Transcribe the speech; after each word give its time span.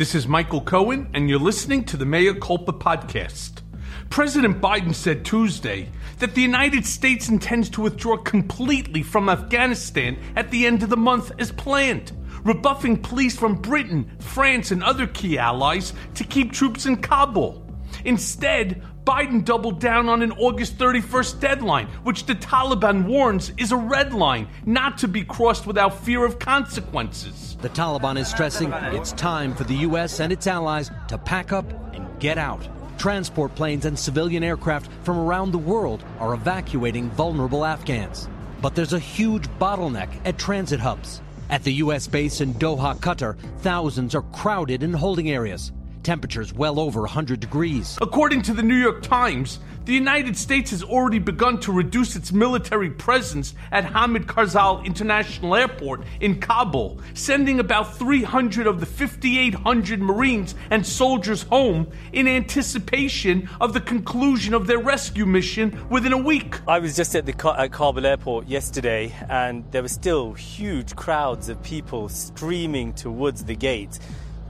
This 0.00 0.14
is 0.14 0.26
Michael 0.26 0.62
Cohen, 0.62 1.10
and 1.12 1.28
you're 1.28 1.38
listening 1.38 1.84
to 1.84 1.98
the 1.98 2.06
Mea 2.06 2.32
Culpa 2.32 2.72
podcast. 2.72 3.60
President 4.08 4.58
Biden 4.58 4.94
said 4.94 5.26
Tuesday 5.26 5.90
that 6.20 6.34
the 6.34 6.40
United 6.40 6.86
States 6.86 7.28
intends 7.28 7.68
to 7.68 7.82
withdraw 7.82 8.16
completely 8.16 9.02
from 9.02 9.28
Afghanistan 9.28 10.16
at 10.36 10.50
the 10.50 10.64
end 10.64 10.82
of 10.82 10.88
the 10.88 10.96
month 10.96 11.32
as 11.38 11.52
planned, 11.52 12.12
rebuffing 12.44 12.96
pleas 12.96 13.38
from 13.38 13.60
Britain, 13.60 14.10
France, 14.20 14.70
and 14.70 14.82
other 14.82 15.06
key 15.06 15.36
allies 15.36 15.92
to 16.14 16.24
keep 16.24 16.50
troops 16.50 16.86
in 16.86 16.96
Kabul. 16.96 17.62
Instead, 18.06 18.82
Biden 19.04 19.44
doubled 19.44 19.80
down 19.80 20.08
on 20.08 20.22
an 20.22 20.32
August 20.32 20.78
31st 20.78 21.40
deadline, 21.40 21.88
which 22.04 22.24
the 22.24 22.36
Taliban 22.36 23.04
warns 23.04 23.52
is 23.58 23.70
a 23.70 23.76
red 23.76 24.14
line 24.14 24.48
not 24.64 24.96
to 24.96 25.08
be 25.08 25.24
crossed 25.24 25.66
without 25.66 26.02
fear 26.02 26.24
of 26.24 26.38
consequences. 26.38 27.49
The 27.62 27.68
Taliban 27.68 28.18
is 28.18 28.26
stressing 28.26 28.72
it's 28.72 29.12
time 29.12 29.54
for 29.54 29.64
the 29.64 29.76
U.S. 29.76 30.20
and 30.20 30.32
its 30.32 30.46
allies 30.46 30.90
to 31.08 31.18
pack 31.18 31.52
up 31.52 31.70
and 31.94 32.06
get 32.18 32.38
out. 32.38 32.66
Transport 32.96 33.54
planes 33.54 33.84
and 33.84 33.98
civilian 33.98 34.42
aircraft 34.42 34.90
from 35.02 35.18
around 35.18 35.50
the 35.50 35.58
world 35.58 36.02
are 36.18 36.32
evacuating 36.32 37.10
vulnerable 37.10 37.64
Afghans. 37.64 38.28
But 38.62 38.74
there's 38.74 38.94
a 38.94 38.98
huge 38.98 39.46
bottleneck 39.58 40.08
at 40.24 40.38
transit 40.38 40.80
hubs. 40.80 41.20
At 41.50 41.62
the 41.62 41.74
U.S. 41.84 42.06
base 42.06 42.40
in 42.40 42.54
Doha, 42.54 42.96
Qatar, 42.96 43.36
thousands 43.58 44.14
are 44.14 44.22
crowded 44.22 44.82
in 44.82 44.94
holding 44.94 45.30
areas 45.30 45.72
temperatures 46.02 46.52
well 46.52 46.78
over 46.78 47.00
100 47.00 47.40
degrees. 47.40 47.98
According 48.00 48.42
to 48.42 48.52
the 48.52 48.62
New 48.62 48.76
York 48.76 49.02
Times, 49.02 49.58
the 49.86 49.94
United 49.94 50.36
States 50.36 50.70
has 50.70 50.82
already 50.82 51.18
begun 51.18 51.58
to 51.60 51.72
reduce 51.72 52.14
its 52.14 52.32
military 52.32 52.90
presence 52.90 53.54
at 53.72 53.84
Hamid 53.84 54.26
Karzai 54.26 54.84
International 54.84 55.56
Airport 55.56 56.02
in 56.20 56.38
Kabul, 56.38 57.00
sending 57.14 57.58
about 57.58 57.96
300 57.96 58.66
of 58.66 58.78
the 58.78 58.86
5,800 58.86 60.00
Marines 60.00 60.54
and 60.70 60.86
soldiers 60.86 61.42
home 61.44 61.90
in 62.12 62.28
anticipation 62.28 63.48
of 63.60 63.72
the 63.72 63.80
conclusion 63.80 64.54
of 64.54 64.66
their 64.66 64.78
rescue 64.78 65.26
mission 65.26 65.76
within 65.88 66.12
a 66.12 66.18
week. 66.18 66.56
I 66.68 66.78
was 66.78 66.94
just 66.94 67.16
at 67.16 67.26
the 67.26 67.54
at 67.58 67.72
Kabul 67.72 68.06
airport 68.06 68.46
yesterday, 68.46 69.14
and 69.28 69.64
there 69.72 69.82
were 69.82 69.88
still 69.88 70.34
huge 70.34 70.94
crowds 70.94 71.48
of 71.48 71.60
people 71.62 72.08
streaming 72.10 72.92
towards 72.92 73.44
the 73.44 73.56
gate, 73.56 73.98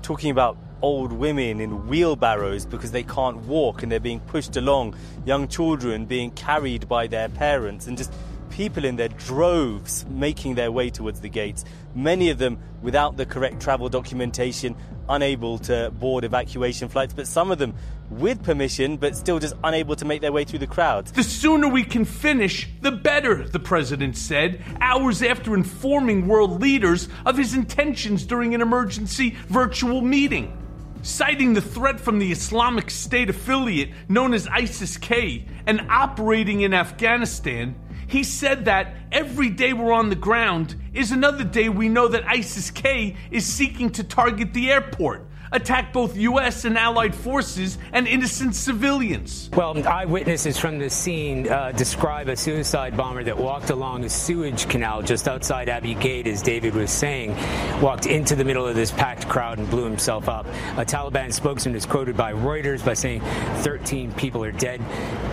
talking 0.02 0.30
about 0.30 0.56
old 0.82 1.12
women 1.12 1.60
in 1.60 1.86
wheelbarrows 1.86 2.64
because 2.66 2.92
they 2.92 3.02
can't 3.02 3.36
walk 3.46 3.82
and 3.82 3.92
they're 3.92 4.00
being 4.00 4.20
pushed 4.20 4.56
along, 4.56 4.96
young 5.24 5.46
children 5.48 6.06
being 6.06 6.30
carried 6.30 6.88
by 6.88 7.06
their 7.06 7.28
parents, 7.28 7.86
and 7.86 7.98
just 7.98 8.12
people 8.50 8.84
in 8.84 8.96
their 8.96 9.08
droves 9.08 10.04
making 10.06 10.54
their 10.54 10.72
way 10.72 10.90
towards 10.90 11.20
the 11.20 11.28
gates. 11.28 11.64
Many 11.94 12.30
of 12.30 12.38
them 12.38 12.58
without 12.82 13.16
the 13.16 13.26
correct 13.26 13.60
travel 13.60 13.88
documentation, 13.88 14.74
unable 15.08 15.58
to 15.58 15.90
board 15.90 16.24
evacuation 16.24 16.88
flights, 16.88 17.14
but 17.14 17.26
some 17.26 17.50
of 17.50 17.58
them 17.58 17.74
with 18.10 18.42
permission, 18.42 18.96
but 18.96 19.16
still 19.16 19.38
just 19.38 19.54
unable 19.64 19.96
to 19.96 20.04
make 20.04 20.20
their 20.20 20.32
way 20.32 20.44
through 20.44 20.58
the 20.58 20.66
crowd. 20.66 21.06
The 21.06 21.22
sooner 21.22 21.68
we 21.68 21.84
can 21.84 22.04
finish, 22.04 22.68
the 22.80 22.90
better, 22.90 23.46
the 23.46 23.60
president 23.60 24.16
said, 24.16 24.62
hours 24.80 25.22
after 25.22 25.54
informing 25.54 26.26
world 26.26 26.60
leaders 26.60 27.08
of 27.24 27.36
his 27.36 27.54
intentions 27.54 28.24
during 28.24 28.54
an 28.54 28.60
emergency 28.60 29.36
virtual 29.48 30.00
meeting. 30.00 30.56
Citing 31.02 31.54
the 31.54 31.62
threat 31.62 31.98
from 31.98 32.18
the 32.18 32.30
Islamic 32.30 32.90
State 32.90 33.30
affiliate 33.30 33.90
known 34.08 34.34
as 34.34 34.46
ISIS 34.48 34.98
K 34.98 35.46
and 35.66 35.80
operating 35.88 36.60
in 36.60 36.74
Afghanistan, 36.74 37.74
he 38.06 38.22
said 38.22 38.66
that 38.66 38.94
every 39.10 39.48
day 39.48 39.72
we're 39.72 39.92
on 39.92 40.10
the 40.10 40.16
ground 40.16 40.74
is 40.92 41.12
another 41.12 41.44
day 41.44 41.68
we 41.68 41.88
know 41.88 42.08
that 42.08 42.26
ISIS 42.26 42.70
K 42.70 43.16
is 43.30 43.46
seeking 43.46 43.88
to 43.90 44.04
target 44.04 44.52
the 44.52 44.70
airport 44.70 45.29
attacked 45.52 45.92
both 45.92 46.16
U.S. 46.16 46.64
and 46.64 46.78
allied 46.78 47.14
forces 47.14 47.78
and 47.92 48.06
innocent 48.06 48.54
civilians. 48.54 49.50
Well, 49.52 49.86
eyewitnesses 49.86 50.58
from 50.58 50.78
the 50.78 50.88
scene 50.90 51.48
uh, 51.48 51.72
describe 51.72 52.28
a 52.28 52.36
suicide 52.36 52.96
bomber 52.96 53.24
that 53.24 53.36
walked 53.36 53.70
along 53.70 54.04
a 54.04 54.08
sewage 54.08 54.68
canal 54.68 55.02
just 55.02 55.26
outside 55.26 55.68
Abbey 55.68 55.94
Gate, 55.94 56.26
as 56.26 56.42
David 56.42 56.74
was 56.74 56.90
saying, 56.90 57.34
walked 57.80 58.06
into 58.06 58.36
the 58.36 58.44
middle 58.44 58.66
of 58.66 58.76
this 58.76 58.92
packed 58.92 59.28
crowd 59.28 59.58
and 59.58 59.68
blew 59.68 59.84
himself 59.84 60.28
up. 60.28 60.46
A 60.76 60.84
Taliban 60.84 61.32
spokesman 61.32 61.74
is 61.74 61.86
quoted 61.86 62.16
by 62.16 62.32
Reuters 62.32 62.84
by 62.84 62.94
saying 62.94 63.20
13 63.62 64.12
people 64.12 64.44
are 64.44 64.52
dead. 64.52 64.80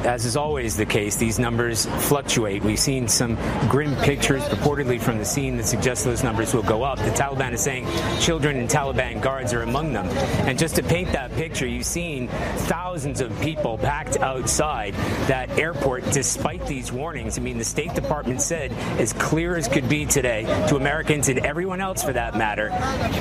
As 0.06 0.25
is 0.25 0.35
always 0.35 0.75
the 0.77 0.85
case, 0.85 1.16
these 1.17 1.38
numbers 1.38 1.85
fluctuate. 2.07 2.63
We've 2.63 2.79
seen 2.79 3.07
some 3.07 3.35
grim 3.67 3.95
pictures 3.97 4.44
purportedly 4.44 5.00
from 5.00 5.17
the 5.17 5.25
scene 5.25 5.57
that 5.57 5.66
suggest 5.66 6.06
those 6.06 6.23
numbers 6.23 6.53
will 6.53 6.63
go 6.63 6.83
up. 6.83 6.97
The 6.97 7.11
Taliban 7.11 7.53
is 7.53 7.61
saying 7.61 7.88
children 8.19 8.57
and 8.57 8.69
Taliban 8.69 9.22
guards 9.22 9.53
are 9.53 9.63
among 9.63 9.94
them. 9.94 10.06
And 10.47 10.57
just 10.57 10.75
to 10.75 10.84
paint 10.84 11.12
that 11.12 11.31
picture, 11.34 11.68
you've 11.68 11.85
seen 11.85 12.28
thousands 12.28 13.22
of 13.22 13.38
people 13.41 13.78
packed 13.78 14.18
outside 14.18 14.94
that 15.28 15.50
airport 15.57 16.03
despite 16.12 16.66
these 16.68 16.91
warnings. 16.91 17.38
I 17.38 17.41
mean, 17.41 17.57
the 17.57 17.63
State 17.63 17.94
Department 17.94 18.41
said, 18.41 18.72
as 19.00 19.13
clear 19.13 19.56
as 19.56 19.68
could 19.68 19.90
be 19.90 20.06
today, 20.06 20.44
to 20.69 20.75
Americans 20.75 21.29
and 21.29 21.40
everyone 21.40 21.81
else 21.81 22.03
for 22.03 22.13
that 22.13 22.38
matter, 22.38 22.69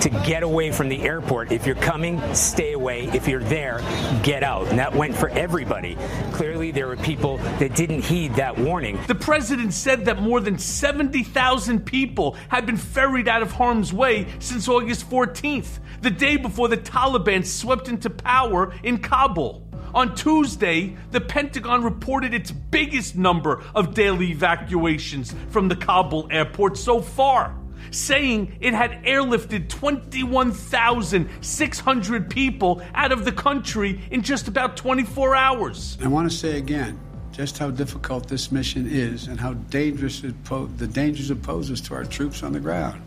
to 0.01 0.11
get 0.27 0.43
away 0.43 0.73
from 0.73 0.89
the 0.89 1.03
airport. 1.03 1.53
If 1.53 1.67
you're 1.67 1.75
coming, 1.77 2.23
stay 2.35 2.73
away. 2.73 3.05
If 3.07 3.29
you're 3.29 3.43
there, 3.45 3.81
get 4.23 4.43
out. 4.43 4.69
And 4.69 4.79
that 4.79 4.95
went 4.95 5.17
for 5.17 5.29
everybody. 5.31 5.97
Clearly, 6.33 6.71
there 6.71 6.87
were 6.87 6.97
people 6.97 7.39
that 7.59 7.75
didn't 7.75 8.03
heed 8.03 8.35
that 8.37 8.59
warning. 8.59 8.99
The 9.07 9.15
president 9.15 9.73
said 9.73 10.05
that 10.07 10.21
more 10.21 10.41
than 10.41 10.59
70,000 10.59 11.85
people 11.85 12.37
had 12.49 12.67
been 12.67 12.77
ferried 12.77 13.29
out 13.29 13.43
of 13.43 13.53
harm's 13.53 13.93
way 13.93 14.27
since 14.39 14.69
August 14.69 15.09
14th, 15.09 15.79
the 16.07 16.11
day 16.13 16.37
before 16.37 16.69
the 16.69 16.77
Taliban 16.77 17.45
swept 17.45 17.89
into 17.89 18.09
power 18.09 18.73
in 18.85 18.99
Kabul. 18.99 19.67
On 19.93 20.15
Tuesday, 20.15 20.97
the 21.11 21.21
Pentagon 21.21 21.83
reported 21.83 22.33
its 22.33 22.53
biggest 22.53 23.17
number 23.17 23.61
of 23.75 23.93
daily 23.93 24.31
evacuations 24.31 25.35
from 25.49 25.67
the 25.67 25.75
Kabul 25.75 26.29
airport 26.31 26.79
so 26.79 27.01
far, 27.01 27.57
saying 27.91 28.57
it 28.61 28.73
had 28.73 29.03
airlifted 29.03 29.69
21,600 29.69 32.31
people 32.31 32.81
out 32.95 33.11
of 33.11 33.25
the 33.25 33.33
country 33.33 34.01
in 34.13 34.23
just 34.23 34.47
about 34.47 34.77
24 34.77 35.35
hours. 35.35 35.99
I 36.01 36.07
want 36.07 36.31
to 36.31 36.37
say 36.37 36.57
again 36.57 37.01
just 37.33 37.59
how 37.59 37.73
difficult 37.73 38.29
this 38.29 38.53
mission 38.53 38.87
is 38.89 39.27
and 39.27 39.41
how 39.41 39.55
dangerous 39.55 40.23
po- 40.45 40.67
the 40.77 40.87
dangers 40.87 41.33
it 41.33 41.43
poses 41.43 41.81
to 41.81 41.95
our 41.95 42.05
troops 42.05 42.45
on 42.45 42.53
the 42.53 42.61
ground. 42.61 43.03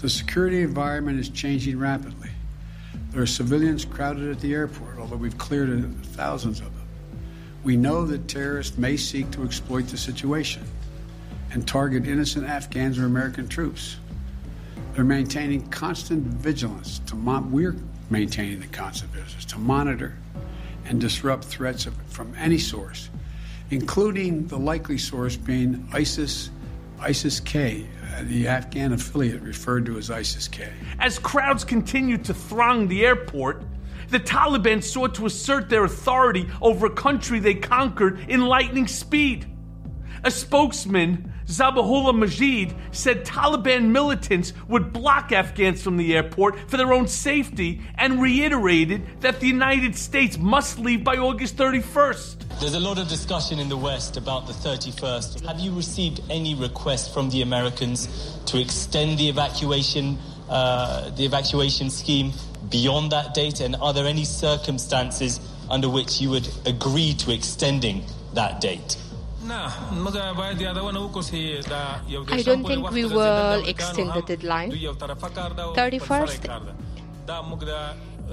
The 0.00 0.08
security 0.08 0.62
environment 0.62 1.20
is 1.20 1.28
changing 1.28 1.78
rapidly. 1.78 2.30
There 3.10 3.20
are 3.20 3.26
civilians 3.26 3.84
crowded 3.84 4.30
at 4.30 4.40
the 4.40 4.54
airport, 4.54 4.98
although 4.98 5.16
we've 5.16 5.36
cleared 5.36 5.68
thousands 6.06 6.60
of 6.60 6.74
them. 6.74 6.88
We 7.64 7.76
know 7.76 8.06
that 8.06 8.26
terrorists 8.26 8.78
may 8.78 8.96
seek 8.96 9.30
to 9.32 9.44
exploit 9.44 9.88
the 9.88 9.98
situation 9.98 10.64
and 11.52 11.68
target 11.68 12.06
innocent 12.06 12.46
Afghans 12.46 12.98
or 12.98 13.04
American 13.04 13.46
troops. 13.46 13.98
They're 14.94 15.04
maintaining 15.04 15.66
constant 15.68 16.22
vigilance 16.24 17.00
to 17.06 17.14
mon- 17.14 17.52
we're 17.52 17.76
maintaining 18.08 18.60
the 18.60 18.68
constant 18.68 19.10
vigilance 19.10 19.44
to 19.46 19.58
monitor 19.58 20.16
and 20.86 20.98
disrupt 20.98 21.44
threats 21.44 21.84
of, 21.84 21.94
from 22.06 22.34
any 22.38 22.58
source, 22.58 23.10
including 23.70 24.46
the 24.46 24.58
likely 24.58 24.96
source 24.96 25.36
being 25.36 25.86
ISIS, 25.92 26.48
ISIS 27.00 27.38
K, 27.38 27.86
the 28.22 28.48
Afghan 28.48 28.92
affiliate 28.92 29.42
referred 29.42 29.86
to 29.86 29.98
as 29.98 30.10
ISIS 30.10 30.48
K. 30.48 30.68
As 30.98 31.18
crowds 31.18 31.64
continued 31.64 32.24
to 32.26 32.34
throng 32.34 32.88
the 32.88 33.04
airport, 33.04 33.62
the 34.08 34.20
Taliban 34.20 34.82
sought 34.82 35.14
to 35.16 35.26
assert 35.26 35.68
their 35.68 35.84
authority 35.84 36.48
over 36.60 36.86
a 36.86 36.90
country 36.90 37.38
they 37.38 37.54
conquered 37.54 38.20
in 38.28 38.40
lightning 38.40 38.86
speed. 38.86 39.49
A 40.22 40.30
spokesman, 40.30 41.32
Zabihullah 41.46 42.14
Mujahid, 42.14 42.74
said 42.92 43.24
Taliban 43.24 43.86
militants 43.88 44.52
would 44.68 44.92
block 44.92 45.32
Afghans 45.32 45.82
from 45.82 45.96
the 45.96 46.14
airport 46.14 46.68
for 46.68 46.76
their 46.76 46.92
own 46.92 47.08
safety 47.08 47.80
and 47.94 48.20
reiterated 48.20 49.22
that 49.22 49.40
the 49.40 49.46
United 49.46 49.96
States 49.96 50.36
must 50.36 50.78
leave 50.78 51.02
by 51.02 51.16
August 51.16 51.56
31st. 51.56 52.60
There's 52.60 52.74
a 52.74 52.80
lot 52.80 52.98
of 52.98 53.08
discussion 53.08 53.58
in 53.58 53.70
the 53.70 53.76
West 53.78 54.18
about 54.18 54.46
the 54.46 54.52
31st. 54.52 55.46
Have 55.46 55.58
you 55.58 55.74
received 55.74 56.20
any 56.28 56.54
request 56.54 57.14
from 57.14 57.30
the 57.30 57.40
Americans 57.40 58.38
to 58.44 58.60
extend 58.60 59.18
the 59.18 59.30
evacuation, 59.30 60.18
uh, 60.50 61.08
the 61.10 61.24
evacuation 61.24 61.88
scheme 61.88 62.32
beyond 62.68 63.12
that 63.12 63.32
date? 63.32 63.60
And 63.60 63.74
are 63.76 63.94
there 63.94 64.06
any 64.06 64.24
circumstances 64.24 65.40
under 65.70 65.88
which 65.88 66.20
you 66.20 66.28
would 66.28 66.48
agree 66.66 67.14
to 67.14 67.32
extending 67.32 68.04
that 68.34 68.60
date? 68.60 68.98
I 69.50 69.72
don't 72.44 72.64
think 72.64 72.88
we 72.90 73.04
will 73.04 73.64
extend 73.66 74.12
the 74.12 74.22
deadline. 74.22 74.70
31st 74.70 76.48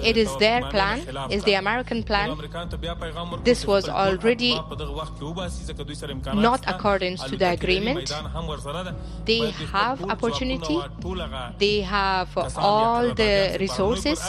it 0.02 0.16
is 0.16 0.36
their 0.38 0.62
plan, 0.69 1.00
is 1.31 1.44
the 1.44 1.56
American 1.56 2.04
plan. 2.04 2.38
This 3.44 3.66
was 3.66 3.90
already 3.90 4.54
not 6.34 6.64
according 6.68 7.18
to 7.18 7.36
the 7.36 7.52
agreement. 7.52 8.14
They 9.25 9.50
have 9.74 10.04
opportunity, 10.04 10.80
they 11.58 11.81
have 11.81 12.30
all 12.58 13.14
the 13.14 13.58
resources, 13.60 14.22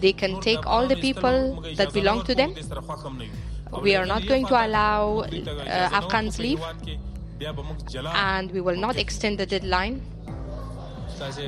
they 0.00 0.12
can 0.12 0.40
take 0.40 0.66
all 0.66 0.88
the 0.88 0.96
people 0.96 1.62
that 1.76 1.92
belong 1.92 2.24
to 2.24 2.34
them. 2.34 2.54
We 3.82 3.96
are 3.96 4.06
not 4.06 4.26
going 4.26 4.46
to 4.46 4.66
allow 4.66 5.20
uh, 5.20 5.90
Afghans 5.92 6.38
leave, 6.38 6.60
and 8.14 8.50
we 8.50 8.60
will 8.60 8.76
not 8.76 8.96
extend 8.96 9.38
the 9.38 9.46
deadline. 9.46 10.02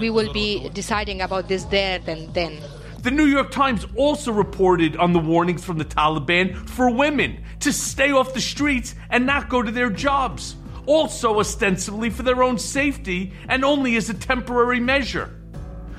We 0.01 0.11
will 0.11 0.33
be 0.33 0.69
deciding 0.71 1.23
about 1.23 1.49
this 1.49 1.65
there 1.65 1.99
then 1.99 2.31
then. 2.33 2.59
The 3.03 3.11
New 3.11 3.27
York 3.27 3.51
Times 3.51 3.87
also 3.95 4.33
reported 4.33 4.97
on 4.97 5.13
the 5.13 5.19
warnings 5.21 5.65
from 5.65 5.79
the 5.79 5.85
Taliban 5.85 6.57
for 6.69 6.91
women 6.91 7.45
to 7.61 7.73
stay 7.73 8.11
off 8.11 8.35
the 8.35 8.41
streets 8.41 8.95
and 9.11 9.25
not 9.27 9.49
go 9.49 9.63
to 9.63 9.71
their 9.71 9.91
jobs, 9.91 10.57
also 10.87 11.39
ostensibly 11.39 12.11
for 12.11 12.25
their 12.25 12.43
own 12.43 12.59
safety 12.59 13.33
and 13.49 13.65
only 13.65 13.97
as 13.97 14.11
a 14.11 14.15
temporary 14.15 14.81
measure. 14.81 15.31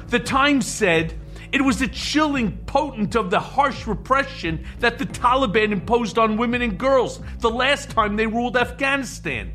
The 0.07 0.19
Times 0.19 0.65
said 0.67 1.13
it 1.51 1.61
was 1.61 1.79
the 1.79 1.87
chilling 1.87 2.57
potent 2.65 3.15
of 3.15 3.29
the 3.29 3.39
harsh 3.39 3.87
repression 3.87 4.65
that 4.79 4.97
the 4.97 5.05
Taliban 5.05 5.71
imposed 5.71 6.17
on 6.17 6.37
women 6.37 6.61
and 6.61 6.77
girls 6.77 7.19
the 7.39 7.49
last 7.49 7.89
time 7.89 8.15
they 8.15 8.27
ruled 8.27 8.57
Afghanistan. 8.57 9.53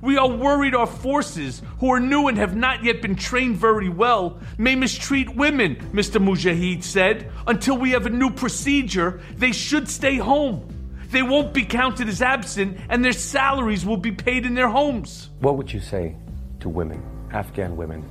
We 0.00 0.18
are 0.18 0.28
worried 0.28 0.74
our 0.74 0.86
forces, 0.86 1.62
who 1.78 1.92
are 1.92 2.00
new 2.00 2.26
and 2.26 2.36
have 2.36 2.56
not 2.56 2.82
yet 2.82 3.02
been 3.02 3.14
trained 3.14 3.56
very 3.56 3.88
well, 3.88 4.40
may 4.58 4.74
mistreat 4.74 5.36
women, 5.36 5.76
Mr. 5.92 6.20
Mujahid 6.20 6.82
said. 6.82 7.30
Until 7.46 7.78
we 7.78 7.92
have 7.92 8.06
a 8.06 8.10
new 8.10 8.30
procedure, 8.30 9.20
they 9.36 9.52
should 9.52 9.88
stay 9.88 10.16
home. 10.16 10.68
They 11.10 11.22
won't 11.22 11.54
be 11.54 11.64
counted 11.64 12.08
as 12.08 12.20
absent, 12.20 12.78
and 12.88 13.04
their 13.04 13.12
salaries 13.12 13.86
will 13.86 13.96
be 13.96 14.10
paid 14.10 14.44
in 14.44 14.54
their 14.54 14.68
homes. 14.68 15.30
What 15.38 15.56
would 15.56 15.72
you 15.72 15.78
say 15.78 16.16
to 16.60 16.68
women, 16.68 17.00
Afghan 17.32 17.76
women, 17.76 18.04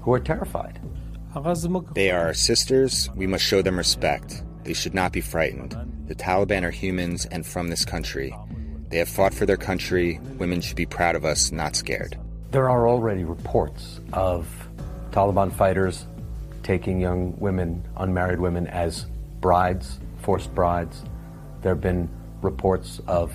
who 0.00 0.14
are 0.14 0.20
terrified? 0.20 0.80
They 1.94 2.10
are 2.10 2.26
our 2.26 2.34
sisters. 2.34 3.10
We 3.14 3.26
must 3.26 3.44
show 3.44 3.62
them 3.62 3.78
respect. 3.78 4.42
They 4.64 4.74
should 4.74 4.94
not 4.94 5.12
be 5.12 5.20
frightened. 5.20 5.76
The 6.06 6.14
Taliban 6.14 6.62
are 6.62 6.70
humans 6.70 7.26
and 7.26 7.46
from 7.46 7.68
this 7.68 7.84
country. 7.84 8.34
They 8.90 8.98
have 8.98 9.08
fought 9.08 9.32
for 9.32 9.46
their 9.46 9.56
country. 9.56 10.20
Women 10.38 10.60
should 10.60 10.76
be 10.76 10.86
proud 10.86 11.16
of 11.16 11.24
us, 11.24 11.50
not 11.50 11.74
scared. 11.74 12.18
There 12.50 12.68
are 12.68 12.86
already 12.86 13.24
reports 13.24 14.00
of 14.12 14.46
Taliban 15.10 15.52
fighters 15.52 16.06
taking 16.62 17.00
young 17.00 17.38
women, 17.40 17.86
unmarried 17.96 18.38
women, 18.38 18.66
as 18.66 19.06
brides, 19.40 19.98
forced 20.20 20.54
brides. 20.54 21.02
There 21.62 21.72
have 21.72 21.80
been 21.80 22.08
reports 22.42 23.00
of 23.06 23.32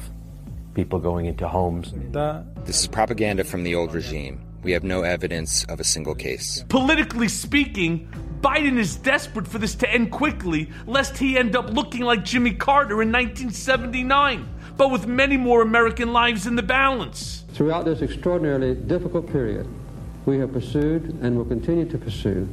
people 0.75 0.99
going 0.99 1.25
into 1.25 1.47
homes. 1.47 1.91
This 2.65 2.81
is 2.81 2.87
propaganda 2.87 3.43
from 3.43 3.63
the 3.63 3.73
old 3.73 3.93
regime. 3.93 4.41
We 4.67 4.73
have 4.73 4.83
no 4.83 5.03
evidence 5.03 5.63
of 5.69 5.79
a 5.79 5.85
single 5.85 6.13
case. 6.13 6.65
Politically 6.67 7.29
speaking, 7.29 8.09
Biden 8.41 8.77
is 8.77 8.97
desperate 8.97 9.47
for 9.47 9.59
this 9.59 9.75
to 9.75 9.89
end 9.89 10.11
quickly, 10.11 10.69
lest 10.85 11.17
he 11.17 11.37
end 11.37 11.55
up 11.55 11.69
looking 11.69 12.01
like 12.01 12.25
Jimmy 12.25 12.51
Carter 12.51 13.01
in 13.01 13.09
1979 13.09 14.45
but 14.75 14.91
with 14.91 15.07
many 15.07 15.37
more 15.37 15.61
American 15.61 16.11
lives 16.11 16.45
in 16.45 16.57
the 16.57 16.61
balance. 16.61 17.45
Throughout 17.53 17.85
this 17.85 18.01
extraordinarily 18.01 18.75
difficult 18.75 19.31
period, 19.31 19.65
we 20.25 20.37
have 20.39 20.51
pursued 20.51 21.17
and 21.21 21.37
will 21.37 21.45
continue 21.45 21.85
to 21.85 21.97
pursue 21.97 22.47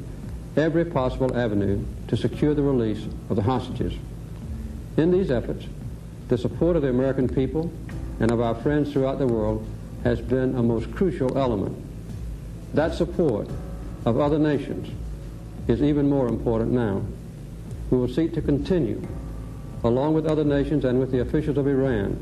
every 0.57 0.85
possible 0.85 1.37
avenue 1.37 1.85
to 2.07 2.17
secure 2.17 2.55
the 2.55 2.63
release 2.63 3.05
of 3.29 3.35
the 3.35 3.43
hostages. 3.43 3.93
In 4.97 5.11
these 5.11 5.33
efforts, 5.33 5.67
the 6.29 6.39
support 6.39 6.77
of 6.77 6.83
the 6.83 6.91
American 6.91 7.29
people 7.29 7.73
and 8.21 8.31
of 8.31 8.41
our 8.41 8.55
friends 8.55 8.93
throughout 8.93 9.19
the 9.19 9.27
world 9.27 9.67
has 10.05 10.21
been 10.21 10.55
a 10.55 10.63
most 10.63 10.93
crucial 10.93 11.37
element. 11.37 11.77
That 12.75 12.93
support 12.93 13.49
of 14.05 14.19
other 14.19 14.38
nations 14.38 14.91
is 15.69 15.81
even 15.81 16.11
more 16.11 16.26
important 16.26 16.73
now. 16.73 17.03
We 17.91 17.99
will 17.99 18.09
seek 18.09 18.35
to 18.35 18.43
continue 18.43 19.06
along 19.85 20.15
with 20.15 20.26
other 20.26 20.44
nations 20.44 20.85
and 20.85 20.99
with 20.99 21.12
the 21.12 21.21
officials 21.21 21.56
of 21.56 21.69
Iran, 21.69 22.19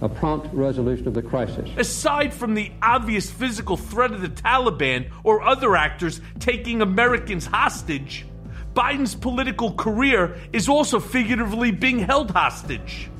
a 0.00 0.08
prompt 0.08 0.48
resolution 0.54 1.08
of 1.08 1.14
the 1.14 1.20
crisis. 1.20 1.68
Aside 1.76 2.32
from 2.32 2.54
the 2.54 2.72
obvious 2.80 3.30
physical 3.30 3.76
threat 3.76 4.12
of 4.12 4.22
the 4.22 4.28
Taliban 4.28 5.10
or 5.24 5.42
other 5.42 5.76
actors 5.76 6.22
taking 6.38 6.80
Americans 6.80 7.44
hostage, 7.44 8.24
Biden's 8.72 9.14
political 9.14 9.74
career 9.74 10.38
is 10.54 10.70
also 10.70 11.00
figuratively 11.00 11.70
being 11.70 11.98
held 11.98 12.30
hostage. 12.30 13.10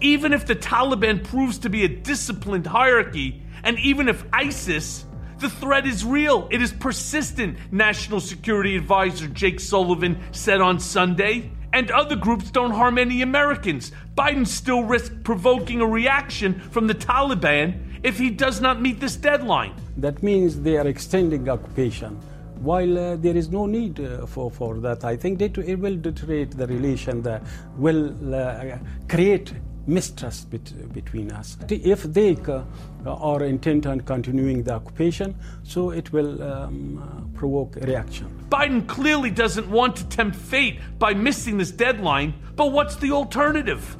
Even 0.00 0.32
if 0.32 0.46
the 0.46 0.56
Taliban 0.56 1.22
proves 1.22 1.58
to 1.58 1.68
be 1.68 1.84
a 1.84 1.88
disciplined 1.88 2.66
hierarchy, 2.66 3.42
and 3.64 3.78
even 3.80 4.08
if 4.08 4.24
ISIS, 4.32 5.04
the 5.38 5.50
threat 5.50 5.86
is 5.86 6.04
real. 6.04 6.48
It 6.50 6.62
is 6.62 6.72
persistent, 6.72 7.58
National 7.72 8.20
Security 8.20 8.76
Advisor 8.76 9.26
Jake 9.26 9.60
Sullivan 9.60 10.20
said 10.32 10.60
on 10.60 10.80
Sunday 10.80 11.50
and 11.72 11.90
other 11.90 12.14
groups 12.14 12.50
don't 12.50 12.70
harm 12.70 12.98
any 12.98 13.20
Americans. 13.20 13.90
Biden 14.16 14.46
still 14.46 14.84
risks 14.84 15.14
provoking 15.24 15.80
a 15.80 15.86
reaction 15.86 16.60
from 16.70 16.86
the 16.86 16.94
Taliban 16.94 18.00
if 18.04 18.16
he 18.16 18.30
does 18.30 18.60
not 18.60 18.80
meet 18.80 19.00
this 19.00 19.16
deadline. 19.16 19.74
That 19.96 20.22
means 20.22 20.60
they 20.60 20.76
are 20.76 20.86
extending 20.86 21.48
occupation. 21.48 22.16
While 22.60 22.96
uh, 22.96 23.16
there 23.16 23.36
is 23.36 23.50
no 23.50 23.66
need 23.66 23.98
uh, 23.98 24.24
for, 24.26 24.50
for 24.50 24.78
that, 24.80 25.04
I 25.04 25.16
think 25.16 25.42
it 25.42 25.58
will 25.58 25.96
deteriorate 25.96 26.52
the 26.52 26.66
relation, 26.68 27.22
that 27.22 27.42
will 27.76 28.34
uh, 28.34 28.78
create 29.08 29.52
mistrust 29.86 30.50
bet- 30.50 30.92
between 30.92 31.30
us. 31.30 31.56
If 31.68 32.02
they 32.02 32.36
uh, 32.48 32.62
are 33.06 33.44
intent 33.44 33.86
on 33.86 34.00
continuing 34.00 34.62
the 34.62 34.72
occupation, 34.72 35.34
so 35.62 35.90
it 35.90 36.12
will 36.12 36.42
um, 36.42 36.98
uh, 36.98 37.38
provoke 37.38 37.76
a 37.76 37.80
reaction. 37.80 38.28
Biden 38.48 38.86
clearly 38.86 39.30
doesn't 39.30 39.68
want 39.68 39.96
to 39.96 40.04
tempt 40.08 40.36
fate 40.36 40.80
by 40.98 41.14
missing 41.14 41.58
this 41.58 41.70
deadline, 41.70 42.34
but 42.56 42.72
what's 42.72 42.96
the 42.96 43.10
alternative? 43.12 43.96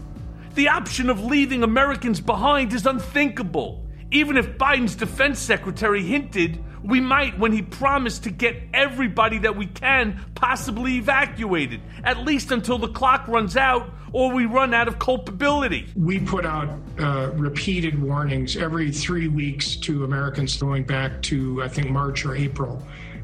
The 0.54 0.68
option 0.68 1.10
of 1.10 1.24
leaving 1.24 1.62
Americans 1.62 2.20
behind 2.20 2.72
is 2.72 2.86
unthinkable. 2.86 3.84
Even 4.10 4.36
if 4.36 4.56
Biden's 4.56 4.94
defense 4.94 5.40
secretary 5.40 6.02
hinted 6.02 6.62
we 6.84 7.00
might 7.00 7.38
when 7.38 7.52
he 7.52 7.62
promised 7.62 8.24
to 8.24 8.30
get 8.30 8.56
everybody 8.74 9.38
that 9.38 9.56
we 9.56 9.66
can 9.66 10.20
possibly 10.34 10.98
evacuated, 10.98 11.80
at 12.04 12.18
least 12.18 12.52
until 12.52 12.78
the 12.78 12.88
clock 12.88 13.26
runs 13.26 13.56
out 13.56 13.90
or 14.12 14.32
we 14.32 14.46
run 14.46 14.72
out 14.72 14.86
of 14.86 14.98
culpability. 14.98 15.88
We 15.96 16.20
put 16.20 16.46
out 16.46 16.68
uh, 17.00 17.32
repeated 17.34 18.00
warnings 18.00 18.56
every 18.56 18.92
three 18.92 19.26
weeks 19.26 19.74
to 19.76 20.04
Americans 20.04 20.56
going 20.56 20.84
back 20.84 21.20
to, 21.22 21.62
I 21.62 21.68
think, 21.68 21.90
March 21.90 22.24
or 22.24 22.36
April. 22.36 22.80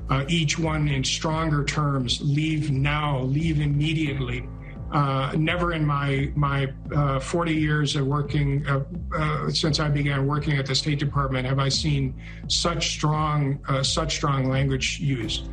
Uh, 0.08 0.24
each 0.26 0.58
one 0.58 0.88
in 0.88 1.04
stronger 1.04 1.64
terms 1.64 2.20
leave 2.20 2.72
now, 2.72 3.20
leave 3.20 3.60
immediately. 3.60 4.48
Uh, 4.92 5.32
never 5.36 5.72
in 5.72 5.86
my 5.86 6.32
my 6.34 6.72
uh, 6.92 7.20
40 7.20 7.54
years 7.54 7.94
of 7.94 8.06
working 8.06 8.66
uh, 8.66 8.82
uh, 9.16 9.48
since 9.48 9.78
I 9.78 9.88
began 9.88 10.26
working 10.26 10.58
at 10.58 10.66
the 10.66 10.74
State 10.74 10.98
Department 10.98 11.46
have 11.46 11.60
I 11.60 11.68
seen 11.68 12.20
such 12.48 12.90
strong 12.90 13.60
uh, 13.68 13.84
such 13.84 14.16
strong 14.16 14.48
language 14.48 14.98
used. 14.98 15.48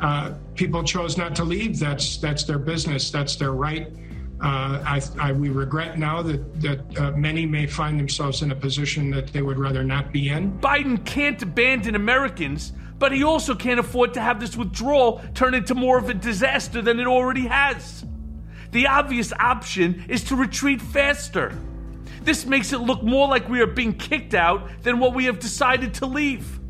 Uh, 0.00 0.34
people 0.54 0.82
chose 0.82 1.16
not 1.16 1.36
to 1.36 1.44
leave. 1.44 1.78
That's 1.78 2.16
that's 2.16 2.42
their 2.42 2.58
business. 2.58 3.12
That's 3.12 3.36
their 3.36 3.52
right. 3.52 3.92
I, 4.42 5.02
I, 5.20 5.32
we 5.32 5.50
regret 5.50 5.98
now 5.98 6.22
that 6.22 6.60
that 6.62 7.16
many 7.16 7.44
may 7.44 7.66
find 7.66 8.00
themselves 8.00 8.42
in 8.42 8.50
a 8.50 8.56
position 8.56 9.10
that 9.10 9.28
they 9.28 9.42
would 9.42 9.58
rather 9.58 9.84
not 9.84 10.12
be 10.12 10.30
in. 10.30 10.58
Biden 10.58 11.04
can't 11.04 11.40
abandon 11.42 11.94
Americans 11.94 12.72
but 12.98 13.12
he 13.12 13.24
also 13.24 13.54
can't 13.54 13.80
afford 13.80 14.12
to 14.12 14.20
have 14.20 14.38
this 14.38 14.54
withdrawal 14.56 15.22
turn 15.32 15.54
into 15.54 15.74
more 15.74 15.96
of 15.96 16.10
a 16.10 16.14
disaster 16.14 16.82
than 16.82 17.00
it 17.00 17.06
already 17.06 17.46
has. 17.46 18.04
The 18.72 18.86
obvious 18.86 19.32
option 19.32 20.04
is 20.08 20.24
to 20.24 20.36
retreat 20.36 20.80
faster. 20.80 21.56
This 22.22 22.46
makes 22.46 22.72
it 22.72 22.78
look 22.78 23.02
more 23.02 23.26
like 23.28 23.48
we 23.48 23.60
are 23.60 23.66
being 23.66 23.94
kicked 23.94 24.34
out 24.34 24.68
than 24.82 24.98
what 24.98 25.14
we 25.14 25.24
have 25.24 25.40
decided 25.40 25.94
to 25.94 26.06
leave. 26.06 26.60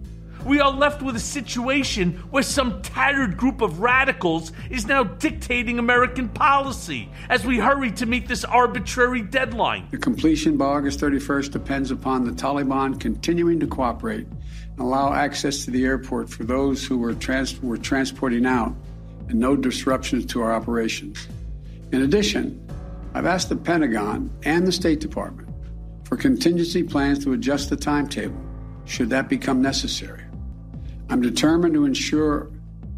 We 0.45 0.59
are 0.61 0.71
left 0.71 1.03
with 1.03 1.17
a 1.17 1.21
situation 1.21 2.13
where 2.31 2.43
some 2.43 2.81
tattered 2.81 3.37
group 3.37 3.61
of 3.61 3.81
radicals 3.81 4.53
is 4.71 4.87
now 4.87 5.05
dictating 5.05 5.79
American 5.79 6.31
policy 6.31 7.11
as 7.29 7.45
we 7.45 7.59
hurry 7.59 7.91
to 7.93 8.07
meet 8.07 8.27
this 8.27 8.45
arbitrary 8.45 9.21
deadline. 9.21 9.89
The 9.91 9.99
completion 9.99 10.57
by 10.57 10.65
August 10.65 11.01
31st 11.01 11.51
depends 11.51 11.91
upon 11.91 12.25
the 12.25 12.33
Taliban 12.33 12.99
continuing 12.99 13.61
to 13.61 13.67
cooperate 13.67 14.27
and 14.27 14.81
allow 14.81 15.13
access 15.13 15.67
to 15.67 15.71
the 15.71 15.85
airport 15.85 16.31
for 16.31 16.45
those 16.45 16.87
who 16.87 16.97
were, 16.97 17.13
trans- 17.13 17.61
were 17.61 17.77
transporting 17.77 18.47
out 18.47 18.75
and 19.29 19.39
no 19.39 19.57
disruptions 19.57 20.25
to 20.27 20.41
our 20.41 20.55
operations. 20.55 21.29
In 21.93 22.03
addition, 22.03 22.61
I've 23.15 23.27
asked 23.27 23.49
the 23.49 23.57
Pentagon 23.57 24.31
and 24.45 24.67
the 24.67 24.73
State 24.73 25.01
Department 25.01 25.49
for 26.05 26.17
contingency 26.17 26.85
plans 26.85 27.25
to 27.25 27.33
adjust 27.33 27.69
the 27.71 27.77
timetable 27.77 28.41
should 28.85 29.11
that 29.11 29.29
become 29.29 29.61
necessary. 29.61 30.23
I'm 31.09 31.21
determined 31.21 31.75
to 31.75 31.85
ensure 31.85 32.51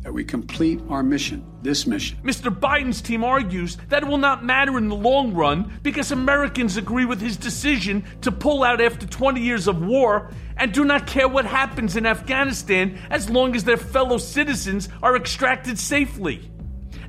that 0.03 0.13
we 0.13 0.25
complete 0.25 0.81
our 0.89 1.03
mission, 1.03 1.47
this 1.63 1.87
mission. 1.87 2.19
Mr. 2.25 2.55
Biden's 2.55 3.01
team 3.01 3.25
argues 3.25 3.79
that 3.89 4.03
it 4.03 4.09
will 4.09 4.19
not 4.19 4.45
matter 4.45 4.77
in 4.77 4.89
the 4.89 4.97
long 4.97 5.33
run 5.33 5.73
because 5.83 6.11
Americans 6.11 6.77
agree 6.77 7.05
with 7.05 7.21
his 7.21 7.37
decision 7.37 8.05
to 8.21 8.33
pull 8.33 8.65
out 8.65 8.81
after 8.81 9.07
20 9.07 9.41
years 9.41 9.69
of 9.69 9.81
war 9.81 10.31
and 10.57 10.73
do 10.73 10.85
not 10.85 11.07
care 11.07 11.29
what 11.29 11.47
happens 11.47 11.97
in 11.97 12.05
Afghanistan 12.05 12.99
as 13.11 13.31
long 13.31 13.55
as 13.55 13.65
their 13.65 13.77
fellow 13.77 14.19
citizens 14.19 14.89
are 15.03 15.17
extracted 15.17 15.79
safely. 15.79 16.51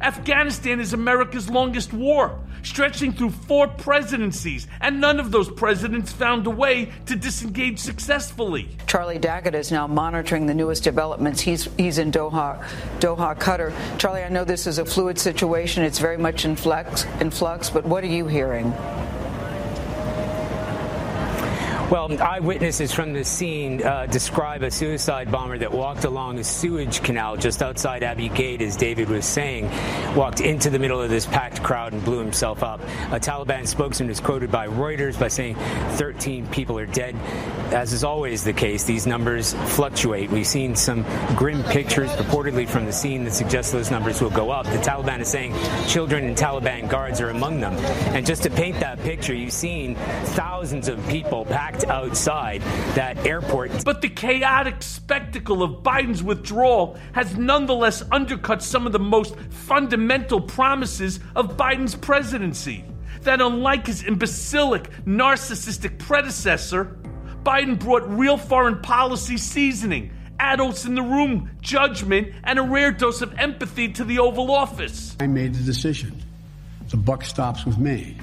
Afghanistan 0.03 0.81
is 0.81 0.91
America's 0.91 1.50
longest 1.50 1.93
war, 1.93 2.38
stretching 2.62 3.13
through 3.13 3.29
four 3.29 3.69
presidencies, 3.69 4.67
and 4.81 5.00
none 5.00 5.17
of 5.17 5.31
those 5.31 5.50
presidents 5.50 6.12
found 6.12 6.45
a 6.45 6.50
way 6.50 6.91
to 7.05 7.15
disengage 7.15 7.79
successfully. 7.79 8.67
Charlie 8.86 9.17
D'Agata 9.17 9.57
is 9.57 9.72
now 9.72 9.88
monitoring 9.88 10.45
the 10.45 10.53
newest 10.53 10.83
developments. 10.83 11.39
He's 11.39 11.69
he's 11.77 12.00
in 12.00 12.12
Doha, 12.12 12.62
Doha, 13.00 13.39
Qatar. 13.39 13.74
Charlie, 13.98 14.24
I 14.24 14.29
know 14.29 14.43
this 14.43 14.67
is 14.67 14.77
a 14.77 14.83
fluid 14.86 15.17
situation. 15.17 15.83
It's 15.83 16.00
very 16.00 16.17
much 16.17 16.43
in 16.43 16.57
flux, 16.57 17.05
in 17.22 17.31
flux. 17.31 17.69
But 17.69 17.86
what 17.86 18.03
are 18.03 18.07
you 18.07 18.27
hearing? 18.27 18.74
Well, 21.93 22.19
eyewitnesses 22.19 22.91
from 22.91 23.13
the 23.13 23.23
scene 23.23 23.83
uh, 23.83 24.07
describe 24.07 24.63
a 24.63 24.71
suicide 24.71 25.31
bomber 25.31 25.59
that 25.59 25.71
walked 25.71 26.05
along 26.05 26.39
a 26.39 26.43
sewage 26.43 27.03
canal 27.03 27.38
just 27.38 27.62
outside 27.62 28.01
Abbey 28.01 28.29
Gate, 28.29 28.63
as 28.63 28.75
David 28.75 29.09
was 29.09 29.27
saying, 29.27 29.69
walked 30.15 30.41
into 30.41 30.71
the 30.71 30.79
middle 30.79 31.00
of 31.00 31.12
this 31.12 31.27
packed 31.27 31.62
crowd 31.62 31.93
and 31.93 32.03
blew 32.03 32.17
himself 32.17 32.63
up. 32.63 32.81
A 33.12 33.19
Taliban 33.19 33.67
spokesman 33.67 34.09
is 34.09 34.19
quoted 34.19 34.51
by 34.51 34.67
Reuters 34.67 35.19
by 35.19 35.27
saying 35.27 35.53
13 35.91 36.47
people 36.47 36.79
are 36.79 36.88
dead. 36.88 37.15
As 37.71 37.93
is 37.93 38.03
always 38.03 38.43
the 38.43 38.53
case, 38.53 38.85
these 38.85 39.05
numbers 39.05 39.53
fluctuate. 39.53 40.31
We've 40.31 40.47
seen 40.47 40.75
some 40.75 41.05
grim 41.35 41.62
pictures 41.65 42.09
purportedly 42.13 42.67
from 42.67 42.85
the 42.85 42.91
scene 42.91 43.23
that 43.25 43.33
suggest 43.33 43.71
those 43.71 43.91
numbers 43.91 44.19
will 44.19 44.31
go 44.31 44.50
up. 44.50 44.65
The 44.65 44.79
Taliban 44.79 45.19
is 45.19 45.27
saying 45.27 45.53
children 45.88 46.25
and 46.25 46.35
Taliban 46.35 46.89
guards 46.89 47.21
are 47.21 47.29
among 47.29 47.59
them. 47.59 47.73
And 48.15 48.25
just 48.25 48.41
to 48.43 48.50
paint 48.50 48.79
that 48.79 49.00
picture, 49.01 49.35
you've 49.35 49.53
seen 49.53 49.93
thousands 50.33 50.88
of 50.88 51.07
people 51.07 51.45
packed 51.45 51.83
outside 51.86 52.62
that 52.96 53.25
airport. 53.25 53.84
But 53.84 54.02
the 54.02 54.10
chaotic 54.10 54.82
spectacle 54.82 55.63
of 55.63 55.84
Biden's 55.84 56.24
withdrawal 56.24 56.98
has 57.13 57.38
nonetheless 57.38 58.04
undercut 58.12 58.63
some 58.63 58.86
of 58.86 58.92
the 58.92 59.00
most 59.00 59.36
fundamental 59.50 60.42
promises 60.42 61.20
of 61.36 61.58
Biden's 61.58 61.96
presidency. 61.96 62.86
That 63.22 63.42
unlike 63.42 63.88
his 63.88 64.04
imbecilic, 64.04 64.90
narcissistic 65.06 65.98
predecessor, 66.00 66.98
Biden 67.44 67.80
brought 67.80 68.08
real 68.10 68.38
foreign 68.38 68.82
policy 68.82 69.38
seasoning, 69.38 70.12
adults 70.40 70.86
in 70.86 70.96
the 70.96 71.02
room, 71.02 71.52
judgment, 71.62 72.34
and 72.44 72.60
a 72.60 72.63
rare 72.63 72.92
dose 72.92 73.22
of 73.22 73.34
empathy 73.40 73.90
to 73.94 74.04
the 74.04 74.20
Oval 74.20 74.52
Office. 74.52 75.16
I 75.20 75.28
made 75.28 75.56
the 75.56 75.63
decision. 75.63 76.22
The 76.90 76.98
buck 76.98 77.24
stops 77.24 77.66
with 77.66 77.78
me. 77.78 78.18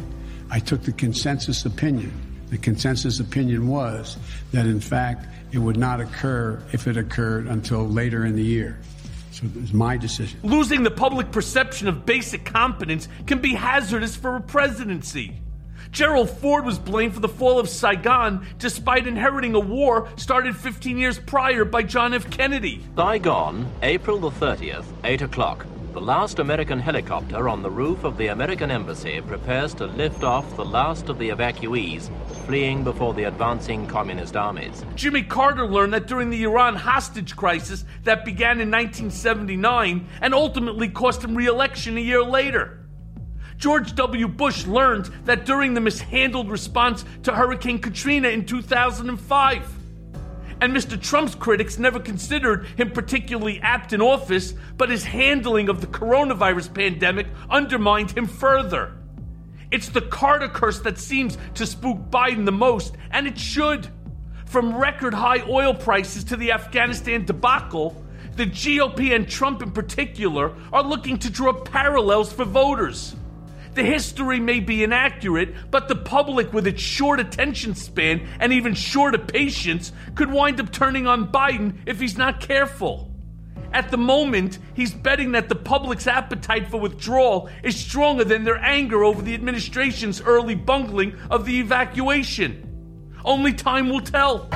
I 0.51 0.59
took 0.59 0.83
the 0.83 0.93
consensus 0.93 1.65
opinion 1.65 2.13
the 2.51 2.59
consensus 2.59 3.21
opinion 3.21 3.69
was 3.69 4.17
that, 4.53 4.67
in 4.67 4.81
fact, 4.81 5.27
it 5.53 5.59
would 5.59 5.77
not 5.77 6.01
occur 6.01 6.63
if 6.73 6.87
it 6.87 6.97
occurred 6.97 7.47
until 7.47 7.89
later 7.89 8.25
in 8.25 8.37
the 8.37 8.45
year. 8.45 8.79
So 9.33 9.47
it 9.47 9.61
was 9.61 9.73
my 9.73 9.97
decision. 9.97 10.41
Losing 10.43 10.83
the 10.83 10.91
public 10.91 11.31
perception 11.31 11.89
of 11.89 12.05
basic 12.05 12.45
competence 12.45 13.09
can 13.27 13.39
be 13.39 13.55
hazardous 13.55 14.17
for 14.17 14.37
a 14.37 14.41
presidency. 14.41 15.35
Gerald 15.93 16.31
Ford 16.31 16.65
was 16.65 16.79
blamed 16.79 17.15
for 17.15 17.21
the 17.21 17.29
fall 17.29 17.59
of 17.59 17.69
Saigon 17.69 18.47
despite 18.59 19.07
inheriting 19.07 19.55
a 19.55 19.61
war 19.61 20.09
started 20.17 20.57
15 20.57 20.99
years 20.99 21.19
prior 21.19 21.65
by 21.65 21.83
John 21.83 22.15
F. 22.15 22.31
Kennedy. 22.31 22.81
Saigon, 22.97 23.71
April 23.83 24.19
the 24.19 24.31
30th, 24.31 24.85
8 25.03 25.23
o'clock. 25.23 25.67
The 25.93 26.01
last 26.01 26.39
American 26.39 26.79
helicopter 26.79 27.49
on 27.49 27.65
the 27.65 27.71
roof 27.71 28.05
of 28.05 28.17
the 28.17 28.29
American 28.29 28.71
embassy 28.71 29.21
prepares 29.21 29.75
to 29.75 29.87
lift 29.87 30.23
off 30.23 30.55
the 30.55 30.65
last 30.65 31.09
of 31.09 31.19
the 31.19 31.31
evacuees 31.31 32.09
fleeing 32.47 32.85
before 32.85 33.13
the 33.13 33.25
advancing 33.25 33.89
communist 33.89 34.37
armies. 34.37 34.85
Jimmy 34.95 35.25
Carter 35.25 35.67
learned 35.67 35.93
that 35.95 36.07
during 36.07 36.31
the 36.31 36.45
Iran 36.45 36.77
hostage 36.77 37.35
crisis 37.35 37.85
that 38.05 38.25
began 38.25 38.61
in 38.61 38.71
1979 38.71 40.07
and 40.21 40.33
ultimately 40.33 40.89
cost 40.89 41.25
him 41.25 41.35
re 41.35 41.47
election 41.47 41.97
a 41.97 42.01
year 42.01 42.23
later. 42.23 42.79
George 43.57 43.97
W. 43.97 44.29
Bush 44.29 44.67
learned 44.67 45.07
that 45.25 45.45
during 45.45 45.75
the 45.75 45.81
mishandled 45.81 46.53
response 46.53 47.05
to 47.25 47.33
Hurricane 47.33 47.81
Katrina 47.81 48.29
in 48.29 48.47
2005 48.47 49.80
and 50.61 50.75
Mr. 50.75 51.01
Trump's 51.01 51.35
critics 51.35 51.79
never 51.79 51.99
considered 51.99 52.67
him 52.77 52.91
particularly 52.91 53.61
apt 53.61 53.93
in 53.93 54.03
office, 54.03 54.55
but 54.77 54.91
his 54.91 55.05
handling 55.05 55.69
of 55.69 55.81
the 55.81 55.87
coronavirus 55.87 56.75
pandemic 56.75 57.27
undermined 57.49 58.11
him 58.11 58.27
further. 58.27 58.93
It's 59.71 59.89
the 59.89 60.03
Carter 60.03 60.49
curse 60.49 60.81
that 60.81 60.99
seems 60.99 61.39
to 61.55 61.65
spook 61.65 61.99
Biden 62.11 62.45
the 62.45 62.53
most, 62.53 62.97
and 63.11 63.27
it 63.27 63.39
should. 63.39 63.89
From 64.45 64.77
record 64.77 65.15
high 65.15 65.49
oil 65.49 65.73
prices 65.73 66.25
to 66.25 66.37
the 66.37 66.53
Afghanistan 66.53 67.25
debacle, 67.25 68.05
the 68.35 68.47
GOP 68.47 69.15
and 69.15 69.29
Trump 69.29 69.63
in 69.63 69.71
particular 69.71 70.55
are 70.73 70.83
looking 70.83 71.19
to 71.19 71.31
draw 71.31 71.53
parallels 71.53 72.33
for 72.33 72.45
voters. 72.45 73.15
The 73.75 73.85
history 73.85 74.41
may 74.41 74.61
be 74.61 74.83
inaccurate, 74.83 75.55
but 75.71 75.89
the 75.89 75.97
public, 75.97 76.53
with 76.53 76.67
its 76.67 76.83
short 76.83 77.21
attention 77.21 77.75
span 77.75 78.27
and 78.41 78.53
even 78.53 78.75
shorter 78.75 79.19
patience, 79.19 79.93
could 80.15 80.31
wind 80.31 80.61
up 80.61 80.73
turning 80.73 81.07
on 81.07 81.31
Biden 81.31 81.75
if 81.87 82.01
he's 82.01 82.19
not 82.19 82.41
careful. 82.41 83.11
At 83.73 83.93
the 83.93 83.97
moment, 83.97 84.59
he's 84.75 84.93
betting 84.93 85.33
that 85.33 85.49
the 85.49 85.55
public's 85.55 86.09
appetite 86.09 86.69
for 86.69 86.81
withdrawal 86.81 87.49
is 87.63 87.77
stronger 87.77 88.25
than 88.25 88.43
their 88.43 88.59
anger 88.59 89.05
over 89.05 89.23
the 89.23 89.35
administration's 89.35 90.21
early 90.21 90.57
bungling 90.57 91.17
of 91.31 91.45
the 91.47 91.61
evacuation. 91.61 92.67
Only 93.25 93.53
time 93.53 93.89
will 93.89 94.01
tell. 94.01 94.49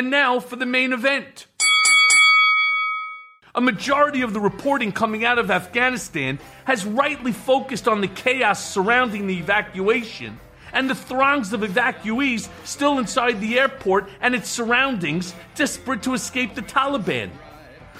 And 0.00 0.10
now 0.10 0.40
for 0.40 0.56
the 0.56 0.64
main 0.64 0.94
event. 0.94 1.46
A 3.54 3.60
majority 3.60 4.22
of 4.22 4.32
the 4.32 4.40
reporting 4.40 4.92
coming 4.92 5.26
out 5.26 5.38
of 5.38 5.50
Afghanistan 5.50 6.38
has 6.64 6.86
rightly 6.86 7.32
focused 7.32 7.86
on 7.86 8.00
the 8.00 8.08
chaos 8.08 8.72
surrounding 8.72 9.26
the 9.26 9.36
evacuation 9.36 10.40
and 10.72 10.88
the 10.88 10.94
throngs 10.94 11.52
of 11.52 11.60
evacuees 11.60 12.48
still 12.64 12.98
inside 12.98 13.42
the 13.42 13.58
airport 13.58 14.08
and 14.22 14.34
its 14.34 14.48
surroundings, 14.48 15.34
desperate 15.54 16.02
to 16.04 16.14
escape 16.14 16.54
the 16.54 16.62
Taliban. 16.62 17.28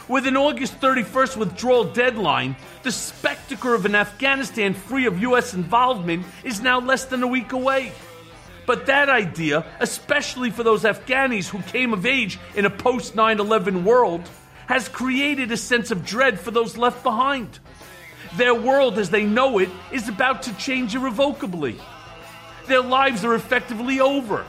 With 0.08 0.26
an 0.26 0.38
August 0.38 0.80
31st 0.80 1.36
withdrawal 1.36 1.84
deadline, 1.84 2.56
the 2.82 2.92
spectacle 2.92 3.74
of 3.74 3.84
an 3.84 3.94
Afghanistan 3.94 4.72
free 4.72 5.04
of 5.04 5.20
U.S. 5.20 5.52
involvement 5.52 6.24
is 6.44 6.62
now 6.62 6.80
less 6.80 7.04
than 7.04 7.22
a 7.22 7.26
week 7.28 7.52
away. 7.52 7.92
But 8.70 8.86
that 8.86 9.08
idea, 9.08 9.66
especially 9.80 10.52
for 10.52 10.62
those 10.62 10.84
Afghanis 10.84 11.48
who 11.48 11.58
came 11.60 11.92
of 11.92 12.06
age 12.06 12.38
in 12.54 12.66
a 12.66 12.70
post 12.70 13.16
9 13.16 13.40
11 13.40 13.84
world, 13.84 14.30
has 14.68 14.88
created 14.88 15.50
a 15.50 15.56
sense 15.56 15.90
of 15.90 16.06
dread 16.06 16.38
for 16.38 16.52
those 16.52 16.76
left 16.76 17.02
behind. 17.02 17.58
Their 18.36 18.54
world 18.54 18.96
as 19.00 19.10
they 19.10 19.24
know 19.24 19.58
it 19.58 19.70
is 19.90 20.08
about 20.08 20.44
to 20.44 20.56
change 20.56 20.94
irrevocably. 20.94 21.80
Their 22.68 22.80
lives 22.80 23.24
are 23.24 23.34
effectively 23.34 23.98
over. 23.98 24.46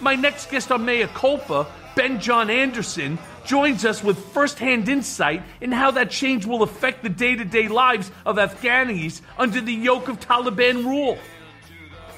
My 0.00 0.16
next 0.16 0.50
guest 0.50 0.72
on 0.72 0.84
Mea 0.84 1.06
Culpa, 1.14 1.68
Ben 1.94 2.18
John 2.18 2.50
Anderson, 2.50 3.16
joins 3.44 3.84
us 3.84 4.02
with 4.02 4.18
firsthand 4.32 4.88
insight 4.88 5.44
in 5.60 5.70
how 5.70 5.92
that 5.92 6.10
change 6.10 6.46
will 6.46 6.64
affect 6.64 7.04
the 7.04 7.08
day 7.08 7.36
to 7.36 7.44
day 7.44 7.68
lives 7.68 8.10
of 8.24 8.38
Afghanis 8.38 9.20
under 9.38 9.60
the 9.60 9.72
yoke 9.72 10.08
of 10.08 10.18
Taliban 10.18 10.84
rule. 10.84 11.16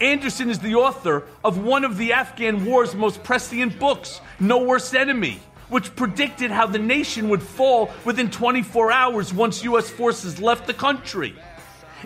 Anderson 0.01 0.49
is 0.49 0.61
the 0.61 0.77
author 0.77 1.25
of 1.45 1.59
one 1.59 1.85
of 1.85 1.97
the 1.97 2.13
Afghan 2.13 2.65
war's 2.65 2.95
most 2.95 3.23
prescient 3.25 3.79
books, 3.79 4.21
No 4.39 4.63
Worse 4.63 4.95
Enemy, 4.95 5.41
which 5.69 5.95
predicted 5.97 6.51
how 6.51 6.67
the 6.67 6.79
nation 6.79 7.29
would 7.29 7.43
fall 7.43 7.91
within 8.05 8.31
24 8.31 8.93
hours 8.93 9.35
once 9.35 9.65
U.S. 9.65 9.91
forces 9.91 10.41
left 10.41 10.67
the 10.67 10.75
country. 10.75 11.35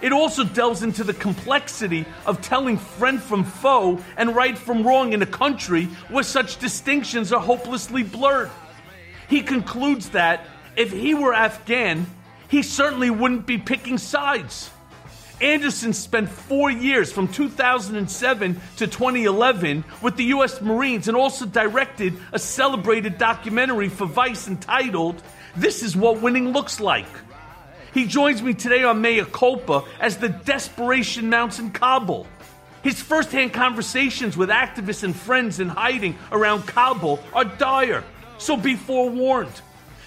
It 0.00 0.12
also 0.12 0.42
delves 0.42 0.82
into 0.82 1.04
the 1.04 1.12
complexity 1.12 2.06
of 2.24 2.40
telling 2.40 2.78
friend 2.78 3.22
from 3.22 3.44
foe 3.44 4.00
and 4.16 4.34
right 4.34 4.56
from 4.56 4.86
wrong 4.86 5.12
in 5.12 5.20
a 5.20 5.26
country 5.26 5.84
where 6.08 6.24
such 6.24 6.58
distinctions 6.58 7.32
are 7.32 7.40
hopelessly 7.40 8.02
blurred. 8.02 8.50
He 9.28 9.42
concludes 9.42 10.10
that 10.10 10.46
if 10.76 10.90
he 10.90 11.12
were 11.14 11.34
Afghan, 11.34 12.06
he 12.48 12.62
certainly 12.62 13.10
wouldn't 13.10 13.46
be 13.46 13.58
picking 13.58 13.98
sides. 13.98 14.70
Anderson 15.42 15.92
spent 15.92 16.28
four 16.28 16.70
years 16.70 17.12
from 17.12 17.26
2007 17.26 18.60
to 18.76 18.86
2011 18.86 19.84
with 20.00 20.16
the 20.16 20.24
U.S. 20.26 20.60
Marines 20.62 21.08
and 21.08 21.16
also 21.16 21.44
directed 21.46 22.16
a 22.32 22.38
celebrated 22.38 23.18
documentary 23.18 23.88
for 23.88 24.06
Vice 24.06 24.46
entitled, 24.46 25.20
This 25.56 25.82
is 25.82 25.96
What 25.96 26.22
Winning 26.22 26.52
Looks 26.52 26.78
Like. 26.78 27.08
He 27.92 28.06
joins 28.06 28.40
me 28.40 28.54
today 28.54 28.84
on 28.84 29.02
Mea 29.02 29.24
Culpa 29.24 29.84
as 30.00 30.16
the 30.16 30.28
desperation 30.28 31.28
mounts 31.28 31.58
in 31.58 31.72
Kabul. 31.72 32.26
His 32.84 33.02
firsthand 33.02 33.52
conversations 33.52 34.36
with 34.36 34.48
activists 34.48 35.02
and 35.02 35.14
friends 35.14 35.58
in 35.58 35.68
hiding 35.68 36.16
around 36.30 36.66
Kabul 36.68 37.20
are 37.32 37.44
dire, 37.44 38.04
so 38.38 38.56
be 38.56 38.76
forewarned. 38.76 39.60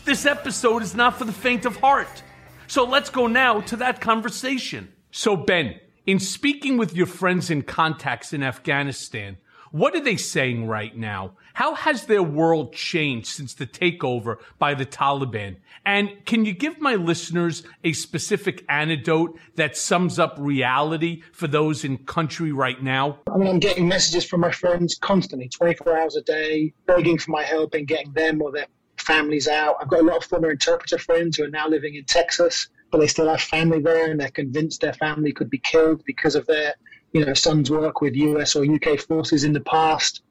This 0.05 0.25
episode 0.25 0.81
is 0.81 0.95
not 0.95 1.17
for 1.17 1.25
the 1.25 1.33
faint 1.33 1.65
of 1.65 1.75
heart. 1.75 2.23
So 2.67 2.85
let's 2.85 3.09
go 3.09 3.27
now 3.27 3.61
to 3.61 3.75
that 3.77 3.99
conversation. 3.99 4.94
So, 5.17 5.37
Ben, 5.37 5.79
in 6.05 6.19
speaking 6.19 6.75
with 6.75 6.93
your 6.93 7.05
friends 7.05 7.49
and 7.49 7.65
contacts 7.65 8.33
in 8.33 8.43
Afghanistan, 8.43 9.37
what 9.71 9.95
are 9.95 10.03
they 10.03 10.17
saying 10.17 10.67
right 10.67 10.93
now? 10.93 11.37
How 11.53 11.73
has 11.73 12.07
their 12.07 12.21
world 12.21 12.73
changed 12.73 13.27
since 13.27 13.53
the 13.53 13.65
takeover 13.65 14.39
by 14.59 14.73
the 14.73 14.85
Taliban? 14.85 15.55
And 15.85 16.09
can 16.25 16.43
you 16.43 16.51
give 16.51 16.81
my 16.81 16.95
listeners 16.95 17.63
a 17.85 17.93
specific 17.93 18.65
anecdote 18.67 19.39
that 19.55 19.77
sums 19.77 20.19
up 20.19 20.35
reality 20.37 21.23
for 21.31 21.47
those 21.47 21.85
in 21.85 21.99
country 21.99 22.51
right 22.51 22.83
now? 22.83 23.19
I 23.33 23.37
mean, 23.37 23.47
I'm 23.47 23.59
getting 23.59 23.87
messages 23.87 24.25
from 24.25 24.41
my 24.41 24.51
friends 24.51 24.97
constantly, 24.99 25.47
24 25.47 25.97
hours 25.97 26.17
a 26.17 26.23
day, 26.23 26.73
begging 26.87 27.19
for 27.19 27.31
my 27.31 27.43
help 27.43 27.73
in 27.73 27.85
getting 27.85 28.11
them 28.11 28.41
or 28.41 28.51
their 28.51 28.67
families 28.97 29.47
out. 29.47 29.77
I've 29.79 29.87
got 29.87 30.01
a 30.01 30.03
lot 30.03 30.17
of 30.17 30.25
former 30.25 30.51
interpreter 30.51 30.97
friends 30.97 31.37
who 31.37 31.45
are 31.45 31.49
now 31.49 31.69
living 31.69 31.95
in 31.95 32.03
Texas 32.03 32.67
but 32.91 32.99
they 32.99 33.07
still 33.07 33.29
have 33.29 33.41
family 33.41 33.79
there 33.79 34.11
and 34.11 34.19
they're 34.19 34.29
convinced 34.29 34.81
their 34.81 34.93
family 34.93 35.31
could 35.31 35.49
be 35.49 35.57
killed 35.59 36.03
because 36.05 36.35
of 36.35 36.45
their, 36.47 36.75
you 37.13 37.25
know, 37.25 37.33
son's 37.33 37.69
work 37.69 38.01
with 38.01 38.15
US 38.15 38.55
or 38.55 38.65
UK 38.65 38.99
forces 38.99 39.43
in 39.43 39.53
the 39.53 39.61
past. 39.61 40.21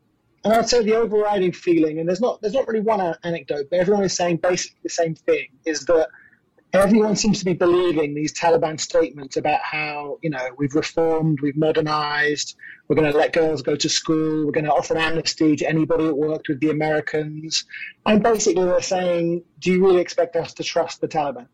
And 0.45 0.53
I'd 0.53 0.69
say 0.69 0.83
the 0.83 0.97
overriding 0.97 1.53
feeling, 1.53 1.99
and 1.99 2.09
there's 2.09 2.21
not 2.21 2.43
there's 2.43 2.55
not 2.55 2.69
really 2.69 2.81
one 2.81 3.15
anecdote, 3.25 3.69
but 3.71 3.79
everyone 3.81 4.05
is 4.05 4.15
saying 4.15 4.39
basically 4.39 4.79
the 4.83 4.91
same 4.91 5.15
thing, 5.15 5.49
is 5.65 5.87
that 5.87 6.09
everyone 6.75 7.15
seems 7.15 7.39
to 7.39 7.45
be 7.45 7.55
believing 7.55 8.15
these 8.15 8.33
Taliban 8.33 8.79
statements 8.79 9.37
about 9.37 9.61
how, 9.63 10.19
you 10.23 10.29
know, 10.29 10.49
we've 10.59 10.75
reformed, 10.75 11.41
we've 11.41 11.57
modernized, 11.57 12.57
we're 12.89 12.97
going 12.97 13.11
to 13.11 13.17
let 13.17 13.33
girls 13.33 13.63
go 13.63 13.77
to 13.77 13.89
school, 13.89 14.45
we're 14.45 14.53
going 14.53 14.65
to 14.65 14.73
offer 14.73 14.99
amnesty 14.99 15.55
to 15.57 15.69
anybody 15.69 16.05
that 16.05 16.15
worked 16.15 16.49
with 16.49 16.59
the 16.61 16.71
Americans. 16.71 17.65
And 18.05 18.23
basically 18.23 18.65
they're 18.65 18.83
saying, 18.83 19.45
do 19.61 19.71
you 19.71 19.87
really 19.87 20.01
expect 20.01 20.35
us 20.35 20.53
to 20.55 20.65
trust 20.65 21.01
the 21.01 21.09
Taliban? 21.09 21.47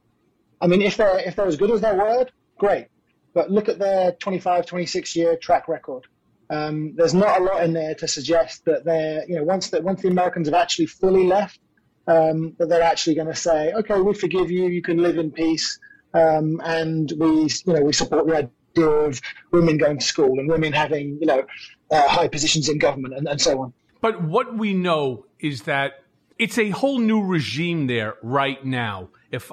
I 0.60 0.66
mean, 0.66 0.82
if 0.82 0.96
they're 0.96 1.18
if 1.20 1.36
they're 1.36 1.46
as 1.46 1.56
good 1.56 1.70
as 1.70 1.80
their 1.80 1.96
word, 1.96 2.32
great. 2.58 2.86
But 3.32 3.50
look 3.50 3.68
at 3.68 3.78
their 3.78 4.12
25, 4.12 4.66
26 4.66 5.16
year 5.16 5.36
track 5.36 5.68
record. 5.68 6.04
Um, 6.50 6.94
there's 6.96 7.14
not 7.14 7.40
a 7.40 7.44
lot 7.44 7.62
in 7.62 7.72
there 7.72 7.94
to 7.94 8.08
suggest 8.08 8.64
that 8.64 8.84
they're, 8.84 9.24
you 9.28 9.36
know, 9.36 9.44
once 9.44 9.70
that 9.70 9.84
once 9.84 10.02
the 10.02 10.08
Americans 10.08 10.48
have 10.48 10.54
actually 10.54 10.86
fully 10.86 11.26
left, 11.26 11.60
um, 12.08 12.54
that 12.58 12.68
they're 12.68 12.82
actually 12.82 13.14
going 13.14 13.28
to 13.28 13.36
say, 13.36 13.72
okay, 13.72 14.00
we 14.00 14.14
forgive 14.14 14.50
you, 14.50 14.66
you 14.66 14.82
can 14.82 14.98
live 14.98 15.16
in 15.16 15.30
peace, 15.30 15.78
um, 16.12 16.60
and 16.64 17.12
we, 17.16 17.48
you 17.66 17.72
know, 17.72 17.82
we 17.82 17.92
support 17.92 18.26
the 18.26 18.36
idea 18.76 18.88
of 18.88 19.20
women 19.52 19.78
going 19.78 19.98
to 19.98 20.04
school 20.04 20.40
and 20.40 20.48
women 20.48 20.72
having, 20.72 21.18
you 21.20 21.26
know, 21.26 21.44
uh, 21.90 22.08
high 22.08 22.26
positions 22.26 22.68
in 22.68 22.78
government 22.78 23.14
and, 23.14 23.28
and 23.28 23.40
so 23.40 23.60
on. 23.60 23.72
But 24.00 24.22
what 24.22 24.56
we 24.56 24.74
know 24.74 25.26
is 25.38 25.62
that 25.62 26.04
it's 26.38 26.58
a 26.58 26.70
whole 26.70 26.98
new 26.98 27.22
regime 27.22 27.86
there 27.86 28.14
right 28.22 28.64
now. 28.64 29.10
If 29.30 29.52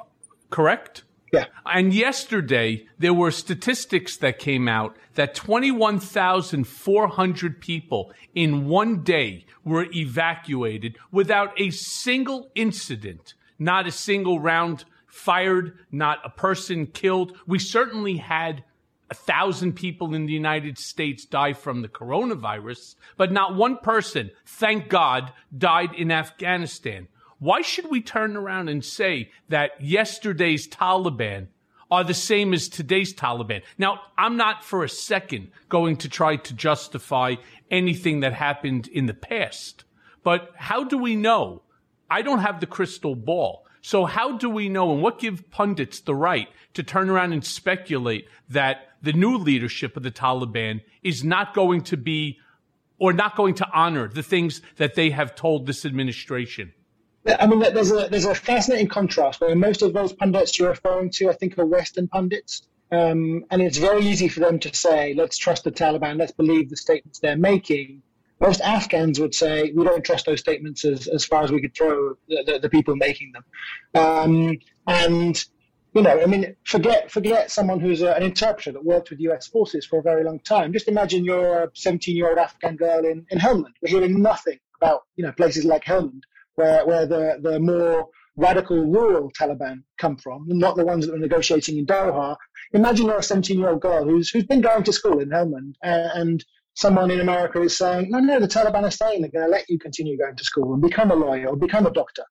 correct? 0.49 1.03
Yeah. 1.33 1.45
And 1.65 1.93
yesterday, 1.93 2.87
there 2.97 3.13
were 3.13 3.31
statistics 3.31 4.15
that 4.17 4.39
came 4.39 4.67
out 4.67 4.97
that 5.15 5.35
21,400 5.35 7.59
people 7.59 8.13
in 8.33 8.67
one 8.67 9.03
day 9.03 9.45
were 9.65 9.87
evacuated 9.93 10.97
without 11.11 11.51
a 11.59 11.69
single 11.71 12.49
incident, 12.55 13.33
not 13.59 13.87
a 13.87 13.91
single 13.91 14.39
round 14.39 14.85
fired, 15.05 15.77
not 15.91 16.19
a 16.23 16.29
person 16.29 16.87
killed. 16.87 17.37
We 17.45 17.59
certainly 17.59 18.15
had 18.17 18.63
a 19.09 19.13
thousand 19.13 19.73
people 19.73 20.13
in 20.13 20.25
the 20.25 20.33
United 20.33 20.77
States 20.77 21.25
die 21.25 21.53
from 21.53 21.81
the 21.81 21.87
coronavirus, 21.87 22.95
but 23.15 23.31
not 23.31 23.55
one 23.55 23.77
person, 23.77 24.31
thank 24.45 24.89
God, 24.89 25.31
died 25.57 25.93
in 25.95 26.11
Afghanistan. 26.11 27.07
Why 27.39 27.61
should 27.61 27.89
we 27.89 28.01
turn 28.01 28.35
around 28.35 28.69
and 28.69 28.83
say 28.83 29.31
that 29.49 29.79
yesterday's 29.79 30.67
Taliban 30.67 31.47
are 31.89 32.03
the 32.03 32.13
same 32.13 32.53
as 32.53 32.67
today's 32.67 33.13
Taliban? 33.13 33.61
Now, 33.77 34.01
I'm 34.17 34.37
not 34.37 34.63
for 34.63 34.83
a 34.83 34.89
second 34.89 35.51
going 35.69 35.97
to 35.97 36.09
try 36.09 36.37
to 36.37 36.53
justify 36.53 37.35
anything 37.69 38.21
that 38.21 38.33
happened 38.33 38.87
in 38.87 39.05
the 39.05 39.13
past, 39.13 39.83
but 40.23 40.51
how 40.55 40.83
do 40.83 40.97
we 40.97 41.15
know? 41.15 41.61
I 42.09 42.21
don't 42.21 42.39
have 42.39 42.59
the 42.59 42.65
crystal 42.65 43.15
ball. 43.15 43.65
So 43.81 44.05
how 44.05 44.37
do 44.37 44.49
we 44.49 44.67
know 44.67 44.91
and 44.93 45.01
what 45.01 45.19
give 45.19 45.49
pundits 45.51 46.01
the 46.01 46.15
right 46.15 46.49
to 46.73 46.83
turn 46.83 47.09
around 47.09 47.33
and 47.33 47.45
speculate 47.45 48.27
that 48.49 48.89
the 49.01 49.13
new 49.13 49.37
leadership 49.37 49.95
of 49.95 50.03
the 50.03 50.11
Taliban 50.11 50.81
is 51.03 51.23
not 51.23 51.53
going 51.53 51.81
to 51.83 51.97
be 51.97 52.39
or 52.99 53.13
not 53.13 53.35
going 53.35 53.53
to 53.55 53.67
honor 53.71 54.07
the 54.07 54.23
things 54.23 54.61
that 54.77 54.95
they 54.95 55.11
have 55.11 55.35
told 55.35 55.67
this 55.67 55.85
administration? 55.85 56.73
I 57.27 57.45
mean, 57.47 57.59
there's 57.59 57.91
a 57.91 58.07
there's 58.09 58.25
a 58.25 58.35
fascinating 58.35 58.87
contrast 58.87 59.41
where 59.41 59.55
most 59.55 59.81
of 59.81 59.93
those 59.93 60.13
pundits 60.13 60.57
you're 60.57 60.69
referring 60.69 61.09
to, 61.11 61.29
I 61.29 61.33
think, 61.33 61.57
are 61.57 61.65
Western 61.65 62.07
pundits, 62.07 62.67
um, 62.91 63.45
and 63.51 63.61
it's 63.61 63.77
very 63.77 64.05
easy 64.05 64.29
for 64.29 64.39
them 64.39 64.59
to 64.59 64.73
say, 64.73 65.13
"Let's 65.13 65.37
trust 65.37 65.63
the 65.65 65.71
Taliban. 65.71 66.17
Let's 66.17 66.31
believe 66.31 66.69
the 66.69 66.77
statements 66.77 67.19
they're 67.19 67.37
making." 67.37 68.01
Most 68.39 68.61
Afghans 68.61 69.19
would 69.19 69.35
say, 69.35 69.71
"We 69.75 69.83
don't 69.83 70.05
trust 70.05 70.25
those 70.25 70.39
statements 70.39 70.85
as, 70.85 71.07
as 71.07 71.25
far 71.25 71.43
as 71.43 71.51
we 71.51 71.59
could 71.59 71.75
throw 71.75 72.15
the, 72.29 72.43
the, 72.45 72.59
the 72.59 72.69
people 72.69 72.95
making 72.95 73.33
them," 73.33 73.43
um, 73.95 74.57
and 74.87 75.43
you 75.93 76.03
know, 76.03 76.21
I 76.21 76.27
mean, 76.27 76.55
forget 76.63 77.11
forget 77.11 77.51
someone 77.51 77.79
who's 77.81 78.01
a, 78.01 78.13
an 78.13 78.23
interpreter 78.23 78.71
that 78.71 78.85
worked 78.85 79.09
with 79.09 79.19
U.S. 79.21 79.47
forces 79.47 79.85
for 79.85 79.99
a 79.99 80.03
very 80.03 80.23
long 80.23 80.39
time. 80.39 80.71
Just 80.71 80.87
imagine 80.87 81.25
you're 81.25 81.63
a 81.63 81.71
17 81.73 82.15
year 82.15 82.29
old 82.29 82.37
Afghan 82.37 82.77
girl 82.77 83.03
in, 83.03 83.25
in 83.31 83.39
Helmand. 83.39 83.73
We're 83.81 83.99
hearing 83.99 84.21
nothing 84.21 84.59
about 84.79 85.03
you 85.17 85.25
know 85.25 85.33
places 85.33 85.65
like 85.65 85.83
Helmand 85.83 86.21
where, 86.57 86.85
where 86.85 87.05
the, 87.05 87.39
the 87.41 87.59
more 87.59 88.07
radical 88.35 88.85
rural 88.85 89.31
Taliban 89.31 89.83
come 89.97 90.17
from, 90.17 90.45
not 90.47 90.75
the 90.75 90.85
ones 90.85 91.07
that 91.07 91.15
are 91.15 91.19
negotiating 91.19 91.77
in 91.77 91.85
Doha. 91.85 92.35
Imagine 92.73 93.07
you're 93.07 93.17
a 93.17 93.23
17 93.23 93.57
year 93.57 93.69
old 93.69 93.81
girl 93.81 94.03
who's, 94.03 94.29
who's 94.29 94.45
been 94.45 94.61
going 94.61 94.83
to 94.83 94.93
school 94.93 95.19
in 95.19 95.29
Helmand 95.29 95.73
and, 95.81 96.11
and 96.13 96.45
someone 96.75 97.09
in 97.11 97.19
America 97.19 97.61
is 97.61 97.77
saying, 97.77 98.09
no, 98.09 98.19
no, 98.19 98.39
the 98.39 98.47
Taliban 98.47 98.83
are 98.83 98.91
saying 98.91 99.21
they're 99.21 99.31
going 99.31 99.45
to 99.45 99.51
let 99.51 99.69
you 99.69 99.79
continue 99.79 100.17
going 100.17 100.35
to 100.35 100.43
school 100.43 100.73
and 100.73 100.81
become 100.81 101.11
a 101.11 101.15
lawyer 101.15 101.47
or 101.47 101.55
become 101.55 101.85
a 101.85 101.91
doctor. 101.91 102.23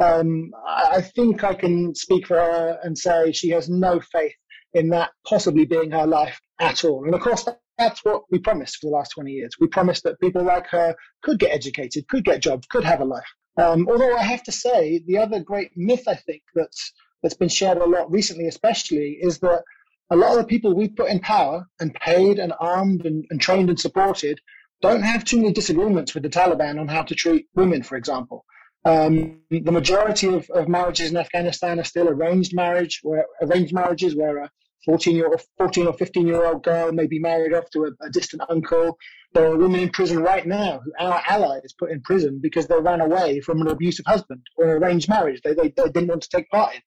Um, 0.00 0.50
I 0.66 1.00
think 1.00 1.44
I 1.44 1.54
can 1.54 1.94
speak 1.94 2.26
for 2.26 2.36
her 2.36 2.78
and 2.82 2.98
say 2.98 3.32
she 3.32 3.50
has 3.50 3.68
no 3.68 4.00
faith 4.00 4.34
in 4.72 4.88
that 4.90 5.10
possibly 5.26 5.64
being 5.66 5.90
her 5.92 6.06
life 6.06 6.40
at 6.60 6.84
all. 6.84 7.04
And 7.04 7.14
of 7.14 7.20
course, 7.20 7.46
that's 7.78 8.04
what 8.04 8.22
we 8.30 8.38
promised 8.38 8.78
for 8.78 8.86
the 8.86 8.96
last 8.96 9.10
20 9.10 9.30
years. 9.30 9.56
We 9.60 9.68
promised 9.68 10.02
that 10.04 10.20
people 10.20 10.42
like 10.42 10.66
her 10.68 10.94
could 11.22 11.38
get 11.38 11.52
educated, 11.52 12.08
could 12.08 12.24
get 12.24 12.42
jobs, 12.42 12.66
could 12.66 12.84
have 12.84 13.00
a 13.00 13.04
life. 13.04 13.24
Um, 13.56 13.88
although 13.88 14.16
I 14.16 14.22
have 14.22 14.42
to 14.44 14.52
say, 14.52 15.02
the 15.06 15.18
other 15.18 15.40
great 15.40 15.70
myth 15.76 16.04
I 16.08 16.14
think 16.14 16.42
that's 16.54 16.92
that's 17.22 17.36
been 17.36 17.48
shared 17.48 17.78
a 17.78 17.86
lot 17.86 18.10
recently, 18.10 18.48
especially, 18.48 19.18
is 19.20 19.38
that 19.38 19.62
a 20.10 20.16
lot 20.16 20.32
of 20.32 20.38
the 20.38 20.44
people 20.44 20.74
we've 20.74 20.94
put 20.94 21.10
in 21.10 21.20
power 21.20 21.66
and 21.80 21.94
paid 21.94 22.38
and 22.38 22.52
armed 22.60 23.06
and, 23.06 23.24
and 23.30 23.40
trained 23.40 23.70
and 23.70 23.80
supported 23.80 24.40
don't 24.82 25.02
have 25.02 25.24
too 25.24 25.38
many 25.38 25.52
disagreements 25.52 26.12
with 26.12 26.22
the 26.22 26.28
Taliban 26.28 26.78
on 26.78 26.88
how 26.88 27.02
to 27.02 27.14
treat 27.14 27.46
women, 27.54 27.82
for 27.82 27.96
example. 27.96 28.44
Um, 28.84 29.40
the 29.50 29.72
majority 29.72 30.26
of, 30.26 30.50
of, 30.50 30.68
marriages 30.68 31.10
in 31.10 31.16
Afghanistan 31.16 31.80
are 31.80 31.84
still 31.84 32.06
arranged 32.06 32.54
marriage, 32.54 33.00
where 33.02 33.24
arranged 33.40 33.72
marriages 33.72 34.14
where 34.14 34.36
a 34.36 34.50
14 34.84 35.16
year 35.16 35.30
14 35.58 35.86
or 35.86 35.92
15 35.94 36.26
year 36.26 36.44
old 36.44 36.62
girl 36.62 36.92
may 36.92 37.06
be 37.06 37.18
married 37.18 37.54
off 37.54 37.68
to 37.70 37.84
a, 37.84 38.06
a 38.06 38.10
distant 38.10 38.42
uncle 38.48 38.98
there 39.32 39.46
are 39.46 39.56
women 39.56 39.80
in 39.80 39.90
prison 39.90 40.18
right 40.18 40.46
now 40.46 40.80
who 40.84 40.92
our 40.98 41.22
ally 41.28 41.44
allies 41.44 41.74
put 41.78 41.90
in 41.90 42.00
prison 42.02 42.38
because 42.42 42.66
they 42.66 42.78
ran 42.78 43.00
away 43.00 43.40
from 43.40 43.60
an 43.60 43.68
abusive 43.68 44.06
husband 44.06 44.40
or 44.56 44.64
an 44.64 44.82
arranged 44.82 45.08
marriage 45.08 45.40
they, 45.42 45.54
they, 45.54 45.72
they 45.76 45.90
didn't 45.90 46.08
want 46.08 46.22
to 46.22 46.28
take 46.28 46.48
part 46.50 46.74
in. 46.74 46.80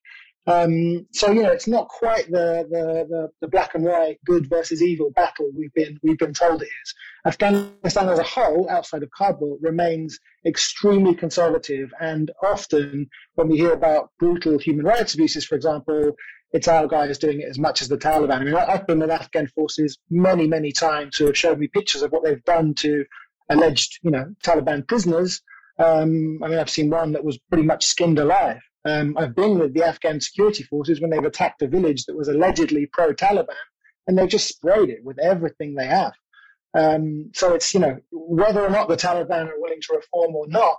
Um, 0.48 1.06
so 1.12 1.30
you 1.30 1.44
know, 1.44 1.52
it's 1.52 1.68
not 1.68 1.90
quite 1.90 2.32
the, 2.32 2.66
the, 2.72 3.06
the, 3.10 3.30
the, 3.42 3.48
black 3.50 3.76
and 3.76 3.84
white, 3.84 4.18
good 4.26 4.50
versus 4.50 4.82
evil 4.82 5.12
battle 5.12 5.50
we've 5.54 5.74
been 5.74 6.00
we've 6.04 6.18
been 6.18 6.34
told 6.34 6.62
it 6.62 6.70
is. 6.84 6.94
Afghanistan 7.26 8.08
as 8.08 8.18
a 8.18 8.24
whole, 8.24 8.70
outside 8.70 9.04
of 9.04 9.10
Kabul, 9.12 9.58
remains 9.62 10.18
extremely 10.46 11.14
conservative, 11.14 11.92
and 12.00 12.32
often 12.42 13.10
when 13.36 13.50
we 13.50 13.58
hear 13.58 13.74
about 13.74 14.12
brutal 14.20 14.58
human 14.58 14.86
rights 14.86 15.16
abuses, 15.16 15.44
for 15.44 15.56
example, 15.56 16.16
it's 16.52 16.68
our 16.68 16.88
guys 16.88 17.18
doing 17.18 17.42
it 17.42 17.50
as 17.50 17.60
much 17.60 17.82
as 17.82 17.90
the 17.90 17.98
Taliban. 17.98 18.40
I 18.40 18.44
mean, 18.44 18.56
I've 18.56 18.88
been 18.88 19.00
with 19.00 19.12
Afghan 19.12 19.48
forces 19.48 19.98
many, 20.10 20.48
many 20.48 20.72
times 20.72 21.18
who 21.18 21.26
have 21.26 21.38
shown 21.38 21.60
me 21.60 21.68
pictures 21.68 22.02
of 22.02 22.12
what 22.12 22.24
they've 22.24 22.44
done 22.46 22.74
to 22.76 23.06
alleged, 23.50 24.00
you 24.04 24.12
know, 24.12 24.34
Taliban 24.44 24.88
prisoners. 24.88 25.42
Um, 25.80 26.40
I 26.44 26.48
mean, 26.48 26.58
I've 26.58 26.70
seen 26.70 26.90
one 26.90 27.12
that 27.14 27.24
was 27.24 27.38
pretty 27.50 27.64
much 27.64 27.86
skinned 27.86 28.20
alive. 28.20 28.62
Um, 28.86 29.18
I've 29.18 29.36
been 29.36 29.60
with 29.60 29.74
the 29.74 29.84
Afghan 29.84 30.22
security 30.22 30.64
forces 30.64 31.02
when 31.02 31.10
they've 31.10 31.24
attacked 31.24 31.62
a 31.62 31.68
village 31.68 32.06
that 32.06 32.16
was 32.16 32.30
allegedly 32.30 32.88
pro-Taliban, 32.92 33.56
and 34.08 34.18
they've 34.18 34.30
just 34.30 34.48
sprayed 34.48 34.90
it 34.90 35.04
with 35.04 35.20
everything 35.20 35.76
they 35.76 35.88
have. 35.88 36.14
Um, 36.74 37.32
so 37.34 37.54
it's 37.54 37.74
you 37.74 37.80
know 37.80 37.98
whether 38.12 38.62
or 38.62 38.70
not 38.70 38.88
the 38.88 38.96
Taliban 38.96 39.48
are 39.48 39.60
willing 39.60 39.82
to 39.82 39.96
reform 39.96 40.36
or 40.36 40.48
not, 40.48 40.78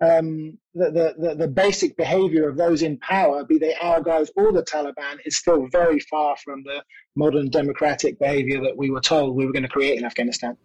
um, 0.00 0.58
the, 0.74 1.14
the, 1.18 1.34
the 1.34 1.48
basic 1.48 1.96
behavior 1.96 2.48
of 2.48 2.56
those 2.56 2.82
in 2.82 2.98
power, 2.98 3.44
be 3.44 3.58
they 3.58 3.74
our 3.74 4.00
guys 4.00 4.30
or 4.36 4.52
the 4.52 4.62
Taliban, 4.62 5.18
is 5.24 5.36
still 5.36 5.66
very 5.72 5.98
far 6.00 6.36
from 6.36 6.62
the 6.62 6.82
modern 7.16 7.50
democratic 7.50 8.18
behavior 8.18 8.62
that 8.62 8.76
we 8.76 8.90
were 8.90 9.00
told 9.00 9.36
we 9.36 9.44
were 9.44 9.52
going 9.52 9.64
to 9.64 9.68
create 9.68 9.98
in 9.98 10.04
Afghanistan. 10.04 10.56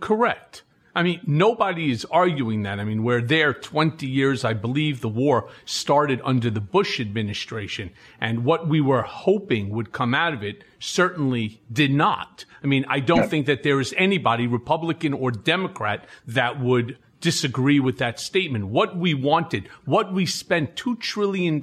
Correct. 0.00 0.62
I 0.96 1.02
mean, 1.02 1.20
nobody 1.26 1.90
is 1.90 2.06
arguing 2.06 2.62
that. 2.62 2.80
I 2.80 2.84
mean, 2.84 3.02
we're 3.02 3.20
there 3.20 3.52
20 3.52 4.06
years. 4.06 4.46
I 4.46 4.54
believe 4.54 5.02
the 5.02 5.10
war 5.10 5.50
started 5.66 6.22
under 6.24 6.48
the 6.48 6.62
Bush 6.62 6.98
administration. 7.00 7.90
And 8.18 8.46
what 8.46 8.66
we 8.66 8.80
were 8.80 9.02
hoping 9.02 9.68
would 9.70 9.92
come 9.92 10.14
out 10.14 10.32
of 10.32 10.42
it 10.42 10.64
certainly 10.78 11.60
did 11.70 11.90
not. 11.90 12.46
I 12.64 12.66
mean, 12.66 12.86
I 12.88 13.00
don't 13.00 13.28
think 13.28 13.44
that 13.44 13.62
there 13.62 13.78
is 13.78 13.92
anybody, 13.98 14.46
Republican 14.46 15.12
or 15.12 15.30
Democrat, 15.30 16.06
that 16.26 16.60
would 16.60 16.96
disagree 17.20 17.80
with 17.80 17.98
that 17.98 18.20
statement. 18.20 18.68
What 18.68 18.96
we 18.96 19.14
wanted, 19.14 19.68
what 19.84 20.12
we 20.12 20.26
spent 20.26 20.76
$2 20.76 21.00
trillion 21.00 21.60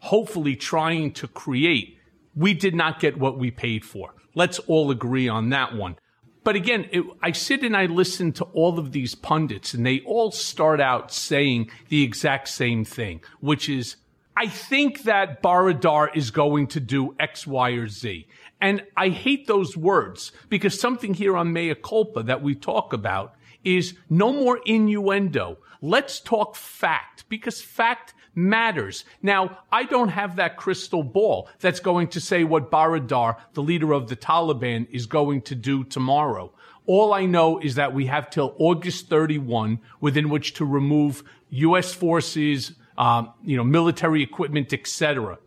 hopefully 0.00 0.56
trying 0.56 1.12
to 1.12 1.28
create, 1.28 1.98
we 2.34 2.54
did 2.54 2.74
not 2.74 3.00
get 3.00 3.18
what 3.18 3.38
we 3.38 3.50
paid 3.50 3.84
for. 3.84 4.14
Let's 4.34 4.58
all 4.60 4.90
agree 4.90 5.28
on 5.28 5.50
that 5.50 5.74
one. 5.74 5.96
But 6.42 6.56
again, 6.56 6.88
it, 6.90 7.04
I 7.22 7.32
sit 7.32 7.62
and 7.62 7.76
I 7.76 7.86
listen 7.86 8.32
to 8.32 8.44
all 8.44 8.78
of 8.78 8.92
these 8.92 9.14
pundits, 9.14 9.74
and 9.74 9.84
they 9.84 10.00
all 10.00 10.30
start 10.30 10.80
out 10.80 11.12
saying 11.12 11.70
the 11.88 12.02
exact 12.02 12.48
same 12.48 12.84
thing, 12.84 13.20
which 13.40 13.68
is, 13.68 13.96
I 14.36 14.46
think 14.46 15.02
that 15.02 15.42
Baradar 15.42 16.08
is 16.14 16.30
going 16.30 16.68
to 16.68 16.80
do 16.80 17.14
X, 17.18 17.46
Y, 17.46 17.70
or 17.72 17.88
Z. 17.88 18.26
And 18.60 18.82
I 18.96 19.08
hate 19.08 19.46
those 19.46 19.76
words 19.76 20.32
because 20.48 20.78
something 20.78 21.14
here 21.14 21.36
on 21.36 21.52
Mea 21.52 21.74
Culpa 21.74 22.22
that 22.22 22.42
we 22.42 22.54
talk 22.54 22.92
about 22.92 23.34
is 23.64 23.94
no 24.08 24.32
more 24.32 24.60
innuendo. 24.64 25.58
Let's 25.82 26.20
talk 26.20 26.56
fact 26.56 27.24
because 27.28 27.60
fact 27.60 28.14
matters. 28.34 29.04
Now, 29.22 29.58
I 29.72 29.84
don't 29.84 30.08
have 30.08 30.36
that 30.36 30.56
crystal 30.56 31.02
ball 31.02 31.48
that's 31.58 31.80
going 31.80 32.08
to 32.08 32.20
say 32.20 32.44
what 32.44 32.70
Baradar, 32.70 33.36
the 33.54 33.62
leader 33.62 33.92
of 33.92 34.08
the 34.08 34.16
Taliban, 34.16 34.86
is 34.90 35.06
going 35.06 35.42
to 35.42 35.54
do 35.54 35.84
tomorrow. 35.84 36.52
All 36.86 37.12
I 37.12 37.26
know 37.26 37.58
is 37.60 37.76
that 37.76 37.94
we 37.94 38.06
have 38.06 38.30
till 38.30 38.54
August 38.58 39.08
31 39.08 39.80
within 40.00 40.28
which 40.28 40.54
to 40.54 40.64
remove 40.64 41.22
U.S. 41.50 41.92
forces, 41.92 42.72
um, 42.96 43.32
you 43.44 43.56
know, 43.56 43.64
military 43.64 44.22
equipment, 44.22 44.72
etc. 44.72 45.38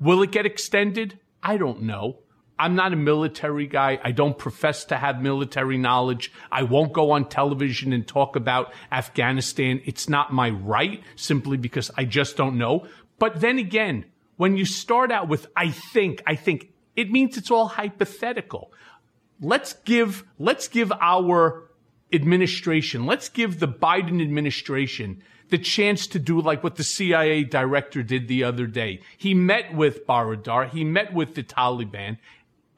Will 0.00 0.22
it 0.22 0.32
get 0.32 0.46
extended? 0.46 1.18
I 1.42 1.56
don't 1.56 1.82
know. 1.82 2.18
I'm 2.58 2.74
not 2.74 2.92
a 2.92 2.96
military 2.96 3.66
guy. 3.66 4.00
I 4.02 4.12
don't 4.12 4.36
profess 4.36 4.84
to 4.86 4.96
have 4.96 5.22
military 5.22 5.78
knowledge. 5.78 6.32
I 6.50 6.64
won't 6.64 6.92
go 6.92 7.12
on 7.12 7.28
television 7.28 7.92
and 7.92 8.06
talk 8.06 8.36
about 8.36 8.72
Afghanistan. 8.90 9.80
It's 9.84 10.08
not 10.08 10.32
my 10.32 10.50
right 10.50 11.02
simply 11.14 11.56
because 11.56 11.90
I 11.96 12.04
just 12.04 12.36
don't 12.36 12.58
know. 12.58 12.86
But 13.18 13.40
then 13.40 13.58
again, 13.58 14.06
when 14.36 14.56
you 14.56 14.64
start 14.64 15.12
out 15.12 15.28
with, 15.28 15.46
I 15.56 15.70
think, 15.70 16.22
I 16.26 16.34
think, 16.34 16.72
it 16.96 17.10
means 17.10 17.36
it's 17.36 17.50
all 17.50 17.68
hypothetical. 17.68 18.72
Let's 19.40 19.74
give, 19.84 20.24
let's 20.38 20.66
give 20.66 20.92
our 21.00 21.70
administration, 22.12 23.06
let's 23.06 23.28
give 23.28 23.60
the 23.60 23.68
Biden 23.68 24.20
administration 24.20 25.22
the 25.50 25.58
chance 25.58 26.06
to 26.08 26.18
do 26.18 26.40
like 26.40 26.62
what 26.62 26.76
the 26.76 26.84
CIA 26.84 27.44
director 27.44 28.02
did 28.02 28.28
the 28.28 28.44
other 28.44 28.66
day. 28.66 29.00
He 29.16 29.34
met 29.34 29.74
with 29.74 30.06
Baradar. 30.06 30.68
He 30.68 30.84
met 30.84 31.12
with 31.12 31.34
the 31.34 31.42
Taliban 31.42 32.18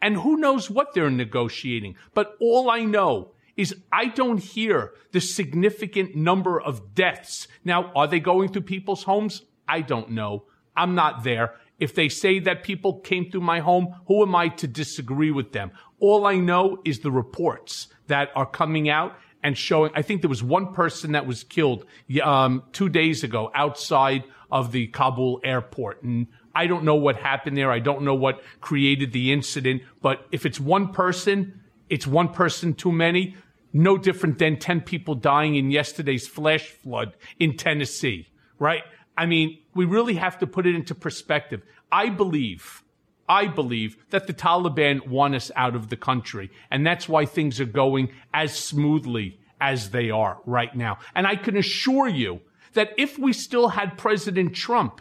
and 0.03 0.17
who 0.17 0.37
knows 0.37 0.71
what 0.71 0.95
they're 0.95 1.11
negotiating. 1.11 1.97
But 2.15 2.37
all 2.41 2.71
I 2.71 2.85
know 2.85 3.33
is 3.57 3.75
I 3.93 4.07
don't 4.07 4.39
hear 4.39 4.95
the 5.13 5.21
significant 5.21 6.15
number 6.15 6.61
of 6.61 6.95
deaths. 6.95 7.47
Now, 7.65 7.93
are 7.95 8.07
they 8.07 8.21
going 8.21 8.51
through 8.51 8.63
people's 8.63 9.05
homes? 9.05 9.43
I 9.69 9.83
don't 9.83 10.11
know. 10.11 10.45
I'm 10.77 10.95
not 10.95 11.25
there. 11.25 11.55
If 11.79 11.95
they 11.95 12.09
say 12.09 12.39
that 12.41 12.63
people 12.63 13.01
came 13.01 13.31
through 13.31 13.41
my 13.41 13.61
home, 13.61 13.95
who 14.07 14.23
am 14.23 14.35
I 14.35 14.49
to 14.49 14.67
disagree 14.67 15.31
with 15.31 15.53
them? 15.53 15.73
All 15.99 16.27
I 16.27 16.37
know 16.37 16.79
is 16.85 17.01
the 17.01 17.11
reports 17.11 17.89
that 18.07 18.31
are 18.35 18.47
coming 18.47 18.89
out 18.89 19.17
and 19.43 19.57
showing. 19.57 19.91
I 19.95 20.03
think 20.03 20.21
there 20.21 20.29
was 20.29 20.43
one 20.43 20.73
person 20.75 21.13
that 21.13 21.27
was 21.27 21.45
killed 21.45 21.87
um, 22.23 22.63
two 22.73 22.89
days 22.89 23.25
ago 23.25 23.51
outside 23.55 24.25
of 24.51 24.73
the 24.73 24.89
Kabul 24.89 25.41
airport, 25.45 26.03
and 26.03 26.27
I 26.55 26.67
don't 26.67 26.85
know 26.85 26.97
what 26.97 27.17
happened 27.17 27.57
there. 27.57 27.71
I 27.71 27.79
don't 27.79 28.03
know 28.03 28.15
what 28.15 28.43
created 28.61 29.13
the 29.13 29.33
incident. 29.33 29.83
But 30.03 30.27
if 30.33 30.45
it's 30.47 30.61
one 30.61 30.93
person, 30.93 31.61
it's 31.89 32.07
one 32.07 32.29
person 32.29 32.75
too 32.75 32.93
many. 32.93 33.37
No 33.73 33.97
different 33.97 34.39
than 34.39 34.59
10 34.59 34.81
people 34.81 35.15
dying 35.15 35.55
in 35.55 35.71
yesterday's 35.71 36.27
flash 36.27 36.67
flood 36.69 37.15
in 37.39 37.57
Tennessee, 37.57 38.27
right? 38.59 38.83
I 39.17 39.27
mean, 39.27 39.59
we 39.75 39.85
really 39.85 40.15
have 40.15 40.39
to 40.39 40.47
put 40.47 40.67
it 40.67 40.75
into 40.75 40.95
perspective. 40.95 41.63
I 41.93 42.09
believe, 42.09 42.83
I 43.29 43.47
believe 43.47 43.97
that 44.11 44.27
the 44.27 44.35
Taliban 44.35 45.07
want 45.07 45.37
us 45.37 45.53
out 45.55 45.77
of 45.77 45.89
the 45.89 45.97
country. 45.97 46.51
And 46.71 46.85
that's 46.85 47.09
why 47.09 47.27
things 47.27 47.61
are 47.61 47.65
going 47.65 48.11
as 48.35 48.59
smoothly 48.59 49.39
as 49.61 49.91
they 49.91 50.11
are 50.11 50.41
right 50.47 50.75
now. 50.75 50.99
And 51.15 51.27
I 51.27 51.37
can 51.37 51.57
assure 51.57 52.09
you 52.09 52.41
that 52.73 52.91
if 52.97 53.19
we 53.19 53.33
still 53.33 53.69
had 53.69 53.99
President 53.99 54.55
Trump, 54.55 55.01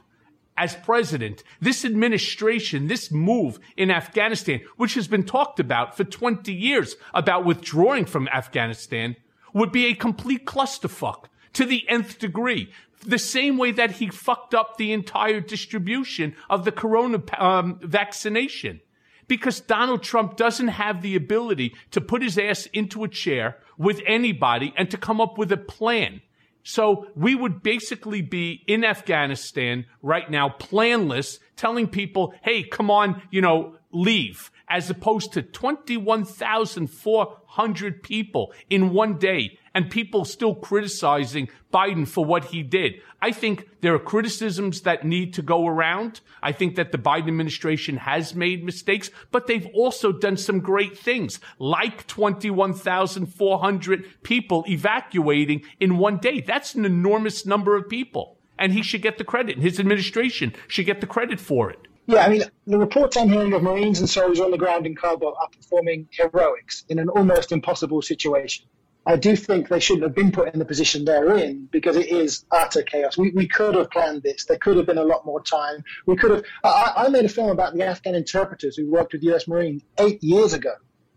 as 0.60 0.76
president, 0.76 1.41
this 1.62 1.86
administration, 1.86 2.88
this 2.88 3.10
move 3.10 3.60
in 3.78 3.89
Afghanistan, 3.89 4.60
which 4.76 4.93
has 4.95 5.08
been 5.08 5.24
talked 5.24 5.60
about 5.60 5.95
for 5.95 6.04
20 6.04 6.54
years 6.54 6.98
about 7.13 7.45
withdrawing 7.45 8.06
from 8.06 8.28
Afghanistan, 8.28 9.15
would 9.54 9.72
be 9.72 9.86
a 9.86 9.95
complete 9.95 10.45
clusterfuck 10.45 11.26
to 11.54 11.65
the 11.65 11.88
nth 11.88 12.19
degree. 12.19 12.69
The 13.06 13.17
same 13.17 13.58
way 13.58 13.72
that 13.72 13.91
he 13.91 14.10
fucked 14.10 14.54
up 14.54 14.76
the 14.76 14.91
entire 14.91 15.39
distribution 15.39 16.36
of 16.50 16.65
the 16.65 16.74
corona 16.74 17.24
um, 17.38 17.80
vaccination. 17.82 18.82
Because 19.30 19.62
Donald 19.62 20.04
Trump 20.04 20.36
doesn't 20.36 20.69
have 20.69 21.02
the 21.02 21.15
ability 21.15 21.74
to 21.91 22.02
put 22.02 22.22
his 22.22 22.38
ass 22.38 22.65
into 22.74 23.06
a 23.06 23.08
chair 23.08 23.58
with 23.78 24.02
anybody 24.06 24.74
and 24.76 24.91
to 24.91 24.98
come 24.98 25.22
up 25.22 25.38
with 25.38 25.52
a 25.54 25.58
plan 25.58 26.22
so 26.63 27.08
we 27.15 27.36
would 27.36 27.63
basically 27.63 28.22
be 28.22 28.63
in 28.67 28.84
Afghanistan 28.84 29.86
right 30.02 30.30
now, 30.30 30.50
planless, 30.50 31.39
telling 31.56 31.88
people, 31.88 32.34
hey, 32.41 32.63
come 32.63 32.91
on, 32.91 33.22
you 33.32 33.39
know, 33.41 33.78
leave, 33.91 34.52
as 34.67 34.89
opposed 34.89 35.32
to 35.34 35.41
21,400 35.41 38.04
people 38.04 38.54
in 38.69 38.93
one 38.93 39.17
day 39.17 39.58
and 39.80 39.89
people 39.89 40.26
still 40.26 40.54
criticizing 40.54 41.48
Biden 41.74 42.06
for 42.06 42.26
what 42.26 42.44
he 42.44 42.62
did. 42.62 42.96
I 43.22 43.32
think 43.32 43.70
there 43.80 43.96
are 43.96 44.00
criticisms 44.00 44.82
that 44.82 45.06
need 45.06 45.34
to 45.36 45.42
go 45.42 45.65
around. 45.68 46.20
I 46.44 46.52
think 46.52 46.76
that 46.76 46.92
the 46.92 46.98
Biden 46.98 47.30
administration 47.30 47.96
has 47.96 48.36
made 48.36 48.65
mistakes, 48.65 49.10
but 49.32 49.48
they've 49.48 49.70
also 49.74 50.12
done 50.12 50.36
some 50.36 50.60
great 50.60 50.98
things, 50.98 51.39
like 51.60 52.06
21,400 52.08 54.06
people 54.22 54.65
evacuating 54.68 55.62
in 55.80 55.98
one 55.98 56.18
day. 56.18 56.42
That's 56.42 56.76
an 56.76 56.84
enormous 56.84 57.46
number 57.46 57.78
of 57.78 57.88
people. 57.88 58.38
And 58.58 58.74
he 58.74 58.84
should 58.84 59.02
get 59.02 59.18
the 59.18 59.24
credit, 59.24 59.56
and 59.56 59.63
his 59.63 59.80
administration 59.80 60.54
should 60.68 60.88
get 60.88 61.00
the 61.00 61.08
credit 61.08 61.39
for 61.39 61.70
it. 61.70 61.88
Yeah, 62.06 62.26
I 62.26 62.28
mean, 62.28 62.44
the 62.68 62.78
reports 62.78 63.15
I'm 63.15 63.30
hearing 63.30 63.54
of 63.54 63.63
Marines 63.63 64.02
and 64.02 64.10
soldiers 64.10 64.42
on 64.42 64.52
the 64.52 64.58
ground 64.58 64.86
in 64.86 64.94
Kabul 64.94 65.38
are 65.39 65.48
performing 65.48 66.10
heroics 66.12 66.84
in 66.89 67.00
an 67.00 67.08
almost 67.08 67.54
impossible 67.54 68.02
situation. 68.02 68.65
I 69.06 69.16
do 69.16 69.36
think 69.36 69.70
they 69.70 69.80
shouldn't 69.80 70.04
have 70.04 70.16
been 70.16 70.32
put 70.32 70.54
in 70.54 70.60
the 70.60 70.66
position 70.66 71.06
they're 71.06 71.38
in 71.38 71.68
because 71.72 71.96
it 71.96 72.10
is 72.10 72.46
utter 72.52 72.84
chaos. 72.84 73.18
We, 73.18 73.32
we 73.32 73.48
could 73.48 73.76
have 73.76 73.90
planned 73.90 74.24
this. 74.24 74.46
There 74.46 74.58
could 74.58 74.78
have 74.78 74.86
been 74.86 74.98
a 74.98 75.04
lot 75.04 75.26
more 75.26 75.42
time. 75.42 75.84
We 76.06 76.16
could 76.16 76.32
have. 76.32 76.44
I, 76.64 76.94
I 76.98 77.10
made 77.10 77.26
a 77.26 77.30
film 77.30 77.50
about 77.50 77.74
the 77.74 77.84
Afghan 77.84 78.16
interpreters 78.16 78.76
who 78.76 78.90
worked 78.90 79.14
with 79.14 79.24
US 79.24 79.48
Marines 79.48 79.84
eight 79.98 80.22
years 80.22 80.54
ago 80.54 80.74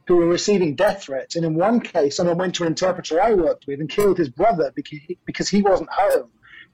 who 0.06 0.16
were 0.16 0.26
receiving 0.26 0.74
death 0.74 1.04
threats. 1.04 1.36
And 1.36 1.44
in 1.44 1.54
one 1.54 1.80
case, 1.80 2.16
someone 2.16 2.38
went 2.38 2.54
to 2.56 2.64
an 2.64 2.68
interpreter 2.68 3.20
I 3.20 3.34
worked 3.34 3.66
with 3.66 3.80
and 3.80 3.88
killed 3.88 4.18
his 4.18 4.28
brother 4.28 4.72
because 4.74 4.98
he, 5.06 5.18
because 5.24 5.48
he 5.48 5.62
wasn't 5.62 5.90
home. 5.90 6.30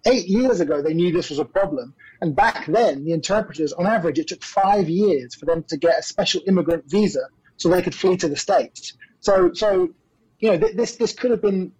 Eight 0.06 0.28
years 0.28 0.60
ago, 0.60 0.80
they 0.80 0.94
knew 0.94 1.12
this 1.12 1.30
was 1.30 1.38
a 1.38 1.44
problem. 1.44 1.94
And 2.20 2.34
back 2.34 2.66
then, 2.66 3.04
the 3.04 3.12
interpreters, 3.12 3.72
on 3.72 3.86
average, 3.86 4.18
it 4.18 4.28
took 4.28 4.42
five 4.42 4.88
years 4.88 5.34
for 5.34 5.44
them 5.44 5.64
to 5.68 5.76
get 5.76 5.98
a 5.98 6.02
special 6.02 6.42
immigrant 6.46 6.84
visa 6.88 7.28
so 7.56 7.68
they 7.68 7.82
could 7.82 7.94
flee 7.94 8.16
to 8.18 8.28
the 8.28 8.36
States. 8.36 8.96
So, 9.20 9.52
so 9.52 9.90
you 10.38 10.50
know, 10.50 10.58
th- 10.58 10.76
this 10.76 10.96
this 10.96 11.12
could 11.12 11.30
have 11.30 11.42
been 11.42 11.72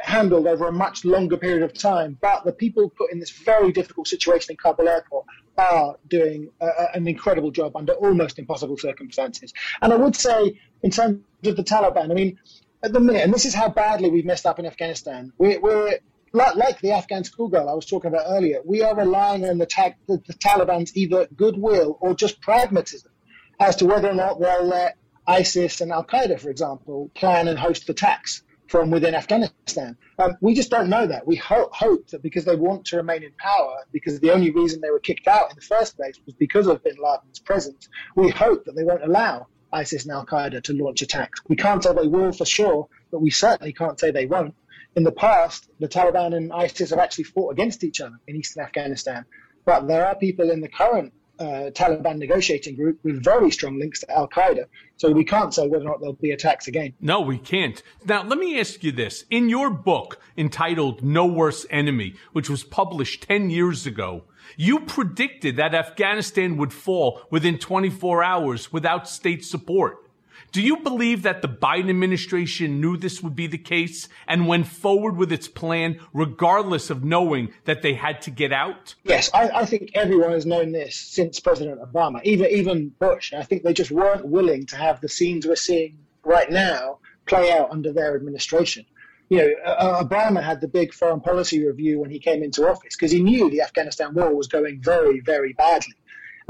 handled 0.00 0.46
over 0.46 0.68
a 0.68 0.72
much 0.72 1.04
longer 1.04 1.36
period 1.36 1.62
of 1.62 1.72
time. 1.72 2.18
But 2.20 2.44
the 2.44 2.52
people 2.52 2.90
put 2.90 3.12
in 3.12 3.18
this 3.18 3.30
very 3.30 3.72
difficult 3.72 4.08
situation 4.08 4.52
in 4.52 4.56
Kabul 4.56 4.88
airport 4.88 5.26
are 5.56 5.96
doing 6.08 6.50
an 6.60 7.06
incredible 7.06 7.50
job 7.50 7.76
under 7.76 7.92
almost 7.92 8.38
impossible 8.38 8.78
circumstances. 8.78 9.52
And 9.82 9.92
I 9.92 9.96
would 9.96 10.16
say, 10.16 10.60
in 10.82 10.90
terms 10.90 11.22
of 11.44 11.56
the 11.56 11.64
Taliban, 11.64 12.10
I 12.10 12.14
mean, 12.14 12.38
at 12.82 12.92
the 12.92 13.00
minute, 13.00 13.22
and 13.22 13.32
this 13.32 13.44
is 13.44 13.54
how 13.54 13.68
badly 13.68 14.10
we've 14.10 14.24
messed 14.24 14.46
up 14.46 14.58
in 14.58 14.66
Afghanistan. 14.66 15.32
We're, 15.38 15.60
we're 15.60 15.98
like, 16.32 16.54
like, 16.56 16.80
the 16.80 16.92
Afghan 16.92 17.24
schoolgirl 17.24 17.68
I 17.68 17.74
was 17.74 17.86
talking 17.86 18.08
about 18.08 18.26
earlier. 18.28 18.60
We 18.64 18.82
are 18.82 18.96
relying 18.96 19.44
on 19.46 19.58
the, 19.58 19.66
the, 20.06 20.22
the 20.26 20.34
Taliban's 20.34 20.96
either 20.96 21.26
goodwill 21.36 21.98
or 22.00 22.14
just 22.14 22.40
pragmatism 22.40 23.10
as 23.58 23.76
to 23.76 23.86
whether 23.86 24.08
or 24.08 24.14
not 24.14 24.40
they'll 24.40 24.64
let 24.64 24.96
ISIS 25.30 25.80
and 25.80 25.92
Al 25.92 26.04
Qaeda, 26.04 26.40
for 26.40 26.50
example, 26.50 27.10
plan 27.14 27.46
and 27.46 27.58
host 27.58 27.88
attacks 27.88 28.42
from 28.66 28.90
within 28.90 29.14
Afghanistan. 29.14 29.96
Um, 30.18 30.36
we 30.40 30.54
just 30.54 30.70
don't 30.70 30.88
know 30.88 31.06
that. 31.06 31.26
We 31.26 31.36
ho- 31.36 31.70
hope 31.72 32.08
that 32.08 32.22
because 32.22 32.44
they 32.44 32.56
want 32.56 32.84
to 32.86 32.96
remain 32.96 33.22
in 33.22 33.32
power, 33.38 33.76
because 33.92 34.18
the 34.20 34.30
only 34.32 34.50
reason 34.50 34.80
they 34.80 34.90
were 34.90 35.00
kicked 35.00 35.28
out 35.28 35.50
in 35.50 35.56
the 35.56 35.62
first 35.62 35.96
place 35.96 36.16
was 36.26 36.34
because 36.34 36.66
of 36.66 36.82
bin 36.82 36.96
Laden's 36.96 37.38
presence, 37.40 37.88
we 38.16 38.30
hope 38.30 38.64
that 38.64 38.74
they 38.76 38.84
won't 38.84 39.04
allow 39.04 39.46
ISIS 39.72 40.04
and 40.04 40.12
Al 40.12 40.26
Qaeda 40.26 40.62
to 40.64 40.72
launch 40.72 41.02
attacks. 41.02 41.40
We 41.48 41.56
can't 41.56 41.82
say 41.82 41.92
they 41.94 42.08
will 42.08 42.32
for 42.32 42.44
sure, 42.44 42.88
but 43.12 43.20
we 43.20 43.30
certainly 43.30 43.72
can't 43.72 43.98
say 44.00 44.10
they 44.10 44.26
won't. 44.26 44.54
In 44.96 45.04
the 45.04 45.12
past, 45.12 45.68
the 45.78 45.88
Taliban 45.88 46.34
and 46.36 46.52
ISIS 46.52 46.90
have 46.90 46.98
actually 46.98 47.24
fought 47.24 47.52
against 47.52 47.84
each 47.84 48.00
other 48.00 48.18
in 48.26 48.34
eastern 48.36 48.64
Afghanistan. 48.64 49.24
But 49.64 49.86
there 49.86 50.06
are 50.06 50.16
people 50.16 50.50
in 50.50 50.60
the 50.60 50.68
current 50.68 51.12
uh, 51.40 51.70
Taliban 51.70 52.18
negotiating 52.18 52.76
group 52.76 52.98
with 53.02 53.24
very 53.24 53.50
strong 53.50 53.78
links 53.78 54.00
to 54.00 54.10
Al 54.10 54.28
Qaeda. 54.28 54.66
So 54.96 55.10
we 55.10 55.24
can't 55.24 55.52
say 55.54 55.66
whether 55.66 55.84
or 55.84 55.88
not 55.88 56.00
there'll 56.00 56.12
be 56.14 56.32
attacks 56.32 56.68
again. 56.68 56.92
No, 57.00 57.20
we 57.20 57.38
can't. 57.38 57.82
Now, 58.04 58.22
let 58.22 58.38
me 58.38 58.60
ask 58.60 58.84
you 58.84 58.92
this. 58.92 59.24
In 59.30 59.48
your 59.48 59.70
book 59.70 60.20
entitled 60.36 61.02
No 61.02 61.24
Worse 61.24 61.64
Enemy, 61.70 62.14
which 62.32 62.50
was 62.50 62.62
published 62.62 63.22
10 63.22 63.48
years 63.48 63.86
ago, 63.86 64.24
you 64.56 64.80
predicted 64.80 65.56
that 65.56 65.74
Afghanistan 65.74 66.56
would 66.58 66.72
fall 66.72 67.22
within 67.30 67.58
24 67.58 68.22
hours 68.22 68.72
without 68.72 69.08
state 69.08 69.44
support. 69.44 70.09
Do 70.52 70.60
you 70.60 70.78
believe 70.78 71.22
that 71.22 71.42
the 71.42 71.48
Biden 71.48 71.90
administration 71.90 72.80
knew 72.80 72.96
this 72.96 73.22
would 73.22 73.36
be 73.36 73.46
the 73.46 73.58
case 73.58 74.08
and 74.26 74.48
went 74.48 74.66
forward 74.66 75.16
with 75.16 75.30
its 75.30 75.46
plan 75.46 76.00
regardless 76.12 76.90
of 76.90 77.04
knowing 77.04 77.52
that 77.66 77.82
they 77.82 77.94
had 77.94 78.20
to 78.22 78.30
get 78.30 78.52
out? 78.52 78.94
Yes, 79.04 79.30
I, 79.32 79.48
I, 79.50 79.64
think 79.64 79.92
everyone 79.94 80.32
has 80.32 80.46
known 80.46 80.72
this 80.72 80.96
since 80.96 81.38
President 81.38 81.80
Obama, 81.80 82.20
even 82.24 82.46
even 82.50 82.88
Bush. 82.98 83.32
I 83.32 83.44
think 83.44 83.62
they 83.62 83.72
just 83.72 83.92
weren't 83.92 84.26
willing 84.26 84.66
to 84.66 84.76
have 84.76 85.00
the 85.00 85.08
scenes 85.08 85.46
we're 85.46 85.56
seeing 85.56 85.98
right 86.24 86.50
now 86.50 86.98
play 87.26 87.52
out 87.52 87.70
under 87.70 87.92
their 87.92 88.16
administration. 88.16 88.84
You 89.28 89.38
know, 89.38 89.50
uh, 89.64 90.02
Obama 90.02 90.42
had 90.42 90.60
the 90.60 90.66
big 90.66 90.92
foreign 90.92 91.20
policy 91.20 91.64
review 91.64 92.00
when 92.00 92.10
he 92.10 92.18
came 92.18 92.42
into 92.42 92.68
office 92.68 92.96
because 92.96 93.12
he 93.12 93.22
knew 93.22 93.48
the 93.48 93.62
Afghanistan 93.62 94.12
war 94.12 94.34
was 94.34 94.48
going 94.48 94.80
very, 94.82 95.20
very 95.20 95.52
badly. 95.52 95.94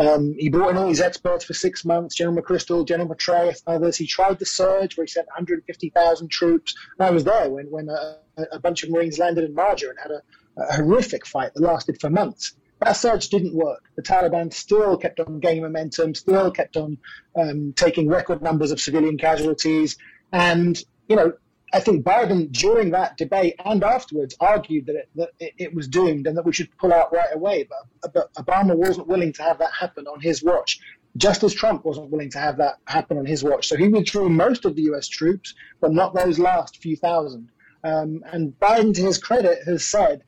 Um, 0.01 0.35
he 0.39 0.49
brought 0.49 0.71
in 0.71 0.77
all 0.79 0.89
these 0.89 1.03
experts 1.03 1.45
for 1.45 1.53
six 1.53 1.85
months, 1.85 2.15
General 2.15 2.43
McChrystal, 2.43 2.89
General 2.89 3.09
Petraeus, 3.11 3.63
others. 3.67 3.99
He 3.99 4.07
tried 4.07 4.39
the 4.39 4.47
surge 4.47 4.97
where 4.97 5.05
he 5.05 5.11
sent 5.11 5.27
150,000 5.27 6.31
troops. 6.31 6.75
And 6.99 7.07
I 7.07 7.11
was 7.11 7.25
there 7.25 7.51
when, 7.51 7.71
when 7.71 7.91
a, 7.91 8.17
a 8.53 8.59
bunch 8.59 8.83
of 8.83 8.91
Marines 8.91 9.19
landed 9.19 9.45
in 9.45 9.55
Marja 9.55 9.91
and 9.91 9.99
had 10.03 10.11
a, 10.11 10.23
a 10.57 10.77
horrific 10.77 11.27
fight 11.27 11.53
that 11.55 11.63
lasted 11.63 12.01
for 12.01 12.09
months. 12.09 12.55
That 12.81 12.93
surge 12.93 13.29
didn't 13.29 13.55
work. 13.55 13.85
The 13.97 14.03
Taliban 14.03 14.55
still 14.55 14.97
kept 14.97 15.21
on 15.21 15.39
gaining 15.39 15.65
momentum, 15.65 16.15
still 16.15 16.51
kept 16.51 16.79
on 16.79 16.97
um, 17.37 17.75
taking 17.77 18.09
record 18.09 18.41
numbers 18.41 18.71
of 18.71 18.81
civilian 18.81 19.19
casualties. 19.19 19.99
And, 20.33 20.83
you 21.09 21.17
know, 21.17 21.35
I 21.73 21.81
think 21.81 22.05
Biden, 22.05 22.51
during 22.51 22.91
that 22.91 23.17
debate 23.17 23.55
and 23.65 23.85
afterwards, 23.85 24.35
argued 24.41 24.87
that 24.87 24.97
it, 24.97 25.09
that 25.15 25.31
it, 25.39 25.75
was 25.75 25.87
doomed 25.87 26.27
and 26.27 26.37
that 26.37 26.45
we 26.45 26.53
should 26.53 26.77
pull 26.79 26.93
out 26.93 27.13
right 27.13 27.33
away. 27.33 27.69
But, 28.03 28.13
but 28.13 28.35
Obama 28.35 28.75
wasn't 28.75 29.07
willing 29.07 29.33
to 29.35 29.43
have 29.43 29.59
that 29.59 29.73
happen 29.73 30.07
on 30.09 30.21
his 30.21 30.43
watch, 30.43 30.81
just 31.17 31.45
as 31.45 31.55
Trump 31.55 31.85
wasn't 31.85 32.11
willing 32.11 32.31
to 32.31 32.39
have 32.39 32.57
that 32.57 32.79
happen 32.87 33.19
on 33.19 33.27
his 33.27 33.45
watch. 33.45 33.69
So 33.69 33.77
he 33.77 33.89
withdrew 33.89 34.29
most 34.29 34.65
of 34.65 34.75
the 34.75 34.83
U.S. 34.83 35.07
troops, 35.07 35.55
but 35.81 35.93
not 35.93 36.15
those 36.15 36.39
last 36.39 36.79
few 36.79 36.97
thousand. 36.97 37.49
Um, 37.85 38.23
and 38.27 38.53
Biden, 38.61 38.95
to 38.95 39.03
his 39.03 39.19
credit, 39.19 39.61
has 39.65 39.85
said, 39.85 40.23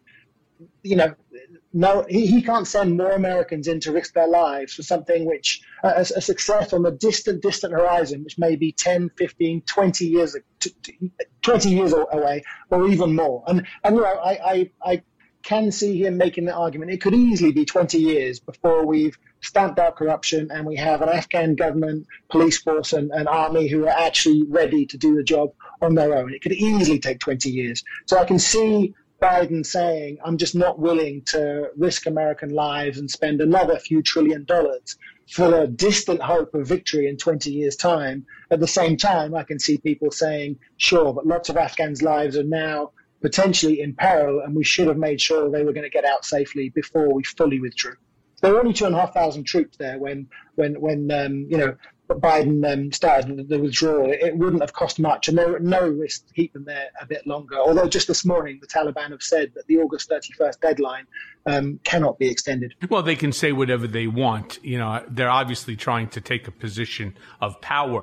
you 0.82 0.96
know, 0.96 1.14
no, 1.72 2.04
he, 2.08 2.26
he 2.26 2.42
can't 2.42 2.66
send 2.66 2.96
more 2.96 3.12
Americans 3.12 3.66
in 3.66 3.80
to 3.80 3.92
risk 3.92 4.12
their 4.12 4.28
lives 4.28 4.74
for 4.74 4.82
something 4.82 5.24
which, 5.24 5.62
uh, 5.82 5.92
a, 5.96 6.00
a, 6.00 6.20
success 6.20 6.72
on 6.72 6.82
the 6.82 6.90
distant, 6.90 7.42
distant 7.42 7.72
horizon, 7.72 8.24
which 8.24 8.38
may 8.38 8.56
be 8.56 8.72
10, 8.72 9.10
15, 9.16 9.62
20 9.62 10.06
years, 10.06 10.36
20 11.40 11.70
years 11.70 11.94
away, 12.12 12.42
or 12.70 12.88
even 12.88 13.14
more. 13.14 13.42
And, 13.46 13.66
and 13.84 13.96
you 13.96 14.02
know, 14.02 14.06
I, 14.06 14.52
I, 14.52 14.70
I 14.84 15.02
can 15.42 15.72
see 15.72 16.04
him 16.04 16.16
making 16.16 16.44
the 16.44 16.54
argument. 16.54 16.90
It 16.90 17.00
could 17.00 17.14
easily 17.14 17.52
be 17.52 17.64
20 17.64 17.98
years 17.98 18.38
before 18.38 18.86
we've 18.86 19.16
stamped 19.40 19.78
out 19.78 19.96
corruption 19.96 20.50
and 20.52 20.66
we 20.66 20.76
have 20.76 21.02
an 21.02 21.08
Afghan 21.08 21.54
government, 21.54 22.06
police 22.30 22.58
force, 22.58 22.92
and, 22.92 23.10
and 23.10 23.28
army 23.28 23.68
who 23.68 23.84
are 23.84 23.90
actually 23.90 24.44
ready 24.48 24.86
to 24.86 24.96
do 24.96 25.16
the 25.16 25.24
job 25.24 25.52
on 25.80 25.94
their 25.94 26.14
own. 26.14 26.32
It 26.32 26.42
could 26.42 26.52
easily 26.52 26.98
take 26.98 27.18
20 27.18 27.50
years. 27.50 27.82
So 28.06 28.18
I 28.18 28.24
can 28.24 28.38
see 28.38 28.94
Biden 29.22 29.64
saying, 29.64 30.18
I'm 30.24 30.36
just 30.36 30.56
not 30.56 30.80
willing 30.80 31.22
to 31.26 31.70
risk 31.76 32.06
American 32.06 32.50
lives 32.50 32.98
and 32.98 33.08
spend 33.08 33.40
another 33.40 33.78
few 33.78 34.02
trillion 34.02 34.44
dollars 34.44 34.96
for 35.30 35.48
the 35.48 35.68
distant 35.68 36.20
hope 36.20 36.52
of 36.54 36.66
victory 36.66 37.06
in 37.06 37.16
20 37.16 37.50
years' 37.52 37.76
time. 37.76 38.26
At 38.50 38.58
the 38.58 38.66
same 38.66 38.96
time, 38.96 39.34
I 39.34 39.44
can 39.44 39.60
see 39.60 39.78
people 39.78 40.10
saying, 40.10 40.58
sure, 40.76 41.14
but 41.14 41.26
lots 41.26 41.48
of 41.48 41.56
Afghans' 41.56 42.02
lives 42.02 42.36
are 42.36 42.42
now 42.42 42.90
potentially 43.20 43.80
in 43.80 43.94
peril, 43.94 44.40
and 44.40 44.56
we 44.56 44.64
should 44.64 44.88
have 44.88 44.98
made 44.98 45.20
sure 45.20 45.48
they 45.48 45.62
were 45.62 45.72
going 45.72 45.84
to 45.84 45.90
get 45.90 46.04
out 46.04 46.24
safely 46.24 46.70
before 46.70 47.14
we 47.14 47.22
fully 47.22 47.60
withdrew. 47.60 47.94
There 48.40 48.52
were 48.52 48.58
only 48.58 48.72
two 48.72 48.86
and 48.86 48.94
a 48.94 48.98
half 48.98 49.14
thousand 49.14 49.44
troops 49.44 49.76
there 49.76 50.00
when, 50.00 50.26
when, 50.56 50.80
when 50.80 51.10
um, 51.12 51.46
you 51.48 51.56
know, 51.56 51.76
Biden 52.14 52.70
um, 52.70 52.92
started 52.92 53.48
the 53.48 53.58
withdrawal, 53.58 54.10
it 54.10 54.36
wouldn't 54.36 54.62
have 54.62 54.72
cost 54.72 54.98
much, 54.98 55.28
and 55.28 55.36
there 55.36 55.50
were 55.50 55.60
no 55.60 55.88
risk 55.88 56.26
to 56.26 56.34
keep 56.34 56.52
them 56.52 56.64
there 56.64 56.88
a 57.00 57.06
bit 57.06 57.26
longer. 57.26 57.56
Although 57.56 57.88
just 57.88 58.08
this 58.08 58.24
morning, 58.24 58.58
the 58.60 58.66
Taliban 58.66 59.10
have 59.10 59.22
said 59.22 59.52
that 59.54 59.66
the 59.66 59.78
August 59.78 60.10
31st 60.10 60.60
deadline 60.60 61.06
um, 61.46 61.80
cannot 61.84 62.18
be 62.18 62.28
extended. 62.28 62.74
Well, 62.88 63.02
they 63.02 63.16
can 63.16 63.32
say 63.32 63.52
whatever 63.52 63.86
they 63.86 64.06
want. 64.06 64.58
You 64.62 64.78
know, 64.78 65.04
they're 65.08 65.30
obviously 65.30 65.76
trying 65.76 66.08
to 66.08 66.20
take 66.20 66.48
a 66.48 66.52
position 66.52 67.16
of 67.40 67.60
power. 67.60 68.02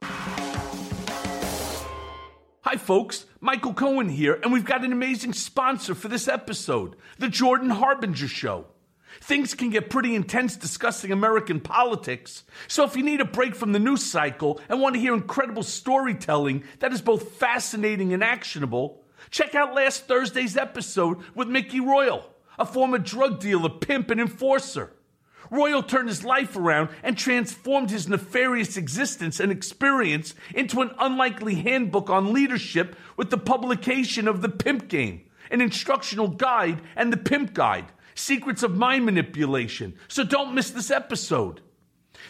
Hi, 2.61 2.77
folks. 2.77 3.25
Michael 3.39 3.73
Cohen 3.73 4.09
here, 4.09 4.39
and 4.43 4.51
we've 4.51 4.65
got 4.65 4.83
an 4.83 4.91
amazing 4.91 5.33
sponsor 5.33 5.95
for 5.95 6.07
this 6.07 6.27
episode 6.27 6.95
The 7.17 7.29
Jordan 7.29 7.69
Harbinger 7.69 8.27
Show. 8.27 8.65
Things 9.21 9.53
can 9.53 9.69
get 9.69 9.89
pretty 9.89 10.15
intense 10.15 10.55
discussing 10.55 11.11
American 11.11 11.59
politics. 11.59 12.43
So 12.67 12.83
if 12.83 12.95
you 12.95 13.03
need 13.03 13.21
a 13.21 13.25
break 13.25 13.53
from 13.53 13.73
the 13.73 13.79
news 13.79 14.03
cycle 14.03 14.61
and 14.69 14.79
want 14.79 14.95
to 14.95 15.01
hear 15.01 15.13
incredible 15.13 15.63
storytelling 15.63 16.63
that 16.79 16.93
is 16.93 17.01
both 17.01 17.33
fascinating 17.33 18.13
and 18.13 18.23
actionable, 18.23 19.03
check 19.29 19.55
out 19.55 19.75
last 19.75 20.07
Thursday's 20.07 20.55
episode 20.55 21.17
with 21.35 21.49
Mickey 21.49 21.79
Royal, 21.79 22.25
a 22.57 22.65
former 22.65 22.97
drug 22.97 23.39
dealer, 23.39 23.69
pimp, 23.69 24.09
and 24.09 24.21
enforcer. 24.21 24.93
Royal 25.51 25.83
turned 25.83 26.09
his 26.09 26.23
life 26.23 26.55
around 26.55 26.89
and 27.03 27.17
transformed 27.17 27.89
his 27.89 28.07
nefarious 28.07 28.77
existence 28.77 29.39
and 29.39 29.51
experience 29.51 30.33
into 30.53 30.81
an 30.81 30.91
unlikely 30.99 31.55
handbook 31.55 32.09
on 32.09 32.33
leadership 32.33 32.95
with 33.17 33.31
the 33.31 33.37
publication 33.37 34.27
of 34.27 34.41
The 34.41 34.49
Pimp 34.49 34.87
Game, 34.87 35.21
an 35.49 35.59
instructional 35.59 36.27
guide 36.27 36.81
and 36.95 37.11
the 37.11 37.17
Pimp 37.17 37.53
Guide 37.53 37.91
secrets 38.15 38.63
of 38.63 38.75
mind 38.75 39.05
manipulation. 39.05 39.95
So 40.07 40.23
don't 40.23 40.53
miss 40.53 40.71
this 40.71 40.91
episode. 40.91 41.61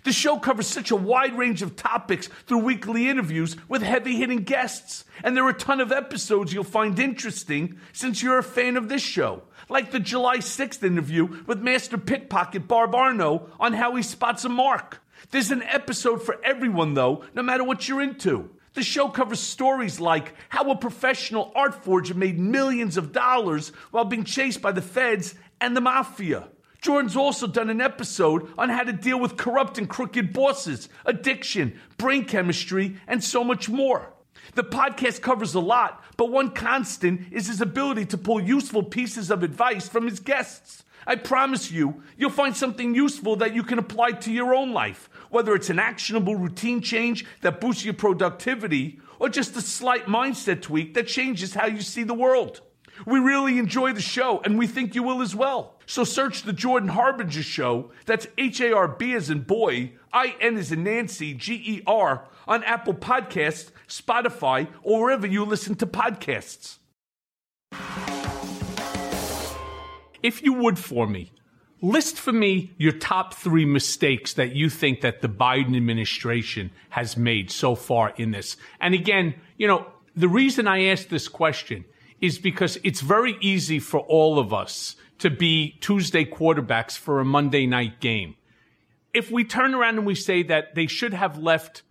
The 0.04 0.14
show 0.14 0.38
covers 0.38 0.68
such 0.68 0.92
a 0.92 0.96
wide 0.96 1.38
range 1.38 1.62
of 1.62 1.76
topics 1.76 2.28
through 2.46 2.60
weekly 2.60 3.10
interviews 3.10 3.58
with 3.68 3.82
heavy 3.82 4.16
hitting 4.16 4.44
guests. 4.44 5.04
And 5.24 5.36
there 5.36 5.46
are 5.46 5.50
a 5.50 5.54
ton 5.54 5.82
of 5.82 5.92
episodes 5.92 6.54
you'll 6.54 6.64
find 6.64 6.98
interesting 7.00 7.80
since 7.92 8.22
you're 8.22 8.38
a 8.38 8.44
fan 8.44 8.78
of 8.78 8.88
this 8.88 9.02
show, 9.02 9.44
like 9.68 9.92
the 9.92 10.00
July 10.00 10.38
6th 10.38 10.84
interview 10.84 11.44
with 11.46 11.62
Master 11.62 11.98
Pickpocket 11.98 12.68
Bob 12.68 12.96
Arno 12.96 13.50
on 13.60 13.74
how 13.74 13.96
he 13.96 14.04
spots 14.04 14.46
a 14.46 14.50
mark. 14.50 15.02
There's 15.32 15.52
an 15.52 15.64
episode 15.64 16.24
for 16.24 16.40
everyone, 16.44 16.94
though, 16.94 17.26
no 17.34 17.44
matter 17.44 17.64
what 17.64 17.88
you're 17.88 18.02
into. 18.02 18.50
The 18.74 18.84
show 18.84 19.10
covers 19.10 19.40
stories 19.40 20.00
like 20.00 20.34
how 20.48 20.70
a 20.72 20.76
professional 20.76 21.52
art 21.56 21.84
forger 21.84 22.14
made 22.14 22.40
millions 22.40 22.98
of 22.98 23.12
dollars 23.12 23.70
while 23.92 24.06
being 24.06 24.24
chased 24.24 24.62
by 24.62 24.72
the 24.72 24.82
feds 24.82 25.36
and 25.62 25.76
the 25.76 25.82
mafia. 25.82 26.50
Jordan's 26.82 27.18
also 27.18 27.46
done 27.46 27.70
an 27.70 27.82
episode 27.82 28.50
on 28.58 28.70
how 28.70 28.84
to 28.84 28.94
deal 28.94 29.20
with 29.20 29.36
corrupt 29.36 29.78
and 29.78 29.90
crooked 29.90 30.32
bosses, 30.32 30.88
addiction, 31.06 31.78
brain 31.98 32.24
chemistry, 32.24 32.96
and 33.08 33.24
so 33.24 33.44
much 33.44 33.68
more. 33.68 34.14
The 34.56 34.64
podcast 34.64 35.22
covers 35.22 35.54
a 35.54 35.60
lot, 35.60 36.04
but 36.16 36.32
one 36.32 36.52
constant 36.52 37.32
is 37.32 37.48
his 37.48 37.62
ability 37.62 38.06
to 38.06 38.18
pull 38.18 38.42
useful 38.42 38.84
pieces 38.84 39.30
of 39.30 39.44
advice 39.44 39.90
from 39.90 40.06
his 40.08 40.20
guests. 40.20 40.84
I 41.06 41.16
promise 41.16 41.72
you, 41.72 42.04
you'll 42.18 42.30
find 42.30 42.56
something 42.56 42.96
useful 42.96 43.36
that 43.38 43.54
you 43.54 43.64
can 43.64 43.80
apply 43.80 44.12
to 44.12 44.32
your 44.32 44.54
own 44.54 44.74
life, 44.74 45.10
whether 45.30 45.56
it's 45.56 45.70
an 45.70 45.80
actionable 45.80 46.36
routine 46.36 46.82
change 46.82 47.26
that 47.42 47.60
boosts 47.60 47.84
your 47.84 47.94
productivity 47.94 49.00
or 49.20 49.28
just 49.28 49.56
a 49.56 49.62
slight 49.62 50.06
mindset 50.06 50.62
tweak 50.62 50.94
that 50.94 51.08
changes 51.08 51.54
how 51.54 51.68
you 51.68 51.82
see 51.82 52.04
the 52.04 52.14
world. 52.14 52.62
We 53.06 53.20
really 53.20 53.58
enjoy 53.58 53.94
the 53.94 54.02
show, 54.02 54.42
and 54.42 54.58
we 54.58 54.68
think 54.68 54.96
you 54.96 55.04
will 55.04 55.22
as 55.22 55.36
well. 55.36 55.76
So 55.86 56.04
search 56.04 56.44
the 56.44 56.54
Jordan 56.54 56.90
Harbinger 56.90 57.44
Show. 57.44 57.92
That's 58.06 58.28
H 58.38 58.62
A 58.62 58.74
R 58.76 58.88
B 58.88 59.14
as 59.14 59.30
in 59.30 59.42
boy, 59.42 59.94
I 60.14 60.36
N 60.42 60.58
as 60.58 60.72
in 60.72 60.84
Nancy, 60.84 61.34
G 61.34 61.56
E 61.56 61.82
R, 61.88 62.28
on 62.48 62.64
Apple 62.64 62.94
Podcasts, 62.94 63.72
Spotify, 63.88 64.68
or 64.84 65.02
wherever 65.02 65.26
you 65.26 65.46
listen 65.46 65.76
to 65.76 65.88
podcasts. 65.88 66.78
If 70.22 70.44
you 70.44 70.54
would 70.54 70.78
for 70.78 71.08
me, 71.08 71.32
list 71.82 72.20
for 72.20 72.34
me 72.34 72.74
your 72.78 72.92
top 72.92 73.34
three 73.34 73.66
mistakes 73.66 74.34
that 74.34 74.54
you 74.54 74.70
think 74.70 75.00
that 75.02 75.22
the 75.22 75.30
Biden 75.30 75.78
administration 75.78 76.72
has 76.90 77.16
made 77.16 77.50
so 77.50 77.74
far 77.74 78.14
in 78.18 78.32
this. 78.32 78.58
And 78.82 78.94
again, 78.94 79.36
you 79.58 79.68
know, 79.68 79.88
the 80.16 80.28
reason 80.28 80.68
I 80.68 80.88
ask 80.88 81.08
this 81.08 81.30
question 81.30 81.86
is 82.22 82.38
because 82.38 82.78
it's 82.84 83.02
very 83.02 83.38
easy 83.42 83.80
for 83.80 84.00
all 84.02 84.40
of 84.40 84.54
us 84.54 84.96
to 85.20 85.30
be 85.30 85.78
Tuesday 85.82 86.26
quarterbacks 86.26 86.98
for 86.98 87.20
a 87.20 87.26
Monday 87.26 87.66
night 87.66 88.00
game. 88.00 88.36
If 89.14 89.32
we 89.32 89.44
turn 89.44 89.74
around 89.74 89.98
and 89.98 90.06
we 90.06 90.16
say 90.16 90.44
that 90.44 90.76
they 90.76 90.88
should 90.88 91.14
have 91.14 91.38
left 91.38 91.84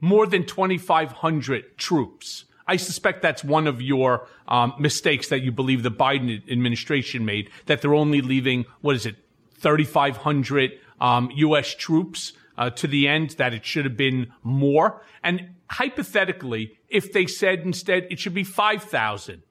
more 0.00 0.26
than 0.26 0.44
2,500 0.44 1.78
troops, 1.78 2.44
I 2.66 2.76
suspect 2.76 3.22
that's 3.22 3.44
one 3.44 3.66
of 3.66 3.80
your 3.80 4.26
um, 4.48 4.74
mistakes 4.78 5.28
that 5.28 5.40
you 5.40 5.52
believe 5.52 5.82
the 5.82 5.90
Biden 5.90 6.50
administration 6.50 7.24
made, 7.24 7.50
that 7.66 7.80
they're 7.80 7.94
only 7.94 8.20
leaving, 8.20 8.64
what 8.80 8.96
is 8.96 9.06
it, 9.06 9.16
3,500 9.58 10.72
um, 11.00 11.30
U.S. 11.36 11.74
troops 11.74 12.32
uh, 12.58 12.70
to 12.70 12.86
the 12.86 13.06
end, 13.06 13.30
that 13.30 13.54
it 13.54 13.64
should 13.64 13.84
have 13.84 13.96
been 13.96 14.32
more. 14.42 15.02
And 15.22 15.50
hypothetically, 15.70 16.78
if 16.88 17.12
they 17.12 17.26
said 17.26 17.60
instead 17.60 18.06
it 18.10 18.18
should 18.18 18.34
be 18.34 18.44
5,000, 18.44 19.42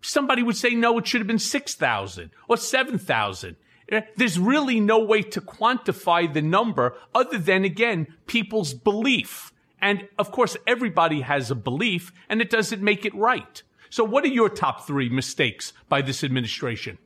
somebody 0.00 0.42
would 0.42 0.56
say, 0.56 0.70
no, 0.70 0.98
it 0.98 1.06
should 1.06 1.20
have 1.20 1.26
been 1.26 1.38
6,000 1.38 2.30
or 2.48 2.56
7,000. 2.56 3.56
Eh, 3.90 4.00
there's 4.16 4.38
really 4.38 4.80
no 4.80 4.98
way 4.98 5.22
to 5.22 5.40
quantify 5.40 6.32
the 6.32 6.42
number 6.42 6.96
other 7.14 7.38
than, 7.38 7.64
again, 7.64 8.06
people's 8.26 8.74
belief. 8.74 9.52
And 9.80 10.08
of 10.18 10.32
course, 10.32 10.56
everybody 10.66 11.22
has 11.22 11.50
a 11.50 11.54
belief 11.54 12.12
and 12.28 12.40
it 12.40 12.50
doesn't 12.50 12.82
make 12.82 13.04
it 13.04 13.14
right. 13.14 13.62
So 13.90 14.04
what 14.04 14.24
are 14.24 14.28
your 14.28 14.48
top 14.48 14.86
three 14.86 15.08
mistakes 15.08 15.72
by 15.88 16.02
this 16.02 16.22
administration? 16.22 16.98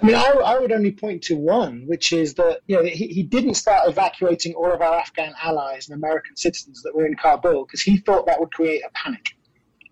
I 0.00 0.06
mean, 0.06 0.16
I, 0.16 0.30
I, 0.44 0.58
would 0.58 0.72
only 0.72 0.90
point 0.90 1.22
to 1.24 1.36
one, 1.36 1.84
which 1.86 2.12
is 2.12 2.34
that 2.34 2.60
you 2.66 2.76
know 2.76 2.82
he, 2.82 3.06
he 3.06 3.22
didn't 3.22 3.54
start 3.54 3.88
evacuating 3.88 4.52
all 4.54 4.72
of 4.72 4.82
our 4.82 4.98
Afghan 4.98 5.32
allies 5.40 5.88
and 5.88 5.96
American 5.96 6.34
citizens 6.34 6.82
that 6.82 6.92
were 6.94 7.06
in 7.06 7.14
Kabul 7.14 7.64
because 7.64 7.82
he 7.82 7.98
thought 7.98 8.26
that 8.26 8.40
would 8.40 8.52
create 8.52 8.82
a 8.84 8.90
panic. 8.90 9.36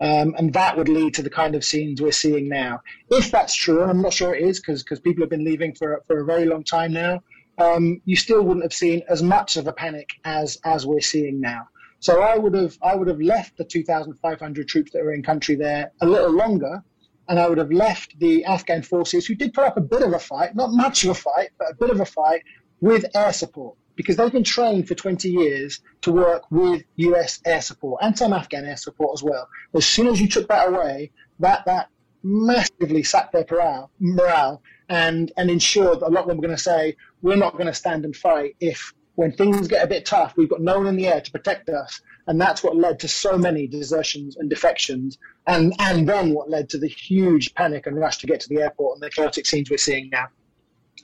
Um, 0.00 0.34
and 0.38 0.52
that 0.54 0.76
would 0.76 0.88
lead 0.88 1.14
to 1.14 1.22
the 1.22 1.30
kind 1.30 1.54
of 1.54 1.64
scenes 1.64 2.00
we're 2.00 2.12
seeing 2.12 2.48
now. 2.48 2.80
If 3.10 3.30
that's 3.30 3.54
true, 3.54 3.82
and 3.82 3.90
I'm 3.90 4.00
not 4.00 4.14
sure 4.14 4.34
it 4.34 4.42
is 4.42 4.58
because 4.58 4.82
people 5.00 5.22
have 5.22 5.30
been 5.30 5.44
leaving 5.44 5.74
for, 5.74 6.02
for 6.06 6.20
a 6.20 6.24
very 6.24 6.46
long 6.46 6.64
time 6.64 6.92
now, 6.92 7.20
um, 7.58 8.00
you 8.06 8.16
still 8.16 8.42
wouldn't 8.42 8.64
have 8.64 8.72
seen 8.72 9.02
as 9.08 9.22
much 9.22 9.58
of 9.58 9.66
a 9.66 9.72
panic 9.72 10.08
as, 10.24 10.58
as 10.64 10.86
we're 10.86 11.00
seeing 11.00 11.40
now. 11.40 11.68
So 12.00 12.22
I 12.22 12.38
would 12.38 12.54
have 12.54 12.78
I 12.82 12.94
would 12.96 13.08
have 13.08 13.20
left 13.20 13.58
the 13.58 13.64
2,500 13.64 14.68
troops 14.68 14.92
that 14.92 15.00
are 15.00 15.12
in 15.12 15.22
country 15.22 15.54
there 15.54 15.92
a 16.00 16.06
little 16.06 16.32
longer, 16.32 16.82
and 17.28 17.38
I 17.38 17.46
would 17.46 17.58
have 17.58 17.70
left 17.70 18.18
the 18.18 18.42
Afghan 18.46 18.82
forces 18.82 19.26
who 19.26 19.34
did 19.34 19.52
put 19.52 19.64
up 19.64 19.76
a 19.76 19.82
bit 19.82 20.02
of 20.02 20.14
a 20.14 20.18
fight, 20.18 20.56
not 20.56 20.70
much 20.70 21.04
of 21.04 21.10
a 21.10 21.14
fight, 21.14 21.50
but 21.58 21.72
a 21.72 21.74
bit 21.74 21.90
of 21.90 22.00
a 22.00 22.06
fight 22.06 22.42
with 22.80 23.04
air 23.14 23.34
support 23.34 23.76
because 24.00 24.16
they've 24.16 24.32
been 24.32 24.42
trained 24.42 24.88
for 24.88 24.94
20 24.94 25.28
years 25.28 25.80
to 26.00 26.10
work 26.10 26.44
with 26.50 26.82
US 26.96 27.38
air 27.44 27.60
support 27.60 28.00
and 28.02 28.16
some 28.16 28.32
Afghan 28.32 28.64
air 28.64 28.78
support 28.78 29.10
as 29.12 29.22
well. 29.22 29.46
As 29.74 29.84
soon 29.84 30.06
as 30.06 30.18
you 30.18 30.26
took 30.26 30.48
that 30.48 30.68
away, 30.68 31.10
that, 31.40 31.66
that 31.66 31.90
massively 32.22 33.02
sapped 33.02 33.34
their 33.34 33.44
morale, 33.50 33.90
morale 34.00 34.62
and, 34.88 35.30
and 35.36 35.50
ensured 35.50 36.00
that 36.00 36.06
a 36.06 36.14
lot 36.14 36.22
of 36.22 36.28
them 36.28 36.38
were 36.38 36.46
going 36.46 36.56
to 36.56 36.62
say, 36.62 36.96
we're 37.20 37.36
not 37.36 37.52
going 37.52 37.66
to 37.66 37.74
stand 37.74 38.06
and 38.06 38.16
fight 38.16 38.56
if 38.58 38.94
when 39.16 39.32
things 39.32 39.68
get 39.68 39.84
a 39.84 39.86
bit 39.86 40.06
tough, 40.06 40.34
we've 40.38 40.48
got 40.48 40.62
no 40.62 40.78
one 40.78 40.86
in 40.86 40.96
the 40.96 41.06
air 41.06 41.20
to 41.20 41.30
protect 41.30 41.68
us. 41.68 42.00
And 42.26 42.40
that's 42.40 42.62
what 42.62 42.74
led 42.74 42.98
to 43.00 43.08
so 43.08 43.36
many 43.36 43.66
desertions 43.66 44.38
and 44.38 44.48
defections. 44.48 45.18
And, 45.46 45.74
and 45.78 46.08
then 46.08 46.32
what 46.32 46.48
led 46.48 46.70
to 46.70 46.78
the 46.78 46.88
huge 46.88 47.54
panic 47.54 47.86
and 47.86 47.98
rush 47.98 48.16
to 48.18 48.26
get 48.26 48.40
to 48.40 48.48
the 48.48 48.62
airport 48.62 48.96
and 48.96 49.02
the 49.02 49.10
chaotic 49.10 49.44
scenes 49.44 49.70
we're 49.70 49.76
seeing 49.76 50.08
now. 50.08 50.28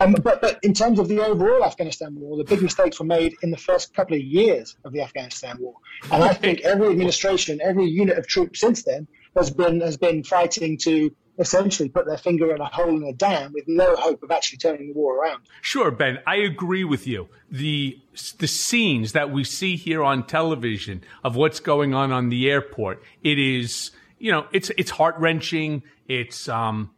Um, 0.01 0.15
but, 0.23 0.41
but 0.41 0.59
in 0.63 0.75
terms 0.75 0.99
of 0.99 1.09
the 1.09 1.25
overall 1.25 1.65
Afghanistan 1.65 2.15
war, 2.15 2.37
the 2.37 2.45
big 2.45 2.63
mistakes 2.63 2.99
were 2.99 3.07
made 3.07 3.35
in 3.43 3.51
the 3.51 3.57
first 3.57 3.95
couple 3.95 4.17
of 4.17 4.23
years 4.23 4.77
of 4.85 4.93
the 4.93 5.03
Afghanistan 5.03 5.57
war. 5.59 5.75
And 6.11 6.23
I 6.23 6.35
think 6.35 6.61
every 6.65 6.89
administration, 6.89 7.61
every 7.63 7.87
unit 7.87 8.19
of 8.19 8.27
troops 8.27 8.61
since 8.61 8.83
then 8.83 9.07
has 9.37 9.51
been 9.51 9.81
has 9.81 9.97
been 9.97 10.23
fighting 10.25 10.79
to 10.79 11.15
essentially 11.39 11.89
put 11.89 12.07
their 12.07 12.17
finger 12.17 12.55
in 12.55 12.61
a 12.61 12.67
hole 12.67 12.97
in 12.97 13.03
a 13.05 13.13
dam 13.13 13.53
with 13.53 13.65
no 13.67 13.95
hope 13.97 14.23
of 14.23 14.31
actually 14.31 14.59
turning 14.59 14.89
the 14.89 14.95
war 14.95 15.19
around. 15.19 15.43
Sure, 15.61 15.91
Ben, 15.91 16.19
I 16.27 16.37
agree 16.37 16.85
with 16.85 17.07
you. 17.07 17.29
The 17.51 18.01
the 18.39 18.49
scenes 18.49 19.13
that 19.13 19.31
we 19.31 19.45
see 19.45 19.77
here 19.77 20.03
on 20.03 20.27
television 20.27 21.03
of 21.23 21.37
what's 21.37 21.61
going 21.61 21.95
on 21.95 22.13
on 22.13 22.29
the 22.29 22.51
airport, 22.51 23.03
it 23.23 23.39
is, 23.39 23.91
you 24.19 24.33
know, 24.33 24.47
it's 24.53 24.71
it's 24.79 24.91
heart-wrenching, 24.91 25.83
it's 26.09 26.49
um 26.49 26.91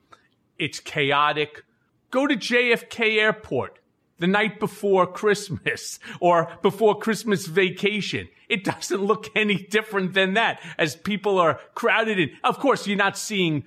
it's 0.59 0.81
chaotic 0.81 1.65
Go 2.11 2.27
to 2.27 2.37
JFK 2.37 3.19
Airport 3.19 3.79
the 4.19 4.27
night 4.27 4.61
before 4.61 5.07
Christmas 5.07 5.99
or 6.21 6.51
before 6.63 6.99
Christmas 6.99 7.47
vacation. 7.47 8.29
It 8.49 8.65
doesn't 8.65 9.03
look 9.03 9.27
any 9.37 9.57
different 9.57 10.15
than 10.15 10.35
that 10.35 10.61
as 10.79 10.97
people 10.97 11.39
are 11.39 11.61
crowded 11.75 12.19
in. 12.19 12.31
Of 12.43 12.59
course, 12.59 12.87
you're 12.87 12.97
not 12.97 13.19
seeing 13.19 13.65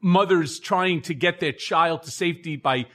mothers 0.00 0.58
trying 0.58 1.02
to 1.02 1.14
get 1.14 1.40
their 1.40 1.52
child 1.52 2.02
to 2.02 2.10
safety 2.10 2.56
by 2.56 2.86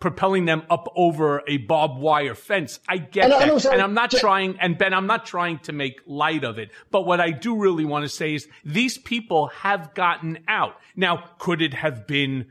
propelling 0.00 0.46
them 0.46 0.62
up 0.70 0.90
over 0.96 1.42
a 1.46 1.58
barbed 1.58 1.98
wire 1.98 2.34
fence. 2.34 2.80
I 2.88 2.96
get 2.96 3.30
and 3.30 3.60
that. 3.60 3.66
and 3.66 3.82
I'm 3.82 3.94
not 3.94 4.10
trying, 4.10 4.58
and 4.58 4.76
Ben, 4.76 4.94
I'm 4.94 5.06
not 5.06 5.26
trying 5.26 5.58
to 5.60 5.72
make 5.72 6.00
light 6.06 6.42
of 6.42 6.58
it. 6.58 6.70
But 6.90 7.02
what 7.02 7.20
I 7.20 7.30
do 7.30 7.56
really 7.56 7.84
want 7.84 8.04
to 8.04 8.08
say 8.08 8.34
is 8.34 8.48
these 8.64 8.98
people 8.98 9.48
have 9.48 9.94
gotten 9.94 10.38
out. 10.48 10.76
Now, 10.96 11.24
could 11.38 11.62
it 11.62 11.74
have 11.74 12.06
been 12.06 12.46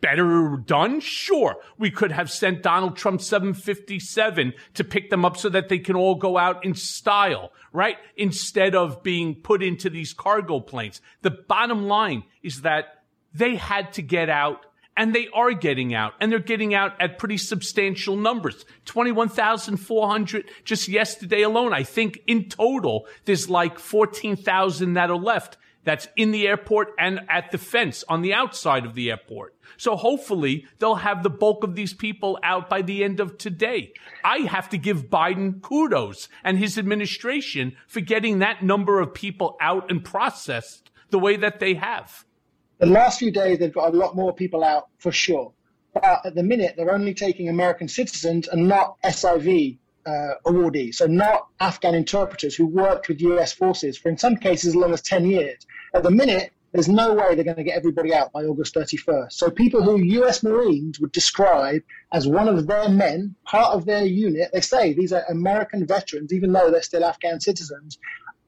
better 0.00 0.56
done? 0.64 1.00
Sure. 1.00 1.56
We 1.78 1.90
could 1.90 2.12
have 2.12 2.30
sent 2.30 2.62
Donald 2.62 2.96
Trump 2.96 3.20
757 3.20 4.52
to 4.74 4.84
pick 4.84 5.10
them 5.10 5.24
up 5.24 5.36
so 5.36 5.48
that 5.48 5.68
they 5.68 5.78
can 5.78 5.96
all 5.96 6.14
go 6.14 6.38
out 6.38 6.64
in 6.64 6.74
style, 6.74 7.52
right? 7.72 7.96
Instead 8.16 8.74
of 8.74 9.02
being 9.02 9.34
put 9.34 9.62
into 9.62 9.90
these 9.90 10.12
cargo 10.12 10.60
planes. 10.60 11.00
The 11.22 11.30
bottom 11.30 11.86
line 11.86 12.24
is 12.42 12.62
that 12.62 13.04
they 13.34 13.56
had 13.56 13.92
to 13.94 14.02
get 14.02 14.28
out 14.28 14.66
and 14.96 15.14
they 15.14 15.28
are 15.32 15.52
getting 15.52 15.94
out 15.94 16.14
and 16.20 16.30
they're 16.30 16.40
getting 16.40 16.74
out 16.74 17.00
at 17.00 17.18
pretty 17.18 17.38
substantial 17.38 18.16
numbers. 18.16 18.64
21,400 18.86 20.50
just 20.64 20.88
yesterday 20.88 21.42
alone. 21.42 21.72
I 21.72 21.84
think 21.84 22.18
in 22.26 22.48
total, 22.48 23.06
there's 23.24 23.48
like 23.48 23.78
14,000 23.78 24.94
that 24.94 25.10
are 25.10 25.16
left 25.16 25.56
that's 25.88 26.06
in 26.16 26.32
the 26.32 26.46
airport 26.46 26.88
and 26.98 27.20
at 27.30 27.50
the 27.50 27.56
fence 27.56 28.04
on 28.10 28.20
the 28.20 28.34
outside 28.34 28.84
of 28.84 28.94
the 28.94 29.08
airport. 29.08 29.56
So 29.78 29.96
hopefully 29.96 30.66
they'll 30.78 30.96
have 30.96 31.22
the 31.22 31.30
bulk 31.30 31.64
of 31.64 31.76
these 31.76 31.94
people 31.94 32.38
out 32.42 32.68
by 32.68 32.82
the 32.82 33.02
end 33.02 33.20
of 33.20 33.38
today. 33.38 33.94
I 34.22 34.40
have 34.40 34.68
to 34.68 34.76
give 34.76 35.08
Biden 35.08 35.62
kudos 35.62 36.28
and 36.44 36.58
his 36.58 36.76
administration 36.76 37.74
for 37.86 38.00
getting 38.00 38.38
that 38.40 38.62
number 38.62 39.00
of 39.00 39.14
people 39.14 39.56
out 39.62 39.90
and 39.90 40.04
processed 40.04 40.90
the 41.08 41.18
way 41.18 41.36
that 41.36 41.58
they 41.58 41.72
have. 41.72 42.26
The 42.76 42.84
last 42.84 43.20
few 43.20 43.30
days, 43.30 43.58
they've 43.58 43.72
got 43.72 43.94
a 43.94 43.96
lot 43.96 44.14
more 44.14 44.34
people 44.34 44.62
out 44.62 44.88
for 44.98 45.10
sure. 45.10 45.54
But 45.94 46.26
at 46.26 46.34
the 46.34 46.42
minute, 46.42 46.74
they're 46.76 46.92
only 46.92 47.14
taking 47.14 47.48
American 47.48 47.88
citizens 47.88 48.46
and 48.46 48.68
not 48.68 49.00
SIV 49.02 49.78
uh, 50.04 50.34
awardees, 50.46 50.96
so 50.96 51.06
not 51.06 51.46
Afghan 51.60 51.94
interpreters 51.94 52.54
who 52.54 52.66
worked 52.66 53.08
with 53.08 53.20
US 53.20 53.52
forces 53.52 53.96
for, 53.96 54.08
in 54.08 54.18
some 54.18 54.36
cases, 54.36 54.68
as 54.68 54.76
long 54.76 54.92
as 54.92 55.00
10 55.02 55.26
years. 55.26 55.66
At 55.94 56.02
the 56.02 56.10
minute, 56.10 56.52
there's 56.72 56.88
no 56.88 57.14
way 57.14 57.34
they're 57.34 57.44
going 57.44 57.56
to 57.56 57.64
get 57.64 57.76
everybody 57.76 58.12
out 58.12 58.30
by 58.32 58.44
August 58.44 58.74
31st. 58.74 59.32
So 59.32 59.50
people 59.50 59.82
who 59.82 60.02
US 60.22 60.42
Marines 60.42 61.00
would 61.00 61.12
describe 61.12 61.82
as 62.12 62.28
one 62.28 62.46
of 62.46 62.66
their 62.66 62.88
men, 62.90 63.34
part 63.44 63.74
of 63.74 63.86
their 63.86 64.04
unit, 64.04 64.50
they 64.52 64.60
say 64.60 64.92
these 64.92 65.12
are 65.12 65.24
American 65.30 65.86
veterans, 65.86 66.32
even 66.32 66.52
though 66.52 66.70
they're 66.70 66.82
still 66.82 67.04
Afghan 67.04 67.40
citizens, 67.40 67.98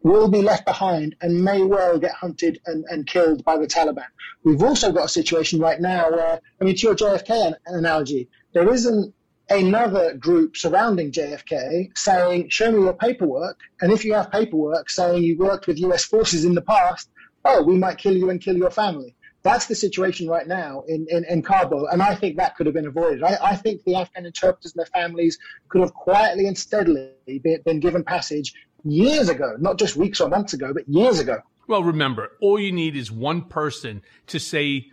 will 0.03 0.29
be 0.29 0.43
left 0.43 0.65
behind 0.67 1.17
and 1.21 1.45
may 1.45 1.63
well 1.63 1.99
get 1.99 2.13
hunted 2.13 2.61
and, 2.67 2.85
and 2.89 3.07
killed 3.07 3.45
by 3.45 3.57
the 3.57 3.67
Taliban. 3.67 4.07
We've 4.45 4.63
also 4.63 4.93
got 4.93 5.07
a 5.07 5.09
situation 5.09 5.61
right 5.61 5.81
now 5.81 6.11
where, 6.11 6.41
I 6.61 6.65
mean, 6.65 6.77
to 6.77 6.87
your 6.89 6.95
JFK 6.95 7.55
analogy, 7.67 8.29
there 8.53 8.73
isn't 8.73 9.15
another 9.51 10.15
group 10.15 10.57
surrounding 10.57 11.11
JFK 11.11 11.97
saying, 11.99 12.49
show 12.51 12.71
me 12.71 12.83
your 12.83 12.95
paperwork. 12.95 13.59
And 13.81 13.93
if 13.93 14.05
you 14.05 14.15
have 14.15 14.31
paperwork 14.31 14.89
saying 14.89 15.23
you 15.23 15.37
worked 15.37 15.67
with 15.67 15.79
US 15.81 16.05
forces 16.05 16.45
in 16.45 16.55
the 16.55 16.63
past, 16.63 17.11
oh, 17.45 17.63
we 17.63 17.77
might 17.77 17.99
kill 17.99 18.17
you 18.17 18.31
and 18.31 18.41
kill 18.41 18.57
your 18.57 18.71
family. 18.71 19.15
That's 19.43 19.67
the 19.67 19.75
situation 19.75 20.29
right 20.29 20.47
now 20.47 20.83
in, 20.87 21.07
in, 21.09 21.25
in 21.25 21.43
Kabul, 21.43 21.87
and 21.87 22.03
I 22.03 22.15
think 22.15 22.37
that 22.37 22.57
could 22.57 22.67
have 22.67 22.75
been 22.75 22.87
avoided. 22.87 23.23
I, 23.23 23.39
I 23.43 23.57
think 23.57 23.85
the 23.85 23.95
Afghan 23.95 24.27
interpreters 24.27 24.73
and 24.73 24.81
their 24.81 24.87
families 24.87 25.39
could 25.69 25.81
have 25.81 25.95
quietly 25.95 26.47
and 26.47 26.59
steadily 26.59 27.13
been, 27.27 27.63
been 27.65 27.81
given 27.81 28.05
passage 28.05 28.53
years 28.85 29.31
ago, 29.31 29.57
not 29.59 29.79
just 29.79 29.97
weeks 29.97 30.21
or 30.21 30.29
months 30.29 30.53
ago, 30.53 30.73
but 30.75 30.87
years 30.89 31.21
ago. 31.21 31.39
Well, 31.67 31.83
remember, 31.83 32.33
all 32.41 32.59
you 32.59 32.73
need 32.73 32.97
is 32.97 33.11
one 33.11 33.43
person 33.43 34.03
to 34.27 34.39
say 34.39 34.91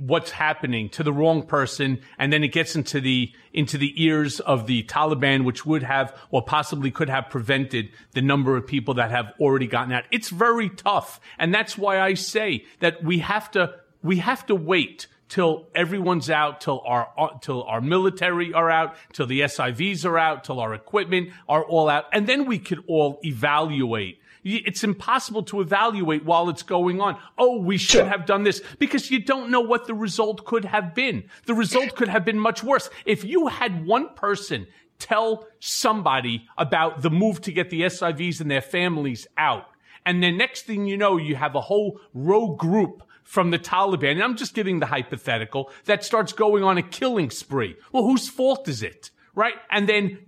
what's 0.00 0.30
happening 0.30 0.88
to 0.88 1.02
the 1.02 1.12
wrong 1.12 1.42
person 1.42 2.00
and 2.18 2.32
then 2.32 2.42
it 2.42 2.48
gets 2.48 2.74
into 2.74 3.00
the 3.00 3.32
into 3.52 3.78
the 3.78 3.92
ears 4.02 4.40
of 4.40 4.66
the 4.66 4.82
Taliban 4.84 5.44
which 5.44 5.66
would 5.66 5.82
have 5.82 6.16
or 6.30 6.42
possibly 6.42 6.90
could 6.90 7.08
have 7.08 7.28
prevented 7.28 7.90
the 8.12 8.22
number 8.22 8.56
of 8.56 8.66
people 8.66 8.94
that 8.94 9.10
have 9.10 9.32
already 9.40 9.66
gotten 9.66 9.92
out 9.92 10.04
it's 10.10 10.30
very 10.30 10.68
tough 10.68 11.20
and 11.38 11.54
that's 11.54 11.76
why 11.76 12.00
I 12.00 12.14
say 12.14 12.64
that 12.80 13.02
we 13.04 13.18
have 13.18 13.50
to 13.52 13.74
we 14.02 14.16
have 14.18 14.46
to 14.46 14.54
wait 14.54 15.06
till 15.30 15.68
everyone's 15.74 16.28
out, 16.28 16.60
till 16.60 16.82
our 16.84 17.08
uh, 17.16 17.38
till 17.40 17.62
our 17.62 17.80
military 17.80 18.52
are 18.52 18.68
out, 18.68 18.96
till 19.12 19.26
the 19.26 19.40
SIVs 19.40 20.04
are 20.04 20.18
out, 20.18 20.44
till 20.44 20.60
our 20.60 20.74
equipment 20.74 21.30
are 21.48 21.64
all 21.64 21.88
out, 21.88 22.06
and 22.12 22.26
then 22.26 22.46
we 22.46 22.58
could 22.58 22.82
all 22.86 23.18
evaluate. 23.24 24.19
It's 24.42 24.84
impossible 24.84 25.42
to 25.44 25.60
evaluate 25.60 26.24
while 26.24 26.48
it's 26.48 26.62
going 26.62 27.00
on. 27.00 27.18
Oh, 27.36 27.58
we 27.58 27.76
should 27.76 27.90
sure. 27.90 28.06
have 28.06 28.26
done 28.26 28.42
this 28.42 28.62
because 28.78 29.10
you 29.10 29.22
don't 29.22 29.50
know 29.50 29.60
what 29.60 29.86
the 29.86 29.94
result 29.94 30.44
could 30.44 30.64
have 30.64 30.94
been. 30.94 31.24
The 31.46 31.54
result 31.54 31.94
could 31.94 32.08
have 32.08 32.24
been 32.24 32.38
much 32.38 32.62
worse. 32.62 32.88
If 33.04 33.24
you 33.24 33.48
had 33.48 33.86
one 33.86 34.14
person 34.14 34.66
tell 34.98 35.46
somebody 35.58 36.46
about 36.56 37.02
the 37.02 37.10
move 37.10 37.40
to 37.42 37.52
get 37.52 37.70
the 37.70 37.82
SIVs 37.82 38.40
and 38.40 38.50
their 38.50 38.60
families 38.60 39.26
out, 39.36 39.66
and 40.06 40.22
the 40.22 40.32
next 40.32 40.62
thing 40.62 40.86
you 40.86 40.96
know, 40.96 41.18
you 41.18 41.36
have 41.36 41.54
a 41.54 41.60
whole 41.60 42.00
rogue 42.14 42.58
group 42.58 43.02
from 43.22 43.50
the 43.50 43.58
Taliban, 43.58 44.12
and 44.12 44.22
I'm 44.22 44.36
just 44.36 44.54
giving 44.54 44.80
the 44.80 44.86
hypothetical, 44.86 45.70
that 45.84 46.04
starts 46.04 46.32
going 46.32 46.64
on 46.64 46.78
a 46.78 46.82
killing 46.82 47.30
spree. 47.30 47.76
Well, 47.92 48.04
whose 48.04 48.28
fault 48.28 48.66
is 48.68 48.82
it? 48.82 49.10
Right? 49.34 49.54
And 49.70 49.88
then 49.88 50.18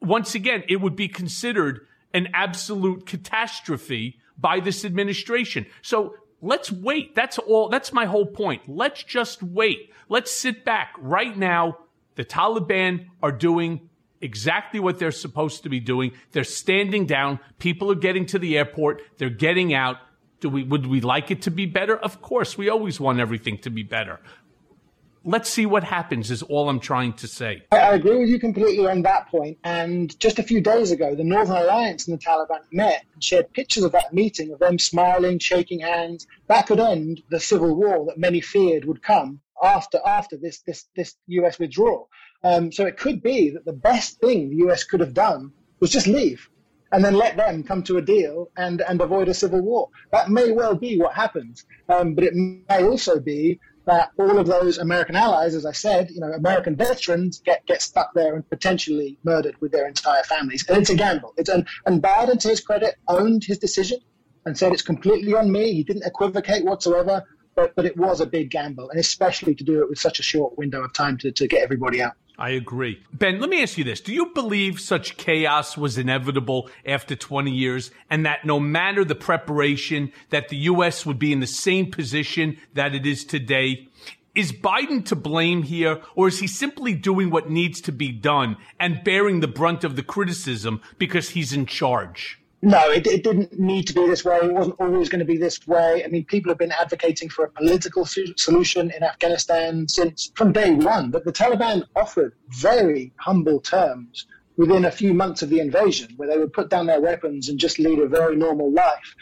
once 0.00 0.34
again, 0.34 0.64
it 0.68 0.76
would 0.76 0.96
be 0.96 1.08
considered 1.08 1.86
an 2.14 2.28
absolute 2.34 3.06
catastrophe 3.06 4.18
by 4.38 4.60
this 4.60 4.84
administration. 4.84 5.66
So 5.82 6.14
let's 6.40 6.70
wait. 6.70 7.14
That's 7.14 7.38
all. 7.38 7.68
That's 7.68 7.92
my 7.92 8.06
whole 8.06 8.26
point. 8.26 8.62
Let's 8.68 9.02
just 9.02 9.42
wait. 9.42 9.92
Let's 10.08 10.30
sit 10.30 10.64
back 10.64 10.94
right 10.98 11.36
now. 11.36 11.78
The 12.16 12.24
Taliban 12.24 13.06
are 13.22 13.32
doing 13.32 13.88
exactly 14.20 14.80
what 14.80 14.98
they're 14.98 15.10
supposed 15.10 15.62
to 15.64 15.68
be 15.68 15.80
doing. 15.80 16.12
They're 16.32 16.44
standing 16.44 17.06
down. 17.06 17.40
People 17.58 17.90
are 17.90 17.96
getting 17.96 18.26
to 18.26 18.38
the 18.38 18.56
airport. 18.56 19.02
They're 19.18 19.30
getting 19.30 19.74
out. 19.74 19.96
Do 20.40 20.48
we, 20.48 20.64
would 20.64 20.86
we 20.86 21.00
like 21.00 21.30
it 21.30 21.42
to 21.42 21.50
be 21.50 21.66
better? 21.66 21.96
Of 21.96 22.20
course, 22.20 22.58
we 22.58 22.68
always 22.68 22.98
want 22.98 23.20
everything 23.20 23.58
to 23.58 23.70
be 23.70 23.82
better. 23.84 24.20
Let's 25.24 25.48
see 25.48 25.66
what 25.66 25.84
happens, 25.84 26.32
is 26.32 26.42
all 26.42 26.68
I'm 26.68 26.80
trying 26.80 27.12
to 27.14 27.28
say. 27.28 27.62
I 27.70 27.94
agree 27.94 28.18
with 28.18 28.28
you 28.28 28.40
completely 28.40 28.88
on 28.88 29.02
that 29.02 29.28
point. 29.28 29.58
And 29.62 30.18
just 30.18 30.40
a 30.40 30.42
few 30.42 30.60
days 30.60 30.90
ago, 30.90 31.14
the 31.14 31.22
Northern 31.22 31.56
Alliance 31.56 32.08
and 32.08 32.18
the 32.18 32.24
Taliban 32.24 32.60
met 32.72 33.04
and 33.14 33.22
shared 33.22 33.52
pictures 33.52 33.84
of 33.84 33.92
that 33.92 34.12
meeting 34.12 34.52
of 34.52 34.58
them 34.58 34.78
smiling, 34.78 35.38
shaking 35.38 35.80
hands. 35.80 36.26
That 36.48 36.66
could 36.66 36.80
end 36.80 37.22
the 37.30 37.38
civil 37.38 37.76
war 37.76 38.04
that 38.06 38.18
many 38.18 38.40
feared 38.40 38.84
would 38.84 39.02
come 39.02 39.40
after 39.62 40.00
after 40.04 40.36
this 40.36 40.60
this 40.66 40.86
this 40.96 41.14
US 41.28 41.58
withdrawal. 41.58 42.08
Um, 42.42 42.72
so 42.72 42.86
it 42.86 42.96
could 42.96 43.22
be 43.22 43.50
that 43.50 43.64
the 43.64 43.72
best 43.72 44.20
thing 44.20 44.50
the 44.50 44.68
US 44.68 44.82
could 44.82 45.00
have 45.00 45.14
done 45.14 45.52
was 45.78 45.90
just 45.90 46.08
leave 46.08 46.48
and 46.92 47.04
then 47.04 47.14
let 47.14 47.36
them 47.36 47.62
come 47.62 47.82
to 47.82 47.96
a 47.96 48.02
deal 48.02 48.50
and, 48.56 48.82
and 48.82 49.00
avoid 49.00 49.28
a 49.28 49.34
civil 49.34 49.62
war. 49.62 49.88
That 50.12 50.28
may 50.28 50.52
well 50.52 50.74
be 50.74 50.98
what 50.98 51.14
happens, 51.14 51.64
um, 51.88 52.14
but 52.14 52.24
it 52.24 52.34
may 52.34 52.84
also 52.84 53.18
be 53.18 53.58
that 53.86 54.10
all 54.18 54.38
of 54.38 54.46
those 54.46 54.78
American 54.78 55.16
allies, 55.16 55.54
as 55.54 55.66
I 55.66 55.72
said, 55.72 56.10
you 56.10 56.20
know, 56.20 56.32
American 56.32 56.76
veterans 56.76 57.40
get, 57.44 57.66
get 57.66 57.82
stuck 57.82 58.14
there 58.14 58.34
and 58.34 58.48
potentially 58.48 59.18
murdered 59.24 59.56
with 59.60 59.72
their 59.72 59.88
entire 59.88 60.22
families. 60.22 60.64
And 60.68 60.78
it's 60.78 60.90
a 60.90 60.94
gamble. 60.94 61.34
It's 61.36 61.48
an, 61.48 61.66
and 61.86 62.02
Biden, 62.02 62.38
to 62.40 62.48
his 62.48 62.60
credit, 62.60 62.96
owned 63.08 63.44
his 63.44 63.58
decision 63.58 63.98
and 64.46 64.56
said 64.56 64.72
it's 64.72 64.82
completely 64.82 65.34
on 65.34 65.50
me. 65.50 65.72
He 65.72 65.84
didn't 65.84 66.06
equivocate 66.06 66.64
whatsoever, 66.64 67.24
but, 67.54 67.74
but 67.74 67.84
it 67.84 67.96
was 67.96 68.20
a 68.20 68.26
big 68.26 68.50
gamble, 68.50 68.90
and 68.90 68.98
especially 68.98 69.54
to 69.54 69.64
do 69.64 69.82
it 69.82 69.88
with 69.88 69.98
such 69.98 70.20
a 70.20 70.22
short 70.22 70.56
window 70.56 70.82
of 70.82 70.92
time 70.92 71.18
to, 71.18 71.32
to 71.32 71.46
get 71.46 71.62
everybody 71.62 72.00
out. 72.02 72.14
I 72.38 72.50
agree. 72.50 73.02
Ben, 73.12 73.40
let 73.40 73.50
me 73.50 73.62
ask 73.62 73.76
you 73.76 73.84
this. 73.84 74.00
Do 74.00 74.12
you 74.12 74.26
believe 74.34 74.80
such 74.80 75.16
chaos 75.16 75.76
was 75.76 75.98
inevitable 75.98 76.70
after 76.84 77.14
20 77.14 77.50
years 77.50 77.90
and 78.10 78.24
that 78.26 78.44
no 78.44 78.58
matter 78.58 79.04
the 79.04 79.14
preparation 79.14 80.12
that 80.30 80.48
the 80.48 80.56
U.S. 80.56 81.04
would 81.04 81.18
be 81.18 81.32
in 81.32 81.40
the 81.40 81.46
same 81.46 81.90
position 81.90 82.58
that 82.74 82.94
it 82.94 83.06
is 83.06 83.24
today? 83.24 83.88
Is 84.34 84.50
Biden 84.50 85.04
to 85.06 85.16
blame 85.16 85.62
here 85.62 86.00
or 86.14 86.28
is 86.28 86.40
he 86.40 86.46
simply 86.46 86.94
doing 86.94 87.30
what 87.30 87.50
needs 87.50 87.82
to 87.82 87.92
be 87.92 88.10
done 88.10 88.56
and 88.80 89.04
bearing 89.04 89.40
the 89.40 89.48
brunt 89.48 89.84
of 89.84 89.94
the 89.94 90.02
criticism 90.02 90.80
because 90.98 91.30
he's 91.30 91.52
in 91.52 91.66
charge? 91.66 92.41
No, 92.64 92.90
it, 92.92 93.08
it, 93.08 93.24
didn't 93.24 93.58
need 93.58 93.88
to 93.88 93.92
be 93.92 94.06
this 94.06 94.24
way. 94.24 94.36
It 94.36 94.52
wasn't 94.52 94.76
always 94.78 95.08
going 95.08 95.18
to 95.18 95.24
be 95.24 95.36
this 95.36 95.66
way. 95.66 96.04
I 96.04 96.08
mean, 96.08 96.24
people 96.24 96.48
have 96.50 96.58
been 96.58 96.70
advocating 96.70 97.28
for 97.28 97.44
a 97.44 97.50
political 97.50 98.06
solution 98.06 98.92
in 98.92 99.02
Afghanistan 99.02 99.88
since 99.88 100.30
from 100.36 100.52
day 100.52 100.70
one. 100.70 101.10
But 101.10 101.24
the 101.24 101.32
Taliban 101.32 101.82
offered 101.96 102.34
very 102.50 103.12
humble 103.16 103.58
terms 103.58 104.26
within 104.56 104.84
a 104.84 104.92
few 104.92 105.12
months 105.12 105.42
of 105.42 105.48
the 105.48 105.58
invasion, 105.58 106.14
where 106.16 106.28
they 106.28 106.38
would 106.38 106.52
put 106.52 106.70
down 106.70 106.86
their 106.86 107.00
weapons 107.00 107.48
and 107.48 107.58
just 107.58 107.80
lead 107.80 107.98
a 107.98 108.06
very 108.06 108.36
normal 108.36 108.70
life. 108.70 109.16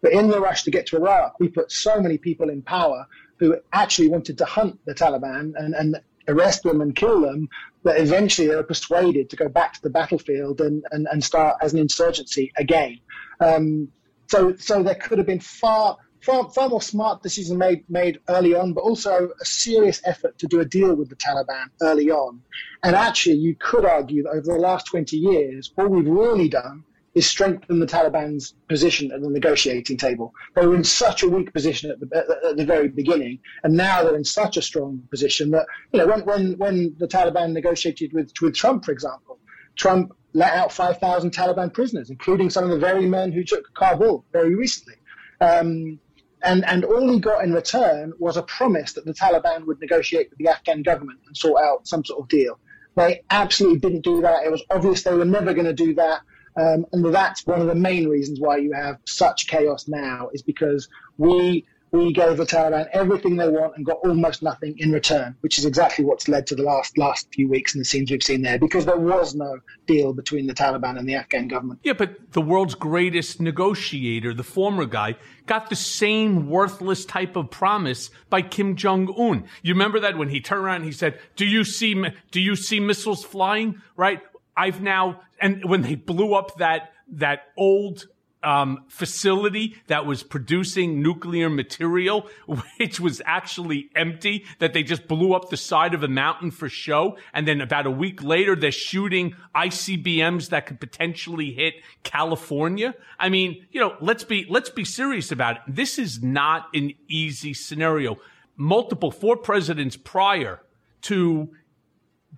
But 0.00 0.12
in 0.12 0.28
the 0.28 0.40
rush 0.40 0.62
to 0.62 0.70
get 0.70 0.86
to 0.86 0.96
Iraq, 0.96 1.40
we 1.40 1.48
put 1.48 1.72
so 1.72 2.00
many 2.00 2.18
people 2.18 2.50
in 2.50 2.62
power 2.62 3.04
who 3.38 3.56
actually 3.72 4.08
wanted 4.08 4.38
to 4.38 4.44
hunt 4.44 4.78
the 4.84 4.94
Taliban 4.94 5.54
and, 5.56 5.74
and 5.74 5.96
arrest 6.28 6.62
them 6.62 6.80
and 6.80 6.94
kill 6.94 7.20
them, 7.20 7.48
that 7.84 7.98
eventually 7.98 8.48
they 8.48 8.56
were 8.56 8.62
persuaded 8.62 9.30
to 9.30 9.36
go 9.36 9.48
back 9.48 9.74
to 9.74 9.82
the 9.82 9.90
battlefield 9.90 10.60
and, 10.60 10.84
and, 10.90 11.06
and 11.10 11.22
start 11.22 11.56
as 11.62 11.72
an 11.72 11.78
insurgency 11.78 12.52
again. 12.56 12.98
Um, 13.40 13.88
so, 14.28 14.56
so 14.56 14.82
there 14.82 14.94
could 14.94 15.18
have 15.18 15.26
been 15.26 15.40
far, 15.40 15.96
far, 16.20 16.50
far 16.50 16.68
more 16.68 16.82
smart 16.82 17.22
decisions 17.22 17.56
made, 17.56 17.88
made 17.88 18.18
early 18.28 18.54
on, 18.54 18.72
but 18.72 18.80
also 18.80 19.30
a 19.40 19.44
serious 19.44 20.00
effort 20.04 20.38
to 20.38 20.46
do 20.46 20.60
a 20.60 20.64
deal 20.64 20.94
with 20.94 21.08
the 21.08 21.16
Taliban 21.16 21.66
early 21.80 22.10
on. 22.10 22.42
And 22.82 22.96
actually, 22.96 23.36
you 23.36 23.54
could 23.54 23.84
argue 23.84 24.24
that 24.24 24.30
over 24.30 24.42
the 24.42 24.58
last 24.58 24.86
20 24.86 25.16
years, 25.16 25.72
all 25.76 25.88
we've 25.88 26.06
really 26.06 26.48
done 26.48 26.84
is 27.16 27.26
strengthen 27.26 27.80
the 27.80 27.86
Taliban's 27.86 28.54
position 28.68 29.10
at 29.10 29.22
the 29.22 29.30
negotiating 29.30 29.96
table. 29.96 30.32
They 30.54 30.66
were 30.66 30.76
in 30.76 30.84
such 30.84 31.22
a 31.22 31.28
weak 31.28 31.52
position 31.52 31.90
at 31.90 31.98
the, 31.98 32.06
at 32.48 32.56
the 32.58 32.64
very 32.64 32.88
beginning, 32.88 33.38
and 33.64 33.74
now 33.74 34.02
they're 34.02 34.14
in 34.14 34.24
such 34.24 34.58
a 34.58 34.62
strong 34.62 35.02
position 35.10 35.50
that 35.52 35.66
you 35.92 35.98
know 35.98 36.06
when 36.06 36.20
when, 36.26 36.58
when 36.58 36.94
the 36.98 37.08
Taliban 37.08 37.52
negotiated 37.52 38.12
with 38.12 38.32
with 38.40 38.54
Trump, 38.54 38.84
for 38.84 38.92
example, 38.92 39.38
Trump 39.76 40.12
let 40.34 40.52
out 40.52 40.70
5,000 40.70 41.32
Taliban 41.32 41.72
prisoners, 41.72 42.10
including 42.10 42.50
some 42.50 42.64
of 42.64 42.70
the 42.70 42.78
very 42.78 43.06
men 43.06 43.32
who 43.32 43.42
took 43.42 43.72
Kabul 43.72 44.22
very 44.32 44.54
recently. 44.54 44.96
Um, 45.40 45.98
and, 46.42 46.62
and 46.66 46.84
all 46.84 47.10
he 47.10 47.18
got 47.18 47.42
in 47.42 47.54
return 47.54 48.12
was 48.18 48.36
a 48.36 48.42
promise 48.42 48.92
that 48.92 49.06
the 49.06 49.14
Taliban 49.14 49.66
would 49.66 49.80
negotiate 49.80 50.28
with 50.28 50.38
the 50.38 50.48
Afghan 50.48 50.82
government 50.82 51.20
and 51.26 51.34
sort 51.34 51.62
out 51.62 51.88
some 51.88 52.04
sort 52.04 52.20
of 52.20 52.28
deal. 52.28 52.58
They 52.96 53.22
absolutely 53.30 53.78
didn't 53.78 54.04
do 54.04 54.20
that. 54.20 54.44
It 54.44 54.52
was 54.52 54.62
obvious 54.70 55.02
they 55.02 55.14
were 55.14 55.24
never 55.24 55.54
going 55.54 55.66
to 55.66 55.72
do 55.72 55.94
that. 55.94 56.20
Um, 56.56 56.86
and 56.92 57.14
that's 57.14 57.46
one 57.46 57.60
of 57.60 57.66
the 57.66 57.74
main 57.74 58.08
reasons 58.08 58.40
why 58.40 58.56
you 58.56 58.72
have 58.72 58.98
such 59.04 59.46
chaos 59.46 59.88
now 59.88 60.30
is 60.32 60.42
because 60.42 60.88
we 61.18 61.66
we 61.92 62.12
gave 62.12 62.36
the 62.36 62.44
Taliban 62.44 62.88
everything 62.92 63.36
they 63.36 63.48
want 63.48 63.76
and 63.76 63.86
got 63.86 63.98
almost 64.04 64.42
nothing 64.42 64.74
in 64.78 64.92
return, 64.92 65.36
which 65.40 65.58
is 65.58 65.64
exactly 65.64 66.04
what's 66.04 66.28
led 66.28 66.46
to 66.48 66.54
the 66.54 66.62
last 66.62 66.98
last 66.98 67.28
few 67.32 67.48
weeks 67.48 67.74
and 67.74 67.80
the 67.80 67.84
scenes 67.84 68.10
we've 68.10 68.22
seen 68.22 68.42
there, 68.42 68.58
because 68.58 68.84
there 68.84 68.98
was 68.98 69.34
no 69.34 69.58
deal 69.86 70.12
between 70.12 70.46
the 70.46 70.54
Taliban 70.54 70.98
and 70.98 71.08
the 71.08 71.14
Afghan 71.14 71.48
government. 71.48 71.80
Yeah, 71.82 71.94
but 71.94 72.32
the 72.32 72.40
world's 72.40 72.74
greatest 72.74 73.40
negotiator, 73.40 74.34
the 74.34 74.42
former 74.42 74.86
guy, 74.86 75.16
got 75.46 75.70
the 75.70 75.76
same 75.76 76.48
worthless 76.48 77.04
type 77.04 77.36
of 77.36 77.50
promise 77.50 78.10
by 78.30 78.42
Kim 78.42 78.76
Jong 78.76 79.08
Un. 79.16 79.44
You 79.62 79.74
remember 79.74 80.00
that 80.00 80.18
when 80.18 80.28
he 80.28 80.40
turned 80.40 80.64
around 80.64 80.82
he 80.84 80.92
said, 80.92 81.18
"Do 81.36 81.46
you 81.46 81.64
see 81.64 81.94
do 82.30 82.40
you 82.40 82.56
see 82.56 82.80
missiles 82.80 83.24
flying?" 83.24 83.80
Right? 83.96 84.20
I've 84.56 84.80
now, 84.80 85.20
and 85.40 85.64
when 85.64 85.82
they 85.82 85.94
blew 85.94 86.34
up 86.34 86.58
that, 86.58 86.92
that 87.08 87.48
old 87.56 88.06
um, 88.46 88.84
facility 88.88 89.76
that 89.88 90.06
was 90.06 90.22
producing 90.22 91.02
nuclear 91.02 91.50
material, 91.50 92.28
which 92.78 93.00
was 93.00 93.20
actually 93.26 93.90
empty, 93.96 94.44
that 94.60 94.72
they 94.72 94.84
just 94.84 95.08
blew 95.08 95.34
up 95.34 95.50
the 95.50 95.56
side 95.56 95.94
of 95.94 96.04
a 96.04 96.08
mountain 96.08 96.52
for 96.52 96.68
show. 96.68 97.18
And 97.34 97.46
then 97.46 97.60
about 97.60 97.86
a 97.86 97.90
week 97.90 98.22
later, 98.22 98.54
they're 98.54 98.70
shooting 98.70 99.34
ICBMs 99.54 100.50
that 100.50 100.66
could 100.66 100.78
potentially 100.78 101.52
hit 101.52 101.74
California. 102.04 102.94
I 103.18 103.28
mean, 103.28 103.66
you 103.72 103.80
know, 103.80 103.96
let's 104.00 104.24
be, 104.24 104.46
let's 104.48 104.70
be 104.70 104.84
serious 104.84 105.32
about 105.32 105.56
it. 105.56 105.62
This 105.66 105.98
is 105.98 106.22
not 106.22 106.68
an 106.72 106.92
easy 107.08 107.52
scenario. 107.52 108.16
Multiple, 108.56 109.10
four 109.10 109.36
presidents 109.36 109.96
prior 109.96 110.60
to 111.02 111.50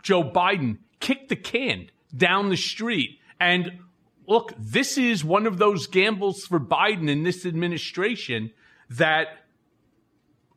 Joe 0.03 0.24
Biden 0.24 0.78
kicked 1.01 1.28
the 1.28 1.36
can 1.36 1.90
down 2.17 2.49
the 2.49 2.57
street. 2.57 3.19
And 3.41 3.81
look, 4.27 4.53
this 4.59 4.99
is 4.99 5.25
one 5.25 5.47
of 5.47 5.59
those 5.59 5.87
gambles 5.87 6.45
for 6.45 6.61
Biden 6.61 7.09
in 7.09 7.23
this 7.23 7.47
administration 7.47 8.51
that 8.91 9.29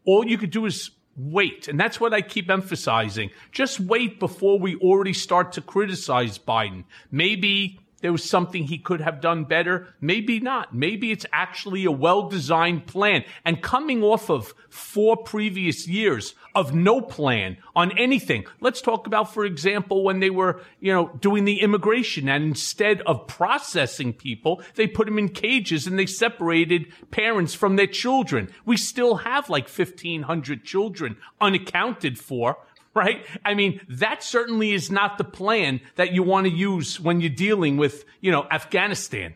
all 0.06 0.26
you 0.28 0.38
could 0.38 0.52
do 0.52 0.66
is 0.66 0.91
wait. 1.16 1.68
And 1.68 1.80
that's 1.80 1.99
what 1.99 2.14
I 2.14 2.22
keep 2.22 2.49
emphasizing. 2.49 3.30
Just 3.52 3.80
wait 3.80 4.20
before 4.20 4.60
we 4.60 4.76
already 4.78 5.14
start 5.14 5.54
to 5.54 5.62
criticize 5.62 6.38
Biden. 6.38 6.86
Maybe 7.12 7.80
there 8.02 8.12
was 8.12 8.28
something 8.28 8.64
he 8.64 8.78
could 8.78 9.02
have 9.02 9.22
done 9.22 9.45
better. 9.45 9.88
Maybe 10.02 10.39
not. 10.39 10.76
Maybe 10.76 11.12
it's 11.12 11.26
actually 11.32 11.86
a 11.86 11.91
well 11.91 12.30
designed 12.30 12.88
plan. 12.88 13.24
And 13.45 13.62
coming 13.62 14.04
off 14.04 14.30
of 14.30 14.54
four 14.70 15.18
previous 15.18 15.88
years 15.88 16.36
of 16.54 16.74
no 16.74 17.02
plan 17.02 17.58
on 17.76 17.97
anything, 17.97 18.45
let's 18.60 18.82
talk 18.82 19.08
about, 19.08 19.34
for 19.34 19.45
example, 19.45 20.04
when 20.04 20.20
they 20.20 20.30
were, 20.30 20.62
you 20.80 20.91
know, 20.91 21.12
doing 21.20 21.45
the 21.45 21.62
immigration 21.62 22.28
and 22.28 22.43
instead 22.43 23.02
of 23.02 23.28
processing 23.28 24.14
people, 24.14 24.62
they 24.76 24.88
put 24.88 25.06
them 25.06 25.20
in 25.20 25.30
cages 25.30 25.88
and 25.88 25.97
they 25.97 26.06
separated 26.06 26.91
parents 27.12 27.54
from 27.54 27.76
their 27.76 27.88
children. 27.88 28.49
We 28.66 28.78
still 28.78 29.18
have 29.18 29.49
like 29.49 29.70
1500 29.70 30.64
children 30.64 31.18
unaccounted 31.39 32.18
for 32.18 32.58
right? 32.95 33.25
I 33.45 33.53
mean, 33.53 33.81
that 33.87 34.23
certainly 34.23 34.71
is 34.71 34.91
not 34.91 35.17
the 35.17 35.23
plan 35.23 35.81
that 35.95 36.11
you 36.11 36.23
want 36.23 36.45
to 36.47 36.51
use 36.51 36.99
when 36.99 37.21
you're 37.21 37.29
dealing 37.29 37.77
with, 37.77 38.05
you 38.19 38.31
know, 38.31 38.45
Afghanistan. 38.51 39.33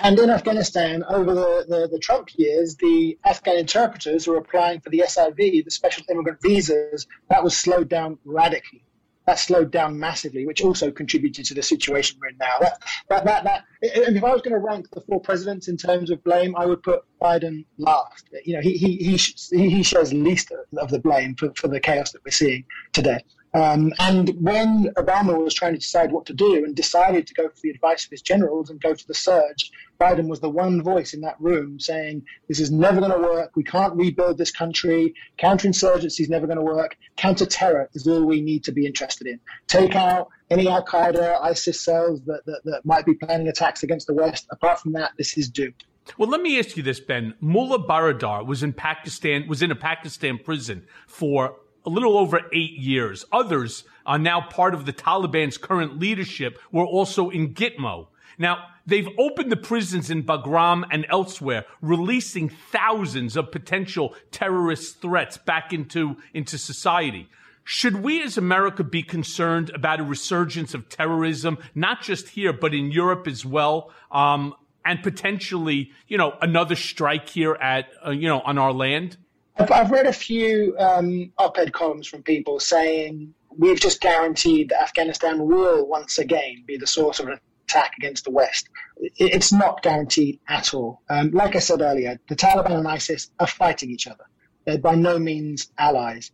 And 0.00 0.18
in 0.18 0.30
Afghanistan, 0.30 1.02
over 1.08 1.34
the, 1.34 1.64
the, 1.68 1.88
the, 1.90 1.98
Trump 1.98 2.28
years, 2.36 2.76
the 2.76 3.18
Afghan 3.24 3.56
interpreters 3.56 4.28
were 4.28 4.36
applying 4.36 4.80
for 4.80 4.90
the 4.90 5.00
SIV, 5.00 5.64
the 5.64 5.70
special 5.70 6.04
immigrant 6.08 6.40
visas, 6.40 7.08
that 7.28 7.42
was 7.42 7.56
slowed 7.56 7.88
down 7.88 8.18
radically. 8.24 8.84
That 9.28 9.38
slowed 9.38 9.70
down 9.70 9.98
massively, 9.98 10.46
which 10.46 10.62
also 10.62 10.90
contributed 10.90 11.44
to 11.44 11.54
the 11.54 11.62
situation 11.62 12.18
we're 12.18 12.28
in 12.28 12.38
now. 12.38 12.54
That, 12.60 12.82
that, 13.10 13.24
that, 13.26 13.44
that, 13.44 13.64
and 14.06 14.16
if 14.16 14.24
I 14.24 14.32
was 14.32 14.40
going 14.40 14.54
to 14.54 14.58
rank 14.58 14.86
the 14.90 15.02
four 15.02 15.20
presidents 15.20 15.68
in 15.68 15.76
terms 15.76 16.10
of 16.10 16.24
blame, 16.24 16.56
I 16.56 16.64
would 16.64 16.82
put 16.82 17.02
Biden 17.20 17.66
last. 17.76 18.30
You 18.46 18.54
know, 18.54 18.62
he, 18.62 18.78
he, 18.78 18.96
he, 18.96 19.18
he 19.68 19.82
shares 19.82 20.14
least 20.14 20.50
of 20.78 20.88
the 20.88 20.98
blame 20.98 21.34
for, 21.34 21.52
for 21.56 21.68
the 21.68 21.78
chaos 21.78 22.12
that 22.12 22.24
we're 22.24 22.30
seeing 22.30 22.64
today. 22.94 23.20
Um, 23.58 23.92
and 23.98 24.28
when 24.40 24.92
Obama 24.96 25.36
was 25.36 25.52
trying 25.52 25.72
to 25.72 25.78
decide 25.78 26.12
what 26.12 26.26
to 26.26 26.32
do 26.32 26.64
and 26.64 26.76
decided 26.76 27.26
to 27.26 27.34
go 27.34 27.48
for 27.48 27.58
the 27.62 27.70
advice 27.70 28.04
of 28.04 28.10
his 28.12 28.22
generals 28.22 28.70
and 28.70 28.80
go 28.80 28.94
for 28.94 29.04
the 29.08 29.14
surge, 29.14 29.72
Biden 30.00 30.28
was 30.28 30.38
the 30.38 30.48
one 30.48 30.80
voice 30.80 31.12
in 31.12 31.22
that 31.22 31.34
room 31.40 31.80
saying, 31.80 32.22
This 32.46 32.60
is 32.60 32.70
never 32.70 33.00
going 33.00 33.10
to 33.10 33.18
work. 33.18 33.50
We 33.56 33.64
can't 33.64 33.94
rebuild 33.96 34.38
this 34.38 34.52
country. 34.52 35.14
Counterinsurgency 35.38 36.20
is 36.20 36.28
never 36.28 36.46
going 36.46 36.58
to 36.58 36.64
work. 36.64 36.96
Counterterror 37.16 37.88
is 37.94 38.06
all 38.06 38.24
we 38.24 38.40
need 38.40 38.62
to 38.64 38.72
be 38.72 38.86
interested 38.86 39.26
in. 39.26 39.40
Take 39.66 39.96
out 39.96 40.28
any 40.50 40.68
Al 40.68 40.84
Qaeda, 40.84 41.42
ISIS 41.42 41.80
cells 41.80 42.20
that, 42.26 42.46
that, 42.46 42.60
that 42.64 42.86
might 42.86 43.06
be 43.06 43.14
planning 43.14 43.48
attacks 43.48 43.82
against 43.82 44.06
the 44.06 44.14
West. 44.14 44.46
Apart 44.50 44.78
from 44.78 44.92
that, 44.92 45.12
this 45.18 45.36
is 45.36 45.48
doomed. 45.48 45.84
Well, 46.16 46.28
let 46.28 46.40
me 46.40 46.58
ask 46.58 46.76
you 46.76 46.82
this, 46.82 47.00
Ben. 47.00 47.34
Mullah 47.40 47.86
Baradar 47.86 48.46
was 48.46 48.62
in 48.62 48.72
Pakistan, 48.72 49.46
was 49.48 49.62
in 49.62 49.70
a 49.70 49.76
Pakistan 49.76 50.38
prison 50.38 50.86
for 51.06 51.56
a 51.84 51.90
little 51.90 52.18
over 52.18 52.40
eight 52.52 52.72
years. 52.72 53.24
Others 53.32 53.84
are 54.06 54.18
now 54.18 54.40
part 54.40 54.74
of 54.74 54.86
the 54.86 54.92
Taliban's 54.92 55.58
current 55.58 55.98
leadership 55.98 56.58
were 56.72 56.86
also 56.86 57.30
in 57.30 57.54
Gitmo. 57.54 58.08
Now, 58.38 58.66
they've 58.86 59.08
opened 59.18 59.50
the 59.50 59.56
prisons 59.56 60.10
in 60.10 60.22
Bagram 60.22 60.84
and 60.90 61.06
elsewhere, 61.10 61.64
releasing 61.82 62.48
thousands 62.48 63.36
of 63.36 63.50
potential 63.50 64.14
terrorist 64.30 65.00
threats 65.00 65.36
back 65.36 65.72
into, 65.72 66.16
into 66.32 66.56
society. 66.56 67.28
Should 67.64 67.96
we 68.02 68.22
as 68.22 68.38
America 68.38 68.82
be 68.82 69.02
concerned 69.02 69.70
about 69.74 70.00
a 70.00 70.04
resurgence 70.04 70.72
of 70.72 70.88
terrorism, 70.88 71.58
not 71.74 72.00
just 72.00 72.28
here, 72.28 72.52
but 72.52 72.72
in 72.72 72.90
Europe 72.90 73.26
as 73.26 73.44
well? 73.44 73.92
Um, 74.10 74.54
and 74.86 75.02
potentially, 75.02 75.90
you 76.06 76.16
know, 76.16 76.32
another 76.40 76.76
strike 76.76 77.28
here 77.28 77.54
at, 77.54 77.90
uh, 78.06 78.10
you 78.10 78.26
know, 78.26 78.40
on 78.40 78.56
our 78.56 78.72
land? 78.72 79.18
I've, 79.58 79.70
I've 79.72 79.90
read 79.90 80.06
a 80.06 80.12
few 80.12 80.76
um, 80.78 81.32
op-ed 81.38 81.72
columns 81.72 82.06
from 82.06 82.22
people 82.22 82.60
saying 82.60 83.34
we've 83.56 83.80
just 83.80 84.00
guaranteed 84.00 84.68
that 84.70 84.82
Afghanistan 84.82 85.46
will 85.46 85.86
once 85.86 86.18
again 86.18 86.64
be 86.66 86.76
the 86.76 86.86
source 86.86 87.18
of 87.18 87.28
an 87.28 87.38
attack 87.66 87.92
against 87.98 88.24
the 88.24 88.30
West. 88.30 88.68
It's 88.96 89.52
not 89.52 89.82
guaranteed 89.82 90.40
at 90.48 90.72
all. 90.74 91.02
Um, 91.10 91.30
like 91.32 91.56
I 91.56 91.58
said 91.58 91.82
earlier, 91.82 92.18
the 92.28 92.36
Taliban 92.36 92.78
and 92.78 92.88
ISIS 92.88 93.30
are 93.40 93.46
fighting 93.46 93.90
each 93.90 94.06
other. 94.06 94.24
They're 94.64 94.78
by 94.78 94.94
no 94.94 95.18
means 95.18 95.70
allies. 95.78 96.30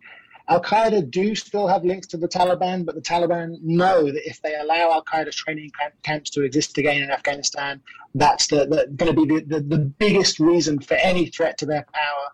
Al 0.46 0.62
Qaeda 0.62 1.10
do 1.10 1.34
still 1.34 1.66
have 1.68 1.84
links 1.84 2.06
to 2.08 2.18
the 2.18 2.28
Taliban, 2.28 2.84
but 2.84 2.94
the 2.94 3.00
Taliban 3.00 3.56
know 3.62 4.04
that 4.04 4.28
if 4.28 4.42
they 4.42 4.54
allow 4.54 4.92
Al 4.92 5.02
Qaeda 5.02 5.32
training 5.32 5.70
camps 6.02 6.28
to 6.30 6.42
exist 6.42 6.76
again 6.76 7.02
in 7.02 7.10
Afghanistan, 7.10 7.80
that's 8.14 8.48
the, 8.48 8.66
the, 8.66 8.86
going 8.94 9.14
to 9.14 9.26
be 9.26 9.40
the, 9.40 9.40
the, 9.46 9.60
the 9.60 9.78
biggest 9.78 10.38
reason 10.38 10.80
for 10.80 10.94
any 10.94 11.26
threat 11.26 11.56
to 11.58 11.66
their 11.66 11.86
power 11.94 12.28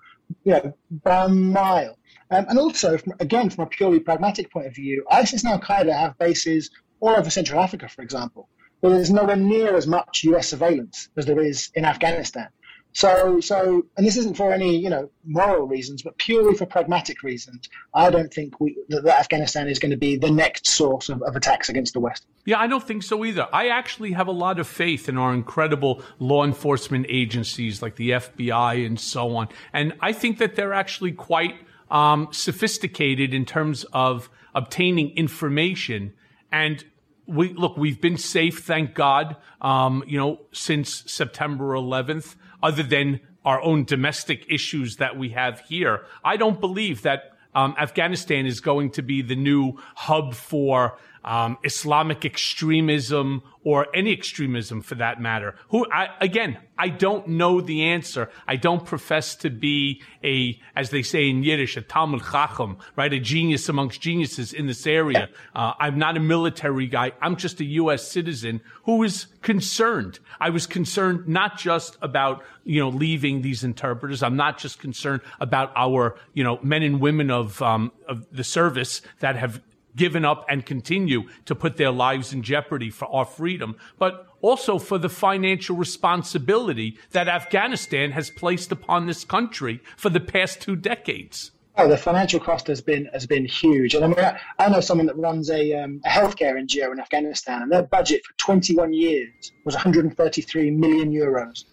you 0.45 0.53
know, 0.53 0.75
by 1.05 1.25
a 1.25 1.29
mile. 1.29 1.97
Um, 2.31 2.47
and 2.49 2.59
also, 2.59 2.97
from, 2.97 3.15
again, 3.21 3.51
from 3.51 3.65
a 3.65 3.69
purely 3.69 4.01
pragmatic 4.01 4.51
point 4.51 4.67
of 4.67 4.75
view, 4.75 5.05
ISIS 5.11 5.45
and 5.45 5.53
Al 5.53 5.61
Qaeda 5.61 5.93
have 5.93 6.19
bases 6.19 6.71
all 7.01 7.11
over 7.11 7.31
Central 7.31 7.61
Africa, 7.61 7.89
for 7.89 8.03
example, 8.03 8.49
where 8.81 8.93
there's 8.93 9.11
nowhere 9.11 9.37
near 9.37 9.77
as 9.77 9.87
much 9.87 10.25
US 10.25 10.49
surveillance 10.49 11.09
as 11.17 11.27
there 11.27 11.41
is 11.41 11.71
in 11.75 11.85
Afghanistan. 11.85 12.49
So, 12.93 13.41
so, 13.41 13.87
and 13.97 14.07
this 14.07 14.17
isn't 14.17 14.37
for 14.37 14.53
any, 14.53 14.77
you 14.77 14.91
know, 14.91 15.11
moral 15.25 15.67
reasons, 15.67 16.03
but 16.03 16.19
purely 16.19 16.57
for 16.57 16.67
pragmatic 16.67 17.23
reasons. 17.23 17.69
I 17.95 18.11
don't 18.11 18.33
think 18.33 18.61
we, 18.61 18.77
that, 18.89 19.05
that 19.05 19.21
Afghanistan 19.21 19.69
is 19.69 19.79
going 19.79 19.93
to 19.93 19.97
be 19.97 20.17
the 20.17 20.31
next 20.31 20.67
source 20.67 21.09
of, 21.09 21.23
of 21.23 21.37
attacks 21.37 21.69
against 21.69 21.93
the 21.93 22.01
West. 22.01 22.27
Yeah, 22.45 22.59
I 22.59 22.67
don't 22.67 22.83
think 22.83 23.03
so 23.03 23.25
either. 23.25 23.47
I 23.53 23.69
actually 23.69 24.13
have 24.13 24.27
a 24.27 24.33
lot 24.33 24.59
of 24.59 24.67
faith 24.67 25.09
in 25.09 25.17
our 25.19 25.33
incredible 25.33 26.03
law 26.19 26.45
enforcement 26.45 27.07
agencies 27.09 27.81
like 27.81 27.97
the 27.97 28.11
FBI 28.11 28.85
and 28.85 28.99
so 28.99 29.37
on. 29.37 29.49
And 29.73 29.95
I 30.01 30.13
think 30.13 30.39
that 30.39 30.57
they're 30.57 30.75
actually 30.75 31.13
quite 31.13 31.55
um, 31.91 32.29
sophisticated 32.33 33.33
in 33.35 33.45
terms 33.45 33.85
of 33.93 34.29
obtaining 34.55 35.11
information 35.17 36.13
and 36.53 36.85
we 37.27 37.53
look, 37.53 37.77
we've 37.77 38.01
been 38.01 38.17
safe, 38.17 38.65
thank 38.65 38.95
God, 38.95 39.37
um, 39.61 40.03
you 40.07 40.19
know, 40.19 40.41
since 40.53 41.05
September 41.07 41.75
11th 41.75 42.35
other 42.63 42.83
than 42.83 43.21
our 43.45 43.61
own 43.63 43.85
domestic 43.85 44.45
issues 44.49 44.97
that 44.97 45.17
we 45.17 45.31
have 45.31 45.61
here. 45.61 46.05
I 46.25 46.37
don't 46.37 46.61
believe 46.61 47.03
that 47.03 47.33
um, 47.55 47.75
Afghanistan 47.79 48.47
is 48.47 48.61
going 48.61 48.91
to 48.93 49.03
be 49.03 49.23
the 49.23 49.35
new 49.35 49.79
hub 49.95 50.35
for 50.35 50.99
um, 51.25 51.59
Islamic 51.65 52.25
extremism 52.25 53.43
or 53.63 53.87
any 53.95 54.13
extremism 54.13 54.81
for 54.81 54.95
that 54.95 55.21
matter. 55.21 55.55
Who, 55.69 55.87
I, 55.93 56.09
again, 56.21 56.59
I 56.79 56.89
don't 56.89 57.29
know 57.29 57.61
the 57.61 57.85
answer. 57.85 58.31
I 58.49 58.57
don't 58.57 58.87
profess 58.87 59.37
to 59.37 59.51
be 59.51 60.01
a, 60.25 60.59
as 60.75 60.89
they 60.89 61.03
say 61.03 61.29
in 61.29 61.43
Yiddish, 61.43 61.77
a 61.77 61.83
Talmud 61.83 62.23
Chacham, 62.33 62.79
right? 62.97 63.13
A 63.13 63.21
genius 63.21 63.69
amongst 63.69 64.01
geniuses 64.01 64.55
in 64.55 64.67
this 64.67 64.87
area. 64.87 65.29
Uh, 65.55 65.75
I'm 65.79 65.99
not 65.99 66.17
a 66.17 66.21
military 66.21 66.87
guy. 66.87 67.13
I'm 67.21 67.37
just 67.37 67.61
a 67.61 67.65
U.S. 67.65 68.09
citizen 68.09 68.63
who 68.85 69.03
is 69.03 69.27
concerned. 69.43 70.21
I 70.41 70.49
was 70.49 70.67
concerned 70.67 71.29
not 71.29 71.59
just 71.59 71.99
about, 72.01 72.43
you 72.65 72.81
know, 72.81 72.89
leaving 72.89 73.43
these 73.43 73.63
interpreters. 73.63 74.23
I'm 74.23 74.37
not 74.37 74.57
just 74.57 74.79
concerned 74.79 75.21
about 75.39 75.71
our, 75.77 76.17
you 76.33 76.45
know, 76.45 76.59
men 76.63 76.83
and 76.83 76.99
women 76.99 77.31
of, 77.31 77.61
um, 77.61 77.93
of 78.09 78.27
the 78.33 78.45
service 78.45 79.03
that 79.19 79.37
have 79.37 79.61
given 79.97 80.25
up 80.25 80.45
and 80.49 80.65
continue 80.65 81.25
to 81.45 81.55
put 81.55 81.77
their 81.77 81.91
lives 81.91 82.33
in 82.33 82.43
jeopardy 82.43 82.91
for 82.91 83.07
our 83.15 83.25
freedom, 83.25 83.77
but 83.99 84.27
also 84.41 84.79
for 84.79 84.99
the 84.99 85.09
financial 85.09 85.77
responsibility 85.77 86.99
that 87.11 87.29
Afghanistan 87.29 88.13
has 88.13 88.31
placed 88.31 88.73
upon 88.73 89.07
this 89.07 89.25
country 89.25 89.81
for 89.97 90.11
the 90.11 90.21
past 90.21 90.61
two 90.61 90.77
decades. 90.77 91.51
Oh, 91.77 91.89
the 91.89 91.97
financial 91.97 92.41
cost 92.41 92.67
has 92.67 92.81
been 92.81 93.07
has 93.13 93.27
been 93.27 93.45
huge, 93.47 93.95
and 93.95 94.05
I 94.05 94.09
mean, 94.09 94.19
I, 94.59 94.69
know 94.69 94.81
someone 94.81 95.07
that 95.07 95.17
runs 95.17 95.51
a, 95.51 95.73
um, 95.75 96.01
a 96.05 96.09
healthcare 96.09 96.61
NGO 96.61 96.93
in 96.93 97.01
Afghanistan, 97.01 97.63
and 97.63 97.73
their 97.73 97.85
budget 97.85 98.23
for 98.27 98.35
21 98.39 98.93
years 98.93 99.53
was 99.65 99.75
133 99.75 100.71
million 100.73 101.13
euros. 101.13 101.65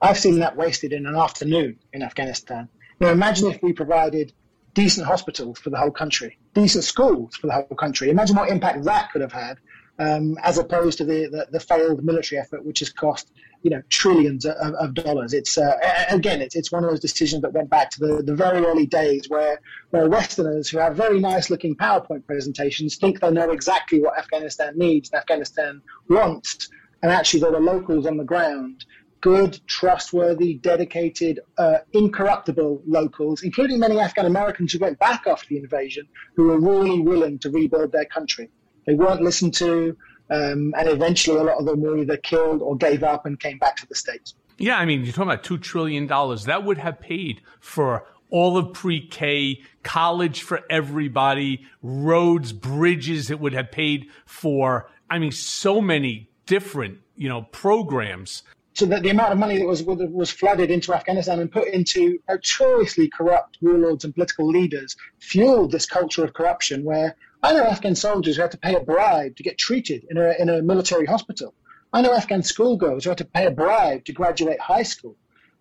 I've 0.00 0.18
seen 0.18 0.38
that 0.38 0.56
wasted 0.56 0.92
in 0.92 1.04
an 1.04 1.16
afternoon 1.16 1.78
in 1.92 2.02
Afghanistan. 2.02 2.68
Now, 3.00 3.10
imagine 3.10 3.50
if 3.50 3.62
we 3.62 3.72
provided 3.72 4.32
decent 4.74 5.06
hospitals 5.06 5.58
for 5.58 5.70
the 5.70 5.76
whole 5.76 5.90
country, 5.90 6.38
decent 6.54 6.84
schools 6.84 7.36
for 7.36 7.46
the 7.46 7.52
whole 7.52 7.76
country. 7.78 8.10
Imagine 8.10 8.36
what 8.36 8.48
impact 8.48 8.84
that 8.84 9.10
could 9.10 9.20
have 9.20 9.32
had, 9.32 9.58
um, 9.98 10.36
as 10.42 10.58
opposed 10.58 10.98
to 10.98 11.04
the, 11.04 11.28
the, 11.28 11.46
the, 11.50 11.60
failed 11.60 12.02
military 12.04 12.40
effort, 12.40 12.64
which 12.64 12.78
has 12.78 12.90
cost 12.90 13.32
you 13.62 13.70
know 13.70 13.82
trillions 13.90 14.46
of, 14.46 14.74
of 14.74 14.94
dollars. 14.94 15.34
It's 15.34 15.58
uh, 15.58 15.76
again, 16.10 16.40
it's, 16.40 16.56
it's 16.56 16.72
one 16.72 16.84
of 16.84 16.90
those 16.90 17.00
decisions 17.00 17.42
that 17.42 17.52
went 17.52 17.68
back 17.68 17.90
to 17.90 18.00
the, 18.00 18.22
the 18.22 18.34
very 18.34 18.64
early 18.64 18.86
days 18.86 19.28
where 19.28 19.60
where 19.90 20.08
Westerners 20.08 20.68
who 20.68 20.78
have 20.78 20.96
very 20.96 21.20
nice 21.20 21.50
looking 21.50 21.76
PowerPoint 21.76 22.26
presentations 22.26 22.96
think 22.96 23.20
they 23.20 23.30
know 23.30 23.50
exactly 23.50 24.00
what 24.00 24.18
Afghanistan 24.18 24.72
needs 24.76 25.10
and 25.12 25.18
Afghanistan 25.18 25.82
wants, 26.08 26.70
and 27.02 27.12
actually 27.12 27.40
they're 27.40 27.52
the 27.52 27.60
locals 27.60 28.06
on 28.06 28.16
the 28.16 28.24
ground 28.24 28.84
good, 29.20 29.60
trustworthy, 29.66 30.54
dedicated, 30.54 31.40
uh, 31.58 31.78
incorruptible 31.92 32.82
locals, 32.86 33.42
including 33.42 33.78
many 33.78 33.98
Afghan 33.98 34.26
Americans 34.26 34.72
who 34.72 34.78
went 34.78 34.98
back 34.98 35.26
after 35.26 35.46
the 35.48 35.58
invasion, 35.58 36.06
who 36.34 36.44
were 36.44 36.58
really 36.58 37.00
willing 37.00 37.38
to 37.40 37.50
rebuild 37.50 37.92
their 37.92 38.06
country. 38.06 38.50
They 38.86 38.94
weren't 38.94 39.22
listened 39.22 39.54
to, 39.54 39.96
um, 40.30 40.74
and 40.78 40.88
eventually 40.88 41.38
a 41.38 41.42
lot 41.42 41.58
of 41.58 41.66
them 41.66 41.80
were 41.80 41.98
either 41.98 42.16
killed 42.16 42.62
or 42.62 42.76
gave 42.76 43.02
up 43.02 43.26
and 43.26 43.38
came 43.38 43.58
back 43.58 43.76
to 43.76 43.86
the 43.86 43.94
States. 43.94 44.34
Yeah, 44.58 44.78
I 44.78 44.84
mean, 44.84 45.04
you're 45.04 45.12
talking 45.12 45.30
about 45.30 45.44
$2 45.44 45.60
trillion. 45.60 46.06
That 46.06 46.64
would 46.64 46.78
have 46.78 47.00
paid 47.00 47.42
for 47.60 48.06
all 48.30 48.56
of 48.56 48.72
pre-K, 48.72 49.60
college 49.82 50.42
for 50.42 50.60
everybody, 50.70 51.66
roads, 51.82 52.52
bridges. 52.52 53.30
It 53.30 53.40
would 53.40 53.54
have 53.54 53.72
paid 53.72 54.08
for, 54.24 54.88
I 55.08 55.18
mean, 55.18 55.32
so 55.32 55.80
many 55.80 56.30
different 56.46 56.98
you 57.20 57.28
know, 57.28 57.42
programs. 57.42 58.42
So 58.74 58.86
that 58.86 59.02
the 59.02 59.10
amount 59.10 59.32
of 59.32 59.38
money 59.38 59.58
that 59.58 59.66
was 59.66 59.82
was 59.82 60.30
flooded 60.30 60.70
into 60.70 60.94
Afghanistan 60.94 61.40
and 61.40 61.50
put 61.50 61.68
into 61.68 62.18
notoriously 62.28 63.08
corrupt 63.08 63.58
warlords 63.60 64.04
and 64.04 64.14
political 64.14 64.46
leaders 64.46 64.96
fueled 65.18 65.72
this 65.72 65.86
culture 65.86 66.24
of 66.24 66.32
corruption. 66.32 66.84
Where 66.84 67.16
I 67.42 67.52
know 67.52 67.64
Afghan 67.64 67.94
soldiers 67.94 68.36
who 68.36 68.42
had 68.42 68.52
to 68.52 68.58
pay 68.58 68.76
a 68.76 68.80
bribe 68.80 69.36
to 69.36 69.42
get 69.42 69.58
treated 69.58 70.06
in 70.08 70.16
a 70.16 70.34
in 70.38 70.48
a 70.48 70.62
military 70.62 71.06
hospital. 71.06 71.54
I 71.92 72.02
know 72.02 72.14
Afghan 72.14 72.42
schoolgirls 72.42 73.04
who 73.04 73.10
had 73.10 73.18
to 73.18 73.24
pay 73.24 73.46
a 73.46 73.50
bribe 73.50 74.04
to 74.04 74.12
graduate 74.12 74.60
high 74.60 74.84
school. 74.84 75.16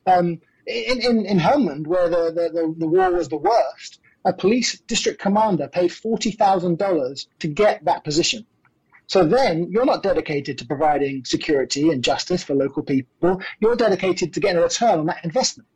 Um, 0.05 0.39
in, 0.69 1.01
in, 1.01 1.25
in 1.25 1.39
Helmand, 1.39 1.87
where 1.87 2.09
the, 2.09 2.31
the, 2.31 2.49
the, 2.53 2.75
the 2.77 2.87
war 2.87 3.11
was 3.11 3.27
the 3.27 3.37
worst, 3.37 3.99
a 4.23 4.33
police 4.33 4.79
district 4.81 5.19
commander 5.19 5.67
paid 5.67 5.89
$40,000 5.89 7.27
to 7.39 7.47
get 7.47 7.85
that 7.85 8.03
position. 8.03 8.45
So 9.09 9.25
then 9.25 9.71
you're 9.71 9.85
not 9.85 10.03
dedicated 10.03 10.59
to 10.59 10.65
providing 10.65 11.25
security 11.25 11.89
and 11.89 12.03
justice 12.03 12.43
for 12.43 12.53
local 12.53 12.83
people. 12.83 13.41
You're 13.59 13.75
dedicated 13.75 14.33
to 14.35 14.39
getting 14.39 14.59
a 14.59 14.61
return 14.61 14.99
on 14.99 15.07
that 15.07 15.25
investment. 15.25 15.67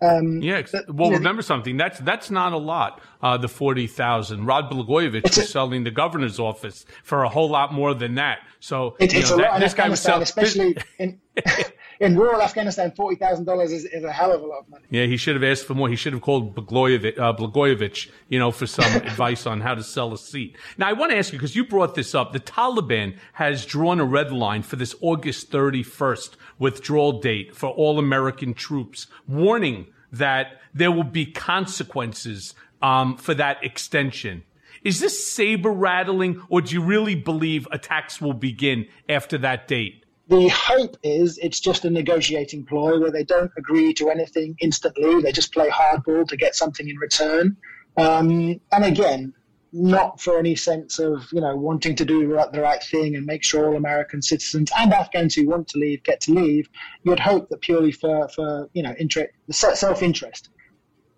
Um, 0.00 0.40
yeah. 0.40 0.62
well, 0.88 1.08
you 1.08 1.12
know, 1.12 1.18
remember 1.18 1.42
something. 1.42 1.76
That's 1.76 1.98
that's 1.98 2.30
not 2.30 2.52
a 2.52 2.56
lot. 2.56 3.02
Uh, 3.20 3.36
the 3.36 3.48
forty 3.48 3.86
thousand. 3.86 4.46
Rod 4.46 4.70
Blagojevich 4.70 5.36
was 5.36 5.50
selling 5.50 5.84
the 5.84 5.90
governor's 5.90 6.38
office 6.38 6.86
for 7.02 7.24
a 7.24 7.28
whole 7.28 7.50
lot 7.50 7.74
more 7.74 7.94
than 7.94 8.14
that. 8.14 8.38
So 8.60 8.96
it, 9.00 9.12
it's 9.12 9.30
know, 9.30 9.36
a 9.36 9.40
that, 9.40 9.50
lot. 9.50 9.60
This 9.60 9.74
guy 9.74 9.88
was 9.88 10.00
selling, 10.00 10.22
especially 10.22 10.76
in 10.98 11.20
in 12.00 12.16
rural 12.16 12.40
Afghanistan, 12.40 12.92
forty 12.92 13.16
thousand 13.16 13.44
dollars 13.44 13.72
is, 13.72 13.84
is 13.84 14.04
a 14.04 14.12
hell 14.12 14.32
of 14.32 14.42
a 14.42 14.46
lot 14.46 14.60
of 14.60 14.68
money. 14.68 14.84
Yeah, 14.90 15.06
he 15.06 15.16
should 15.16 15.34
have 15.34 15.44
asked 15.44 15.64
for 15.66 15.74
more. 15.74 15.88
He 15.88 15.96
should 15.96 16.12
have 16.12 16.22
called 16.22 16.54
Blagojevich, 16.54 17.18
uh, 17.18 17.32
Blagojevich 17.34 18.08
you 18.28 18.38
know, 18.38 18.50
for 18.50 18.66
some 18.66 18.92
advice 19.02 19.46
on 19.46 19.60
how 19.60 19.74
to 19.74 19.82
sell 19.82 20.12
a 20.12 20.18
seat. 20.18 20.56
Now, 20.76 20.88
I 20.88 20.92
want 20.92 21.12
to 21.12 21.18
ask 21.18 21.32
you 21.32 21.38
because 21.38 21.56
you 21.56 21.64
brought 21.64 21.94
this 21.94 22.14
up. 22.14 22.32
The 22.32 22.40
Taliban 22.40 23.16
has 23.34 23.66
drawn 23.66 24.00
a 24.00 24.04
red 24.04 24.32
line 24.32 24.62
for 24.62 24.76
this 24.76 24.94
August 25.00 25.50
thirty 25.50 25.82
first 25.82 26.36
withdrawal 26.58 27.20
date 27.20 27.54
for 27.54 27.70
all 27.70 27.98
American 27.98 28.54
troops, 28.54 29.06
warning 29.26 29.86
that 30.12 30.60
there 30.74 30.92
will 30.92 31.04
be 31.04 31.26
consequences 31.26 32.54
um, 32.82 33.16
for 33.16 33.34
that 33.34 33.62
extension. 33.64 34.44
Is 34.84 35.00
this 35.00 35.32
saber 35.32 35.70
rattling, 35.70 36.42
or 36.48 36.60
do 36.60 36.74
you 36.74 36.82
really 36.82 37.14
believe 37.14 37.66
attacks 37.72 38.20
will 38.20 38.32
begin 38.32 38.86
after 39.08 39.36
that 39.38 39.66
date? 39.66 40.04
The 40.28 40.48
hope 40.48 40.96
is 41.02 41.38
it's 41.38 41.58
just 41.58 41.86
a 41.86 41.90
negotiating 41.90 42.66
ploy 42.66 43.00
where 43.00 43.10
they 43.10 43.24
don't 43.24 43.50
agree 43.56 43.94
to 43.94 44.10
anything 44.10 44.56
instantly. 44.60 45.22
They 45.22 45.32
just 45.32 45.54
play 45.54 45.70
hardball 45.70 46.28
to 46.28 46.36
get 46.36 46.54
something 46.54 46.86
in 46.86 46.96
return. 46.98 47.56
Um, 47.96 48.60
and 48.70 48.84
again, 48.84 49.32
not 49.72 50.20
for 50.20 50.38
any 50.38 50.54
sense 50.54 50.98
of 50.98 51.26
you 51.32 51.40
know 51.40 51.54
wanting 51.56 51.94
to 51.96 52.04
do 52.04 52.26
the 52.52 52.60
right 52.60 52.82
thing 52.82 53.16
and 53.16 53.26
make 53.26 53.44
sure 53.44 53.68
all 53.68 53.76
American 53.76 54.22
citizens 54.22 54.70
and 54.78 54.92
Afghans 54.92 55.34
who 55.34 55.46
want 55.46 55.68
to 55.68 55.78
leave 55.78 56.02
get 56.02 56.20
to 56.22 56.32
leave. 56.32 56.68
You'd 57.02 57.20
hope 57.20 57.48
that 57.48 57.60
purely 57.60 57.92
for 57.92 58.28
for 58.28 58.68
you 58.72 58.82
know 58.82 58.94
interest, 58.98 59.32
self 59.50 60.02
interest, 60.02 60.50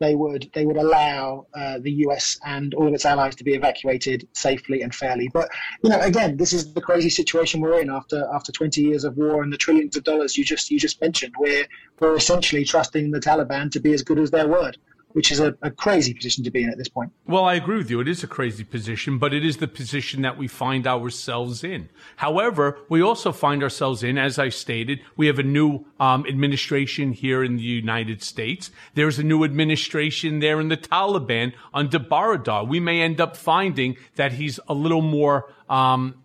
they 0.01 0.15
would 0.15 0.51
they 0.55 0.67
would 0.67 0.77
allow 0.77 1.47
uh, 1.55 1.79
the 1.79 1.93
US 2.07 2.39
and 2.45 2.75
all 2.75 2.89
of 2.89 2.95
its 2.95 3.05
allies 3.05 3.37
to 3.37 3.45
be 3.45 3.55
evacuated 3.55 4.27
safely 4.33 4.83
and 4.83 4.95
fairly. 4.95 5.29
But 5.33 5.51
you 5.83 5.91
know, 5.91 6.01
again, 6.01 6.37
this 6.37 6.53
is 6.53 6.73
the 6.73 6.81
crazy 6.81 7.11
situation 7.11 7.61
we're 7.61 7.81
in 7.81 7.91
after 7.91 8.29
after 8.35 8.51
20 8.51 8.81
years 8.81 9.05
of 9.05 9.17
war 9.17 9.43
and 9.43 9.53
the 9.53 9.59
trillions 9.59 9.97
of 9.97 10.05
dollars 10.05 10.37
you 10.37 10.45
just 10.45 10.71
you 10.71 10.79
just 10.79 11.01
mentioned. 11.01 11.35
We're 11.39 11.67
we're 12.01 12.17
essentially 12.17 12.65
trusting 12.65 13.11
the 13.11 13.21
Taliban 13.21 13.71
to 13.73 13.81
be 13.81 13.93
as 13.93 14.03
good 14.03 14.19
as 14.19 14.31
their 14.31 14.49
word 14.49 14.79
which 15.13 15.33
is 15.33 15.41
a, 15.41 15.57
a, 15.63 15.71
crazy 15.71 16.15
position 16.15 16.45
to 16.45 16.51
be 16.51 16.63
in 16.63 16.71
at 16.71 16.79
this 16.79 16.89
point. 16.89 17.11
Well, 17.27 17.45
I 17.45 17.55
agree 17.55 17.79
with 17.79 17.91
you. 17.91 18.01
It 18.01 18.09
is 18.09 18.23
a 18.23 18.27
crazy 18.27 18.65
position, 18.65 19.19
but 19.19 19.35
it 19.35 19.45
is 19.45 19.57
the 19.57 19.69
position 19.69 20.23
that 20.23 20.39
we 20.39 20.47
find 20.47 20.87
ourselves 20.87 21.65
in. 21.65 21.89
However, 22.17 22.79
we 22.89 23.03
also 23.03 23.33
find 23.33 23.63
ourselves 23.63 24.03
in, 24.03 24.19
as 24.19 24.39
I 24.39 24.51
stated, 24.51 25.01
we 25.17 25.27
have 25.27 25.39
a 25.39 25.45
new 25.45 25.85
um, 25.99 26.25
administration 26.27 27.13
here 27.13 27.43
in 27.43 27.57
the 27.57 27.63
United 27.63 28.23
States. 28.23 28.71
There's 28.95 29.19
a 29.19 29.25
new 29.25 29.45
administration 29.45 30.39
there 30.39 30.61
in 30.61 30.69
the 30.69 30.77
Taliban 30.77 31.53
under 31.75 31.99
Baradar. 31.99 32.67
We 32.67 32.81
may 32.81 33.01
end 33.01 33.21
up 33.21 33.37
finding 33.37 33.97
that 34.17 34.33
he's 34.33 34.61
a 34.69 34.75
little 34.75 35.03
more 35.03 35.53
um, 35.69 36.25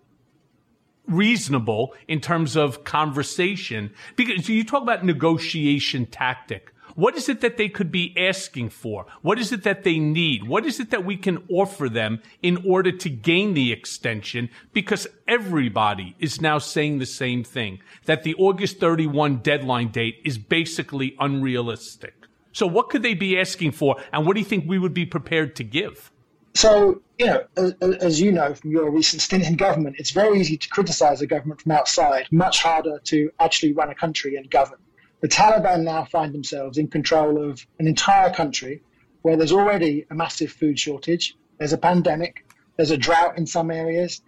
reasonable 1.08 1.94
in 2.08 2.20
terms 2.20 2.56
of 2.56 2.84
conversation 2.84 3.94
because 4.16 4.50
you 4.50 4.64
talk 4.64 4.84
about 4.84 5.06
negotiation 5.06 6.06
tactic 6.06 6.72
what 6.96 7.16
is 7.16 7.30
it 7.30 7.42
that 7.42 7.58
they 7.58 7.70
could 7.70 7.92
be 7.92 8.16
asking 8.18 8.70
for? 8.70 9.06
What 9.22 9.38
is 9.38 9.52
it 9.52 9.64
that 9.64 9.84
they 9.84 10.00
need? 10.00 10.48
What 10.48 10.66
is 10.66 10.80
it 10.80 10.90
that 10.92 11.06
we 11.06 11.18
can 11.18 11.44
offer 11.50 11.90
them 11.90 12.22
in 12.42 12.66
order 12.66 12.92
to 12.92 13.10
gain 13.10 13.54
the 13.54 13.72
extension? 13.72 14.50
Because 14.74 15.06
everybody 15.28 16.16
is 16.20 16.42
now 16.42 16.58
saying 16.58 17.00
the 17.00 17.06
same 17.06 17.44
thing, 17.44 17.80
that 18.06 18.24
the 18.24 18.34
August 18.36 18.80
31 18.80 19.38
deadline 19.38 19.90
date 19.90 20.22
is 20.24 20.38
basically 20.38 21.16
unrealistic. 21.20 22.14
So 22.54 22.66
what 22.66 22.90
could 22.90 23.04
they 23.04 23.14
be 23.14 23.38
asking 23.38 23.74
for? 23.74 23.98
And 24.14 24.26
what 24.26 24.34
do 24.36 24.40
you 24.40 24.46
think 24.46 24.64
we 24.66 24.80
would 24.80 24.94
be 24.94 25.06
prepared 25.06 25.58
to 25.58 25.64
give? 25.66 26.12
So, 26.54 27.02
you 27.20 27.26
know, 27.26 27.44
as, 27.58 27.74
as, 27.82 28.22
you 28.22 28.32
know 28.32 28.54
from 28.54 28.72
your 28.72 28.90
recent 28.90 29.22
stint 29.22 29.46
in 29.46 29.58
government, 29.58 29.98
it's 30.00 30.12
very 30.12 30.40
easy 30.40 30.56
to 30.56 30.70
criticize 30.70 31.22
a 31.22 31.28
government 31.28 31.62
from 31.62 31.74
outside, 31.74 32.28
much 32.32 32.64
harder 32.64 33.00
to 33.06 33.30
actually 33.42 33.74
run 33.74 33.90
a 33.90 33.96
country 33.96 34.38
and 34.38 34.50
govern. 34.50 34.80
The 35.26 35.32
Taliban 35.32 35.82
now 35.82 36.06
find 36.06 36.36
themselves 36.36 36.78
in 36.78 36.88
control 36.88 37.50
of 37.50 37.66
an 37.80 37.88
entire 37.88 38.30
country 38.30 38.84
where 39.24 39.36
there's 39.36 39.52
already 39.52 40.06
a 40.12 40.14
massive 40.14 40.52
food 40.52 40.78
shortage, 40.78 41.36
there's 41.58 41.74
a 41.74 41.80
pandemic, 41.80 42.46
there's 42.78 42.92
a 42.92 42.98
drought 42.98 43.36
in 43.36 43.48
some 43.48 43.72
areas, 43.72 44.22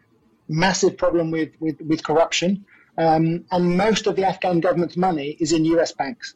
massive 0.47 0.97
problem 0.97 1.29
with, 1.29 1.51
with, 1.59 1.79
with 1.81 2.01
corruption, 2.01 2.65
um, 2.97 3.45
and 3.51 3.77
most 3.77 4.07
of 4.07 4.15
the 4.15 4.25
Afghan 4.25 4.59
government's 4.59 4.97
money 4.97 5.37
is 5.39 5.53
in 5.53 5.65
US 5.65 5.91
banks. 5.91 6.33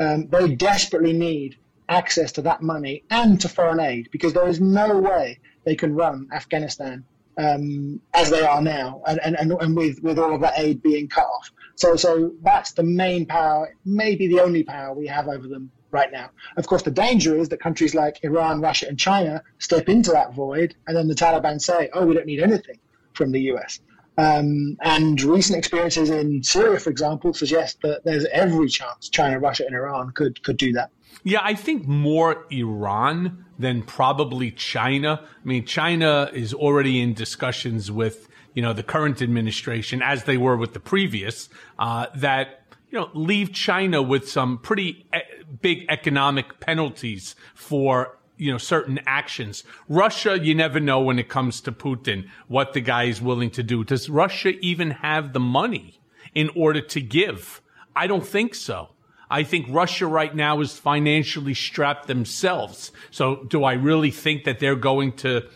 Um, 0.00 0.26
they 0.26 0.56
desperately 0.56 1.12
need 1.12 1.56
access 1.88 2.32
to 2.32 2.42
that 2.42 2.62
money 2.62 3.04
and 3.10 3.40
to 3.42 3.48
foreign 3.48 3.78
aid 3.78 4.08
because 4.10 4.32
there 4.32 4.48
is 4.48 4.60
no 4.60 4.98
way 4.98 5.38
they 5.62 5.76
can 5.76 5.94
run 5.94 6.26
Afghanistan 6.32 7.04
um, 7.38 8.00
as 8.12 8.28
they 8.28 8.42
are 8.42 8.60
now 8.60 9.02
and, 9.06 9.20
and, 9.22 9.52
and 9.52 9.76
with, 9.76 10.02
with 10.02 10.18
all 10.18 10.34
of 10.34 10.40
that 10.40 10.58
aid 10.58 10.82
being 10.82 11.06
cut 11.06 11.26
off. 11.26 11.52
So, 11.80 11.96
so 11.96 12.32
that's 12.42 12.72
the 12.72 12.82
main 12.82 13.24
power, 13.24 13.74
maybe 13.86 14.28
the 14.28 14.40
only 14.40 14.62
power 14.62 14.94
we 14.94 15.06
have 15.06 15.28
over 15.28 15.48
them 15.48 15.70
right 15.90 16.12
now. 16.12 16.28
Of 16.58 16.66
course, 16.66 16.82
the 16.82 16.90
danger 16.90 17.38
is 17.38 17.48
that 17.48 17.58
countries 17.58 17.94
like 17.94 18.22
Iran, 18.22 18.60
Russia, 18.60 18.86
and 18.86 18.98
China 18.98 19.42
step 19.60 19.88
into 19.88 20.10
that 20.10 20.34
void, 20.34 20.74
and 20.86 20.94
then 20.94 21.08
the 21.08 21.14
Taliban 21.14 21.58
say, 21.58 21.88
"Oh, 21.94 22.04
we 22.04 22.12
don't 22.12 22.26
need 22.26 22.40
anything 22.40 22.78
from 23.14 23.32
the 23.32 23.40
US." 23.52 23.80
Um, 24.18 24.76
and 24.82 25.22
recent 25.22 25.56
experiences 25.56 26.10
in 26.10 26.42
Syria, 26.42 26.78
for 26.78 26.90
example, 26.90 27.32
suggest 27.32 27.78
that 27.80 28.04
there's 28.04 28.26
every 28.26 28.68
chance 28.68 29.08
China, 29.08 29.38
Russia, 29.38 29.64
and 29.64 29.74
Iran 29.74 30.10
could 30.10 30.42
could 30.42 30.58
do 30.58 30.72
that. 30.72 30.90
Yeah, 31.24 31.40
I 31.42 31.54
think 31.54 31.86
more 31.86 32.44
Iran 32.50 33.46
than 33.58 33.84
probably 33.84 34.50
China. 34.50 35.22
I 35.24 35.46
mean, 35.48 35.64
China 35.64 36.30
is 36.34 36.52
already 36.52 37.00
in 37.00 37.14
discussions 37.14 37.90
with 37.90 38.28
you 38.54 38.62
know, 38.62 38.72
the 38.72 38.82
current 38.82 39.22
administration, 39.22 40.02
as 40.02 40.24
they 40.24 40.36
were 40.36 40.56
with 40.56 40.72
the 40.72 40.80
previous, 40.80 41.48
uh, 41.78 42.06
that, 42.14 42.62
you 42.90 42.98
know, 42.98 43.10
leave 43.14 43.52
China 43.52 44.02
with 44.02 44.28
some 44.28 44.58
pretty 44.58 45.06
e- 45.14 45.44
big 45.60 45.86
economic 45.88 46.60
penalties 46.60 47.34
for 47.54 48.16
you 48.36 48.50
know 48.50 48.58
certain 48.58 48.98
actions. 49.06 49.62
Russia, 49.88 50.38
you 50.38 50.54
never 50.54 50.80
know 50.80 51.00
when 51.00 51.18
it 51.18 51.28
comes 51.28 51.60
to 51.60 51.70
Putin 51.70 52.26
what 52.48 52.72
the 52.72 52.80
guy 52.80 53.04
is 53.04 53.20
willing 53.20 53.50
to 53.50 53.62
do. 53.62 53.84
Does 53.84 54.08
Russia 54.08 54.52
even 54.60 54.90
have 54.90 55.34
the 55.34 55.40
money 55.40 56.00
in 56.34 56.48
order 56.56 56.80
to 56.80 57.00
give? 57.02 57.60
I 57.94 58.06
don't 58.06 58.26
think 58.26 58.54
so. 58.54 58.90
I 59.30 59.44
think 59.44 59.66
Russia 59.68 60.06
right 60.06 60.34
now 60.34 60.60
is 60.60 60.76
financially 60.76 61.54
strapped 61.54 62.08
themselves. 62.08 62.90
So 63.10 63.44
do 63.44 63.62
I 63.62 63.74
really 63.74 64.10
think 64.10 64.44
that 64.44 64.58
they're 64.58 64.74
going 64.74 65.12
to 65.18 65.46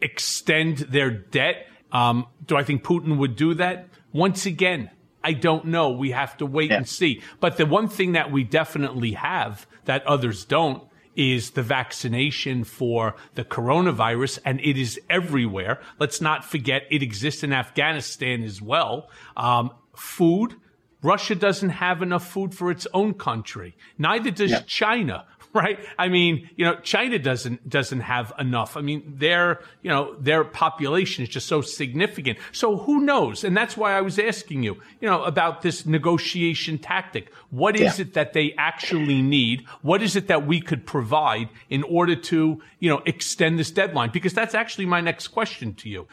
extend 0.00 0.78
their 0.78 1.10
debt 1.10 1.66
um, 1.92 2.26
do 2.46 2.56
I 2.56 2.62
think 2.62 2.82
Putin 2.82 3.18
would 3.18 3.36
do 3.36 3.54
that? 3.54 3.88
Once 4.12 4.46
again, 4.46 4.90
I 5.22 5.32
don't 5.32 5.66
know. 5.66 5.90
We 5.90 6.12
have 6.12 6.36
to 6.38 6.46
wait 6.46 6.70
yeah. 6.70 6.78
and 6.78 6.88
see. 6.88 7.22
But 7.40 7.56
the 7.56 7.66
one 7.66 7.88
thing 7.88 8.12
that 8.12 8.30
we 8.30 8.44
definitely 8.44 9.12
have 9.12 9.66
that 9.84 10.06
others 10.06 10.44
don't 10.44 10.82
is 11.16 11.50
the 11.50 11.62
vaccination 11.62 12.64
for 12.64 13.16
the 13.34 13.44
coronavirus, 13.44 14.38
and 14.44 14.60
it 14.60 14.78
is 14.78 14.98
everywhere. 15.10 15.80
Let's 15.98 16.20
not 16.20 16.44
forget 16.44 16.82
it 16.90 17.02
exists 17.02 17.42
in 17.42 17.52
Afghanistan 17.52 18.42
as 18.42 18.62
well. 18.62 19.10
Um, 19.36 19.70
food. 19.94 20.54
Russia 21.02 21.34
doesn't 21.34 21.70
have 21.70 22.02
enough 22.02 22.28
food 22.28 22.54
for 22.54 22.70
its 22.70 22.86
own 22.92 23.14
country. 23.14 23.76
Neither 23.98 24.30
does 24.30 24.50
yeah. 24.50 24.60
China. 24.66 25.26
right? 25.54 25.78
I 25.98 26.08
mean, 26.08 26.48
you 26.56 26.64
know, 26.64 26.76
China 26.76 27.18
doesn't 27.18 27.68
doesn't 27.68 28.00
have 28.00 28.32
enough. 28.38 28.76
I 28.76 28.82
mean, 28.82 29.14
their 29.16 29.60
you 29.82 29.90
know 29.90 30.14
their 30.18 30.44
population 30.44 31.24
is 31.24 31.28
just 31.28 31.48
so 31.48 31.60
significant. 31.60 32.38
So 32.52 32.76
who 32.76 33.00
knows? 33.00 33.42
And 33.42 33.56
that's 33.56 33.76
why 33.76 33.92
I 33.92 34.00
was 34.00 34.18
asking 34.18 34.62
you, 34.62 34.76
you 35.00 35.08
know, 35.08 35.24
about 35.24 35.62
this 35.62 35.86
negotiation 35.86 36.78
tactic. 36.78 37.32
What 37.50 37.74
is 37.74 37.98
yeah. 37.98 38.02
it 38.02 38.14
that 38.14 38.32
they 38.32 38.54
actually 38.58 39.22
need? 39.22 39.66
What 39.82 40.02
is 40.02 40.14
it 40.14 40.28
that 40.28 40.46
we 40.46 40.60
could 40.60 40.86
provide 40.86 41.48
in 41.68 41.82
order 41.82 42.14
to 42.14 42.62
you 42.78 42.88
know 42.88 43.02
extend 43.06 43.58
this 43.58 43.70
deadline? 43.72 44.10
Because 44.12 44.32
that's 44.32 44.54
actually 44.54 44.86
my 44.86 45.00
next 45.00 45.28
question 45.28 45.74
to 45.74 45.88
you. 45.88 46.06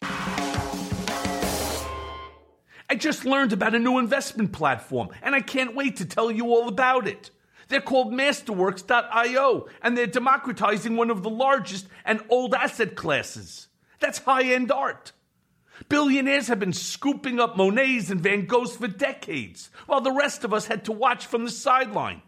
I 2.90 2.96
just 2.96 3.26
learned 3.26 3.52
about 3.52 3.76
a 3.76 3.80
new 3.80 4.00
investment 4.00 4.54
platform, 4.54 5.10
and 5.22 5.36
I 5.36 5.42
can't 5.42 5.76
wait 5.76 5.98
to 5.98 6.06
tell 6.06 6.32
you 6.32 6.46
all 6.46 6.70
about 6.70 7.06
it. 7.08 7.30
They're 7.68 7.82
called 7.82 8.13
Masterworks.io, 8.13 9.68
and 9.82 9.97
they're 9.97 10.07
democratizing 10.07 10.95
one 10.95 11.09
of 11.09 11.24
the 11.24 11.30
largest 11.30 11.88
and 12.05 12.22
old 12.30 12.53
asset 12.53 12.95
classes. 12.95 13.68
That's 13.99 14.20
high 14.20 14.53
end 14.53 14.72
art. 14.72 15.11
Billionaires 15.89 16.47
have 16.47 16.59
been 16.59 16.74
scooping 16.74 17.39
up 17.39 17.55
Monets 17.55 18.09
and 18.09 18.22
Van 18.22 18.47
Goghs 18.47 18.76
for 18.76 18.88
decades, 18.88 19.70
while 19.86 20.01
the 20.01 20.11
rest 20.11 20.43
of 20.43 20.53
us 20.53 20.68
had 20.68 20.86
to 20.86 20.91
watch 20.91 21.26
from 21.26 21.45
the 21.45 21.51
sideline. 21.51 22.22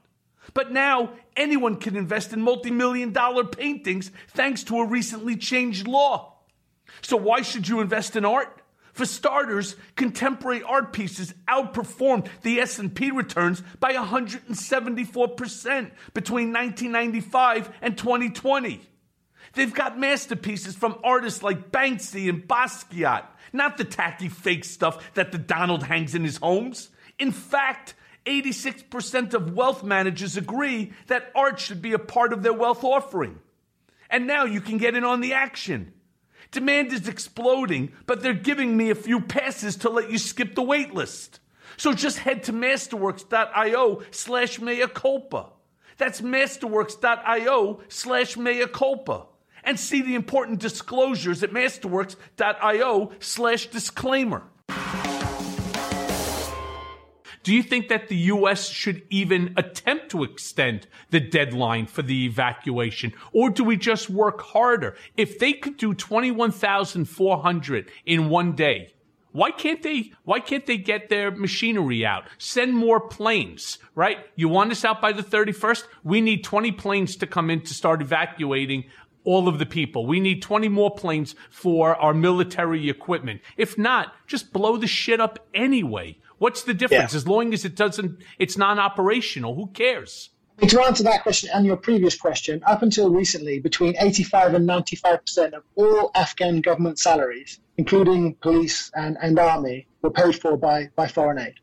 But 0.54 0.72
now 0.72 1.14
anyone 1.36 1.78
can 1.78 1.96
invest 1.96 2.34
in 2.34 2.42
multi 2.42 2.72
million 2.72 3.12
dollar 3.12 3.44
paintings 3.44 4.12
thanks 4.30 4.64
to 4.66 4.80
a 4.80 4.86
recently 4.86 5.36
changed 5.36 5.88
law. 5.88 6.36
So 7.02 7.18
why 7.18 7.42
should 7.42 7.68
you 7.68 7.82
invest 7.82 8.16
in 8.16 8.26
art? 8.26 8.59
For 9.00 9.06
starters, 9.06 9.78
contemporary 9.96 10.62
art 10.62 10.92
pieces 10.92 11.34
outperformed 11.48 12.28
the 12.42 12.60
S&P 12.60 13.12
returns 13.12 13.64
by 13.80 13.94
174% 13.94 15.92
between 16.14 16.52
1995 16.52 17.78
and 17.82 17.98
2020. 17.98 18.82
They've 19.54 19.74
got 19.74 19.98
masterpieces 19.98 20.76
from 20.76 21.00
artists 21.02 21.42
like 21.42 21.72
Banksy 21.72 22.28
and 22.28 22.46
Basquiat, 22.46 23.24
not 23.54 23.78
the 23.78 23.86
tacky 23.86 24.28
fake 24.28 24.66
stuff 24.66 25.14
that 25.14 25.32
the 25.32 25.38
Donald 25.38 25.84
hangs 25.84 26.14
in 26.14 26.26
his 26.26 26.36
homes. 26.36 26.90
In 27.18 27.32
fact, 27.32 27.94
86% 28.26 29.34
of 29.34 29.56
wealth 29.56 29.82
managers 29.82 30.36
agree 30.36 30.92
that 31.08 31.32
art 31.34 31.62
should 31.62 31.82
be 31.82 31.94
a 31.94 32.00
part 32.00 32.34
of 32.34 32.44
their 32.44 32.52
wealth 32.52 32.84
offering. 32.84 33.40
And 34.10 34.28
now 34.28 34.44
you 34.44 34.60
can 34.60 34.78
get 34.78 34.94
in 34.94 35.06
on 35.06 35.22
the 35.22 35.32
action. 35.32 35.94
Demand 36.52 36.92
is 36.92 37.08
exploding, 37.08 37.92
but 38.06 38.22
they're 38.22 38.34
giving 38.34 38.76
me 38.76 38.90
a 38.90 38.96
few 38.96 39.22
passes 39.22 39.76
to 39.78 39.90
let 39.90 40.10
you 40.10 40.18
skip 40.18 40.56
the 40.56 40.64
wait 40.64 40.94
list. 40.94 41.40
So 41.78 41.94
just 41.94 42.20
head 42.20 42.44
to 42.44 42.54
masterworks.io 42.54 44.02
slash 44.12 44.60
mea 44.60 44.88
culpa. 44.88 45.48
That's 45.98 46.22
masterworks.io 46.22 47.82
slash 47.88 48.38
mea 48.38 48.66
culpa. 48.68 49.28
And 49.64 49.80
see 49.80 50.02
the 50.02 50.16
important 50.16 50.60
disclosures 50.60 51.44
at 51.44 51.52
masterworks.io 51.52 53.12
slash 53.20 53.68
disclaimer. 53.68 54.44
Do 57.50 57.56
you 57.56 57.64
think 57.64 57.88
that 57.88 58.10
the 58.10 58.16
U.S. 58.16 58.70
should 58.70 59.02
even 59.10 59.56
attempt 59.58 60.12
to 60.12 60.24
extend 60.24 60.86
the 61.10 61.20
deadline 61.20 61.88
for 61.88 62.04
the 62.04 62.26
evacuation? 62.26 63.12
Or 63.34 63.50
do 63.50 63.64
we 63.64 63.76
just 63.76 64.08
work 64.08 64.40
harder? 64.40 64.96
If 65.18 65.40
they 65.40 65.54
could 65.54 65.76
do 65.76 65.96
21,400 65.96 67.92
in 68.06 68.30
one 68.30 68.52
day, 68.52 68.94
why 69.32 69.50
can't 69.50 69.82
they, 69.82 70.12
why 70.26 70.42
can't 70.42 70.68
they 70.68 70.78
get 70.78 71.10
their 71.10 71.32
machinery 71.32 72.06
out? 72.06 72.26
Send 72.38 72.76
more 72.76 73.00
planes, 73.00 73.80
right? 73.96 74.20
You 74.36 74.48
want 74.48 74.72
us 74.72 74.86
out 74.86 75.02
by 75.02 75.12
the 75.12 75.24
31st? 75.24 75.86
We 76.04 76.22
need 76.22 76.44
20 76.44 76.72
planes 76.74 77.16
to 77.16 77.26
come 77.26 77.50
in 77.50 77.62
to 77.62 77.74
start 77.74 78.04
evacuating 78.04 78.84
all 79.24 79.48
of 79.48 79.58
the 79.58 79.66
people. 79.66 80.06
We 80.06 80.20
need 80.20 80.44
20 80.44 80.68
more 80.70 80.94
planes 80.94 81.34
for 81.50 81.96
our 81.96 82.14
military 82.14 82.92
equipment. 82.92 83.42
If 83.58 83.76
not, 83.76 84.14
just 84.28 84.54
blow 84.54 84.78
the 84.78 84.86
shit 84.86 85.20
up 85.20 85.40
anyway. 85.54 86.18
What's 86.40 86.64
the 86.64 86.74
difference? 86.74 87.14
Yeah. 87.14 87.18
As 87.18 87.28
long 87.28 87.54
as 87.54 87.66
it 87.66 87.76
doesn't, 87.76 88.22
it's 88.40 88.58
non-operational. 88.58 89.56
Who 89.56 89.68
cares? 89.68 90.30
To 90.68 90.82
answer 90.82 91.04
that 91.04 91.24
question 91.24 91.50
and 91.54 91.66
your 91.66 91.78
previous 91.78 92.18
question, 92.18 92.62
up 92.66 92.82
until 92.82 93.10
recently, 93.10 93.60
between 93.60 93.96
85 93.98 94.56
and 94.56 94.66
95 94.66 95.22
percent 95.22 95.54
of 95.54 95.64
all 95.76 96.12
Afghan 96.16 96.60
government 96.60 97.00
salaries, 97.00 97.60
including 97.78 98.36
police 98.36 98.92
and, 98.94 99.18
and 99.22 99.40
army, 99.40 99.88
were 100.02 100.12
paid 100.12 100.36
for 100.40 100.58
by, 100.58 100.90
by 100.98 101.08
foreign 101.08 101.40
aid. 101.40 101.54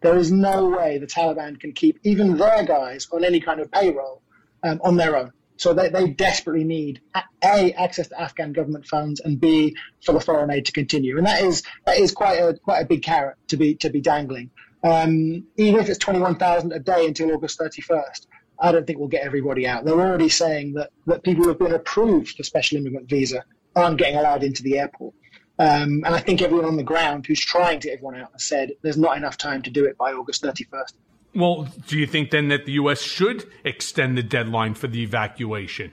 There 0.00 0.16
is 0.16 0.32
no 0.32 0.70
way 0.70 0.96
the 0.96 1.06
Taliban 1.06 1.60
can 1.60 1.72
keep 1.72 1.98
even 2.02 2.38
their 2.38 2.64
guys 2.64 3.08
on 3.12 3.24
any 3.24 3.40
kind 3.40 3.60
of 3.60 3.70
payroll 3.70 4.22
um, 4.62 4.80
on 4.82 4.96
their 4.96 5.16
own. 5.16 5.32
So 5.60 5.74
they, 5.74 5.90
they 5.90 6.08
desperately 6.08 6.64
need 6.64 7.02
a 7.44 7.72
access 7.74 8.08
to 8.08 8.18
Afghan 8.18 8.54
government 8.54 8.86
funds 8.86 9.20
and 9.20 9.38
b 9.38 9.76
for 10.02 10.14
the 10.14 10.20
foreign 10.20 10.50
aid 10.50 10.64
to 10.64 10.72
continue, 10.72 11.18
and 11.18 11.26
that 11.26 11.42
is 11.42 11.62
that 11.84 11.98
is 11.98 12.12
quite 12.12 12.36
a 12.36 12.54
quite 12.54 12.80
a 12.80 12.86
big 12.86 13.02
carrot 13.02 13.36
to 13.48 13.58
be 13.58 13.74
to 13.74 13.90
be 13.90 14.00
dangling. 14.00 14.50
Um, 14.82 15.44
even 15.58 15.78
if 15.82 15.90
it's 15.90 15.98
twenty 15.98 16.18
one 16.18 16.36
thousand 16.36 16.72
a 16.72 16.78
day 16.78 17.06
until 17.06 17.30
August 17.32 17.58
thirty 17.58 17.82
first, 17.82 18.26
I 18.58 18.72
don't 18.72 18.86
think 18.86 18.98
we'll 18.98 19.08
get 19.08 19.22
everybody 19.22 19.66
out. 19.66 19.84
They're 19.84 20.00
already 20.00 20.30
saying 20.30 20.72
that 20.74 20.92
that 21.04 21.24
people 21.24 21.42
who 21.42 21.50
have 21.50 21.58
been 21.58 21.74
approved 21.74 22.36
for 22.38 22.42
special 22.42 22.78
immigrant 22.78 23.10
visa 23.10 23.44
aren't 23.76 23.98
getting 23.98 24.16
allowed 24.16 24.42
into 24.42 24.62
the 24.62 24.78
airport. 24.78 25.14
Um, 25.58 26.04
and 26.06 26.14
I 26.14 26.20
think 26.20 26.40
everyone 26.40 26.64
on 26.64 26.78
the 26.78 26.82
ground 26.82 27.26
who's 27.26 27.44
trying 27.44 27.80
to 27.80 27.88
get 27.88 27.94
everyone 27.96 28.16
out 28.16 28.32
has 28.32 28.44
said 28.44 28.72
there's 28.80 28.96
not 28.96 29.18
enough 29.18 29.36
time 29.36 29.60
to 29.62 29.70
do 29.70 29.84
it 29.84 29.98
by 29.98 30.14
August 30.14 30.42
31st. 30.42 30.94
Well, 31.34 31.68
do 31.86 31.98
you 31.98 32.06
think 32.06 32.30
then 32.30 32.48
that 32.48 32.66
the 32.66 32.72
U.S. 32.72 33.02
should 33.02 33.48
extend 33.64 34.18
the 34.18 34.22
deadline 34.22 34.74
for 34.74 34.88
the 34.88 35.02
evacuation? 35.02 35.92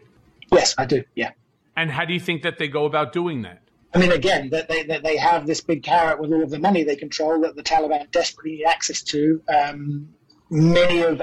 Yes, 0.52 0.74
I 0.78 0.86
do. 0.86 1.04
Yeah. 1.16 1.32
And 1.76 1.92
how 1.92 2.06
do 2.06 2.14
you 2.14 2.20
think 2.20 2.42
that 2.42 2.58
they 2.58 2.68
go 2.68 2.86
about 2.86 3.14
doing 3.14 3.44
that? 3.44 3.62
I 3.94 4.00
mean, 4.00 4.12
again, 4.12 4.50
that 4.50 4.68
they, 4.68 4.84
that 4.84 5.04
they 5.04 5.18
have 5.18 5.48
this 5.48 5.62
big 5.62 5.84
carrot 5.84 6.20
with 6.20 6.32
all 6.34 6.44
of 6.44 6.50
the 6.50 6.60
money 6.60 6.84
they 6.84 6.96
control 6.96 7.42
that 7.42 7.56
the 7.56 7.64
Taliban 7.64 8.10
desperately 8.12 8.58
need 8.58 8.66
access 8.66 9.02
to. 9.04 9.42
Um, 9.48 10.10
many 10.50 11.02
of 11.02 11.22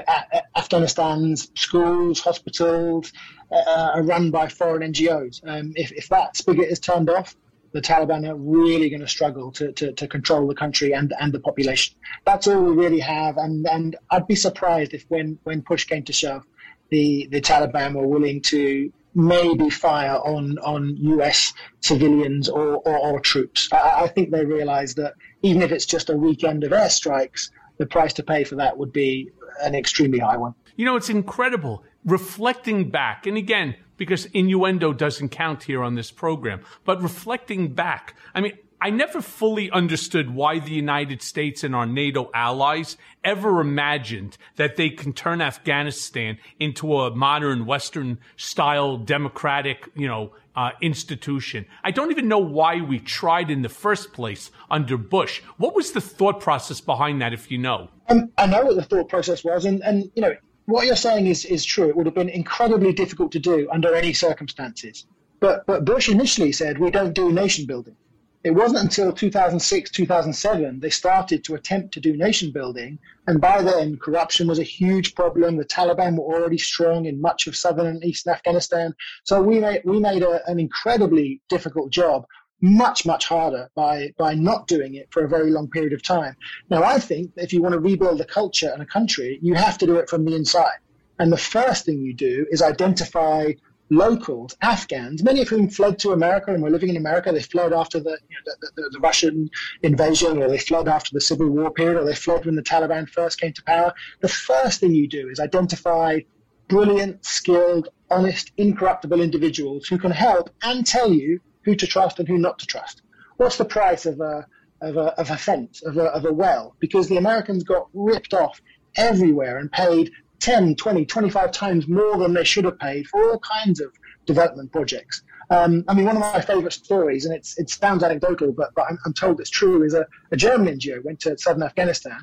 Afghanistan's 0.55 1.51
schools, 1.55 2.19
hospitals 2.19 3.11
uh, 3.51 3.91
are 3.95 4.03
run 4.03 4.31
by 4.31 4.47
foreign 4.47 4.93
NGOs. 4.93 5.41
Um, 5.45 5.73
if, 5.75 5.91
if 5.91 6.09
that 6.09 6.37
spigot 6.37 6.69
is 6.69 6.79
turned 6.79 7.09
off, 7.09 7.35
the 7.75 7.81
Taliban 7.81 8.25
are 8.25 8.37
really 8.37 8.89
going 8.89 9.01
to 9.01 9.07
struggle 9.07 9.51
to, 9.51 9.73
to, 9.73 9.91
to, 9.91 10.07
control 10.07 10.47
the 10.47 10.55
country 10.55 10.93
and, 10.93 11.13
and 11.19 11.33
the 11.33 11.41
population. 11.41 11.93
That's 12.23 12.47
all 12.47 12.61
we 12.61 12.71
really 12.73 13.01
have. 13.01 13.35
And, 13.35 13.67
and 13.67 13.97
I'd 14.09 14.27
be 14.27 14.35
surprised 14.35 14.93
if 14.93 15.03
when, 15.09 15.39
when 15.43 15.61
push 15.61 15.83
came 15.83 16.03
to 16.03 16.13
shove, 16.13 16.45
the, 16.89 17.27
the 17.29 17.41
Taliban 17.41 17.93
were 17.93 18.07
willing 18.07 18.41
to 18.43 18.93
maybe 19.13 19.69
fire 19.69 20.15
on, 20.15 20.57
on 20.59 20.95
US 20.95 21.51
civilians 21.81 22.47
or, 22.47 22.77
or, 22.77 22.97
or 22.97 23.19
troops. 23.19 23.67
I, 23.73 24.03
I 24.03 24.07
think 24.07 24.31
they 24.31 24.45
realize 24.45 24.95
that 24.95 25.15
even 25.41 25.61
if 25.61 25.73
it's 25.73 25.85
just 25.85 26.09
a 26.09 26.15
weekend 26.15 26.63
of 26.63 26.71
airstrikes, 26.71 27.49
the 27.77 27.85
price 27.85 28.13
to 28.13 28.23
pay 28.23 28.45
for 28.45 28.55
that 28.55 28.77
would 28.77 28.93
be 28.93 29.31
an 29.61 29.75
extremely 29.75 30.19
high 30.19 30.37
one. 30.37 30.55
You 30.77 30.85
know, 30.85 30.95
it's 30.95 31.09
incredible. 31.09 31.83
Reflecting 32.05 32.89
back, 32.89 33.27
and 33.27 33.35
again, 33.35 33.75
because 33.97 34.25
innuendo 34.27 34.93
doesn't 34.93 35.29
count 35.29 35.63
here 35.63 35.83
on 35.83 35.95
this 35.95 36.11
program. 36.11 36.61
But 36.83 37.01
reflecting 37.01 37.73
back, 37.73 38.15
I 38.33 38.41
mean, 38.41 38.57
I 38.81 38.89
never 38.89 39.21
fully 39.21 39.71
understood 39.71 40.35
why 40.35 40.59
the 40.59 40.71
United 40.71 41.21
States 41.21 41.63
and 41.63 41.73
our 41.73 41.85
NATO 41.85 42.29
allies 42.33 42.97
ever 43.23 43.61
imagined 43.61 44.37
that 44.57 44.75
they 44.75 44.89
can 44.89 45.13
turn 45.13 45.41
Afghanistan 45.41 46.37
into 46.59 46.97
a 46.97 47.15
modern 47.15 47.65
Western 47.65 48.19
style 48.35 48.97
democratic, 48.97 49.89
you 49.95 50.07
know, 50.07 50.33
uh, 50.55 50.71
institution. 50.81 51.65
I 51.83 51.91
don't 51.91 52.11
even 52.11 52.27
know 52.27 52.39
why 52.39 52.81
we 52.81 52.99
tried 52.99 53.49
in 53.49 53.61
the 53.61 53.69
first 53.69 54.13
place 54.13 54.51
under 54.69 54.97
Bush. 54.97 55.41
What 55.57 55.75
was 55.75 55.91
the 55.91 56.01
thought 56.01 56.39
process 56.39 56.81
behind 56.81 57.21
that, 57.21 57.33
if 57.33 57.49
you 57.49 57.57
know? 57.57 57.89
Um, 58.07 58.31
I 58.37 58.45
know 58.45 58.65
what 58.65 58.75
the 58.75 58.83
thought 58.83 59.09
process 59.09 59.43
was, 59.43 59.65
and, 59.65 59.81
and 59.83 60.11
you 60.15 60.21
know, 60.21 60.35
what 60.65 60.85
you're 60.85 60.95
saying 60.95 61.27
is, 61.27 61.45
is 61.45 61.63
true. 61.63 61.89
It 61.89 61.95
would 61.95 62.05
have 62.05 62.15
been 62.15 62.29
incredibly 62.29 62.93
difficult 62.93 63.31
to 63.33 63.39
do 63.39 63.69
under 63.71 63.93
any 63.95 64.13
circumstances. 64.13 65.05
But, 65.39 65.65
but 65.65 65.85
Bush 65.85 66.09
initially 66.09 66.51
said, 66.51 66.79
we 66.79 66.91
don't 66.91 67.13
do 67.13 67.31
nation 67.31 67.65
building. 67.65 67.95
It 68.43 68.51
wasn't 68.53 68.83
until 68.83 69.11
2006, 69.11 69.89
2007, 69.89 70.79
they 70.79 70.91
started 70.91 71.43
to 71.45 71.55
attempt 71.55 71.95
to 71.95 71.99
do 71.99 72.15
nation 72.15 72.51
building. 72.51 72.99
And 73.25 73.41
by 73.41 73.63
then, 73.63 73.97
corruption 73.97 74.47
was 74.47 74.59
a 74.59 74.63
huge 74.63 75.15
problem. 75.15 75.57
The 75.57 75.65
Taliban 75.65 76.15
were 76.15 76.35
already 76.35 76.59
strong 76.59 77.05
in 77.05 77.19
much 77.19 77.47
of 77.47 77.55
southern 77.55 77.87
and 77.87 78.05
eastern 78.05 78.33
Afghanistan. 78.33 78.93
So 79.23 79.41
we 79.41 79.59
made, 79.59 79.81
we 79.83 79.99
made 79.99 80.21
a, 80.21 80.47
an 80.47 80.59
incredibly 80.59 81.41
difficult 81.49 81.89
job 81.89 82.27
much, 82.61 83.05
much 83.05 83.25
harder 83.25 83.69
by, 83.75 84.11
by 84.17 84.33
not 84.33 84.67
doing 84.67 84.95
it 84.95 85.07
for 85.11 85.23
a 85.23 85.29
very 85.29 85.51
long 85.51 85.69
period 85.69 85.93
of 85.93 86.01
time. 86.01 86.35
Now, 86.69 86.83
I 86.83 86.99
think 86.99 87.31
if 87.35 87.53
you 87.53 87.61
want 87.61 87.73
to 87.73 87.79
rebuild 87.79 88.21
a 88.21 88.25
culture 88.25 88.69
and 88.71 88.81
a 88.81 88.85
country, 88.85 89.39
you 89.41 89.53
have 89.53 89.77
to 89.79 89.85
do 89.85 89.95
it 89.97 90.09
from 90.09 90.25
the 90.25 90.35
inside. 90.35 90.79
And 91.19 91.31
the 91.31 91.37
first 91.37 91.85
thing 91.85 91.99
you 91.99 92.13
do 92.13 92.45
is 92.49 92.61
identify 92.61 93.53
locals, 93.89 94.55
Afghans, 94.61 95.23
many 95.23 95.41
of 95.41 95.49
whom 95.49 95.69
fled 95.69 95.99
to 95.99 96.11
America 96.11 96.53
and 96.53 96.63
were 96.63 96.69
living 96.71 96.89
in 96.89 96.97
America. 96.97 97.31
They 97.31 97.41
fled 97.41 97.71
after 97.71 97.99
the, 97.99 98.17
you 98.29 98.37
know, 98.45 98.53
the, 98.61 98.71
the, 98.75 98.89
the, 98.93 98.99
Russian 98.99 99.49
invasion, 99.83 100.41
or 100.41 100.49
they 100.49 100.57
fled 100.57 100.87
after 100.87 101.11
the 101.13 101.21
Civil 101.21 101.49
War 101.49 101.71
period, 101.71 102.01
or 102.01 102.05
they 102.05 102.15
fled 102.15 102.45
when 102.45 102.55
the 102.55 102.63
Taliban 102.63 103.07
first 103.07 103.39
came 103.39 103.53
to 103.53 103.63
power. 103.63 103.93
The 104.21 104.27
first 104.27 104.79
thing 104.79 104.95
you 104.95 105.07
do 105.07 105.29
is 105.29 105.39
identify 105.39 106.21
brilliant, 106.67 107.23
skilled, 107.23 107.89
honest, 108.09 108.51
incorruptible 108.57 109.21
individuals 109.21 109.87
who 109.87 109.99
can 109.99 110.11
help 110.11 110.49
and 110.63 110.85
tell 110.85 111.11
you 111.11 111.39
who 111.65 111.75
to 111.75 111.87
trust 111.87 112.19
and 112.19 112.27
who 112.27 112.37
not 112.37 112.59
to 112.59 112.65
trust. 112.65 113.01
What's 113.37 113.57
the 113.57 113.65
price 113.65 114.05
of 114.05 114.21
a 114.21 114.45
of 114.81 114.97
a, 114.97 115.19
of 115.19 115.29
a 115.31 115.37
fence, 115.37 115.81
of 115.83 115.97
a, 115.97 116.05
of 116.05 116.25
a 116.25 116.33
well? 116.33 116.75
Because 116.79 117.09
the 117.09 117.17
Americans 117.17 117.63
got 117.63 117.89
ripped 117.93 118.33
off 118.33 118.61
everywhere 118.95 119.57
and 119.57 119.71
paid 119.71 120.11
10, 120.39 120.75
20, 120.75 121.05
25 121.05 121.51
times 121.51 121.87
more 121.87 122.17
than 122.17 122.33
they 122.33 122.43
should 122.43 122.65
have 122.65 122.77
paid 122.77 123.07
for 123.07 123.23
all 123.23 123.39
kinds 123.39 123.79
of 123.79 123.91
development 124.25 124.71
projects. 124.71 125.23
Um, 125.49 125.85
I 125.87 125.93
mean, 125.93 126.05
one 126.05 126.15
of 126.15 126.21
my 126.21 126.41
favourite 126.41 126.73
stories, 126.73 127.25
and 127.25 127.33
it's, 127.33 127.57
it 127.57 127.69
sounds 127.69 128.03
anecdotal, 128.03 128.51
but, 128.51 128.71
but 128.75 128.85
I'm, 128.89 128.97
I'm 129.05 129.13
told 129.13 129.39
it's 129.39 129.49
true, 129.49 129.83
is 129.83 129.93
a, 129.93 130.05
a 130.31 130.37
German 130.37 130.77
NGO 130.77 131.03
went 131.03 131.21
to 131.21 131.37
southern 131.37 131.63
Afghanistan 131.63 132.19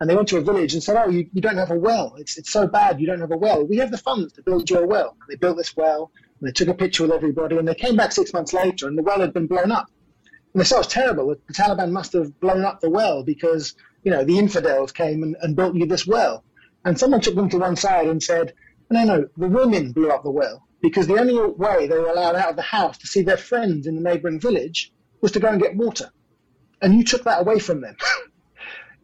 and 0.00 0.10
they 0.10 0.16
went 0.16 0.28
to 0.28 0.36
a 0.38 0.40
village 0.40 0.74
and 0.74 0.82
said, 0.82 0.96
"Oh, 1.02 1.08
you, 1.08 1.28
you 1.32 1.40
don't 1.40 1.56
have 1.56 1.70
a 1.70 1.78
well. 1.78 2.14
It's 2.18 2.36
it's 2.36 2.50
so 2.50 2.66
bad. 2.66 3.00
You 3.00 3.06
don't 3.06 3.20
have 3.20 3.30
a 3.30 3.36
well. 3.36 3.64
We 3.64 3.76
have 3.78 3.90
the 3.90 3.98
funds 3.98 4.32
to 4.34 4.42
build 4.42 4.68
you 4.68 4.78
a 4.78 4.86
well." 4.86 5.16
They 5.28 5.36
built 5.36 5.56
this 5.56 5.76
well. 5.76 6.10
They 6.40 6.50
took 6.50 6.68
a 6.68 6.74
picture 6.74 7.04
with 7.04 7.12
everybody, 7.12 7.56
and 7.56 7.66
they 7.66 7.74
came 7.74 7.96
back 7.96 8.12
six 8.12 8.32
months 8.32 8.52
later, 8.52 8.88
and 8.88 8.98
the 8.98 9.02
well 9.02 9.20
had 9.20 9.32
been 9.32 9.46
blown 9.46 9.70
up. 9.70 9.88
And 10.52 10.60
they 10.60 10.64
said, 10.64 10.76
oh, 10.76 10.80
"It's 10.80 10.92
terrible. 10.92 11.28
The 11.28 11.52
Taliban 11.52 11.90
must 11.92 12.12
have 12.12 12.38
blown 12.40 12.64
up 12.64 12.80
the 12.80 12.90
well 12.90 13.22
because 13.22 13.74
you 14.02 14.10
know 14.10 14.24
the 14.24 14.38
infidels 14.38 14.92
came 14.92 15.22
and, 15.22 15.36
and 15.40 15.56
built 15.56 15.74
you 15.74 15.86
this 15.86 16.06
well." 16.06 16.44
And 16.84 16.98
someone 16.98 17.20
took 17.20 17.34
them 17.34 17.48
to 17.50 17.58
one 17.58 17.76
side 17.76 18.08
and 18.08 18.22
said, 18.22 18.52
"No, 18.90 19.04
no, 19.04 19.28
the 19.36 19.48
women 19.48 19.92
blew 19.92 20.10
up 20.10 20.22
the 20.22 20.30
well 20.30 20.66
because 20.82 21.06
the 21.06 21.18
only 21.18 21.34
way 21.34 21.86
they 21.86 21.98
were 21.98 22.10
allowed 22.10 22.36
out 22.36 22.50
of 22.50 22.56
the 22.56 22.62
house 22.62 22.98
to 22.98 23.06
see 23.06 23.22
their 23.22 23.36
friends 23.36 23.86
in 23.86 23.94
the 23.94 24.02
neighbouring 24.02 24.40
village 24.40 24.92
was 25.20 25.32
to 25.32 25.40
go 25.40 25.48
and 25.48 25.62
get 25.62 25.76
water, 25.76 26.10
and 26.82 26.94
you 26.94 27.04
took 27.04 27.24
that 27.24 27.40
away 27.40 27.58
from 27.58 27.80
them." 27.80 27.96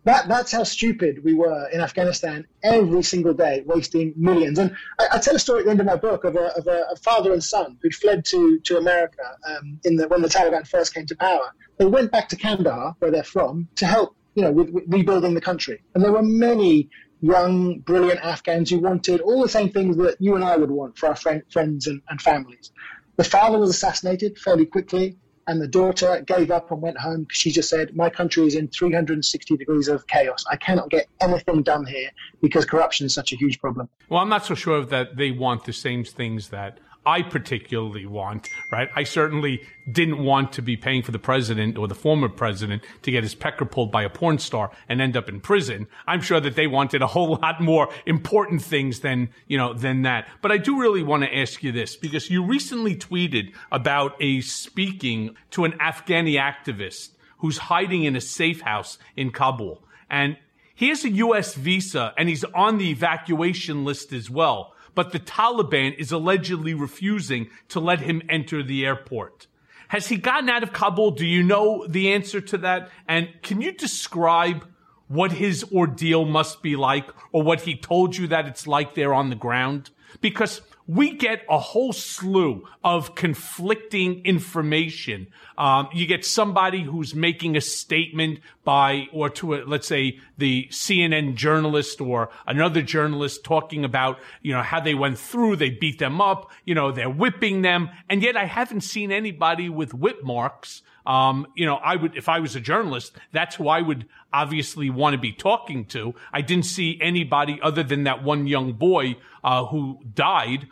That, 0.04 0.28
that's 0.28 0.52
how 0.52 0.64
stupid 0.64 1.22
we 1.24 1.34
were 1.34 1.68
in 1.70 1.80
Afghanistan 1.80 2.46
every 2.62 3.02
single 3.02 3.34
day, 3.34 3.62
wasting 3.66 4.14
millions. 4.16 4.58
And 4.58 4.74
I, 4.98 5.08
I 5.12 5.18
tell 5.18 5.36
a 5.36 5.38
story 5.38 5.60
at 5.60 5.64
the 5.66 5.70
end 5.72 5.80
of 5.80 5.86
my 5.86 5.96
book 5.96 6.24
of 6.24 6.36
a, 6.36 6.56
of 6.56 6.66
a, 6.66 6.86
a 6.92 6.96
father 6.96 7.32
and 7.32 7.44
son 7.44 7.76
who 7.82 7.90
fled 7.90 8.24
to, 8.26 8.58
to 8.60 8.78
America 8.78 9.22
um, 9.46 9.78
in 9.84 9.96
the, 9.96 10.08
when 10.08 10.22
the 10.22 10.28
Taliban 10.28 10.66
first 10.66 10.94
came 10.94 11.06
to 11.06 11.16
power. 11.16 11.52
They 11.76 11.84
went 11.84 12.12
back 12.12 12.28
to 12.30 12.36
Kandahar, 12.36 12.96
where 12.98 13.10
they're 13.10 13.22
from, 13.22 13.68
to 13.76 13.86
help 13.86 14.16
you 14.34 14.42
know, 14.42 14.52
with, 14.52 14.70
with 14.70 14.84
rebuilding 14.88 15.34
the 15.34 15.40
country. 15.40 15.82
And 15.94 16.02
there 16.02 16.12
were 16.12 16.22
many 16.22 16.88
young, 17.20 17.80
brilliant 17.80 18.20
Afghans 18.20 18.70
who 18.70 18.78
wanted 18.78 19.20
all 19.20 19.42
the 19.42 19.48
same 19.48 19.70
things 19.70 19.96
that 19.96 20.16
you 20.20 20.34
and 20.34 20.44
I 20.44 20.56
would 20.56 20.70
want 20.70 20.96
for 20.96 21.08
our 21.08 21.16
friend, 21.16 21.42
friends 21.50 21.86
and, 21.86 22.00
and 22.08 22.20
families. 22.20 22.72
The 23.16 23.24
father 23.24 23.58
was 23.58 23.68
assassinated 23.68 24.38
fairly 24.38 24.64
quickly 24.64 25.18
and 25.46 25.60
the 25.60 25.68
daughter 25.68 26.22
gave 26.26 26.50
up 26.50 26.70
and 26.70 26.80
went 26.80 26.98
home 26.98 27.22
because 27.22 27.38
she 27.38 27.50
just 27.50 27.68
said, 27.68 27.96
My 27.96 28.10
country 28.10 28.46
is 28.46 28.54
in 28.54 28.68
360 28.68 29.56
degrees 29.56 29.88
of 29.88 30.06
chaos. 30.06 30.44
I 30.50 30.56
cannot 30.56 30.90
get 30.90 31.06
anything 31.20 31.62
done 31.62 31.86
here 31.86 32.10
because 32.40 32.64
corruption 32.64 33.06
is 33.06 33.14
such 33.14 33.32
a 33.32 33.36
huge 33.36 33.60
problem. 33.60 33.88
Well, 34.08 34.20
I'm 34.20 34.28
not 34.28 34.44
so 34.46 34.54
sure 34.54 34.84
that 34.84 35.16
they 35.16 35.30
want 35.30 35.64
the 35.64 35.72
same 35.72 36.04
things 36.04 36.48
that 36.48 36.78
I 37.06 37.22
particularly 37.22 38.04
want, 38.04 38.48
right? 38.70 38.90
I 38.94 39.04
certainly 39.04 39.62
didn't 39.90 40.22
want 40.22 40.52
to 40.52 40.62
be 40.62 40.76
paying 40.76 41.02
for 41.02 41.12
the 41.12 41.18
president 41.18 41.78
or 41.78 41.88
the 41.88 41.94
former 41.94 42.28
president 42.28 42.82
to 43.02 43.10
get 43.10 43.22
his 43.22 43.34
pecker 43.34 43.64
pulled 43.64 43.90
by 43.90 44.02
a 44.02 44.10
porn 44.10 44.38
star 44.38 44.70
and 44.86 45.00
end 45.00 45.16
up 45.16 45.28
in 45.28 45.40
prison. 45.40 45.86
I'm 46.06 46.20
sure 46.20 46.40
that 46.40 46.56
they 46.56 46.66
wanted 46.66 47.00
a 47.00 47.06
whole 47.06 47.36
lot 47.42 47.60
more 47.60 47.88
important 48.04 48.60
things 48.62 49.00
than, 49.00 49.30
you 49.46 49.56
know, 49.56 49.72
than 49.72 50.02
that. 50.02 50.28
But 50.42 50.52
I 50.52 50.58
do 50.58 50.78
really 50.78 51.02
want 51.02 51.22
to 51.22 51.34
ask 51.34 51.62
you 51.62 51.72
this 51.72 51.96
because 51.96 52.28
you 52.28 52.44
recently 52.44 52.96
tweeted 52.96 53.54
about 53.72 54.14
a 54.20 54.42
speaking 54.42 55.36
to 55.52 55.64
an 55.64 55.72
Afghani 55.72 56.38
activist 56.38 57.10
who's 57.38 57.56
hiding 57.56 58.04
in 58.04 58.14
a 58.14 58.20
safe 58.20 58.60
house 58.60 58.98
in 59.16 59.30
Kabul. 59.30 59.82
And 60.10 60.36
he 60.74 60.90
has 60.90 61.04
a 61.04 61.10
U.S. 61.10 61.54
visa 61.54 62.12
and 62.18 62.28
he's 62.28 62.44
on 62.44 62.76
the 62.76 62.90
evacuation 62.90 63.86
list 63.86 64.12
as 64.12 64.28
well 64.28 64.74
but 64.94 65.12
the 65.12 65.20
Taliban 65.20 65.96
is 65.96 66.12
allegedly 66.12 66.74
refusing 66.74 67.48
to 67.68 67.80
let 67.80 68.00
him 68.00 68.22
enter 68.28 68.62
the 68.62 68.84
airport. 68.84 69.46
Has 69.88 70.06
he 70.06 70.16
gotten 70.16 70.48
out 70.48 70.62
of 70.62 70.72
Kabul? 70.72 71.12
Do 71.12 71.26
you 71.26 71.42
know 71.42 71.84
the 71.86 72.12
answer 72.12 72.40
to 72.40 72.58
that? 72.58 72.90
And 73.08 73.28
can 73.42 73.60
you 73.60 73.72
describe 73.72 74.64
what 75.08 75.32
his 75.32 75.64
ordeal 75.72 76.24
must 76.24 76.62
be 76.62 76.76
like 76.76 77.10
or 77.32 77.42
what 77.42 77.62
he 77.62 77.76
told 77.76 78.16
you 78.16 78.28
that 78.28 78.46
it's 78.46 78.68
like 78.68 78.94
there 78.94 79.12
on 79.12 79.30
the 79.30 79.36
ground? 79.36 79.90
Because 80.20 80.60
we 80.86 81.12
get 81.16 81.44
a 81.48 81.58
whole 81.58 81.92
slew 81.92 82.64
of 82.82 83.14
conflicting 83.14 84.24
information. 84.24 85.28
Um, 85.56 85.88
you 85.92 86.06
get 86.06 86.24
somebody 86.24 86.82
who's 86.82 87.14
making 87.14 87.56
a 87.56 87.60
statement 87.60 88.40
by, 88.64 89.08
or 89.12 89.30
to, 89.30 89.54
a, 89.54 89.64
let's 89.64 89.88
say, 89.88 90.18
the 90.36 90.68
CNN 90.70 91.34
journalist 91.34 92.00
or 92.00 92.30
another 92.46 92.82
journalist 92.82 93.42
talking 93.42 93.84
about, 93.84 94.18
you 94.42 94.52
know, 94.52 94.62
how 94.62 94.80
they 94.80 94.94
went 94.94 95.18
through, 95.18 95.56
they 95.56 95.70
beat 95.70 95.98
them 95.98 96.20
up, 96.20 96.50
you 96.64 96.74
know, 96.74 96.92
they're 96.92 97.10
whipping 97.10 97.62
them. 97.62 97.90
And 98.08 98.22
yet 98.22 98.36
I 98.36 98.44
haven't 98.44 98.82
seen 98.82 99.10
anybody 99.10 99.68
with 99.68 99.94
whip 99.94 100.22
marks. 100.22 100.82
Um, 101.06 101.46
you 101.56 101.64
know, 101.64 101.76
I 101.76 101.96
would, 101.96 102.16
if 102.16 102.28
I 102.28 102.40
was 102.40 102.54
a 102.54 102.60
journalist, 102.60 103.16
that's 103.32 103.56
who 103.56 103.68
I 103.68 103.80
would 103.80 104.06
obviously 104.32 104.90
want 104.90 105.14
to 105.14 105.18
be 105.18 105.32
talking 105.32 105.86
to. 105.86 106.14
I 106.32 106.42
didn't 106.42 106.66
see 106.66 106.98
anybody 107.00 107.58
other 107.62 107.82
than 107.82 108.04
that 108.04 108.22
one 108.22 108.46
young 108.46 108.74
boy 108.74 109.16
uh, 109.42 109.64
who 109.66 110.00
died. 110.14 110.68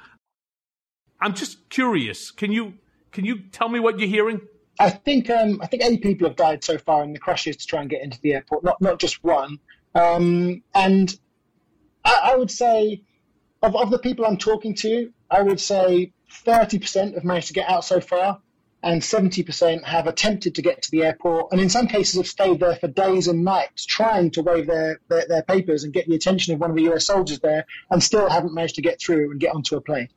I'm 1.20 1.34
just 1.34 1.68
curious. 1.70 2.30
Can 2.30 2.53
you 2.53 2.74
can 3.11 3.24
you 3.24 3.41
tell 3.51 3.68
me 3.68 3.80
what 3.80 3.99
you're 3.99 4.09
hearing? 4.09 4.43
I 4.79 4.91
think 4.91 5.29
um, 5.29 5.61
I 5.61 5.66
think 5.66 5.83
eight 5.83 6.03
people 6.03 6.29
have 6.29 6.37
died 6.37 6.62
so 6.62 6.79
far 6.79 7.03
in 7.03 7.12
the 7.12 7.18
crashes 7.18 7.57
to 7.57 7.66
try 7.66 7.81
and 7.81 7.91
get 7.91 8.03
into 8.03 8.20
the 8.20 8.35
airport. 8.35 8.64
Not 8.64 8.81
not 8.81 9.01
just 9.01 9.24
one. 9.24 9.59
Um, 9.95 10.62
and 10.74 11.18
I, 12.05 12.33
I, 12.33 12.37
would 12.37 12.51
say 12.51 13.03
of, 13.62 13.74
of 13.74 13.91
the 13.91 13.99
people 13.99 14.24
I'm 14.24 14.37
talking 14.37 14.74
to, 14.76 15.12
I 15.31 15.43
would 15.43 15.59
say 15.59 16.12
30% 16.45 17.14
have 17.14 17.24
managed 17.24 17.49
to 17.49 17.55
get 17.55 17.68
out 17.68 17.85
so 17.85 18.01
far, 18.01 18.41
and 18.83 19.03
70% 19.03 19.83
have 19.85 20.07
attempted 20.07 20.55
to 20.55 20.62
get 20.62 20.83
to 20.83 20.91
the 20.91 21.03
airport, 21.05 21.53
and 21.53 21.61
in 21.61 21.70
some 21.70 21.89
cases 21.89 22.16
have 22.16 22.29
stayed 22.29 22.61
there 22.61 22.76
for 22.76 22.87
days 22.87 23.26
and 23.26 23.45
nights 23.45 23.85
trying 23.85 24.31
to 24.33 24.43
wave 24.43 24.66
their, 24.66 25.01
their, 25.09 25.26
their 25.26 25.43
papers 25.43 25.85
and 25.85 25.93
get 25.93 26.07
the 26.07 26.14
attention 26.14 26.55
of 26.55 26.61
one 26.61 26.70
of 26.70 26.76
the 26.76 26.93
US 26.93 27.07
soldiers 27.07 27.41
there, 27.41 27.64
and 27.91 28.03
still 28.03 28.29
haven't 28.29 28.55
managed 28.55 28.76
to 28.76 28.83
get 28.83 29.01
through 29.01 29.33
and 29.33 29.41
get 29.41 29.55
onto 29.55 29.76
a 29.76 29.81
plane. 29.81 30.09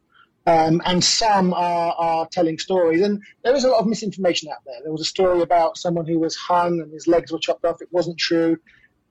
Um, 0.48 0.82
and 0.86 1.04
some 1.04 1.54
are, 1.54 1.94
are 1.94 2.28
telling 2.28 2.58
stories. 2.58 3.02
And 3.02 3.22
there 3.44 3.56
is 3.56 3.64
a 3.64 3.70
lot 3.70 3.80
of 3.80 3.88
misinformation 3.88 4.50
out 4.50 4.64
there. 4.66 4.76
There 4.82 4.92
was 4.92 5.02
a 5.02 5.06
story 5.06 5.42
about 5.42 5.78
someone 5.78 6.08
who 6.08 6.18
was 6.20 6.36
hung 6.36 6.82
and 6.82 6.92
his 6.92 7.08
legs 7.08 7.32
were 7.32 7.40
chopped 7.40 7.64
off. 7.64 7.82
It 7.82 7.90
wasn't 7.92 8.18
true. 8.18 8.58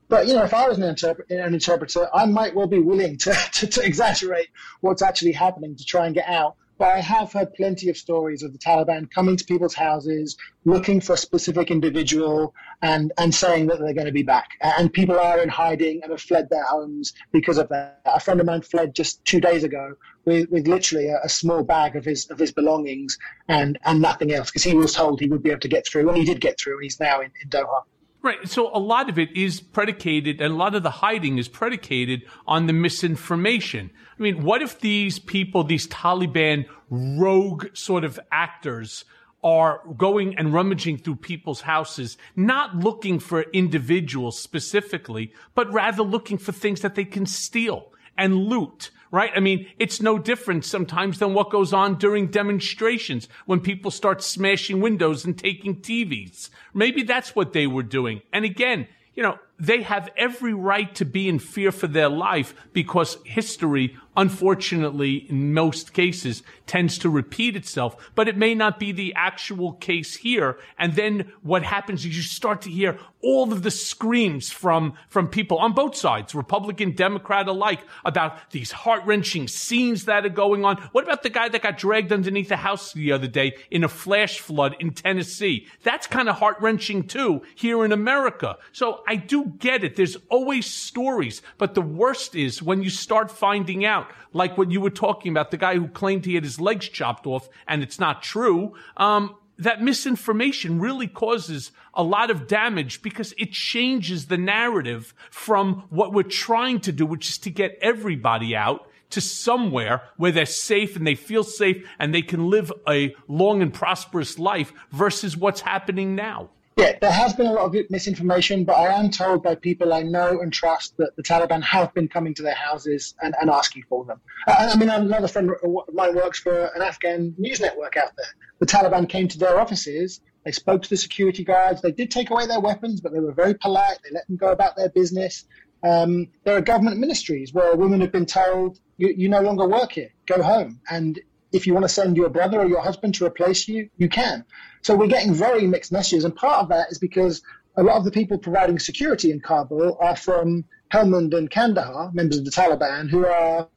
But 0.08 0.26
you 0.26 0.34
know, 0.34 0.42
if 0.42 0.52
I 0.52 0.68
was 0.68 0.78
an, 0.78 0.96
an 1.30 1.54
interpreter, 1.54 2.08
I 2.12 2.26
might 2.26 2.54
well 2.54 2.66
be 2.66 2.80
willing 2.80 3.16
to, 3.18 3.32
to, 3.52 3.66
to, 3.68 3.82
exaggerate 3.82 4.48
what's 4.80 5.02
actually 5.02 5.32
happening 5.32 5.76
to 5.76 5.84
try 5.84 6.06
and 6.06 6.14
get 6.14 6.28
out. 6.28 6.56
But 6.80 6.96
I 6.96 7.00
have 7.00 7.34
heard 7.34 7.52
plenty 7.52 7.90
of 7.90 7.98
stories 7.98 8.42
of 8.42 8.54
the 8.54 8.58
Taliban 8.58 9.10
coming 9.10 9.36
to 9.36 9.44
people's 9.44 9.74
houses, 9.74 10.38
looking 10.64 11.02
for 11.02 11.12
a 11.12 11.18
specific 11.18 11.70
individual, 11.70 12.54
and, 12.80 13.12
and 13.18 13.34
saying 13.34 13.66
that 13.66 13.80
they're 13.80 13.92
going 13.92 14.06
to 14.06 14.12
be 14.12 14.22
back. 14.22 14.48
And 14.62 14.90
people 14.90 15.18
are 15.18 15.42
in 15.42 15.50
hiding 15.50 16.00
and 16.02 16.10
have 16.10 16.22
fled 16.22 16.48
their 16.48 16.64
homes 16.64 17.12
because 17.32 17.58
of 17.58 17.68
that. 17.68 18.00
A 18.06 18.18
friend 18.18 18.40
of 18.40 18.46
mine 18.46 18.62
fled 18.62 18.94
just 18.94 19.22
two 19.26 19.42
days 19.42 19.62
ago 19.62 19.92
with, 20.24 20.48
with 20.48 20.66
literally 20.66 21.08
a, 21.08 21.20
a 21.22 21.28
small 21.28 21.62
bag 21.62 21.96
of 21.96 22.06
his 22.06 22.30
of 22.30 22.38
his 22.38 22.50
belongings 22.50 23.18
and, 23.46 23.78
and 23.84 24.00
nothing 24.00 24.32
else 24.32 24.50
because 24.50 24.64
he 24.64 24.72
was 24.72 24.94
told 24.94 25.20
he 25.20 25.28
would 25.28 25.42
be 25.42 25.50
able 25.50 25.60
to 25.60 25.68
get 25.68 25.86
through, 25.86 26.08
and 26.08 26.16
he 26.16 26.24
did 26.24 26.40
get 26.40 26.58
through. 26.58 26.76
And 26.76 26.84
he's 26.84 26.98
now 26.98 27.20
in, 27.20 27.30
in 27.42 27.50
Doha. 27.50 27.82
Right. 28.22 28.46
So 28.48 28.74
a 28.74 28.78
lot 28.78 29.08
of 29.08 29.18
it 29.18 29.34
is 29.34 29.60
predicated, 29.60 30.42
and 30.42 30.52
a 30.52 30.56
lot 30.56 30.74
of 30.74 30.82
the 30.82 30.90
hiding 30.90 31.38
is 31.38 31.48
predicated 31.48 32.22
on 32.46 32.66
the 32.66 32.74
misinformation. 32.74 33.90
I 34.18 34.22
mean, 34.22 34.42
what 34.42 34.60
if 34.60 34.80
these 34.80 35.18
people, 35.18 35.64
these 35.64 35.88
Taliban 35.88 36.66
rogue 36.90 37.68
sort 37.72 38.04
of 38.04 38.20
actors, 38.30 39.04
are 39.42 39.80
going 39.96 40.36
and 40.36 40.52
rummaging 40.52 40.98
through 40.98 41.16
people's 41.16 41.62
houses, 41.62 42.18
not 42.36 42.76
looking 42.76 43.18
for 43.18 43.42
individuals 43.52 44.38
specifically, 44.38 45.32
but 45.54 45.72
rather 45.72 46.02
looking 46.02 46.36
for 46.36 46.52
things 46.52 46.82
that 46.82 46.94
they 46.94 47.06
can 47.06 47.24
steal 47.24 47.90
and 48.18 48.36
loot 48.36 48.90
right? 49.10 49.32
I 49.34 49.40
mean, 49.40 49.66
it's 49.78 50.00
no 50.00 50.18
different 50.18 50.64
sometimes 50.64 51.18
than 51.18 51.34
what 51.34 51.50
goes 51.50 51.72
on 51.72 51.96
during 51.96 52.28
demonstrations 52.28 53.28
when 53.46 53.60
people 53.60 53.90
start 53.90 54.22
smashing 54.22 54.80
windows 54.80 55.24
and 55.24 55.36
taking 55.36 55.76
TVs. 55.76 56.50
Maybe 56.72 57.02
that's 57.02 57.34
what 57.34 57.52
they 57.52 57.66
were 57.66 57.82
doing. 57.82 58.22
And 58.32 58.44
again, 58.44 58.86
you 59.14 59.22
know, 59.22 59.38
they 59.60 59.82
have 59.82 60.08
every 60.16 60.54
right 60.54 60.92
to 60.96 61.04
be 61.04 61.28
in 61.28 61.38
fear 61.38 61.70
for 61.70 61.86
their 61.86 62.08
life 62.08 62.54
because 62.72 63.18
history, 63.24 63.96
unfortunately, 64.16 65.26
in 65.28 65.52
most 65.52 65.92
cases, 65.92 66.42
tends 66.66 66.96
to 66.98 67.10
repeat 67.10 67.56
itself. 67.56 68.10
But 68.14 68.26
it 68.26 68.36
may 68.36 68.54
not 68.54 68.78
be 68.78 68.90
the 68.90 69.12
actual 69.14 69.74
case 69.74 70.16
here. 70.16 70.58
And 70.78 70.94
then 70.94 71.32
what 71.42 71.62
happens 71.62 72.06
is 72.06 72.16
you 72.16 72.22
start 72.22 72.62
to 72.62 72.70
hear 72.70 72.98
all 73.22 73.52
of 73.52 73.62
the 73.62 73.70
screams 73.70 74.50
from, 74.50 74.94
from 75.08 75.28
people 75.28 75.58
on 75.58 75.74
both 75.74 75.94
sides, 75.94 76.34
Republican, 76.34 76.92
Democrat 76.92 77.46
alike, 77.46 77.80
about 78.04 78.50
these 78.50 78.72
heart 78.72 79.04
wrenching 79.04 79.46
scenes 79.46 80.06
that 80.06 80.24
are 80.24 80.30
going 80.30 80.64
on. 80.64 80.76
What 80.92 81.04
about 81.04 81.22
the 81.22 81.28
guy 81.28 81.50
that 81.50 81.62
got 81.62 81.76
dragged 81.76 82.12
underneath 82.12 82.50
a 82.50 82.56
house 82.56 82.94
the 82.94 83.12
other 83.12 83.26
day 83.26 83.56
in 83.70 83.84
a 83.84 83.88
flash 83.88 84.40
flood 84.40 84.74
in 84.80 84.92
Tennessee? 84.92 85.66
That's 85.82 86.06
kind 86.06 86.30
of 86.30 86.36
heart 86.36 86.56
wrenching 86.60 87.08
too 87.08 87.42
here 87.54 87.84
in 87.84 87.92
America. 87.92 88.56
So 88.72 89.02
I 89.06 89.16
do 89.16 89.49
get 89.58 89.84
it. 89.84 89.96
There's 89.96 90.16
always 90.28 90.66
stories. 90.66 91.42
But 91.58 91.74
the 91.74 91.82
worst 91.82 92.34
is 92.34 92.62
when 92.62 92.82
you 92.82 92.90
start 92.90 93.30
finding 93.30 93.84
out, 93.84 94.10
like 94.32 94.56
what 94.56 94.70
you 94.70 94.80
were 94.80 94.90
talking 94.90 95.32
about, 95.32 95.50
the 95.50 95.56
guy 95.56 95.74
who 95.74 95.88
claimed 95.88 96.24
he 96.24 96.34
had 96.34 96.44
his 96.44 96.60
legs 96.60 96.88
chopped 96.88 97.26
off 97.26 97.48
and 97.66 97.82
it's 97.82 97.98
not 97.98 98.22
true. 98.22 98.74
Um, 98.96 99.36
that 99.58 99.82
misinformation 99.82 100.80
really 100.80 101.06
causes 101.06 101.70
a 101.92 102.02
lot 102.02 102.30
of 102.30 102.46
damage 102.46 103.02
because 103.02 103.34
it 103.36 103.52
changes 103.52 104.26
the 104.26 104.38
narrative 104.38 105.12
from 105.30 105.84
what 105.90 106.14
we're 106.14 106.22
trying 106.22 106.80
to 106.80 106.92
do, 106.92 107.04
which 107.04 107.28
is 107.28 107.38
to 107.38 107.50
get 107.50 107.78
everybody 107.82 108.56
out 108.56 108.88
to 109.10 109.20
somewhere 109.20 110.02
where 110.16 110.32
they're 110.32 110.46
safe 110.46 110.96
and 110.96 111.06
they 111.06 111.14
feel 111.14 111.44
safe 111.44 111.86
and 111.98 112.14
they 112.14 112.22
can 112.22 112.48
live 112.48 112.72
a 112.88 113.14
long 113.28 113.60
and 113.60 113.74
prosperous 113.74 114.38
life 114.38 114.72
versus 114.90 115.36
what's 115.36 115.60
happening 115.60 116.14
now. 116.14 116.48
Yeah, 116.80 116.96
there 116.98 117.12
has 117.12 117.34
been 117.34 117.44
a 117.44 117.52
lot 117.52 117.66
of 117.66 117.90
misinformation, 117.90 118.64
but 118.64 118.72
I 118.72 118.86
am 118.98 119.10
told 119.10 119.42
by 119.42 119.54
people 119.54 119.92
I 119.92 120.02
know 120.02 120.40
and 120.40 120.50
trust 120.50 120.96
that 120.96 121.14
the 121.14 121.22
Taliban 121.22 121.62
have 121.62 121.92
been 121.92 122.08
coming 122.08 122.32
to 122.32 122.42
their 122.42 122.54
houses 122.54 123.14
and, 123.20 123.34
and 123.38 123.50
asking 123.50 123.82
for 123.86 124.06
them. 124.06 124.18
Uh, 124.48 124.70
I 124.72 124.78
mean, 124.78 124.88
another 124.88 125.28
friend 125.28 125.50
of 125.50 125.94
mine 125.94 126.14
works 126.14 126.38
for 126.38 126.70
an 126.74 126.80
Afghan 126.80 127.34
news 127.36 127.60
network 127.60 127.98
out 127.98 128.12
there. 128.16 128.34
The 128.60 128.66
Taliban 128.66 129.10
came 129.10 129.28
to 129.28 129.36
their 129.36 129.60
offices, 129.60 130.22
they 130.46 130.52
spoke 130.52 130.80
to 130.80 130.88
the 130.88 130.96
security 130.96 131.44
guards, 131.44 131.82
they 131.82 131.92
did 131.92 132.10
take 132.10 132.30
away 132.30 132.46
their 132.46 132.60
weapons, 132.60 133.02
but 133.02 133.12
they 133.12 133.20
were 133.20 133.32
very 133.32 133.52
polite, 133.52 133.98
they 134.02 134.14
let 134.14 134.26
them 134.26 134.38
go 134.38 134.50
about 134.50 134.74
their 134.74 134.88
business. 134.88 135.44
Um, 135.82 136.28
there 136.44 136.56
are 136.56 136.62
government 136.62 136.96
ministries 136.96 137.52
where 137.52 137.76
women 137.76 138.00
have 138.00 138.12
been 138.12 138.24
told, 138.24 138.80
you, 138.96 139.12
you 139.14 139.28
no 139.28 139.42
longer 139.42 139.68
work 139.68 139.92
here, 139.92 140.14
go 140.24 140.42
home. 140.42 140.80
And 140.90 141.20
if 141.52 141.66
you 141.66 141.74
want 141.74 141.84
to 141.84 141.88
send 141.88 142.16
your 142.16 142.28
brother 142.28 142.60
or 142.60 142.66
your 142.66 142.80
husband 142.80 143.14
to 143.14 143.26
replace 143.26 143.68
you, 143.68 143.88
you 143.96 144.08
can. 144.08 144.44
So 144.82 144.94
we're 144.94 145.08
getting 145.08 145.34
very 145.34 145.66
mixed 145.66 145.92
messages. 145.92 146.24
And 146.24 146.34
part 146.34 146.62
of 146.62 146.68
that 146.68 146.90
is 146.90 146.98
because 146.98 147.42
a 147.76 147.82
lot 147.82 147.96
of 147.96 148.04
the 148.04 148.10
people 148.10 148.38
providing 148.38 148.78
security 148.78 149.30
in 149.30 149.40
Kabul 149.40 149.96
are 150.00 150.16
from 150.16 150.64
Helmand 150.92 151.34
and 151.34 151.50
Kandahar, 151.50 152.10
members 152.12 152.38
of 152.38 152.44
the 152.44 152.50
Taliban, 152.50 153.08
who 153.08 153.26
are, 153.26 153.68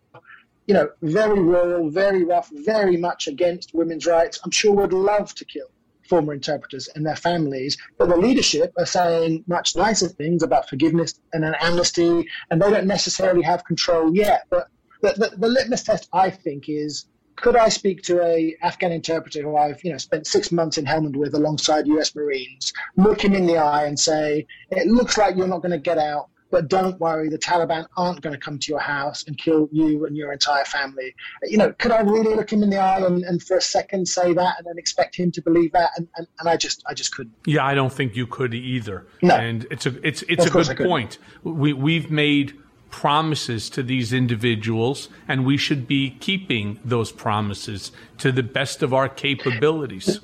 you 0.67 0.74
know, 0.74 0.89
very 1.01 1.39
rural, 1.39 1.89
very 1.89 2.24
rough, 2.24 2.49
very 2.51 2.97
much 2.97 3.28
against 3.28 3.74
women's 3.74 4.05
rights. 4.05 4.39
I'm 4.43 4.51
sure 4.51 4.74
would 4.74 4.93
love 4.93 5.34
to 5.36 5.45
kill 5.45 5.67
former 6.09 6.34
interpreters 6.34 6.89
and 6.95 7.05
their 7.05 7.15
families, 7.15 7.78
but 7.97 8.09
the 8.09 8.17
leadership 8.17 8.74
are 8.78 8.86
saying 8.86 9.43
much 9.47 9.76
nicer 9.76 10.07
things 10.07 10.43
about 10.43 10.67
forgiveness 10.69 11.13
and 11.32 11.45
an 11.45 11.55
amnesty, 11.59 12.28
and 12.49 12.61
they 12.61 12.69
don't 12.69 12.88
necessarily 12.88 13.41
have 13.41 13.63
control 13.63 14.13
yet. 14.13 14.43
But 14.49 14.67
the, 15.01 15.13
the, 15.13 15.38
the 15.38 15.47
litmus 15.47 15.84
test, 15.84 16.09
I 16.11 16.30
think, 16.30 16.65
is 16.67 17.05
could 17.43 17.57
I 17.57 17.67
speak 17.67 18.03
to 18.03 18.23
a 18.23 18.55
Afghan 18.61 18.93
interpreter 18.93 19.41
who 19.41 19.57
I've 19.57 19.83
you 19.83 19.91
know 19.91 19.97
spent 19.97 20.25
six 20.25 20.51
months 20.51 20.77
in 20.77 20.85
Helmand 20.85 21.17
with 21.17 21.35
alongside 21.35 21.85
U.S. 21.87 22.15
Marines, 22.15 22.71
look 22.95 23.21
him 23.21 23.33
in 23.33 23.45
the 23.45 23.57
eye 23.57 23.83
and 23.83 23.99
say, 23.99 24.47
"It 24.71 24.87
looks 24.87 25.17
like 25.17 25.35
you're 25.35 25.47
not 25.47 25.61
going 25.61 25.73
to 25.73 25.77
get 25.77 25.97
out, 25.97 26.29
but 26.51 26.69
don't 26.69 26.97
worry, 27.01 27.27
the 27.27 27.37
Taliban 27.37 27.85
aren't 27.97 28.21
going 28.21 28.31
to 28.31 28.39
come 28.39 28.59
to 28.59 28.71
your 28.71 28.79
house 28.79 29.25
and 29.27 29.37
kill 29.37 29.67
you 29.73 30.05
and 30.05 30.15
your 30.15 30.31
entire 30.31 30.63
family." 30.63 31.13
You 31.43 31.57
know, 31.57 31.73
could 31.73 31.91
I 31.91 31.99
really 31.99 32.33
look 32.33 32.53
him 32.53 32.63
in 32.63 32.69
the 32.69 32.77
eye 32.77 33.05
and, 33.05 33.23
and 33.23 33.43
for 33.43 33.57
a 33.57 33.61
second 33.61 34.07
say 34.07 34.33
that 34.33 34.55
and 34.57 34.65
then 34.65 34.77
expect 34.77 35.17
him 35.17 35.29
to 35.33 35.41
believe 35.41 35.73
that? 35.73 35.89
And, 35.97 36.07
and, 36.15 36.25
and 36.39 36.47
I 36.47 36.55
just 36.55 36.81
I 36.87 36.93
just 36.93 37.13
couldn't. 37.13 37.35
Yeah, 37.45 37.65
I 37.65 37.73
don't 37.73 37.91
think 37.91 38.15
you 38.15 38.25
could 38.25 38.53
either. 38.53 39.05
No. 39.21 39.35
and 39.35 39.67
it's 39.69 39.85
a 39.85 40.07
it's 40.07 40.23
it's 40.29 40.45
Of 40.45 40.55
a 40.55 40.75
good 40.75 40.87
point. 40.87 41.17
We 41.43 41.73
we've 41.73 42.09
made 42.09 42.57
promises 42.93 43.71
to 43.71 43.81
these 43.81 44.13
individuals, 44.13 45.09
and 45.27 45.43
we 45.47 45.57
should 45.57 45.87
be 45.87 46.11
keeping 46.19 46.79
those 46.85 47.11
promises 47.11 47.91
to 48.19 48.31
the 48.31 48.43
best 48.43 48.83
of 48.83 48.93
our 48.93 49.09
capabilities. 49.09 50.19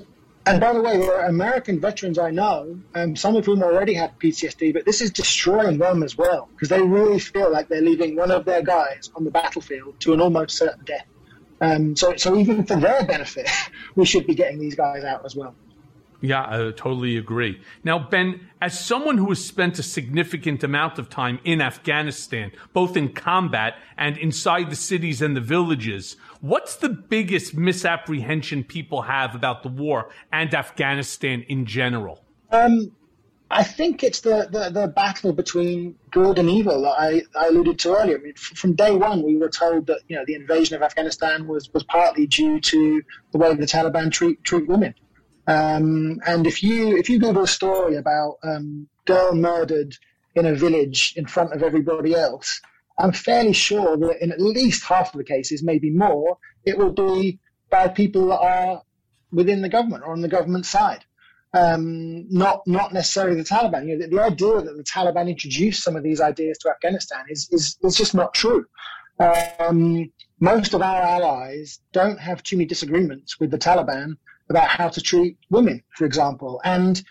And 0.46 0.60
by 0.60 0.72
the 0.72 0.80
way, 0.80 0.96
there 0.96 1.20
are 1.20 1.26
American 1.26 1.80
veterans 1.80 2.16
I 2.16 2.30
know, 2.30 2.78
um, 2.94 3.16
some 3.16 3.34
of 3.34 3.44
whom 3.44 3.64
already 3.64 3.92
had 3.92 4.16
PTSD, 4.20 4.72
but 4.72 4.84
this 4.84 5.00
is 5.00 5.10
destroying 5.10 5.78
them 5.78 6.04
as 6.04 6.16
well 6.16 6.48
because 6.52 6.68
they 6.68 6.80
really 6.80 7.18
feel 7.18 7.50
like 7.50 7.68
they're 7.68 7.82
leaving 7.82 8.14
one 8.14 8.30
of 8.30 8.44
their 8.44 8.62
guys 8.62 9.10
on 9.16 9.24
the 9.24 9.32
battlefield 9.32 9.98
to 10.00 10.14
an 10.14 10.20
almost 10.20 10.56
certain 10.56 10.84
death. 10.84 11.06
Um, 11.60 11.96
so, 11.96 12.14
so 12.16 12.36
even 12.36 12.64
for 12.64 12.76
their 12.76 13.04
benefit, 13.04 13.50
we 13.96 14.06
should 14.06 14.28
be 14.28 14.36
getting 14.36 14.60
these 14.60 14.76
guys 14.76 15.02
out 15.02 15.24
as 15.24 15.34
well. 15.34 15.56
Yeah, 16.20 16.42
I 16.42 16.70
totally 16.72 17.16
agree. 17.16 17.62
Now, 17.82 17.98
Ben, 17.98 18.48
as 18.60 18.78
someone 18.78 19.16
who 19.16 19.28
has 19.30 19.42
spent 19.42 19.78
a 19.78 19.82
significant 19.82 20.62
amount 20.62 20.98
of 20.98 21.08
time 21.08 21.38
in 21.44 21.62
Afghanistan, 21.62 22.52
both 22.72 22.96
in 22.96 23.12
combat 23.12 23.76
and 23.96 24.18
inside 24.18 24.70
the 24.70 24.76
cities 24.76 25.22
and 25.22 25.34
the 25.34 25.40
villages, 25.40 26.16
what's 26.40 26.76
the 26.76 26.90
biggest 26.90 27.54
misapprehension 27.54 28.64
people 28.64 29.02
have 29.02 29.34
about 29.34 29.62
the 29.62 29.70
war 29.70 30.10
and 30.30 30.54
Afghanistan 30.54 31.42
in 31.48 31.64
general? 31.64 32.22
Um, 32.50 32.92
I 33.50 33.64
think 33.64 34.04
it's 34.04 34.20
the, 34.20 34.48
the, 34.50 34.70
the 34.70 34.88
battle 34.88 35.32
between 35.32 35.96
good 36.10 36.38
and 36.38 36.48
evil 36.48 36.82
that 36.82 36.94
I, 36.98 37.22
I 37.34 37.48
alluded 37.48 37.80
to 37.80 37.96
earlier. 37.96 38.18
I 38.18 38.20
mean, 38.20 38.34
f- 38.36 38.56
from 38.56 38.74
day 38.74 38.92
one, 38.92 39.22
we 39.22 39.36
were 39.36 39.48
told 39.48 39.86
that 39.88 40.00
you 40.06 40.16
know 40.16 40.24
the 40.24 40.34
invasion 40.34 40.76
of 40.76 40.82
Afghanistan 40.82 41.48
was, 41.48 41.72
was 41.72 41.82
partly 41.82 42.26
due 42.28 42.60
to 42.60 43.02
the 43.32 43.38
way 43.38 43.54
the 43.54 43.66
Taliban 43.66 44.12
treat 44.12 44.44
treat 44.44 44.68
women. 44.68 44.94
Um, 45.50 46.20
and 46.26 46.46
if 46.46 46.62
you 46.62 46.96
if 46.96 47.08
you 47.08 47.18
Google 47.18 47.44
a 47.44 47.48
story 47.48 47.96
about 47.96 48.36
um, 48.42 48.88
girl 49.04 49.34
murdered 49.34 49.96
in 50.34 50.46
a 50.46 50.54
village 50.54 51.14
in 51.16 51.26
front 51.26 51.52
of 51.52 51.62
everybody 51.62 52.14
else, 52.14 52.60
I'm 52.98 53.12
fairly 53.12 53.52
sure 53.52 53.96
that 53.96 54.22
in 54.22 54.32
at 54.32 54.40
least 54.40 54.84
half 54.84 55.12
of 55.12 55.18
the 55.18 55.24
cases, 55.24 55.62
maybe 55.62 55.90
more, 55.90 56.38
it 56.64 56.78
will 56.78 56.92
be 56.92 57.40
by 57.68 57.88
people 57.88 58.28
that 58.28 58.40
are 58.40 58.82
within 59.32 59.62
the 59.62 59.68
government 59.68 60.04
or 60.04 60.12
on 60.12 60.20
the 60.20 60.28
government 60.28 60.66
side 60.66 61.04
um, 61.52 62.26
not 62.30 62.66
not 62.66 62.92
necessarily 62.92 63.36
the 63.36 63.48
Taliban. 63.48 63.88
You 63.88 63.98
know, 63.98 64.06
the, 64.06 64.16
the 64.16 64.22
idea 64.22 64.62
that 64.62 64.76
the 64.76 64.84
Taliban 64.84 65.28
introduced 65.28 65.82
some 65.82 65.96
of 65.96 66.02
these 66.02 66.20
ideas 66.20 66.58
to 66.58 66.70
Afghanistan 66.70 67.24
is 67.28 67.48
is, 67.50 67.76
is 67.82 67.96
just 67.96 68.14
not 68.14 68.34
true. 68.34 68.66
Um, 69.18 70.10
most 70.38 70.72
of 70.72 70.80
our 70.80 71.02
allies 71.02 71.80
don't 71.92 72.18
have 72.18 72.42
too 72.42 72.56
many 72.56 72.66
disagreements 72.66 73.38
with 73.38 73.50
the 73.50 73.58
Taliban 73.58 74.16
about 74.50 74.68
how 74.68 74.88
to 74.88 75.00
treat 75.00 75.38
women, 75.48 75.82
for 75.96 76.04
example, 76.04 76.60
and 76.64 77.02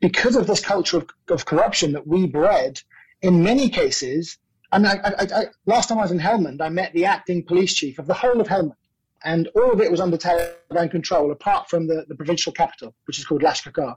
because 0.00 0.36
of 0.36 0.46
this 0.46 0.60
culture 0.60 0.98
of, 0.98 1.08
of 1.30 1.44
corruption 1.46 1.92
that 1.92 2.06
we 2.06 2.26
bred, 2.26 2.80
in 3.22 3.42
many 3.42 3.68
cases, 3.68 4.38
and 4.72 4.86
I, 4.86 4.94
I, 5.02 5.12
I, 5.18 5.44
last 5.66 5.88
time 5.88 5.98
I 5.98 6.02
was 6.02 6.12
in 6.12 6.20
Helmand, 6.20 6.60
I 6.60 6.68
met 6.68 6.92
the 6.92 7.06
acting 7.06 7.42
police 7.42 7.74
chief 7.74 7.98
of 7.98 8.06
the 8.06 8.14
whole 8.14 8.40
of 8.40 8.48
Helmand 8.48 8.76
and 9.24 9.48
all 9.54 9.72
of 9.72 9.80
it 9.80 9.90
was 9.90 10.00
under 10.00 10.16
Taliban 10.16 10.90
control, 10.90 11.30
apart 11.30 11.68
from 11.68 11.86
the, 11.86 12.04
the 12.08 12.14
provincial 12.14 12.52
capital, 12.52 12.94
which 13.06 13.18
is 13.18 13.24
called 13.24 13.42
Lashkar. 13.42 13.96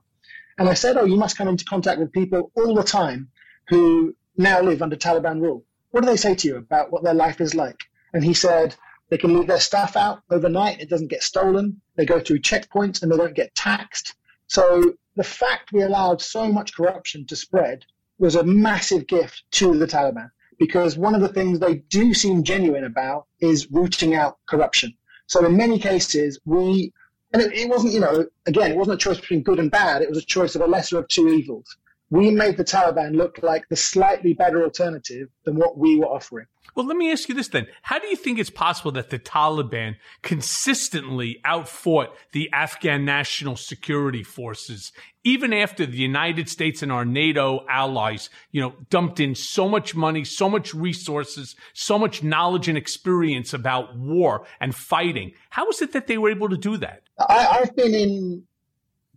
And 0.57 0.69
I 0.69 0.73
said, 0.73 0.97
"Oh, 0.97 1.05
you 1.05 1.15
must 1.15 1.37
come 1.37 1.47
into 1.47 1.65
contact 1.65 1.99
with 1.99 2.11
people 2.11 2.51
all 2.55 2.75
the 2.75 2.83
time 2.83 3.29
who 3.69 4.15
now 4.37 4.61
live 4.61 4.81
under 4.81 4.95
Taliban 4.95 5.41
rule. 5.41 5.65
What 5.91 6.01
do 6.01 6.09
they 6.09 6.17
say 6.17 6.35
to 6.35 6.47
you 6.47 6.57
about 6.57 6.91
what 6.91 7.03
their 7.03 7.13
life 7.13 7.41
is 7.41 7.55
like?" 7.55 7.79
And 8.13 8.23
he 8.23 8.33
said, 8.33 8.75
"They 9.13 9.19
can 9.19 9.37
leave 9.37 9.45
their 9.45 9.59
stuff 9.59 9.95
out 9.95 10.23
overnight; 10.31 10.81
it 10.81 10.89
doesn't 10.89 11.11
get 11.11 11.21
stolen. 11.21 11.79
They 11.95 12.03
go 12.03 12.19
through 12.19 12.39
checkpoints 12.39 13.03
and 13.03 13.11
they 13.11 13.17
don't 13.17 13.35
get 13.35 13.53
taxed. 13.53 14.15
So 14.47 14.95
the 15.15 15.23
fact 15.23 15.71
we 15.71 15.83
allowed 15.83 16.19
so 16.19 16.51
much 16.51 16.73
corruption 16.73 17.27
to 17.27 17.35
spread 17.35 17.85
was 18.17 18.33
a 18.33 18.43
massive 18.43 19.05
gift 19.05 19.43
to 19.51 19.77
the 19.77 19.85
Taliban." 19.85 20.31
Because 20.57 20.97
one 20.97 21.13
of 21.13 21.21
the 21.21 21.27
things 21.27 21.59
they 21.59 21.75
do 21.75 22.15
seem 22.15 22.41
genuine 22.41 22.85
about 22.85 23.27
is 23.39 23.69
rooting 23.69 24.15
out 24.15 24.39
corruption. 24.47 24.95
So 25.27 25.45
in 25.45 25.57
many 25.57 25.77
cases, 25.77 26.39
we, 26.43 26.91
and 27.33 27.43
it, 27.43 27.53
it, 27.53 27.69
wasn't, 27.69 27.93
you 27.93 27.99
know, 27.99 28.25
again, 28.47 28.71
it 28.71 28.77
wasn't 28.77 28.95
a 28.95 29.03
choice 29.03 29.19
between 29.19 29.43
good 29.43 29.59
and 29.59 29.69
bad. 29.69 30.01
It 30.01 30.09
was 30.09 30.17
a 30.17 30.25
choice 30.25 30.55
of 30.55 30.63
a 30.63 30.65
lesser 30.65 30.97
of 30.97 31.07
two 31.07 31.29
evils. 31.29 31.77
We 32.13 32.29
made 32.29 32.57
the 32.57 32.63
Taliban 32.63 33.15
look 33.15 33.39
like 33.41 33.67
the 33.69 33.75
slightly 33.75 34.35
better 34.35 34.63
alternative 34.63 35.29
than 35.45 35.55
what 35.55 35.79
we 35.79 35.97
were 35.97 36.05
offering. 36.05 36.45
Well, 36.75 36.85
let 36.85 36.95
me 36.95 37.11
ask 37.11 37.27
you 37.27 37.33
this 37.33 37.47
then. 37.47 37.65
How 37.81 37.97
do 37.97 38.05
you 38.05 38.15
think 38.15 38.37
it's 38.37 38.51
possible 38.51 38.91
that 38.91 39.09
the 39.09 39.17
Taliban 39.17 39.95
consistently 40.21 41.41
outfought 41.43 42.15
the 42.31 42.51
Afghan 42.53 43.03
National 43.03 43.55
Security 43.55 44.21
Forces, 44.21 44.91
even 45.23 45.53
after 45.53 45.87
the 45.87 45.97
United 45.97 46.49
States 46.49 46.83
and 46.83 46.91
our 46.91 47.03
NATO 47.03 47.65
allies, 47.67 48.29
you 48.51 48.61
know, 48.61 48.75
dumped 48.91 49.19
in 49.19 49.33
so 49.33 49.67
much 49.67 49.95
money, 49.95 50.23
so 50.23 50.47
much 50.47 50.71
resources, 50.71 51.55
so 51.73 51.97
much 51.97 52.21
knowledge 52.21 52.67
and 52.67 52.77
experience 52.77 53.55
about 53.55 53.97
war 53.97 54.45
and 54.59 54.75
fighting? 54.75 55.31
How 55.49 55.67
is 55.69 55.81
it 55.81 55.93
that 55.93 56.05
they 56.05 56.19
were 56.19 56.29
able 56.29 56.49
to 56.49 56.57
do 56.57 56.77
that? 56.77 57.01
I, 57.17 57.59
I've 57.61 57.75
been 57.75 57.95
in, 57.95 58.43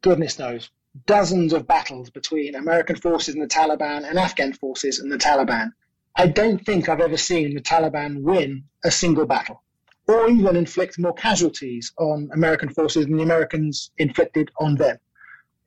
goodness 0.01 0.39
knows, 0.39 0.71
dozens 1.05 1.53
of 1.53 1.67
battles 1.67 2.11
between 2.11 2.55
American 2.55 2.97
forces 2.97 3.35
and 3.35 3.43
the 3.43 3.49
Taliban 3.49 4.09
and 4.09 4.19
Afghan 4.19 4.53
forces 4.53 4.99
and 4.99 5.11
the 5.13 5.19
Taliban. 5.19 5.73
I 6.15 6.27
don't 6.27 6.65
think 6.65 6.89
I've 6.89 7.01
ever 7.01 7.17
seen 7.17 7.55
the 7.55 7.61
Taliban 7.61 8.23
win 8.23 8.65
a 8.85 8.91
single 8.91 9.27
battle 9.27 9.63
or 10.09 10.29
even 10.29 10.57
inflict 10.57 10.99
more 10.99 11.13
casualties 11.13 11.93
on 11.99 12.31
American 12.33 12.69
forces 12.69 13.07
than 13.07 13.17
the 13.17 13.23
Americans 13.23 13.91
inflicted 13.99 14.51
on 14.59 14.77
them. 14.77 14.97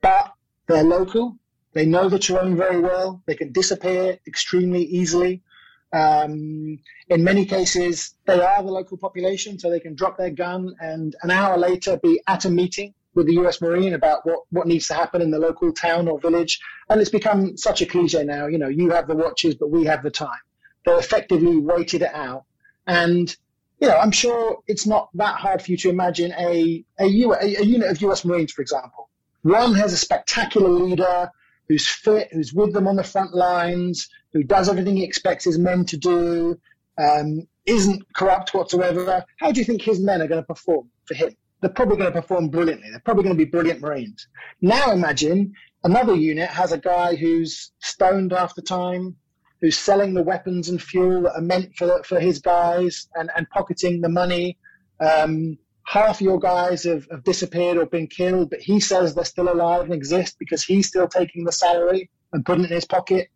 But 0.00 0.32
they're 0.66 0.82
local. 0.82 1.36
They 1.72 1.86
know 1.86 2.08
the 2.08 2.18
terrain 2.18 2.56
very 2.56 2.80
well. 2.80 3.22
They 3.26 3.34
can 3.34 3.52
disappear 3.52 4.18
extremely 4.26 4.82
easily. 4.84 5.42
Um, 5.92 6.78
in 7.08 7.24
many 7.24 7.44
cases, 7.44 8.14
they 8.24 8.40
are 8.40 8.62
the 8.62 8.70
local 8.70 8.96
population, 8.96 9.58
so 9.58 9.68
they 9.68 9.80
can 9.80 9.94
drop 9.94 10.16
their 10.16 10.30
gun 10.30 10.74
and 10.80 11.14
an 11.22 11.30
hour 11.30 11.58
later 11.58 11.98
be 12.02 12.20
at 12.26 12.44
a 12.44 12.50
meeting 12.50 12.94
with 13.14 13.26
the 13.26 13.34
US 13.34 13.60
Marine 13.60 13.94
about 13.94 14.24
what, 14.24 14.40
what 14.50 14.66
needs 14.66 14.86
to 14.88 14.94
happen 14.94 15.22
in 15.22 15.30
the 15.30 15.38
local 15.38 15.72
town 15.72 16.08
or 16.08 16.18
village. 16.20 16.60
And 16.88 17.00
it's 17.00 17.10
become 17.10 17.56
such 17.56 17.82
a 17.82 17.86
cliche 17.86 18.24
now. 18.24 18.46
You 18.46 18.58
know, 18.58 18.68
you 18.68 18.90
have 18.90 19.08
the 19.08 19.16
watches, 19.16 19.54
but 19.54 19.70
we 19.70 19.84
have 19.84 20.02
the 20.02 20.10
time. 20.10 20.38
They 20.84 20.92
effectively 20.92 21.58
waited 21.58 22.02
it 22.02 22.14
out. 22.14 22.44
And, 22.86 23.34
you 23.80 23.88
know, 23.88 23.96
I'm 23.96 24.12
sure 24.12 24.58
it's 24.66 24.86
not 24.86 25.08
that 25.14 25.36
hard 25.36 25.62
for 25.62 25.70
you 25.70 25.76
to 25.78 25.90
imagine 25.90 26.32
a, 26.38 26.84
a, 26.98 27.06
U, 27.06 27.34
a, 27.34 27.56
a 27.56 27.64
unit 27.64 27.90
of 27.90 28.00
US 28.02 28.24
Marines, 28.24 28.52
for 28.52 28.62
example. 28.62 29.08
One 29.42 29.74
has 29.74 29.92
a 29.92 29.96
spectacular 29.96 30.68
leader 30.68 31.30
who's 31.68 31.86
fit, 31.86 32.28
who's 32.32 32.52
with 32.52 32.72
them 32.72 32.88
on 32.88 32.96
the 32.96 33.04
front 33.04 33.34
lines, 33.34 34.08
who 34.32 34.42
does 34.42 34.68
everything 34.68 34.96
he 34.96 35.04
expects 35.04 35.44
his 35.44 35.58
men 35.58 35.84
to 35.86 35.96
do, 35.96 36.58
um, 36.98 37.46
isn't 37.66 38.02
corrupt 38.14 38.52
whatsoever, 38.54 39.24
how 39.38 39.52
do 39.52 39.60
you 39.60 39.64
think 39.64 39.82
his 39.82 40.00
men 40.00 40.20
are 40.20 40.26
going 40.26 40.42
to 40.42 40.46
perform 40.46 40.90
for 41.04 41.14
him? 41.14 41.34
They're 41.60 41.70
probably 41.70 41.96
going 41.96 42.12
to 42.12 42.20
perform 42.20 42.48
brilliantly. 42.48 42.88
They're 42.90 43.00
probably 43.00 43.24
going 43.24 43.36
to 43.36 43.44
be 43.44 43.50
brilliant 43.50 43.80
Marines. 43.80 44.26
Now 44.60 44.92
imagine 44.92 45.52
another 45.84 46.14
unit 46.14 46.48
has 46.48 46.72
a 46.72 46.78
guy 46.78 47.16
who's 47.16 47.72
stoned 47.80 48.32
half 48.32 48.54
the 48.54 48.62
time, 48.62 49.16
who's 49.60 49.76
selling 49.76 50.14
the 50.14 50.22
weapons 50.22 50.68
and 50.68 50.82
fuel 50.82 51.22
that 51.22 51.34
are 51.34 51.42
meant 51.42 51.76
for, 51.76 52.02
for 52.04 52.18
his 52.18 52.38
guys 52.38 53.08
and, 53.14 53.30
and 53.36 53.48
pocketing 53.50 54.00
the 54.00 54.08
money. 54.08 54.56
Um, 55.00 55.58
half 55.84 56.20
your 56.20 56.38
guys 56.38 56.84
have, 56.84 57.06
have 57.10 57.24
disappeared 57.24 57.76
or 57.76 57.84
been 57.86 58.06
killed, 58.06 58.50
but 58.50 58.60
he 58.60 58.80
says 58.80 59.14
they're 59.14 59.24
still 59.24 59.52
alive 59.52 59.84
and 59.84 59.92
exist 59.92 60.36
because 60.38 60.62
he's 60.62 60.88
still 60.88 61.08
taking 61.08 61.44
the 61.44 61.52
salary 61.52 62.10
and 62.32 62.44
putting 62.46 62.64
it 62.64 62.70
in 62.70 62.74
his 62.76 62.86
pocket. 62.86 63.28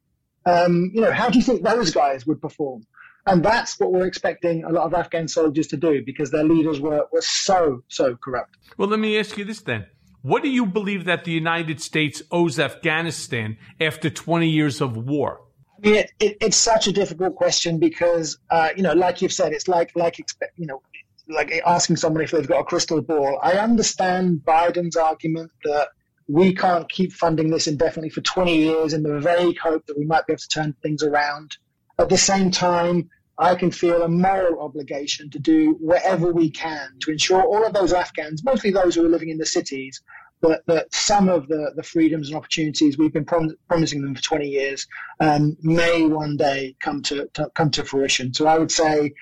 Um, 0.46 0.90
you 0.94 1.00
know, 1.00 1.12
how 1.12 1.28
do 1.28 1.38
you 1.38 1.44
think 1.44 1.62
those 1.62 1.90
guys 1.90 2.26
would 2.26 2.40
perform? 2.40 2.86
And 3.26 3.42
that's 3.42 3.78
what 3.80 3.92
we're 3.92 4.06
expecting 4.06 4.64
a 4.64 4.70
lot 4.70 4.84
of 4.86 4.94
Afghan 4.94 5.28
soldiers 5.28 5.66
to 5.68 5.76
do 5.76 6.02
because 6.04 6.30
their 6.30 6.44
leaders 6.44 6.80
were, 6.80 7.06
were 7.12 7.22
so, 7.22 7.82
so 7.88 8.16
corrupt. 8.16 8.56
Well, 8.76 8.88
let 8.88 9.00
me 9.00 9.18
ask 9.18 9.38
you 9.38 9.44
this 9.44 9.62
then. 9.62 9.86
What 10.22 10.42
do 10.42 10.48
you 10.48 10.66
believe 10.66 11.04
that 11.04 11.24
the 11.24 11.32
United 11.32 11.80
States 11.80 12.22
owes 12.30 12.58
Afghanistan 12.58 13.58
after 13.80 14.08
20 14.10 14.48
years 14.48 14.80
of 14.80 14.96
war? 14.96 15.40
I 15.76 15.86
mean, 15.86 15.94
it, 15.96 16.10
it, 16.18 16.36
it's 16.40 16.56
such 16.56 16.86
a 16.86 16.92
difficult 16.92 17.34
question 17.36 17.78
because, 17.78 18.38
uh, 18.50 18.70
you 18.76 18.82
know, 18.82 18.92
like 18.92 19.20
you've 19.20 19.32
said, 19.32 19.52
it's 19.52 19.68
like, 19.68 19.92
like, 19.94 20.18
you 20.56 20.66
know, 20.66 20.80
like 21.28 21.52
asking 21.66 21.96
someone 21.96 22.22
if 22.22 22.30
they've 22.30 22.46
got 22.46 22.60
a 22.60 22.64
crystal 22.64 23.00
ball. 23.00 23.38
I 23.42 23.52
understand 23.52 24.40
Biden's 24.44 24.96
argument 24.96 25.50
that 25.64 25.88
we 26.28 26.54
can't 26.54 26.88
keep 26.88 27.12
funding 27.12 27.50
this 27.50 27.66
indefinitely 27.66 28.10
for 28.10 28.20
20 28.22 28.56
years 28.56 28.94
in 28.94 29.02
the 29.02 29.18
vague 29.20 29.58
hope 29.58 29.86
that 29.86 29.98
we 29.98 30.04
might 30.04 30.26
be 30.26 30.32
able 30.32 30.40
to 30.40 30.48
turn 30.48 30.74
things 30.82 31.02
around. 31.02 31.56
At 31.98 32.08
the 32.08 32.18
same 32.18 32.50
time, 32.50 33.10
I 33.38 33.54
can 33.54 33.70
feel 33.70 34.02
a 34.02 34.08
moral 34.08 34.60
obligation 34.60 35.30
to 35.30 35.38
do 35.38 35.76
whatever 35.80 36.32
we 36.32 36.50
can 36.50 36.90
to 37.00 37.10
ensure 37.10 37.42
all 37.42 37.64
of 37.66 37.72
those 37.72 37.92
Afghans, 37.92 38.44
mostly 38.44 38.70
those 38.70 38.94
who 38.94 39.04
are 39.04 39.08
living 39.08 39.30
in 39.30 39.38
the 39.38 39.46
cities, 39.46 40.00
that, 40.40 40.62
that 40.66 40.94
some 40.94 41.28
of 41.28 41.48
the, 41.48 41.72
the 41.74 41.82
freedoms 41.82 42.28
and 42.28 42.36
opportunities 42.36 42.98
we've 42.98 43.12
been 43.12 43.24
prom- 43.24 43.56
promising 43.68 44.02
them 44.02 44.14
for 44.14 44.22
20 44.22 44.46
years 44.46 44.86
um, 45.20 45.56
may 45.62 46.04
one 46.04 46.36
day 46.36 46.76
come 46.80 47.02
to, 47.02 47.28
to, 47.34 47.50
come 47.54 47.70
to 47.70 47.84
fruition. 47.84 48.32
So 48.34 48.46
I 48.46 48.58
would 48.58 48.70
say 48.70 49.14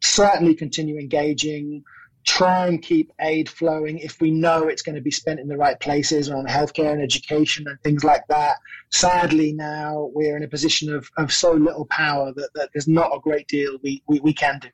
certainly 0.00 0.54
continue 0.54 0.98
engaging, 0.98 1.84
try 2.30 2.68
and 2.68 2.80
keep 2.80 3.12
aid 3.20 3.48
flowing 3.48 3.98
if 3.98 4.20
we 4.20 4.30
know 4.30 4.68
it's 4.68 4.82
going 4.82 4.94
to 4.94 5.00
be 5.00 5.10
spent 5.10 5.40
in 5.40 5.48
the 5.48 5.56
right 5.56 5.80
places 5.80 6.30
on 6.30 6.46
healthcare 6.46 6.92
and 6.92 7.02
education 7.02 7.66
and 7.66 7.80
things 7.82 8.04
like 8.04 8.24
that. 8.28 8.58
Sadly, 8.90 9.52
now 9.52 10.10
we're 10.14 10.36
in 10.36 10.44
a 10.44 10.48
position 10.48 10.94
of, 10.94 11.10
of 11.16 11.32
so 11.32 11.52
little 11.52 11.86
power 11.86 12.32
that, 12.32 12.50
that 12.54 12.70
there's 12.72 12.86
not 12.86 13.10
a 13.12 13.18
great 13.18 13.48
deal 13.48 13.78
we, 13.82 14.02
we, 14.06 14.20
we 14.20 14.32
can 14.32 14.60
do. 14.60 14.68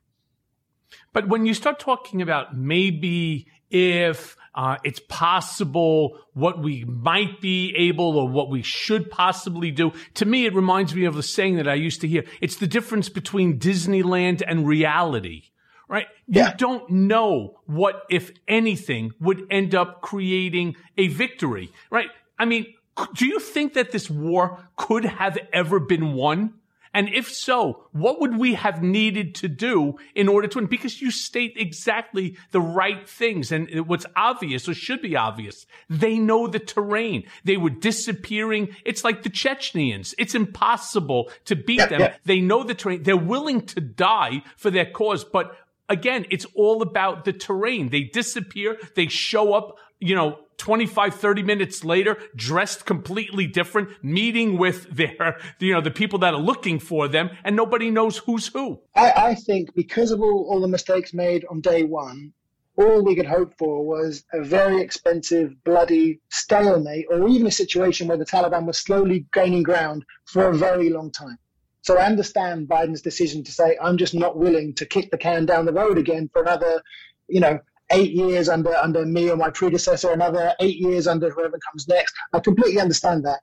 But 1.13 1.29
when 1.29 1.47
you 1.47 1.55
start 1.55 1.79
talking 1.79 2.21
about 2.21 2.55
maybe 2.55 3.47
if 3.71 4.37
uh, 4.53 4.77
it's 4.83 5.01
possible 5.07 6.19
what 6.33 6.61
we 6.61 6.83
might 6.85 7.41
be 7.41 7.73
able 7.75 8.17
or 8.17 8.27
what 8.27 8.49
we 8.49 8.63
should 8.63 9.11
possibly 9.11 9.69
do. 9.69 9.91
To 10.15 10.25
me, 10.25 10.47
it 10.47 10.55
reminds 10.55 10.95
me 10.95 11.05
of 11.05 11.13
the 11.13 11.21
saying 11.21 11.57
that 11.57 11.67
I 11.67 11.75
used 11.75 12.01
to 12.01 12.07
hear. 12.07 12.23
It's 12.41 12.55
the 12.55 12.65
difference 12.65 13.07
between 13.07 13.59
Disneyland 13.59 14.41
and 14.47 14.67
reality 14.67 15.49
right? 15.87 16.07
Yeah. 16.27 16.51
You 16.51 16.57
don't 16.57 16.89
know 16.89 17.59
what, 17.65 18.03
if 18.09 18.31
anything, 18.47 19.11
would 19.19 19.47
end 19.49 19.75
up 19.75 20.01
creating 20.01 20.75
a 20.97 21.07
victory, 21.07 21.71
right? 21.89 22.09
I 22.37 22.45
mean, 22.45 22.73
do 23.15 23.25
you 23.25 23.39
think 23.39 23.73
that 23.73 23.91
this 23.91 24.09
war 24.09 24.69
could 24.75 25.05
have 25.05 25.37
ever 25.53 25.79
been 25.79 26.13
won? 26.13 26.53
And 26.93 27.09
if 27.09 27.31
so, 27.31 27.83
what 27.91 28.19
would 28.21 28.37
we 28.37 28.55
have 28.55 28.81
needed 28.81 29.35
to 29.35 29.47
do 29.47 29.97
in 30.15 30.27
order 30.27 30.47
to 30.47 30.57
win? 30.57 30.67
Because 30.67 30.99
you 30.99 31.11
state 31.11 31.53
exactly 31.55 32.37
the 32.49 32.61
right 32.61 33.07
things. 33.07 33.51
And 33.51 33.87
what's 33.87 34.07
obvious 34.15 34.67
or 34.67 34.73
should 34.73 35.03
be 35.03 35.15
obvious, 35.15 35.67
they 35.89 36.17
know 36.17 36.47
the 36.47 36.57
terrain. 36.57 37.25
They 37.43 37.57
were 37.57 37.69
disappearing. 37.69 38.69
It's 38.83 39.03
like 39.03 39.21
the 39.21 39.29
Chechens. 39.29 40.15
It's 40.17 40.33
impossible 40.33 41.29
to 41.45 41.55
beat 41.55 41.79
yeah, 41.79 41.85
them. 41.85 41.99
Yeah. 42.01 42.15
They 42.25 42.39
know 42.39 42.63
the 42.63 42.73
terrain. 42.73 43.03
They're 43.03 43.15
willing 43.15 43.61
to 43.67 43.81
die 43.81 44.41
for 44.55 44.71
their 44.71 44.89
cause, 44.89 45.23
but 45.23 45.55
again, 45.89 46.25
it's 46.29 46.45
all 46.55 46.81
about 46.81 47.25
the 47.25 47.33
terrain. 47.33 47.89
They 47.89 48.03
disappear. 48.03 48.77
They 48.95 49.07
show 49.07 49.53
up, 49.53 49.77
you 49.99 50.15
know, 50.15 50.39
25, 50.57 51.15
30 51.15 51.43
minutes 51.43 51.83
later, 51.83 52.17
dressed 52.35 52.85
completely 52.85 53.47
different, 53.47 53.89
meeting 54.03 54.57
with 54.57 54.89
their, 54.95 55.39
you 55.59 55.73
know, 55.73 55.81
the 55.81 55.91
people 55.91 56.19
that 56.19 56.33
are 56.33 56.39
looking 56.39 56.79
for 56.79 57.07
them, 57.07 57.29
and 57.43 57.55
nobody 57.55 57.91
knows 57.91 58.17
who's 58.17 58.47
who. 58.47 58.79
I, 58.95 59.11
I 59.11 59.35
think 59.35 59.73
because 59.75 60.11
of 60.11 60.21
all, 60.21 60.47
all 60.49 60.61
the 60.61 60.67
mistakes 60.67 61.13
made 61.13 61.45
on 61.49 61.61
day 61.61 61.83
one, 61.83 62.33
all 62.75 63.03
we 63.03 63.15
could 63.15 63.25
hope 63.25 63.53
for 63.57 63.83
was 63.83 64.23
a 64.31 64.43
very 64.43 64.81
expensive, 64.81 65.63
bloody 65.63 66.19
stalemate, 66.29 67.07
or 67.09 67.27
even 67.27 67.47
a 67.47 67.51
situation 67.51 68.07
where 68.07 68.17
the 68.17 68.25
Taliban 68.25 68.67
was 68.67 68.77
slowly 68.77 69.25
gaining 69.33 69.63
ground 69.63 70.05
for 70.25 70.49
a 70.49 70.55
very 70.55 70.89
long 70.89 71.11
time. 71.11 71.39
So 71.87 71.97
I 71.97 72.05
understand 72.05 72.67
Biden's 72.67 73.01
decision 73.01 73.45
to 73.45 73.51
say, 73.53 73.77
I'm 73.81 73.95
just 73.95 74.13
not 74.13 74.37
willing 74.37 74.73
to 74.73 74.85
kick 74.85 75.09
the 75.09 75.17
can 75.17 75.45
down 75.45 75.65
the 75.65 75.71
road 75.71 75.97
again 75.97 76.29
for 76.33 76.41
another, 76.41 76.83
you 77.29 77.39
know, 77.39 77.61
eight 77.91 78.11
years 78.11 78.49
under, 78.49 78.75
under 78.75 79.05
me 79.05 79.29
or 79.29 79.37
my 79.37 79.51
predecessor, 79.51 80.11
another 80.11 80.53
eight 80.59 80.75
years 80.75 81.07
under 81.07 81.29
whoever 81.29 81.57
comes 81.59 81.87
next. 81.87 82.13
I 82.33 82.41
completely 82.41 82.81
understand 82.81 83.23
that. 83.23 83.39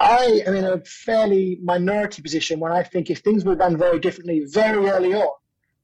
I 0.00 0.40
am 0.46 0.54
in 0.54 0.64
a 0.64 0.82
fairly 0.86 1.58
minority 1.62 2.22
position 2.22 2.60
when 2.60 2.72
I 2.72 2.82
think 2.82 3.10
if 3.10 3.18
things 3.18 3.44
were 3.44 3.56
done 3.56 3.76
very 3.76 4.00
differently 4.00 4.42
very 4.46 4.88
early 4.88 5.12
on, 5.12 5.34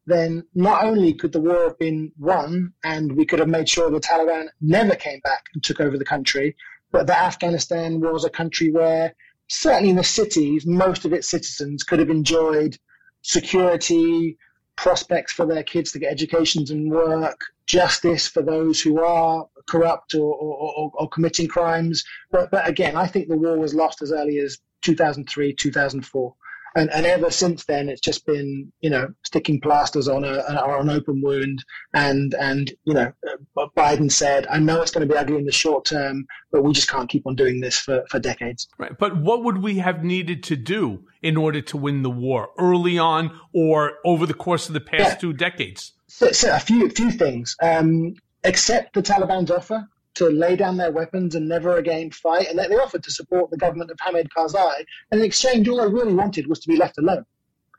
then 0.06 0.44
not 0.54 0.84
only 0.84 1.12
could 1.12 1.32
the 1.32 1.40
war 1.42 1.64
have 1.64 1.78
been 1.78 2.10
won 2.18 2.72
and 2.84 3.18
we 3.18 3.26
could 3.26 3.38
have 3.38 3.48
made 3.48 3.68
sure 3.68 3.90
the 3.90 4.00
Taliban 4.00 4.46
never 4.62 4.94
came 4.94 5.20
back 5.24 5.44
and 5.52 5.62
took 5.62 5.78
over 5.78 5.98
the 5.98 6.06
country, 6.06 6.56
but 6.90 7.06
that 7.06 7.22
Afghanistan 7.22 8.00
was 8.00 8.24
a 8.24 8.30
country 8.30 8.70
where 8.70 9.14
certainly 9.48 9.90
in 9.90 9.96
the 9.96 10.04
cities, 10.04 10.66
most 10.66 11.04
of 11.04 11.12
its 11.12 11.30
citizens 11.30 11.82
could 11.82 11.98
have 11.98 12.10
enjoyed 12.10 12.78
security, 13.22 14.38
prospects 14.76 15.32
for 15.32 15.44
their 15.44 15.62
kids 15.62 15.90
to 15.92 15.98
get 15.98 16.12
educations 16.12 16.70
and 16.70 16.90
work, 16.90 17.40
justice 17.66 18.28
for 18.28 18.42
those 18.42 18.80
who 18.80 19.02
are 19.02 19.46
corrupt 19.66 20.14
or, 20.14 20.34
or, 20.34 20.72
or, 20.76 20.92
or 20.94 21.08
committing 21.08 21.48
crimes. 21.48 22.04
But, 22.30 22.50
but 22.50 22.68
again, 22.68 22.96
I 22.96 23.06
think 23.06 23.28
the 23.28 23.36
war 23.36 23.58
was 23.58 23.74
lost 23.74 24.02
as 24.02 24.12
early 24.12 24.38
as 24.38 24.58
2003, 24.82 25.54
2004 25.54 26.34
and, 26.74 26.90
and 26.90 27.06
ever 27.06 27.30
since 27.30 27.64
then, 27.64 27.88
it's 27.88 28.00
just 28.00 28.26
been 28.26 28.72
you 28.80 28.90
know 28.90 29.08
sticking 29.24 29.60
plasters 29.60 30.08
on 30.08 30.24
a 30.24 30.38
on 30.40 30.88
an 30.88 30.96
open 30.96 31.20
wound. 31.22 31.64
And 31.94 32.34
and 32.34 32.72
you 32.84 32.94
know, 32.94 33.12
uh, 33.56 33.66
Biden 33.76 34.10
said, 34.10 34.46
I 34.48 34.58
know 34.58 34.82
it's 34.82 34.90
going 34.90 35.06
to 35.06 35.12
be 35.12 35.18
ugly 35.18 35.38
in 35.38 35.44
the 35.44 35.52
short 35.52 35.84
term, 35.86 36.26
but 36.52 36.62
we 36.62 36.72
just 36.72 36.90
can't 36.90 37.08
keep 37.08 37.26
on 37.26 37.34
doing 37.34 37.60
this 37.60 37.78
for 37.78 38.04
for 38.10 38.18
decades. 38.18 38.68
Right. 38.78 38.96
But 38.96 39.16
what 39.16 39.44
would 39.44 39.62
we 39.62 39.78
have 39.78 40.04
needed 40.04 40.42
to 40.44 40.56
do 40.56 41.04
in 41.22 41.36
order 41.36 41.60
to 41.60 41.76
win 41.76 42.02
the 42.02 42.10
war 42.10 42.50
early 42.58 42.98
on 42.98 43.38
or 43.52 43.94
over 44.04 44.26
the 44.26 44.34
course 44.34 44.68
of 44.68 44.74
the 44.74 44.80
past 44.80 45.02
yeah. 45.02 45.14
two 45.14 45.32
decades? 45.32 45.92
So, 46.06 46.32
so 46.32 46.54
a 46.54 46.60
few 46.60 46.88
few 46.90 47.10
things. 47.10 47.56
Um, 47.62 48.14
accept 48.44 48.94
the 48.94 49.02
Taliban's 49.02 49.50
offer 49.50 49.88
to 50.18 50.28
lay 50.28 50.56
down 50.56 50.76
their 50.76 50.90
weapons 50.90 51.34
and 51.34 51.48
never 51.48 51.76
again 51.76 52.10
fight. 52.10 52.48
And 52.48 52.58
they 52.58 52.66
offered 52.74 53.04
to 53.04 53.10
support 53.10 53.50
the 53.50 53.56
government 53.56 53.90
of 53.90 53.98
Hamid 54.00 54.28
Karzai. 54.36 54.84
And 55.10 55.20
in 55.20 55.26
exchange, 55.26 55.68
all 55.68 55.76
they 55.76 55.92
really 55.92 56.14
wanted 56.14 56.48
was 56.48 56.58
to 56.60 56.68
be 56.68 56.76
left 56.76 56.98
alone. 56.98 57.24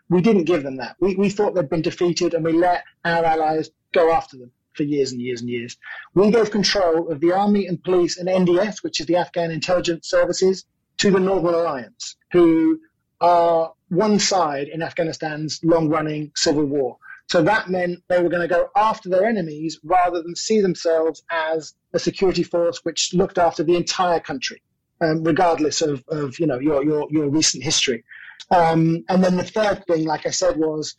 We 0.09 0.21
didn't 0.21 0.45
give 0.45 0.63
them 0.63 0.77
that. 0.77 0.95
We, 0.99 1.15
we 1.15 1.29
thought 1.29 1.53
they'd 1.53 1.69
been 1.69 1.81
defeated 1.81 2.33
and 2.33 2.43
we 2.43 2.53
let 2.53 2.85
our 3.03 3.25
allies 3.25 3.69
go 3.93 4.11
after 4.11 4.37
them 4.37 4.51
for 4.73 4.83
years 4.83 5.11
and 5.11 5.21
years 5.21 5.41
and 5.41 5.49
years. 5.49 5.77
We 6.13 6.31
gave 6.31 6.49
control 6.49 7.11
of 7.11 7.19
the 7.19 7.33
army 7.33 7.67
and 7.67 7.83
police 7.83 8.17
and 8.17 8.29
NDS, 8.29 8.83
which 8.83 9.01
is 9.01 9.05
the 9.07 9.17
Afghan 9.17 9.51
intelligence 9.51 10.07
services, 10.09 10.65
to 10.99 11.11
the 11.11 11.19
Northern 11.19 11.53
Alliance, 11.53 12.15
who 12.31 12.79
are 13.19 13.73
one 13.89 14.19
side 14.19 14.69
in 14.69 14.81
Afghanistan's 14.81 15.59
long 15.63 15.89
running 15.89 16.31
civil 16.35 16.65
war. 16.65 16.97
So 17.29 17.43
that 17.43 17.69
meant 17.69 18.03
they 18.07 18.21
were 18.21 18.29
going 18.29 18.41
to 18.41 18.53
go 18.53 18.69
after 18.75 19.07
their 19.07 19.25
enemies 19.25 19.79
rather 19.83 20.21
than 20.23 20.35
see 20.35 20.61
themselves 20.61 21.23
as 21.29 21.75
a 21.93 21.99
security 21.99 22.43
force 22.43 22.79
which 22.83 23.13
looked 23.13 23.37
after 23.37 23.63
the 23.63 23.75
entire 23.75 24.19
country, 24.19 24.63
um, 24.99 25.23
regardless 25.23 25.81
of, 25.81 26.03
of 26.07 26.39
you 26.39 26.47
know 26.47 26.59
your 26.59 26.83
your, 26.83 27.07
your 27.11 27.29
recent 27.29 27.63
history. 27.63 28.03
Um, 28.51 29.03
and 29.09 29.23
then 29.23 29.37
the 29.37 29.43
third 29.43 29.85
thing, 29.85 30.05
like 30.05 30.25
I 30.25 30.31
said, 30.31 30.57
was 30.57 30.95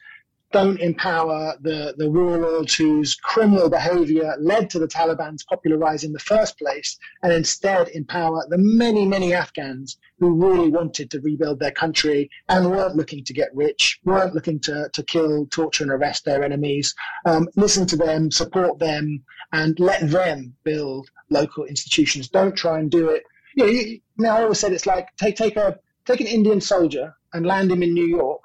don't 0.52 0.80
empower 0.80 1.56
the, 1.60 1.94
the 1.96 2.10
warlords 2.10 2.74
whose 2.74 3.14
criminal 3.14 3.70
behavior 3.70 4.34
led 4.40 4.68
to 4.70 4.80
the 4.80 4.88
Taliban's 4.88 5.44
popular 5.44 5.78
rise 5.78 6.02
in 6.02 6.12
the 6.12 6.18
first 6.18 6.58
place, 6.58 6.98
and 7.22 7.32
instead 7.32 7.88
empower 7.90 8.44
the 8.48 8.58
many, 8.58 9.06
many 9.06 9.32
Afghans 9.32 9.96
who 10.18 10.34
really 10.34 10.68
wanted 10.68 11.10
to 11.10 11.20
rebuild 11.20 11.60
their 11.60 11.70
country 11.70 12.28
and 12.48 12.70
weren't 12.70 12.96
looking 12.96 13.22
to 13.24 13.32
get 13.32 13.54
rich, 13.54 14.00
weren't 14.04 14.34
looking 14.34 14.58
to, 14.60 14.90
to 14.92 15.02
kill, 15.04 15.46
torture, 15.46 15.84
and 15.84 15.92
arrest 15.92 16.24
their 16.24 16.42
enemies. 16.42 16.94
Um, 17.26 17.48
listen 17.54 17.86
to 17.86 17.96
them, 17.96 18.30
support 18.30 18.78
them, 18.80 19.22
and 19.52 19.78
let 19.78 20.10
them 20.10 20.54
build 20.64 21.10
local 21.30 21.64
institutions. 21.64 22.28
Don't 22.28 22.56
try 22.56 22.80
and 22.80 22.90
do 22.90 23.08
it. 23.08 23.22
You 23.54 23.64
know, 23.64 23.70
you, 23.70 24.00
I 24.24 24.42
always 24.42 24.58
said 24.58 24.72
it's 24.72 24.86
like 24.86 25.08
take, 25.16 25.36
take, 25.36 25.56
a, 25.56 25.78
take 26.06 26.20
an 26.20 26.26
Indian 26.26 26.60
soldier 26.60 27.14
and 27.32 27.46
land 27.46 27.70
him 27.70 27.82
in 27.82 27.94
New 27.94 28.06
York 28.06 28.39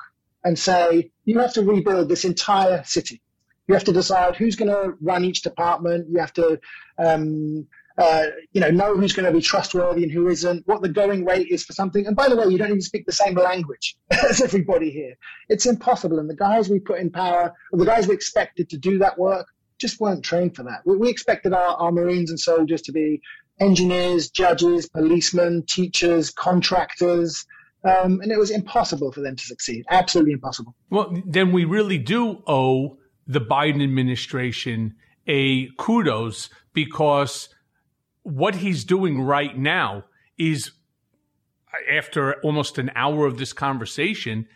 and 0.45 0.57
say, 0.57 1.11
you 1.25 1.39
have 1.39 1.53
to 1.53 1.63
rebuild 1.63 2.07
this 2.07 2.23
entire 2.23 2.83
city. 2.85 3.21
You 3.67 3.73
have 3.73 3.83
to 3.85 3.91
decide 3.91 4.35
who's 4.35 4.55
going 4.55 4.71
to 4.71 4.93
run 5.01 5.25
each 5.25 5.41
department. 5.41 6.07
You 6.09 6.19
have 6.19 6.33
to, 6.33 6.59
um, 6.99 7.67
uh, 7.97 8.25
you 8.53 8.61
know, 8.61 8.69
know 8.69 8.95
who's 8.95 9.13
going 9.13 9.25
to 9.25 9.31
be 9.31 9.41
trustworthy 9.41 10.03
and 10.03 10.11
who 10.11 10.27
isn't, 10.27 10.67
what 10.67 10.83
the 10.83 10.89
going 10.89 11.25
rate 11.25 11.47
is 11.47 11.65
for 11.65 11.73
something. 11.73 12.05
And 12.05 12.15
by 12.15 12.29
the 12.29 12.35
way, 12.35 12.45
you 12.45 12.59
don't 12.59 12.69
even 12.69 12.81
speak 12.81 13.07
the 13.07 13.11
same 13.11 13.33
language 13.33 13.97
as 14.11 14.39
everybody 14.39 14.91
here. 14.91 15.15
It's 15.49 15.65
impossible. 15.65 16.19
And 16.19 16.29
the 16.29 16.35
guys 16.35 16.69
we 16.69 16.79
put 16.79 16.99
in 16.99 17.09
power, 17.09 17.51
the 17.71 17.85
guys 17.85 18.07
we 18.07 18.13
expected 18.13 18.69
to 18.69 18.77
do 18.77 18.99
that 18.99 19.17
work, 19.17 19.47
just 19.79 19.99
weren't 19.99 20.23
trained 20.23 20.55
for 20.55 20.63
that. 20.63 20.81
We, 20.85 20.97
we 20.97 21.09
expected 21.09 21.53
our, 21.53 21.75
our 21.77 21.91
Marines 21.91 22.29
and 22.29 22.39
soldiers 22.39 22.83
to 22.83 22.91
be 22.91 23.19
engineers, 23.59 24.29
judges, 24.29 24.87
policemen, 24.87 25.63
teachers, 25.67 26.29
contractors, 26.29 27.45
um, 27.85 28.19
and 28.21 28.31
it 28.31 28.39
was 28.39 28.51
impossible 28.51 29.11
for 29.11 29.21
them 29.21 29.35
to 29.35 29.43
succeed. 29.43 29.85
Absolutely 29.89 30.33
impossible. 30.33 30.75
Well, 30.89 31.21
then 31.25 31.51
we 31.51 31.65
really 31.65 31.97
do 31.97 32.43
owe 32.47 32.97
the 33.27 33.41
Biden 33.41 33.83
administration 33.83 34.95
a 35.27 35.67
kudos 35.77 36.49
because 36.73 37.49
what 38.23 38.55
he's 38.55 38.83
doing 38.83 39.21
right 39.21 39.57
now 39.57 40.05
is, 40.37 40.71
after 41.91 42.35
almost 42.41 42.77
an 42.77 42.91
hour 42.95 43.25
of 43.25 43.37
this 43.37 43.53
conversation, 43.53 44.47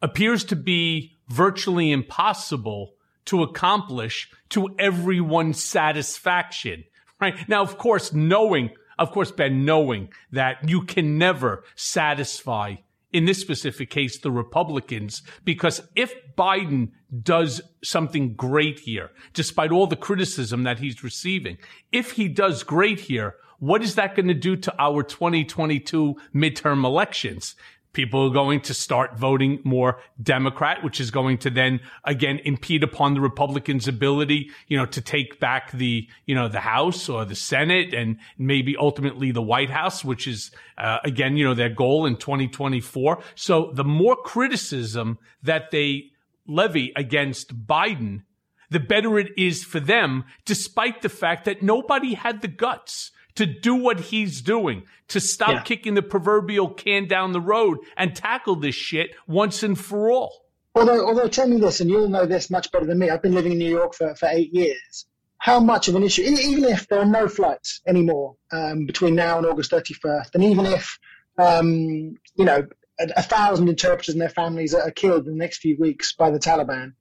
appears 0.00 0.44
to 0.44 0.56
be 0.56 1.16
virtually 1.28 1.90
impossible 1.90 2.94
to 3.24 3.42
accomplish 3.42 4.30
to 4.50 4.74
everyone's 4.78 5.62
satisfaction. 5.62 6.84
Right 7.20 7.48
now, 7.48 7.62
of 7.62 7.78
course, 7.78 8.12
knowing 8.12 8.70
of 8.98 9.10
course, 9.10 9.30
Ben, 9.30 9.64
knowing 9.64 10.08
that 10.32 10.68
you 10.68 10.82
can 10.82 11.18
never 11.18 11.64
satisfy, 11.74 12.76
in 13.12 13.24
this 13.24 13.40
specific 13.40 13.90
case, 13.90 14.18
the 14.18 14.30
Republicans, 14.30 15.22
because 15.44 15.82
if 15.94 16.14
Biden 16.36 16.90
does 17.22 17.60
something 17.82 18.34
great 18.34 18.80
here, 18.80 19.10
despite 19.32 19.70
all 19.70 19.86
the 19.86 19.96
criticism 19.96 20.64
that 20.64 20.78
he's 20.78 21.04
receiving, 21.04 21.58
if 21.92 22.12
he 22.12 22.28
does 22.28 22.62
great 22.62 23.00
here, 23.00 23.36
what 23.58 23.82
is 23.82 23.94
that 23.94 24.14
going 24.14 24.28
to 24.28 24.34
do 24.34 24.56
to 24.56 24.74
our 24.78 25.02
2022 25.02 26.16
midterm 26.34 26.84
elections? 26.84 27.54
People 27.96 28.26
are 28.26 28.30
going 28.30 28.60
to 28.60 28.74
start 28.74 29.16
voting 29.16 29.58
more 29.64 29.98
Democrat, 30.22 30.84
which 30.84 31.00
is 31.00 31.10
going 31.10 31.38
to 31.38 31.48
then 31.48 31.80
again 32.04 32.38
impede 32.44 32.82
upon 32.82 33.14
the 33.14 33.22
Republicans' 33.22 33.88
ability, 33.88 34.50
you 34.68 34.76
know, 34.76 34.84
to 34.84 35.00
take 35.00 35.40
back 35.40 35.72
the, 35.72 36.06
you 36.26 36.34
know, 36.34 36.46
the 36.46 36.60
House 36.60 37.08
or 37.08 37.24
the 37.24 37.34
Senate 37.34 37.94
and 37.94 38.18
maybe 38.36 38.76
ultimately 38.76 39.32
the 39.32 39.40
White 39.40 39.70
House, 39.70 40.04
which 40.04 40.28
is, 40.28 40.50
uh, 40.76 40.98
again, 41.04 41.38
you 41.38 41.44
know, 41.44 41.54
their 41.54 41.70
goal 41.70 42.04
in 42.04 42.16
2024. 42.16 43.22
So 43.34 43.70
the 43.72 43.82
more 43.82 44.14
criticism 44.14 45.18
that 45.42 45.70
they 45.70 46.10
levy 46.46 46.92
against 46.96 47.66
Biden, 47.66 48.24
the 48.68 48.78
better 48.78 49.18
it 49.18 49.30
is 49.38 49.64
for 49.64 49.80
them, 49.80 50.24
despite 50.44 51.00
the 51.00 51.08
fact 51.08 51.46
that 51.46 51.62
nobody 51.62 52.12
had 52.12 52.42
the 52.42 52.48
guts 52.48 53.10
to 53.36 53.46
do 53.46 53.74
what 53.74 54.00
he's 54.00 54.40
doing, 54.40 54.82
to 55.08 55.20
stop 55.20 55.50
yeah. 55.50 55.62
kicking 55.62 55.94
the 55.94 56.02
proverbial 56.02 56.68
can 56.68 57.06
down 57.06 57.32
the 57.32 57.40
road 57.40 57.78
and 57.96 58.14
tackle 58.14 58.56
this 58.56 58.74
shit 58.74 59.14
once 59.26 59.62
and 59.62 59.78
for 59.78 60.10
all. 60.10 60.46
Although, 60.74 61.06
although 61.06 61.28
tell 61.28 61.48
me 61.48 61.58
this, 61.58 61.80
and 61.80 61.88
you'll 61.88 62.08
know 62.08 62.26
this 62.26 62.50
much 62.50 62.70
better 62.70 62.84
than 62.84 62.98
me. 62.98 63.08
I've 63.08 63.22
been 63.22 63.34
living 63.34 63.52
in 63.52 63.58
New 63.58 63.70
York 63.70 63.94
for, 63.94 64.14
for 64.14 64.28
eight 64.30 64.52
years. 64.52 65.06
How 65.38 65.60
much 65.60 65.88
of 65.88 65.94
an 65.94 66.02
issue, 66.02 66.22
even 66.22 66.64
if 66.64 66.88
there 66.88 66.98
are 66.98 67.06
no 67.06 67.28
flights 67.28 67.80
anymore 67.86 68.36
um, 68.52 68.84
between 68.84 69.14
now 69.14 69.38
and 69.38 69.46
August 69.46 69.70
31st, 69.70 70.34
and 70.34 70.44
even 70.44 70.66
if, 70.66 70.98
um, 71.38 72.16
you 72.34 72.44
know, 72.44 72.66
a, 72.98 73.08
a, 73.16 73.22
thousand 73.22 73.68
interpreters 73.68 74.14
and 74.14 74.20
their 74.20 74.30
families 74.30 74.74
are 74.74 74.90
killed 74.90 75.26
in 75.26 75.32
the 75.32 75.38
next 75.38 75.58
few 75.58 75.76
weeks 75.78 76.14
by 76.14 76.30
the 76.30 76.38
Taliban, 76.38 76.92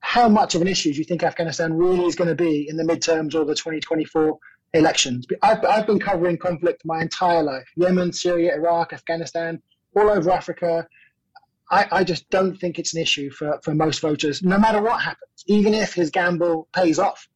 how 0.00 0.28
much 0.28 0.54
of 0.54 0.60
an 0.60 0.68
issue 0.68 0.92
do 0.92 0.98
you 0.98 1.04
think 1.04 1.22
Afghanistan 1.22 1.72
really 1.72 2.04
is 2.04 2.14
going 2.14 2.28
to 2.28 2.34
be 2.34 2.68
in 2.68 2.76
the 2.76 2.84
midterms 2.84 3.34
or 3.34 3.44
the 3.44 3.54
2024 3.54 4.38
elections. 4.74 5.26
I've, 5.42 5.64
I've 5.64 5.86
been 5.86 6.00
covering 6.00 6.36
conflict 6.36 6.82
my 6.84 7.00
entire 7.00 7.42
life 7.42 7.66
Yemen, 7.76 8.12
Syria, 8.12 8.54
Iraq, 8.54 8.92
Afghanistan, 8.92 9.62
all 9.96 10.10
over 10.10 10.30
Africa. 10.30 10.86
I, 11.70 11.86
I, 11.90 12.04
just 12.04 12.28
don't 12.28 12.56
think 12.56 12.78
it's 12.78 12.94
an 12.94 13.00
issue 13.00 13.30
for, 13.30 13.58
for 13.62 13.74
most 13.74 14.00
voters, 14.00 14.42
no 14.42 14.58
matter 14.58 14.82
what 14.82 15.00
happens. 15.00 15.44
Even 15.46 15.72
if 15.72 15.94
his 15.94 16.10
gamble 16.10 16.68
pays 16.74 16.98
off, 16.98 17.26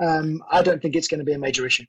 um, 0.00 0.42
I 0.50 0.62
don't 0.62 0.82
think 0.82 0.96
it's 0.96 1.06
going 1.06 1.20
to 1.20 1.24
be 1.24 1.34
a 1.34 1.38
major 1.38 1.64
issue. 1.64 1.84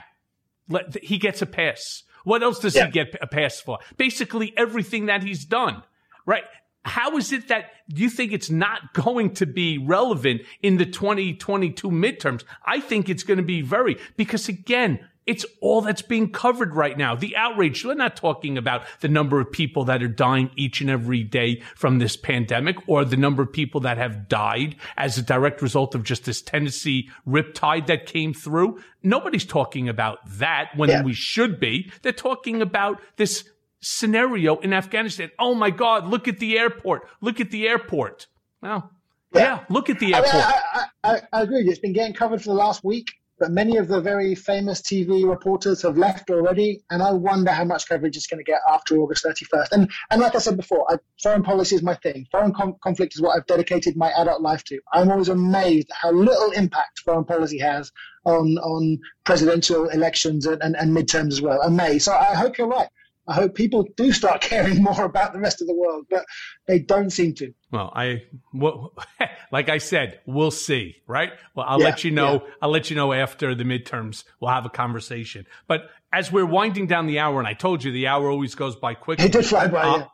he 1.02 1.18
gets 1.18 1.42
a 1.42 1.46
pass. 1.46 2.04
What 2.24 2.44
else 2.44 2.60
does 2.60 2.76
yeah. 2.76 2.86
he 2.86 2.92
get 2.92 3.16
a 3.22 3.28
pass 3.28 3.60
for? 3.60 3.80
Basically 3.98 4.54
everything 4.58 5.08
that 5.08 5.24
he's 5.24 5.46
done, 5.46 5.84
right? 6.26 6.44
How 6.86 7.18
is 7.18 7.32
it 7.32 7.48
that 7.50 7.72
you 7.88 8.10
think 8.10 8.32
it's 8.32 8.50
not 8.50 8.94
going 8.94 9.34
to 9.36 9.46
be 9.46 9.78
relevant 9.78 10.42
in 10.62 10.78
the 10.78 10.86
2022 10.86 11.90
midterms? 11.90 12.44
I 12.66 12.80
think 12.80 13.10
it's 13.10 13.24
going 13.24 13.38
to 13.38 13.44
be 13.44 13.62
very, 13.62 13.98
because 14.16 14.48
again, 14.48 15.00
it's 15.30 15.46
all 15.62 15.82
that's 15.82 16.02
being 16.02 16.32
covered 16.32 16.74
right 16.74 16.98
now. 16.98 17.16
The 17.16 17.38
outrage. 17.38 17.86
We're 17.86 17.94
not 17.94 18.16
talking 18.16 18.58
about 18.58 18.82
the 19.02 19.08
number 19.08 19.40
of 19.40 19.52
people 19.52 19.86
that 19.86 20.02
are 20.02 20.08
dying 20.08 20.50
each 20.56 20.82
and 20.82 20.90
every 20.90 21.24
day 21.24 21.62
from 21.76 22.00
this 22.00 22.18
pandemic 22.18 22.78
or 22.88 23.06
the 23.06 23.16
number 23.16 23.44
of 23.44 23.54
people 23.54 23.80
that 23.82 24.00
have 24.00 24.28
died 24.28 24.76
as 24.98 25.20
a 25.20 25.22
direct 25.22 25.62
result 25.62 25.94
of 25.94 26.04
just 26.04 26.26
this 26.26 26.42
Tennessee 26.42 27.12
riptide 27.28 27.86
that 27.86 28.08
came 28.08 28.34
through. 28.34 28.82
Nobody's 29.04 29.46
talking 29.46 29.88
about 29.88 30.18
that 30.26 30.72
when 30.76 30.90
yeah. 30.90 31.04
we 31.04 31.14
should 31.14 31.60
be. 31.60 31.92
They're 32.02 32.12
talking 32.12 32.60
about 32.60 33.00
this 33.18 33.48
scenario 33.82 34.58
in 34.58 34.74
Afghanistan. 34.74 35.30
Oh 35.38 35.54
my 35.54 35.70
God, 35.70 36.08
look 36.08 36.28
at 36.28 36.40
the 36.40 36.58
airport. 36.58 37.08
Look 37.22 37.40
at 37.40 37.52
the 37.52 37.68
airport. 37.68 38.26
Well, 38.64 38.90
yeah, 39.32 39.42
yeah 39.42 39.64
look 39.70 39.92
at 39.92 40.00
the 40.00 40.16
airport. 40.16 40.34
I, 40.34 40.62
I, 40.74 40.86
I, 41.04 41.22
I 41.34 41.42
agree. 41.44 41.62
It's 41.70 41.78
been 41.78 41.94
getting 41.94 42.16
covered 42.16 42.42
for 42.42 42.50
the 42.50 42.56
last 42.56 42.84
week 42.84 43.12
but 43.40 43.52
many 43.52 43.78
of 43.78 43.88
the 43.88 44.02
very 44.02 44.36
famous 44.36 44.82
TV 44.82 45.28
reporters 45.28 45.82
have 45.82 45.98
left 45.98 46.30
already, 46.30 46.84
and 46.90 47.02
I 47.02 47.12
wonder 47.12 47.52
how 47.52 47.64
much 47.64 47.88
coverage 47.88 48.18
it's 48.18 48.28
going 48.28 48.44
to 48.44 48.50
get 48.50 48.60
after 48.70 48.98
August 48.98 49.26
31st. 49.26 49.72
And 49.72 49.92
and 50.12 50.22
like 50.22 50.36
I 50.36 50.40
said 50.40 50.58
before, 50.58 50.86
I, 50.92 50.98
foreign 51.22 51.44
policy 51.44 51.76
is 51.76 51.84
my 51.84 51.96
thing. 51.96 52.28
Foreign 52.32 52.54
com- 52.54 52.76
conflict 52.84 53.16
is 53.16 53.22
what 53.22 53.38
I've 53.38 53.48
dedicated 53.48 53.96
my 53.96 54.12
adult 54.12 54.42
life 54.42 54.64
to. 54.66 54.80
I'm 54.94 55.12
always 55.12 55.30
amazed 55.30 55.90
at 55.90 55.98
how 55.98 56.12
little 56.12 56.52
impact 56.52 57.00
foreign 57.00 57.26
policy 57.26 57.60
has 57.60 57.92
on 58.26 58.58
on 58.58 59.00
presidential 59.24 59.90
elections 59.90 60.46
and, 60.46 60.62
and, 60.62 60.76
and 60.76 60.96
midterms 60.96 61.32
as 61.32 61.42
well. 61.42 61.62
Amazed. 61.62 62.06
So 62.06 62.14
I 62.14 62.36
hope 62.36 62.58
you're 62.58 62.68
right. 62.68 62.90
I 63.30 63.34
hope 63.36 63.54
people 63.54 63.86
do 63.96 64.12
start 64.12 64.42
caring 64.54 64.82
more 64.82 65.06
about 65.06 65.34
the 65.34 65.40
rest 65.40 65.62
of 65.62 65.68
the 65.68 65.76
world, 65.76 66.08
but 66.10 66.26
they 66.68 66.80
don't 66.80 67.12
seem 67.12 67.36
to. 67.36 67.54
Well, 67.72 67.92
I, 67.96 68.24
well, 68.54 68.94
like 69.52 69.70
I 69.70 69.78
said, 69.78 70.20
we'll 70.26 70.52
see, 70.52 70.98
right? 71.08 71.32
Well, 71.56 71.66
I'll 71.70 71.80
yeah, 71.80 71.86
let 71.86 72.04
you 72.04 72.12
know. 72.12 72.34
Yeah. 72.34 72.54
I'll 72.62 72.72
let 72.72 72.90
you 72.90 72.96
know 72.96 73.14
after 73.14 73.54
the 73.54 73.64
midterms. 73.64 74.24
We'll 74.40 74.52
have 74.52 74.66
a 74.66 74.70
conversation. 74.70 75.46
But 75.68 75.90
as 76.12 76.32
we're 76.32 76.46
winding 76.46 76.88
down 76.88 77.06
the 77.06 77.20
hour, 77.20 77.40
and 77.40 77.48
I 77.48 77.54
told 77.54 77.84
you 77.84 77.92
the 77.92 78.08
hour 78.08 78.30
always 78.30 78.56
goes 78.56 78.76
by 78.76 78.96
quickly. 78.96 79.26
It 79.26 79.32
did 79.32 79.46
fly 79.46 79.68
by. 79.68 79.84
Uh, 79.84 79.98
yeah. 80.00 80.06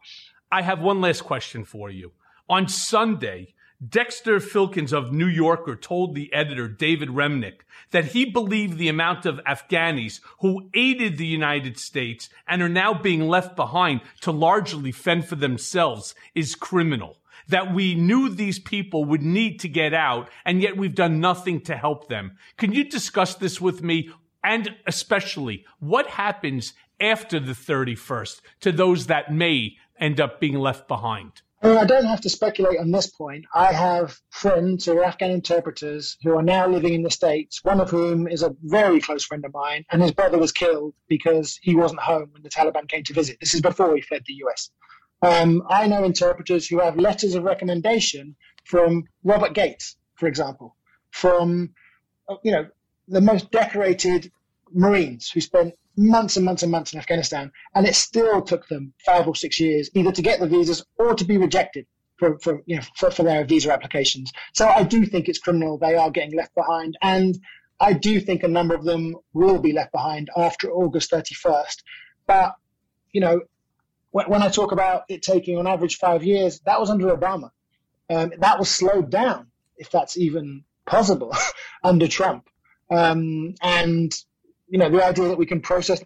I 0.52 0.62
have 0.62 0.82
one 0.82 1.02
last 1.02 1.24
question 1.24 1.64
for 1.64 1.90
you. 1.90 2.12
On 2.50 2.68
Sunday, 2.68 3.55
Dexter 3.90 4.40
Filkins 4.40 4.94
of 4.94 5.12
New 5.12 5.28
Yorker 5.28 5.76
told 5.76 6.16
the 6.16 6.32
editor, 6.34 6.70
David 6.70 7.10
Remnick, 7.10 7.62
that 7.92 8.06
he 8.06 8.24
believed 8.24 8.78
the 8.78 8.88
amount 8.88 9.26
of 9.26 9.42
Afghanis 9.46 10.22
who 10.40 10.70
aided 10.74 11.18
the 11.18 11.26
United 11.26 11.78
States 11.78 12.30
and 12.48 12.62
are 12.62 12.70
now 12.70 12.94
being 12.94 13.28
left 13.28 13.56
behind 13.58 14.00
to 14.22 14.32
largely 14.32 14.94
fend 14.94 15.26
for 15.26 15.36
themselves 15.36 16.16
is 16.34 16.56
criminal. 16.56 17.18
That 17.50 17.74
we 17.74 17.96
knew 17.96 18.30
these 18.30 18.60
people 18.60 19.04
would 19.06 19.22
need 19.22 19.60
to 19.60 19.68
get 19.68 19.94
out, 19.94 20.30
and 20.46 20.62
yet 20.62 20.78
we've 20.78 20.96
done 20.96 21.20
nothing 21.20 21.60
to 21.62 21.76
help 21.76 22.08
them. 22.08 22.38
Can 22.58 22.72
you 22.72 22.86
discuss 22.86 23.36
this 23.36 23.60
with 23.60 23.84
me? 23.84 24.10
And 24.42 24.74
especially, 24.88 25.66
what 25.80 26.08
happens 26.08 26.74
after 27.00 27.42
the 27.42 27.52
31st 27.52 28.42
to 28.62 28.72
those 28.72 29.08
that 29.08 29.34
may 29.34 29.76
end 30.00 30.22
up 30.22 30.40
being 30.40 30.56
left 30.56 30.88
behind? 30.88 31.42
I 31.66 31.86
don't 31.86 32.06
have 32.06 32.22
to 32.22 32.30
speculate 32.30 32.80
on 32.80 32.92
this 32.92 33.08
point. 33.08 33.46
I 33.54 33.74
have 33.74 34.20
friends 34.30 34.86
who 34.86 34.98
are 35.00 35.04
Afghan 35.04 35.32
interpreters 35.32 36.16
who 36.22 36.36
are 36.38 36.44
now 36.44 36.68
living 36.68 36.94
in 36.94 37.02
the 37.02 37.10
States, 37.10 37.64
one 37.64 37.80
of 37.80 37.90
whom 37.90 38.28
is 38.28 38.44
a 38.44 38.56
very 38.62 39.02
close 39.02 39.26
friend 39.26 39.44
of 39.46 39.54
mine, 39.54 39.84
and 39.92 40.02
his 40.02 40.12
brother 40.12 40.38
was 40.38 40.52
killed 40.52 40.94
because 41.08 41.58
he 41.64 41.76
wasn't 41.76 42.02
home 42.02 42.30
when 42.32 42.44
the 42.44 42.50
Taliban 42.50 42.88
came 42.88 43.04
to 43.06 43.14
visit. 43.14 43.38
This 43.40 43.56
is 43.56 43.62
before 43.62 43.96
he 43.96 44.02
fled 44.02 44.24
the 44.28 44.44
US. 44.46 44.70
Um, 45.24 45.64
I 45.68 45.88
know 45.88 46.04
interpreters 46.04 46.68
who 46.68 46.80
have 46.80 46.98
letters 46.98 47.34
of 47.34 47.44
recommendation 47.44 48.36
from 48.64 49.06
Robert 49.24 49.54
Gates, 49.54 49.98
for 50.16 50.28
example, 50.28 50.76
from 51.10 51.74
you 52.44 52.52
know 52.52 52.68
the 53.08 53.22
most 53.22 53.50
decorated 53.50 54.32
Marines 54.72 55.32
who 55.32 55.42
spent 55.42 55.74
months 55.98 56.36
and 56.36 56.46
months 56.46 56.64
and 56.64 56.72
months 56.72 56.94
in 56.94 57.00
Afghanistan, 57.00 57.52
and 57.74 57.88
it 57.88 57.96
still 57.96 58.42
took 58.42 58.68
them 58.68 58.94
five 59.06 59.28
or 59.28 59.36
six 59.36 59.60
years 59.60 59.90
either 59.96 60.12
to 60.12 60.22
get 60.22 60.40
the 60.40 60.48
visas 60.48 60.86
or 60.98 61.14
to 61.16 61.24
be 61.24 61.38
rejected 61.38 61.86
for, 62.18 62.38
for 62.40 62.62
you 62.66 62.78
know 62.78 62.84
for, 62.96 63.12
for 63.12 63.24
their 63.24 63.46
visa 63.46 63.72
applications. 63.72 64.32
So 64.54 64.68
I 64.68 64.84
do 64.84 65.06
think 65.06 65.28
it's 65.28 65.40
criminal. 65.40 65.78
They 65.78 65.96
are 65.96 66.12
getting 66.12 66.36
left 66.36 66.56
behind, 66.56 66.98
and 67.02 67.38
I 67.80 67.94
do 67.94 68.20
think 68.20 68.44
a 68.44 68.48
number 68.48 68.76
of 68.76 68.84
them 68.84 69.16
will 69.34 69.60
be 69.60 69.74
left 69.74 69.92
behind 69.92 70.30
after 70.36 70.72
August 70.72 71.12
31st. 71.12 71.84
But 72.28 72.56
you 73.12 73.22
know, 73.22 73.42
when, 74.12 74.42
I 74.42 74.50
talk 74.50 74.72
about 74.72 75.04
it 75.10 75.22
taking 75.24 75.58
on 75.58 75.68
average 75.68 75.98
five 75.98 76.24
years, 76.24 76.60
that 76.62 76.80
was 76.80 76.90
under 76.90 77.16
Obama. 77.16 77.52
Um, 78.10 78.32
that 78.40 78.60
was 78.60 78.70
slowed 78.70 79.10
down, 79.10 79.48
if 79.78 79.90
that's 79.90 80.18
even 80.18 80.64
possible, 80.86 81.36
under 81.84 82.08
Trump. 82.08 82.50
Um, 82.90 83.56
and 83.62 84.14
you 84.68 84.80
know, 84.80 84.90
the 84.90 85.04
idea 85.04 85.28
that 85.28 85.38
we 85.38 85.46
can 85.46 85.62
process. 85.62 86.04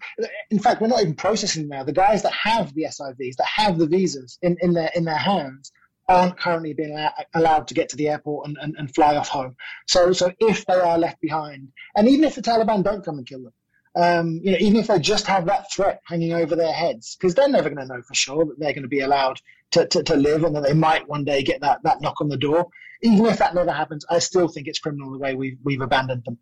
In 0.52 0.60
fact, 0.60 0.82
we're 0.82 0.88
not 0.88 1.02
even 1.02 1.16
processing 1.16 1.68
now. 1.68 1.84
The 1.84 1.94
guys 1.94 2.24
that 2.24 2.34
have 2.34 2.74
the 2.74 2.84
SIVs, 2.84 3.36
that 3.38 3.48
have 3.48 3.78
the 3.78 3.88
visas 3.88 4.38
in, 4.42 4.58
in 4.62 4.74
their 4.74 4.92
in 4.96 5.06
their 5.06 5.18
hands, 5.18 5.72
aren't 6.10 6.38
currently 6.38 6.74
being 6.74 6.98
allowed 7.36 7.68
to 7.68 7.74
get 7.74 7.90
to 7.90 7.96
the 7.96 8.10
airport 8.10 8.48
and, 8.48 8.58
and, 8.62 8.76
and 8.78 8.94
fly 8.94 9.16
off 9.16 9.30
home. 9.30 9.56
So, 9.88 10.12
so 10.12 10.32
if 10.40 10.66
they 10.66 10.74
are 10.74 10.98
left 10.98 11.22
behind, 11.22 11.70
and 11.96 12.10
even 12.10 12.26
if 12.26 12.36
the 12.36 12.42
Taliban 12.42 12.84
don't 12.84 13.06
come 13.06 13.20
and 13.20 13.28
kill 13.28 13.44
them, 13.44 13.54
um, 13.96 14.40
you 14.44 14.52
know, 14.52 14.58
even 14.60 14.78
if 14.78 14.88
they 14.88 15.00
just 15.00 15.28
have 15.28 15.46
that 15.46 15.72
threat 15.72 16.02
hanging 16.06 16.34
over 16.34 16.56
their 16.56 16.72
heads, 16.74 17.16
because 17.16 17.36
they're 17.36 17.48
never 17.48 17.70
going 17.70 17.88
to 17.88 17.94
know 17.94 18.02
for 18.02 18.14
sure 18.14 18.46
that 18.46 18.60
they're 18.60 18.74
going 18.74 18.84
to 18.84 18.90
be 18.90 19.02
allowed 19.02 19.40
to, 19.72 19.86
to, 19.88 20.04
to, 20.04 20.16
live 20.16 20.44
and 20.44 20.56
that 20.56 20.64
they 20.64 20.74
might 20.74 21.08
one 21.08 21.24
day 21.24 21.44
get 21.44 21.62
that, 21.62 21.84
that 21.84 22.02
knock 22.02 22.22
on 22.22 22.30
the 22.30 22.38
door. 22.38 22.68
Even 23.02 23.26
if 23.28 23.38
that 23.38 23.56
never 23.56 23.72
happens, 23.72 24.06
I 24.10 24.20
still 24.20 24.48
think 24.48 24.68
it's 24.68 24.80
criminal 24.80 25.12
the 25.12 25.18
way 25.18 25.36
we've, 25.36 25.58
we've 25.64 25.82
abandoned 25.82 26.24
them. 26.26 26.38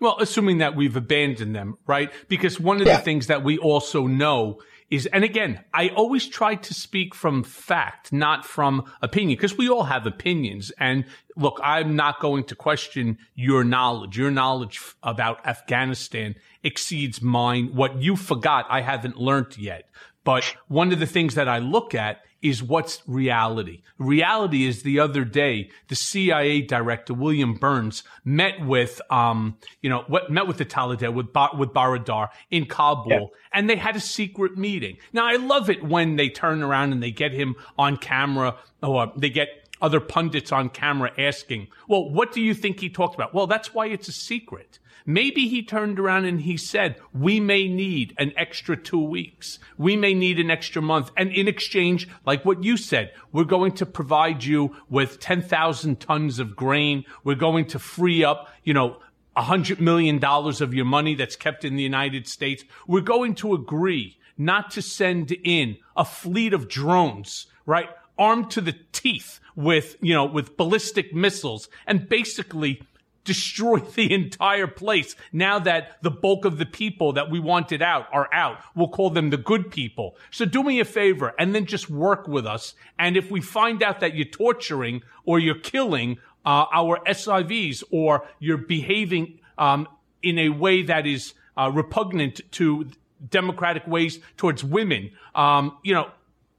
Well, 0.00 0.16
assuming 0.20 0.58
that 0.58 0.76
we've 0.76 0.96
abandoned 0.96 1.54
them, 1.54 1.76
right? 1.86 2.12
Because 2.28 2.58
one 2.58 2.80
of 2.80 2.86
yeah. 2.86 2.96
the 2.96 3.02
things 3.02 3.26
that 3.26 3.42
we 3.42 3.58
also 3.58 4.06
know 4.06 4.60
is, 4.90 5.06
and 5.06 5.24
again, 5.24 5.64
I 5.72 5.88
always 5.88 6.28
try 6.28 6.54
to 6.54 6.74
speak 6.74 7.14
from 7.14 7.44
fact, 7.44 8.12
not 8.12 8.44
from 8.44 8.84
opinion, 9.00 9.36
because 9.38 9.56
we 9.56 9.68
all 9.68 9.84
have 9.84 10.06
opinions. 10.06 10.70
And 10.78 11.06
look, 11.34 11.58
I'm 11.62 11.96
not 11.96 12.20
going 12.20 12.44
to 12.44 12.54
question 12.54 13.16
your 13.34 13.64
knowledge. 13.64 14.18
Your 14.18 14.30
knowledge 14.30 14.80
about 15.02 15.46
Afghanistan 15.46 16.34
exceeds 16.62 17.22
mine. 17.22 17.74
What 17.74 18.02
you 18.02 18.16
forgot, 18.16 18.66
I 18.68 18.82
haven't 18.82 19.16
learned 19.16 19.56
yet. 19.56 19.88
But 20.24 20.44
one 20.68 20.92
of 20.92 21.00
the 21.00 21.06
things 21.06 21.34
that 21.36 21.48
I 21.48 21.58
look 21.58 21.94
at 21.94 22.22
is 22.42 22.62
what's 22.62 23.02
reality. 23.06 23.82
Reality 23.98 24.66
is 24.66 24.82
the 24.82 24.98
other 24.98 25.24
day, 25.24 25.70
the 25.88 25.94
CIA 25.94 26.60
director, 26.60 27.14
William 27.14 27.54
Burns, 27.54 28.02
met 28.24 28.64
with, 28.66 29.00
um, 29.10 29.56
you 29.80 29.88
know, 29.88 30.04
what, 30.08 30.30
met 30.30 30.46
with 30.48 30.58
the 30.58 30.64
Taliban, 30.64 31.14
with, 31.14 31.28
with 31.56 31.70
Baradar 31.70 32.28
in 32.50 32.66
Kabul, 32.66 33.10
yeah. 33.10 33.26
and 33.52 33.70
they 33.70 33.76
had 33.76 33.94
a 33.94 34.00
secret 34.00 34.58
meeting. 34.58 34.98
Now, 35.12 35.26
I 35.26 35.36
love 35.36 35.70
it 35.70 35.82
when 35.84 36.16
they 36.16 36.28
turn 36.28 36.62
around 36.62 36.92
and 36.92 37.02
they 37.02 37.12
get 37.12 37.32
him 37.32 37.54
on 37.78 37.96
camera, 37.96 38.56
or 38.82 39.12
they 39.16 39.30
get 39.30 39.62
other 39.80 40.00
pundits 40.00 40.52
on 40.52 40.68
camera 40.68 41.12
asking, 41.18 41.68
well, 41.88 42.10
what 42.10 42.32
do 42.32 42.40
you 42.40 42.54
think 42.54 42.80
he 42.80 42.88
talked 42.88 43.14
about? 43.14 43.34
Well, 43.34 43.46
that's 43.46 43.72
why 43.74 43.86
it's 43.86 44.08
a 44.08 44.12
secret. 44.12 44.78
Maybe 45.06 45.48
he 45.48 45.62
turned 45.62 45.98
around 45.98 46.24
and 46.24 46.40
he 46.40 46.56
said, 46.56 46.96
we 47.12 47.40
may 47.40 47.68
need 47.68 48.14
an 48.18 48.32
extra 48.36 48.76
two 48.76 49.02
weeks. 49.02 49.58
We 49.76 49.96
may 49.96 50.14
need 50.14 50.38
an 50.38 50.50
extra 50.50 50.82
month. 50.82 51.10
And 51.16 51.32
in 51.32 51.48
exchange, 51.48 52.08
like 52.24 52.44
what 52.44 52.62
you 52.62 52.76
said, 52.76 53.12
we're 53.32 53.44
going 53.44 53.72
to 53.72 53.86
provide 53.86 54.44
you 54.44 54.76
with 54.88 55.20
10,000 55.20 56.00
tons 56.00 56.38
of 56.38 56.56
grain. 56.56 57.04
We're 57.24 57.34
going 57.34 57.66
to 57.66 57.78
free 57.78 58.24
up, 58.24 58.48
you 58.62 58.74
know, 58.74 58.98
a 59.34 59.42
hundred 59.42 59.80
million 59.80 60.18
dollars 60.18 60.60
of 60.60 60.74
your 60.74 60.84
money 60.84 61.14
that's 61.14 61.36
kept 61.36 61.64
in 61.64 61.76
the 61.76 61.82
United 61.82 62.26
States. 62.28 62.64
We're 62.86 63.00
going 63.00 63.34
to 63.36 63.54
agree 63.54 64.18
not 64.36 64.70
to 64.72 64.82
send 64.82 65.32
in 65.32 65.78
a 65.96 66.04
fleet 66.04 66.52
of 66.52 66.68
drones, 66.68 67.46
right? 67.66 67.88
Armed 68.18 68.50
to 68.52 68.60
the 68.60 68.74
teeth 68.92 69.40
with, 69.56 69.96
you 70.00 70.14
know, 70.14 70.24
with 70.24 70.56
ballistic 70.56 71.14
missiles 71.14 71.68
and 71.86 72.08
basically 72.08 72.82
destroy 73.24 73.78
the 73.94 74.12
entire 74.12 74.66
place 74.66 75.16
now 75.32 75.58
that 75.58 76.02
the 76.02 76.10
bulk 76.10 76.44
of 76.44 76.58
the 76.58 76.66
people 76.66 77.12
that 77.12 77.30
we 77.30 77.40
wanted 77.40 77.82
out 77.82 78.06
are 78.12 78.28
out. 78.32 78.58
We'll 78.74 78.88
call 78.88 79.10
them 79.10 79.30
the 79.30 79.36
good 79.36 79.70
people. 79.70 80.16
So 80.30 80.44
do 80.44 80.62
me 80.62 80.80
a 80.80 80.84
favor 80.84 81.34
and 81.38 81.54
then 81.54 81.66
just 81.66 81.90
work 81.90 82.28
with 82.28 82.46
us. 82.46 82.74
And 82.98 83.16
if 83.16 83.30
we 83.30 83.40
find 83.40 83.82
out 83.82 84.00
that 84.00 84.14
you're 84.14 84.24
torturing 84.24 85.02
or 85.24 85.38
you're 85.38 85.58
killing 85.58 86.18
uh, 86.44 86.66
our 86.72 86.98
SIVs 87.06 87.82
or 87.90 88.26
you're 88.38 88.58
behaving 88.58 89.40
um, 89.58 89.86
in 90.22 90.38
a 90.38 90.48
way 90.48 90.82
that 90.82 91.06
is 91.06 91.34
uh, 91.56 91.70
repugnant 91.72 92.40
to 92.52 92.88
democratic 93.28 93.86
ways 93.86 94.18
towards 94.36 94.64
women, 94.64 95.10
um, 95.34 95.78
you 95.82 95.94
know, 95.94 96.10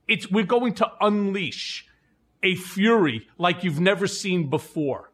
it's 0.06 0.30
we're 0.30 0.44
going 0.44 0.74
to 0.74 0.90
unleash 1.00 1.86
a 2.42 2.54
fury 2.54 3.26
like 3.38 3.64
you've 3.64 3.80
never 3.80 4.06
seen 4.06 4.50
before. 4.50 5.10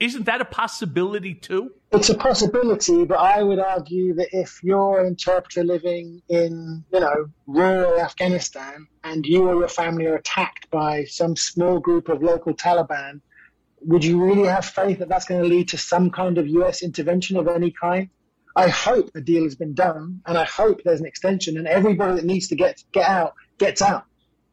Isn't 0.00 0.26
that 0.26 0.40
a 0.40 0.44
possibility 0.44 1.34
too? 1.34 1.70
It's 1.92 2.10
a 2.10 2.14
possibility, 2.14 3.04
but 3.04 3.18
I 3.18 3.42
would 3.42 3.60
argue 3.60 4.14
that 4.14 4.28
if 4.32 4.60
you're 4.62 5.00
an 5.00 5.06
interpreter 5.06 5.62
living 5.62 6.20
in, 6.28 6.84
you 6.92 7.00
know, 7.00 7.26
rural 7.46 8.00
Afghanistan 8.00 8.88
and 9.04 9.24
you 9.24 9.48
or 9.48 9.54
your 9.54 9.68
family 9.68 10.06
are 10.06 10.16
attacked 10.16 10.70
by 10.70 11.04
some 11.04 11.36
small 11.36 11.78
group 11.78 12.08
of 12.08 12.22
local 12.22 12.54
Taliban, 12.54 13.20
would 13.82 14.04
you 14.04 14.22
really 14.22 14.48
have 14.48 14.64
faith 14.64 14.98
that 14.98 15.08
that's 15.08 15.26
going 15.26 15.42
to 15.42 15.48
lead 15.48 15.68
to 15.68 15.78
some 15.78 16.10
kind 16.10 16.38
of 16.38 16.48
US 16.48 16.82
intervention 16.82 17.36
of 17.36 17.46
any 17.46 17.70
kind? 17.70 18.08
I 18.56 18.68
hope 18.68 19.10
a 19.14 19.20
deal 19.20 19.44
has 19.44 19.56
been 19.56 19.74
done, 19.74 20.20
and 20.26 20.38
I 20.38 20.44
hope 20.44 20.82
there's 20.82 21.00
an 21.00 21.06
extension, 21.06 21.56
and 21.56 21.66
everybody 21.66 22.16
that 22.16 22.24
needs 22.24 22.48
to 22.48 22.56
get 22.56 22.82
get 22.92 23.08
out 23.08 23.34
gets 23.58 23.82
out. 23.82 24.04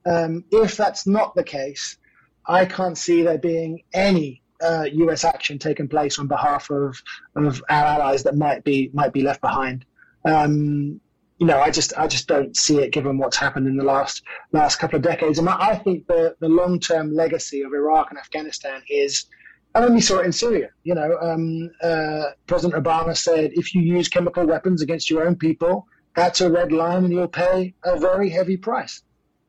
Um, 0.06 0.44
if 0.52 0.76
that's 0.78 1.06
not 1.06 1.36
the 1.36 1.44
case, 1.44 1.98
I 2.46 2.66
can't 2.66 2.98
see 2.98 3.22
there 3.22 3.38
being 3.38 3.84
any 3.94 4.41
uh, 4.62 4.86
U.S. 4.94 5.24
action 5.24 5.60
taking 5.60 5.88
place 5.88 6.20
on 6.20 6.28
behalf 6.28 6.70
of 6.70 7.02
of 7.36 7.64
our 7.70 7.86
allies 7.86 8.24
that 8.24 8.36
might 8.36 8.64
be 8.64 8.90
might 8.94 9.14
be 9.14 9.22
left 9.22 9.42
behind. 9.42 9.86
Um, 10.26 11.00
you 11.38 11.48
know, 11.48 11.60
I 11.60 11.72
just 11.72 11.94
I 11.98 12.08
just 12.08 12.28
don't 12.28 12.56
see 12.56 12.80
it 12.80 12.92
given 12.92 13.18
what's 13.18 13.38
happened 13.38 13.68
in 13.68 13.76
the 13.76 13.84
last 13.84 14.24
last 14.52 14.78
couple 14.78 14.98
of 14.98 15.02
decades. 15.02 15.40
And 15.40 15.50
I 15.50 15.76
think 15.76 16.08
the 16.08 16.36
the 16.40 16.50
long 16.50 16.80
term 16.80 17.14
legacy 17.14 17.62
of 17.62 17.74
Iraq 17.74 18.08
and 18.10 18.20
Afghanistan 18.20 18.82
is. 18.90 19.26
I 19.74 19.80
mean, 19.80 19.94
we 19.94 20.02
saw 20.02 20.20
it 20.20 20.26
in 20.26 20.34
Syria. 20.34 20.72
You 20.84 20.96
know, 20.96 21.18
um, 21.22 21.72
uh, 21.82 22.32
President 22.46 22.84
Obama 22.84 23.16
said, 23.16 23.52
if 23.54 23.74
you 23.74 23.82
use 23.82 24.10
chemical 24.10 24.46
weapons 24.46 24.82
against 24.82 25.10
your 25.10 25.26
own 25.26 25.38
people, 25.38 25.88
that's 26.14 26.42
a 26.42 26.52
red 26.52 26.74
line, 26.74 27.06
and 27.06 27.14
you'll 27.14 27.30
pay 27.30 27.74
a 27.86 27.98
very 27.98 28.30
heavy 28.30 28.58
price. 28.58 29.02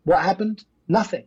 What 0.05 0.23
happened? 0.23 0.65
Nothing 0.87 1.27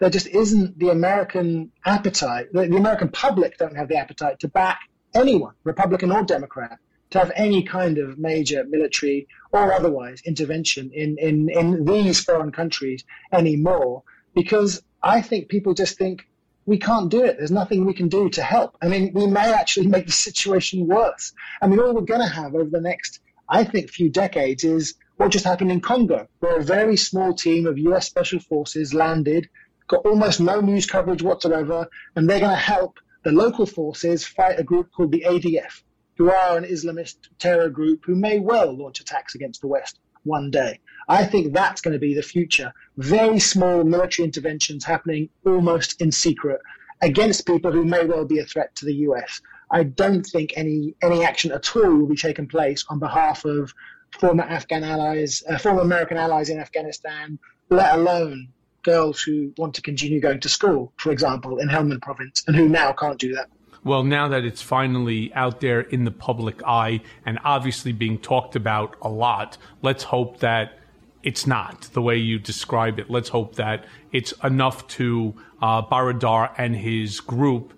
there 0.00 0.10
just 0.10 0.26
isn't 0.28 0.78
the 0.78 0.88
American 0.88 1.70
appetite. 1.84 2.52
The, 2.52 2.66
the, 2.66 2.76
American 2.76 3.10
public 3.10 3.58
don't 3.58 3.76
have 3.76 3.88
the 3.88 3.96
appetite 3.96 4.40
to 4.40 4.48
back 4.48 4.80
anyone, 5.14 5.54
Republican 5.62 6.10
or 6.10 6.22
Democrat, 6.22 6.78
to 7.10 7.18
have 7.18 7.30
any 7.36 7.62
kind 7.62 7.98
of 7.98 8.18
major 8.18 8.64
military 8.64 9.28
or 9.52 9.72
otherwise 9.72 10.22
intervention 10.24 10.90
in, 10.94 11.18
in, 11.18 11.50
in 11.50 11.84
these 11.84 12.20
foreign 12.20 12.50
countries 12.50 13.04
anymore. 13.32 14.02
Because 14.34 14.82
I 15.02 15.20
think 15.20 15.48
people 15.48 15.74
just 15.74 15.98
think 15.98 16.26
we 16.64 16.78
can't 16.78 17.10
do 17.10 17.22
it. 17.22 17.36
There's 17.36 17.50
nothing 17.50 17.84
we 17.84 17.94
can 17.94 18.08
do 18.08 18.30
to 18.30 18.42
help. 18.42 18.76
I 18.80 18.88
mean, 18.88 19.12
we 19.12 19.26
may 19.26 19.52
actually 19.52 19.88
make 19.88 20.06
the 20.06 20.12
situation 20.12 20.86
worse. 20.86 21.32
I 21.60 21.66
mean, 21.66 21.78
all 21.78 21.94
we're 21.94 22.02
going 22.02 22.20
to 22.20 22.34
have 22.34 22.54
over 22.54 22.70
the 22.70 22.80
next, 22.80 23.20
I 23.48 23.64
think, 23.64 23.90
few 23.90 24.08
decades 24.08 24.64
is 24.64 24.94
what 25.16 25.30
just 25.30 25.44
happened 25.44 25.72
in 25.72 25.80
Congo, 25.80 26.26
where 26.38 26.58
a 26.58 26.62
very 26.62 26.96
small 26.96 27.34
team 27.34 27.66
of 27.66 27.76
US 27.76 28.06
Special 28.06 28.40
Forces 28.40 28.94
landed 28.94 29.48
got 29.90 30.06
almost 30.06 30.40
no 30.40 30.60
news 30.60 30.86
coverage 30.86 31.20
whatsoever, 31.20 31.84
and 32.14 32.30
they're 32.30 32.38
going 32.38 32.50
to 32.50 32.56
help 32.56 33.00
the 33.24 33.32
local 33.32 33.66
forces 33.66 34.24
fight 34.24 34.60
a 34.60 34.62
group 34.62 34.88
called 34.92 35.10
the 35.10 35.24
ADF, 35.26 35.82
who 36.16 36.30
are 36.30 36.56
an 36.56 36.64
Islamist 36.64 37.16
terror 37.40 37.68
group 37.68 38.04
who 38.06 38.14
may 38.14 38.38
well 38.38 38.72
launch 38.72 39.00
attacks 39.00 39.34
against 39.34 39.60
the 39.60 39.66
West 39.66 39.98
one 40.22 40.48
day. 40.48 40.78
I 41.08 41.24
think 41.24 41.52
that's 41.52 41.80
going 41.80 41.94
to 41.94 41.98
be 41.98 42.14
the 42.14 42.22
future. 42.22 42.72
Very 42.98 43.40
small 43.40 43.82
military 43.82 44.26
interventions 44.26 44.84
happening 44.84 45.28
almost 45.44 46.00
in 46.00 46.12
secret 46.12 46.60
against 47.02 47.46
people 47.46 47.72
who 47.72 47.84
may 47.84 48.04
well 48.04 48.24
be 48.24 48.38
a 48.38 48.44
threat 48.44 48.72
to 48.76 48.84
the 48.84 48.94
US. 49.08 49.40
I 49.72 49.82
don't 49.82 50.24
think 50.24 50.52
any 50.56 50.94
any 51.02 51.24
action 51.24 51.50
at 51.50 51.74
all 51.74 51.96
will 51.96 52.06
be 52.06 52.16
taken 52.16 52.46
place 52.46 52.84
on 52.88 53.00
behalf 53.00 53.44
of 53.44 53.72
former 54.20 54.44
Afghan 54.44 54.84
allies, 54.84 55.42
uh, 55.48 55.58
former 55.58 55.80
American 55.80 56.16
allies 56.16 56.48
in 56.48 56.60
Afghanistan, 56.60 57.40
let 57.70 57.94
alone 57.94 58.48
girls 58.82 59.20
who 59.20 59.52
want 59.56 59.74
to 59.74 59.82
continue 59.82 60.20
going 60.20 60.40
to 60.40 60.48
school, 60.48 60.92
for 60.96 61.12
example, 61.12 61.58
in 61.58 61.68
Helmand 61.68 62.02
province, 62.02 62.44
and 62.46 62.56
who 62.56 62.68
now 62.68 62.92
can't 62.92 63.18
do 63.18 63.34
that. 63.34 63.48
Well, 63.82 64.04
now 64.04 64.28
that 64.28 64.44
it's 64.44 64.60
finally 64.60 65.32
out 65.34 65.60
there 65.60 65.80
in 65.80 66.04
the 66.04 66.10
public 66.10 66.62
eye 66.66 67.00
and 67.24 67.38
obviously 67.44 67.92
being 67.92 68.18
talked 68.18 68.54
about 68.54 68.96
a 69.00 69.08
lot, 69.08 69.56
let's 69.80 70.04
hope 70.04 70.40
that 70.40 70.78
it's 71.22 71.46
not 71.46 71.82
the 71.92 72.02
way 72.02 72.16
you 72.16 72.38
describe 72.38 72.98
it. 72.98 73.10
Let's 73.10 73.30
hope 73.30 73.56
that 73.56 73.86
it's 74.12 74.32
enough 74.44 74.86
to 74.88 75.34
uh, 75.62 75.82
Baradar 75.82 76.52
and 76.58 76.76
his 76.76 77.20
group 77.20 77.72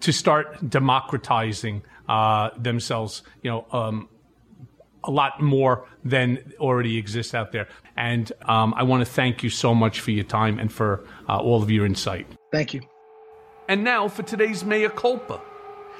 to 0.00 0.12
start 0.12 0.68
democratizing 0.68 1.82
uh, 2.08 2.50
themselves, 2.58 3.22
you 3.42 3.50
know, 3.50 3.66
um, 3.72 4.08
a 5.06 5.10
lot 5.10 5.40
more 5.40 5.86
than 6.04 6.52
already 6.58 6.98
exists 6.98 7.34
out 7.34 7.52
there. 7.52 7.68
And 7.96 8.30
um, 8.42 8.74
I 8.76 8.82
want 8.82 9.06
to 9.06 9.10
thank 9.10 9.42
you 9.42 9.50
so 9.50 9.74
much 9.74 10.00
for 10.00 10.10
your 10.10 10.24
time 10.24 10.58
and 10.58 10.72
for 10.72 11.04
uh, 11.28 11.38
all 11.38 11.62
of 11.62 11.70
your 11.70 11.86
insight. 11.86 12.26
Thank 12.52 12.74
you. 12.74 12.82
And 13.68 13.84
now 13.84 14.08
for 14.08 14.22
today's 14.22 14.64
Mea 14.64 14.88
Culpa. 14.88 15.40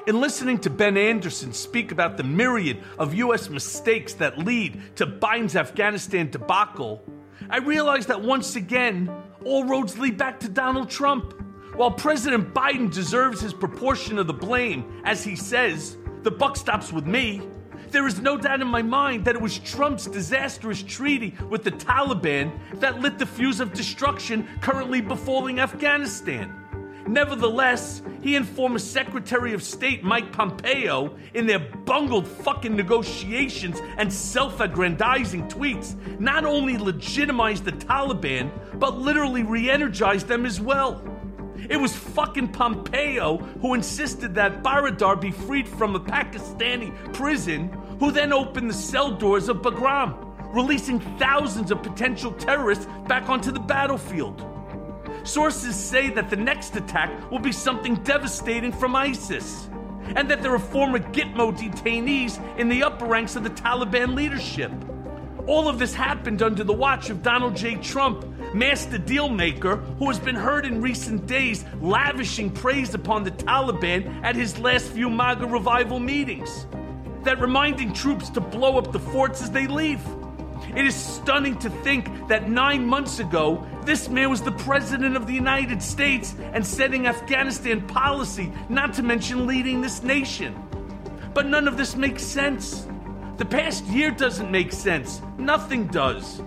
In 0.07 0.21
listening 0.21 0.59
to 0.61 0.71
Ben 0.71 0.99
Anderson 0.99 1.55
speak 1.55 1.91
about 1.91 2.19
the 2.19 2.25
myriad 2.25 2.83
of 2.99 3.15
U.S. 3.15 3.49
mistakes 3.49 4.13
that 4.15 4.39
lead 4.39 4.97
to 4.97 5.07
Biden's 5.07 5.57
Afghanistan 5.57 6.31
debacle, 6.31 7.03
I 7.49 7.59
realized 7.59 8.09
that 8.09 8.21
once 8.21 8.55
again, 8.55 9.11
all 9.45 9.65
roads 9.65 9.99
lead 9.99 10.19
back 10.19 10.41
to 10.41 10.49
Donald 10.49 10.91
Trump. 10.91 11.33
While 11.75 11.91
President 11.91 12.53
Biden 12.53 12.93
deserves 12.93 13.41
his 13.41 13.55
proportion 13.55 14.19
of 14.19 14.27
the 14.27 14.35
blame, 14.35 15.03
as 15.05 15.25
he 15.25 15.37
says, 15.37 15.97
the 16.23 16.31
buck 16.31 16.57
stops 16.57 16.93
with 16.93 17.07
me. 17.07 17.43
There 17.95 18.09
is 18.09 18.21
no 18.21 18.37
doubt 18.37 18.61
in 18.61 18.67
my 18.67 18.83
mind 18.83 19.25
that 19.25 19.37
it 19.37 19.41
was 19.41 19.61
Trump's 19.61 20.09
disastrous 20.09 20.83
treaty 20.83 21.33
with 21.49 21.63
the 21.63 21.71
Taliban 21.71 22.51
that 22.81 23.01
lit 23.01 23.21
the 23.21 23.25
fuse 23.25 23.61
of 23.61 23.73
destruction 23.73 24.49
currently 24.61 25.01
befalling 25.01 25.61
Afghanistan. 25.61 26.53
Nevertheless, 27.07 28.03
he 28.21 28.35
and 28.35 28.49
former 28.49 28.81
Secretary 28.81 29.55
of 29.55 29.63
State 29.63 30.03
Mike 30.03 30.33
Pompeo, 30.33 31.15
in 31.35 31.47
their 31.47 31.61
bungled 31.61 32.27
fucking 32.27 32.75
negotiations 32.75 33.79
and 33.97 34.13
self 34.13 34.59
aggrandizing 34.59 35.47
tweets, 35.47 35.95
not 36.19 36.45
only 36.45 36.77
legitimized 36.77 37.65
the 37.65 37.71
Taliban, 37.71 38.51
but 38.81 38.99
literally 38.99 39.45
re 39.45 39.71
energized 39.71 40.27
them 40.27 40.45
as 40.45 40.61
well. 40.61 41.14
It 41.57 41.81
was 41.81 41.95
fucking 41.95 42.49
Pompeo 42.49 43.39
who 43.39 43.75
insisted 43.75 44.35
that 44.35 44.63
Baradar 44.63 45.21
be 45.21 45.31
freed 45.31 45.69
from 45.69 45.95
a 45.95 46.01
Pakistani 46.01 46.93
prison, 47.13 47.69
who 48.01 48.11
then 48.11 48.33
opened 48.33 48.71
the 48.71 48.75
cell 48.75 49.11
doors 49.11 49.49
of 49.49 49.59
Bagram, 49.59 50.15
releasing 50.55 51.01
thousands 51.19 51.71
of 51.71 51.83
potential 51.83 52.33
terrorists 52.33 52.87
back 53.07 53.29
onto 53.29 53.51
the 53.51 53.61
battlefield. 53.61 54.45
Sources 55.25 55.75
say 55.75 56.11
that 56.11 56.29
the 56.29 56.37
next 56.37 56.77
attack 56.77 57.31
will 57.31 57.39
be 57.39 57.53
something 57.53 57.95
devastating 58.03 58.73
from 58.73 58.95
ISIS, 58.95 59.69
and 60.17 60.31
that 60.31 60.43
there 60.43 60.53
are 60.53 60.59
former 60.59 60.99
Gitmo 60.99 61.57
detainees 61.57 62.39
in 62.59 62.69
the 62.69 62.83
upper 62.83 63.07
ranks 63.07 63.37
of 63.37 63.43
the 63.43 63.51
Taliban 63.51 64.15
leadership. 64.15 64.71
All 65.47 65.69
of 65.69 65.79
this 65.79 65.95
happened 65.95 66.43
under 66.43 66.65
the 66.65 66.73
watch 66.73 67.11
of 67.11 67.23
Donald 67.23 67.57
J. 67.57 67.77
Trump, 67.77 68.25
master 68.55 68.99
dealmaker 68.99 69.83
who 69.99 70.09
has 70.09 70.19
been 70.19 70.37
heard 70.37 70.65
in 70.65 70.81
recent 70.81 71.27
days 71.27 71.65
lavishing 71.81 72.51
praise 72.51 72.95
upon 72.95 73.25
the 73.25 73.33
Taliban 73.33 74.23
at 74.23 74.37
his 74.37 74.59
last 74.59 74.89
few 74.89 75.11
MAGA 75.11 75.47
revival 75.47 75.99
meetings. 75.99 76.67
That 77.25 77.41
reminding 77.41 77.93
troops 77.93 78.29
to 78.31 78.41
blow 78.41 78.79
up 78.79 78.93
the 78.93 79.01
forts 79.01 79.43
as 79.43 79.51
they 79.51 79.67
leave. 79.67 80.01
It 80.77 80.87
is 80.87 80.95
stunning 80.95 81.59
to 81.59 81.71
think 81.71 82.29
that 82.29 82.49
nine 82.49 82.87
months 82.87 83.19
ago, 83.19 83.67
this 83.85 84.09
man 84.09 84.31
was 84.31 84.43
the 84.43 84.53
President 84.53 85.17
of 85.17 85.27
the 85.27 85.35
United 85.35 85.83
States 85.83 86.35
and 86.53 86.67
setting 86.67 87.07
Afghanistan 87.07 87.87
policy, 87.87 88.53
not 88.69 88.95
to 88.95 89.03
mention 89.03 89.47
leading 89.47 89.81
this 89.81 90.03
nation. 90.03 90.55
But 91.33 91.47
none 91.47 91.69
of 91.69 91.77
this 91.77 91.97
makes 91.97 92.23
sense. 92.23 92.87
The 93.37 93.45
past 93.45 93.85
year 93.87 94.11
doesn't 94.11 94.51
make 94.51 94.73
sense. 94.73 95.21
Nothing 95.39 95.87
does. 95.89 96.41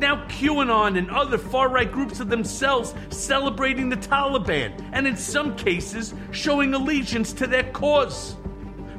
Now, 0.00 0.24
QAnon 0.28 0.96
and 0.96 1.10
other 1.10 1.36
far 1.36 1.68
right 1.68 1.92
groups 1.92 2.20
of 2.20 2.30
themselves 2.30 2.94
celebrating 3.10 3.90
the 3.90 3.98
Taliban, 3.98 4.82
and 4.92 5.06
in 5.06 5.14
some 5.14 5.54
cases, 5.56 6.14
showing 6.30 6.72
allegiance 6.72 7.34
to 7.34 7.46
their 7.46 7.64
cause. 7.64 8.34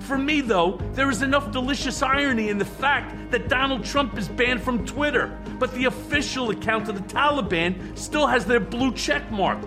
For 0.02 0.20
me, 0.20 0.42
though, 0.42 0.80
there 0.94 1.10
is 1.10 1.24
enough 1.24 1.52
delicious 1.52 2.04
irony 2.04 2.50
in 2.50 2.60
the 2.60 2.66
fact 2.66 3.32
that 3.32 3.50
Donald 3.50 3.84
Trump 3.84 4.16
is 4.16 4.28
banned 4.28 4.62
from 4.62 4.86
Twitter, 4.86 5.36
but 5.58 5.74
the 5.74 5.86
official 5.86 6.52
account 6.52 6.88
of 6.88 6.94
the 6.94 7.14
Taliban 7.14 7.98
still 7.98 8.28
has 8.28 8.46
their 8.46 8.60
blue 8.60 8.94
check 8.94 9.32
mark. 9.32 9.60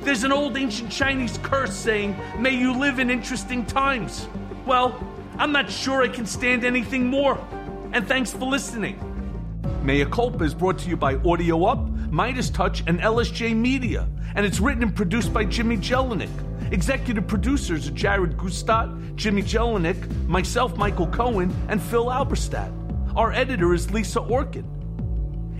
There's 0.00 0.24
an 0.24 0.32
old 0.32 0.56
ancient 0.56 0.90
Chinese 0.90 1.38
curse 1.42 1.76
saying, 1.76 2.16
May 2.38 2.56
you 2.56 2.72
live 2.72 2.98
in 2.98 3.10
interesting 3.10 3.66
times. 3.66 4.26
Well, 4.64 4.98
I'm 5.36 5.52
not 5.52 5.70
sure 5.70 6.02
I 6.02 6.08
can 6.08 6.24
stand 6.24 6.64
anything 6.64 7.08
more. 7.08 7.46
And 7.92 8.08
thanks 8.08 8.32
for 8.32 8.46
listening. 8.46 9.15
Mea 9.82 10.04
Culpa 10.04 10.44
is 10.44 10.54
brought 10.54 10.78
to 10.78 10.88
you 10.88 10.96
by 10.96 11.14
Audio 11.16 11.64
Up, 11.64 11.88
Midas 12.10 12.50
Touch, 12.50 12.82
and 12.86 13.00
LSJ 13.00 13.54
Media, 13.54 14.08
and 14.34 14.44
it's 14.44 14.60
written 14.60 14.82
and 14.82 14.94
produced 14.94 15.32
by 15.32 15.44
Jimmy 15.44 15.76
Jelinek. 15.76 16.72
Executive 16.72 17.26
producers 17.26 17.88
are 17.88 17.92
Jared 17.92 18.36
Gutstadt, 18.36 19.14
Jimmy 19.14 19.42
Jelinek, 19.42 20.26
myself, 20.26 20.76
Michael 20.76 21.06
Cohen, 21.06 21.54
and 21.68 21.80
Phil 21.80 22.06
Alberstadt. 22.06 22.72
Our 23.16 23.32
editor 23.32 23.74
is 23.74 23.90
Lisa 23.90 24.20
Orkin. 24.20 24.64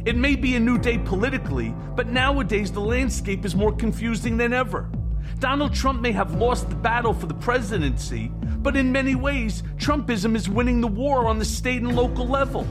It 0.04 0.16
may 0.16 0.36
be 0.36 0.56
a 0.56 0.60
new 0.60 0.78
day 0.78 0.98
politically, 0.98 1.74
but 1.94 2.08
nowadays 2.08 2.70
the 2.70 2.80
landscape 2.80 3.44
is 3.44 3.54
more 3.54 3.72
confusing 3.72 4.36
than 4.36 4.52
ever. 4.52 4.90
Donald 5.38 5.74
Trump 5.74 6.00
may 6.00 6.12
have 6.12 6.34
lost 6.34 6.68
the 6.70 6.76
battle 6.76 7.12
for 7.12 7.26
the 7.26 7.34
presidency, 7.34 8.30
but 8.58 8.76
in 8.76 8.90
many 8.90 9.14
ways, 9.14 9.62
Trumpism 9.76 10.34
is 10.34 10.48
winning 10.48 10.80
the 10.80 10.88
war 10.88 11.26
on 11.26 11.38
the 11.38 11.44
state 11.44 11.82
and 11.82 11.94
local 11.94 12.26
level. 12.26 12.66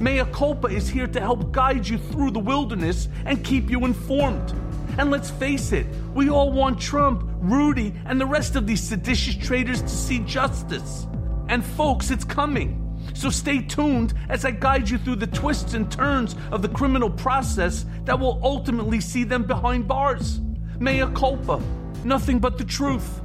Mea 0.00 0.24
Culpa 0.26 0.68
is 0.68 0.88
here 0.88 1.06
to 1.06 1.20
help 1.20 1.52
guide 1.52 1.88
you 1.88 1.96
through 1.96 2.30
the 2.30 2.38
wilderness 2.38 3.08
and 3.24 3.42
keep 3.42 3.70
you 3.70 3.84
informed. 3.86 4.54
And 4.98 5.10
let's 5.10 5.30
face 5.30 5.72
it, 5.72 5.86
we 6.14 6.28
all 6.28 6.52
want 6.52 6.80
Trump, 6.80 7.22
Rudy, 7.40 7.94
and 8.04 8.20
the 8.20 8.26
rest 8.26 8.56
of 8.56 8.66
these 8.66 8.82
seditious 8.82 9.36
traitors 9.36 9.80
to 9.82 9.88
see 9.88 10.18
justice. 10.20 11.06
And 11.48 11.64
folks, 11.64 12.10
it's 12.10 12.24
coming. 12.24 12.82
So 13.14 13.30
stay 13.30 13.62
tuned 13.62 14.12
as 14.28 14.44
I 14.44 14.50
guide 14.50 14.90
you 14.90 14.98
through 14.98 15.16
the 15.16 15.26
twists 15.26 15.74
and 15.74 15.90
turns 15.90 16.36
of 16.50 16.60
the 16.60 16.68
criminal 16.68 17.10
process 17.10 17.86
that 18.04 18.18
will 18.18 18.40
ultimately 18.42 19.00
see 19.00 19.24
them 19.24 19.44
behind 19.44 19.88
bars. 19.88 20.40
Mea 20.78 21.06
culpa. 21.14 21.62
Nothing 22.04 22.38
but 22.38 22.58
the 22.58 22.64
truth. 22.64 23.22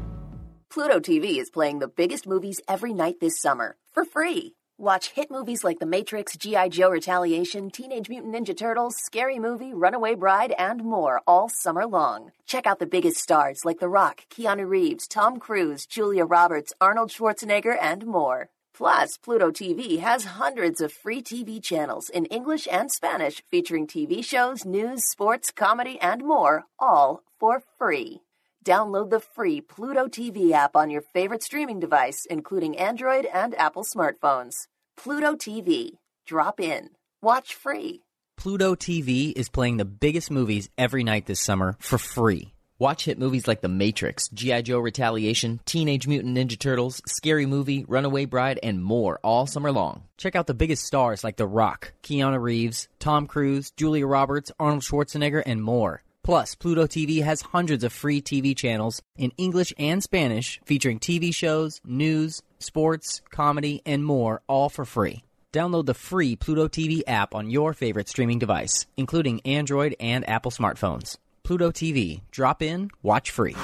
Pluto 0.70 1.00
TV 1.00 1.38
is 1.38 1.50
playing 1.50 1.80
the 1.80 1.90
biggest 1.90 2.26
movies 2.26 2.62
every 2.68 2.94
night 2.94 3.20
this 3.20 3.40
summer 3.40 3.76
for 3.92 4.06
free. 4.06 4.56
Watch 4.82 5.12
hit 5.12 5.30
movies 5.30 5.64
like 5.64 5.78
The 5.78 5.86
Matrix, 5.86 6.36
G.I. 6.36 6.70
Joe 6.70 6.90
Retaliation, 6.90 7.70
Teenage 7.70 8.10
Mutant 8.10 8.34
Ninja 8.34 8.58
Turtles, 8.58 8.96
Scary 8.98 9.38
Movie, 9.38 9.76
Runaway 9.76 10.16
Bride, 10.16 10.56
and 10.58 10.84
more 10.84 11.22
all 11.28 11.50
summer 11.50 11.86
long. 11.86 12.32
Check 12.48 12.66
out 12.66 12.80
the 12.80 12.88
biggest 12.88 13.18
stars 13.18 13.64
like 13.64 13.80
The 13.80 13.88
Rock, 13.88 14.24
Keanu 14.32 14.68
Reeves, 14.68 15.08
Tom 15.08 15.38
Cruise, 15.38 15.86
Julia 15.86 16.26
Roberts, 16.26 16.74
Arnold 16.82 17.12
Schwarzenegger, 17.12 17.78
and 17.80 18.08
more. 18.08 18.50
Plus, 18.74 19.20
Pluto 19.24 19.52
TV 19.52 20.00
has 20.00 20.26
hundreds 20.26 20.82
of 20.82 20.92
free 20.92 21.22
TV 21.22 21.62
channels 21.62 22.10
in 22.10 22.26
English 22.26 22.68
and 22.72 22.92
Spanish 22.92 23.44
featuring 23.52 23.86
TV 23.86 24.26
shows, 24.26 24.66
news, 24.66 25.04
sports, 25.08 25.52
comedy, 25.52 26.00
and 26.02 26.24
more, 26.24 26.64
all 26.80 27.22
for 27.40 27.62
free. 27.78 28.24
Download 28.66 29.10
the 29.10 29.20
free 29.20 29.60
Pluto 29.60 30.08
TV 30.08 30.52
app 30.52 30.76
on 30.76 30.90
your 30.92 31.02
favorite 31.02 31.42
streaming 31.42 31.80
device, 31.80 32.26
including 32.30 32.78
Android 32.78 33.26
and 33.26 33.56
Apple 33.56 33.84
smartphones. 33.84 34.68
Pluto 34.98 35.36
TV. 35.36 35.92
Drop 36.26 36.60
in. 36.60 36.90
Watch 37.22 37.56
free. 37.56 38.02
Pluto 38.38 38.76
TV 38.76 39.34
is 39.36 39.50
playing 39.50 39.78
the 39.78 39.86
biggest 39.86 40.32
movies 40.32 40.70
every 40.78 41.04
night 41.04 41.26
this 41.26 41.40
summer 41.40 41.76
for 41.80 41.98
free. 41.98 42.54
Watch 42.80 43.06
hit 43.06 43.20
movies 43.20 43.48
like 43.48 43.62
The 43.62 43.68
Matrix, 43.68 44.28
G.I. 44.30 44.64
Joe 44.64 44.80
Retaliation, 44.80 45.60
Teenage 45.66 46.08
Mutant 46.08 46.36
Ninja 46.36 46.58
Turtles, 46.58 47.00
Scary 47.06 47.46
Movie, 47.46 47.86
Runaway 47.88 48.26
Bride, 48.26 48.60
and 48.64 48.84
more 48.84 49.20
all 49.24 49.46
summer 49.46 49.72
long. 49.72 50.06
Check 50.18 50.36
out 50.36 50.48
the 50.48 50.56
biggest 50.56 50.84
stars 50.86 51.24
like 51.24 51.38
The 51.38 51.46
Rock, 51.46 51.94
Keanu 52.02 52.42
Reeves, 52.42 52.88
Tom 52.98 53.28
Cruise, 53.28 53.70
Julia 53.78 54.08
Roberts, 54.08 54.52
Arnold 54.60 54.82
Schwarzenegger, 54.82 55.44
and 55.46 55.62
more. 55.62 56.02
Plus, 56.24 56.56
Pluto 56.56 56.86
TV 56.86 57.24
has 57.24 57.42
hundreds 57.42 57.84
of 57.84 57.92
free 57.92 58.22
TV 58.22 58.56
channels 58.56 59.02
in 59.18 59.32
English 59.38 59.74
and 59.78 60.04
Spanish 60.04 60.60
featuring 60.66 61.00
TV 61.00 61.34
shows, 61.34 61.82
news, 61.84 62.42
sports, 62.60 63.22
comedy, 63.32 63.82
and 63.86 64.06
more, 64.06 64.42
all 64.48 64.70
for 64.70 64.86
free. 64.86 65.24
Download 65.52 65.86
the 65.86 65.94
free 65.94 66.36
Pluto 66.36 66.68
TV 66.68 67.02
app 67.08 67.36
on 67.36 67.50
your 67.50 67.74
favorite 67.74 68.08
streaming 68.08 68.40
device, 68.40 68.86
including 68.96 69.42
Android 69.42 69.96
and 70.00 70.28
Apple 70.30 70.52
smartphones. 70.52 71.18
Pluto 71.44 71.72
TV. 71.72 72.22
Drop 72.32 72.62
in, 72.62 72.90
watch 73.02 73.32
free. 73.32 73.56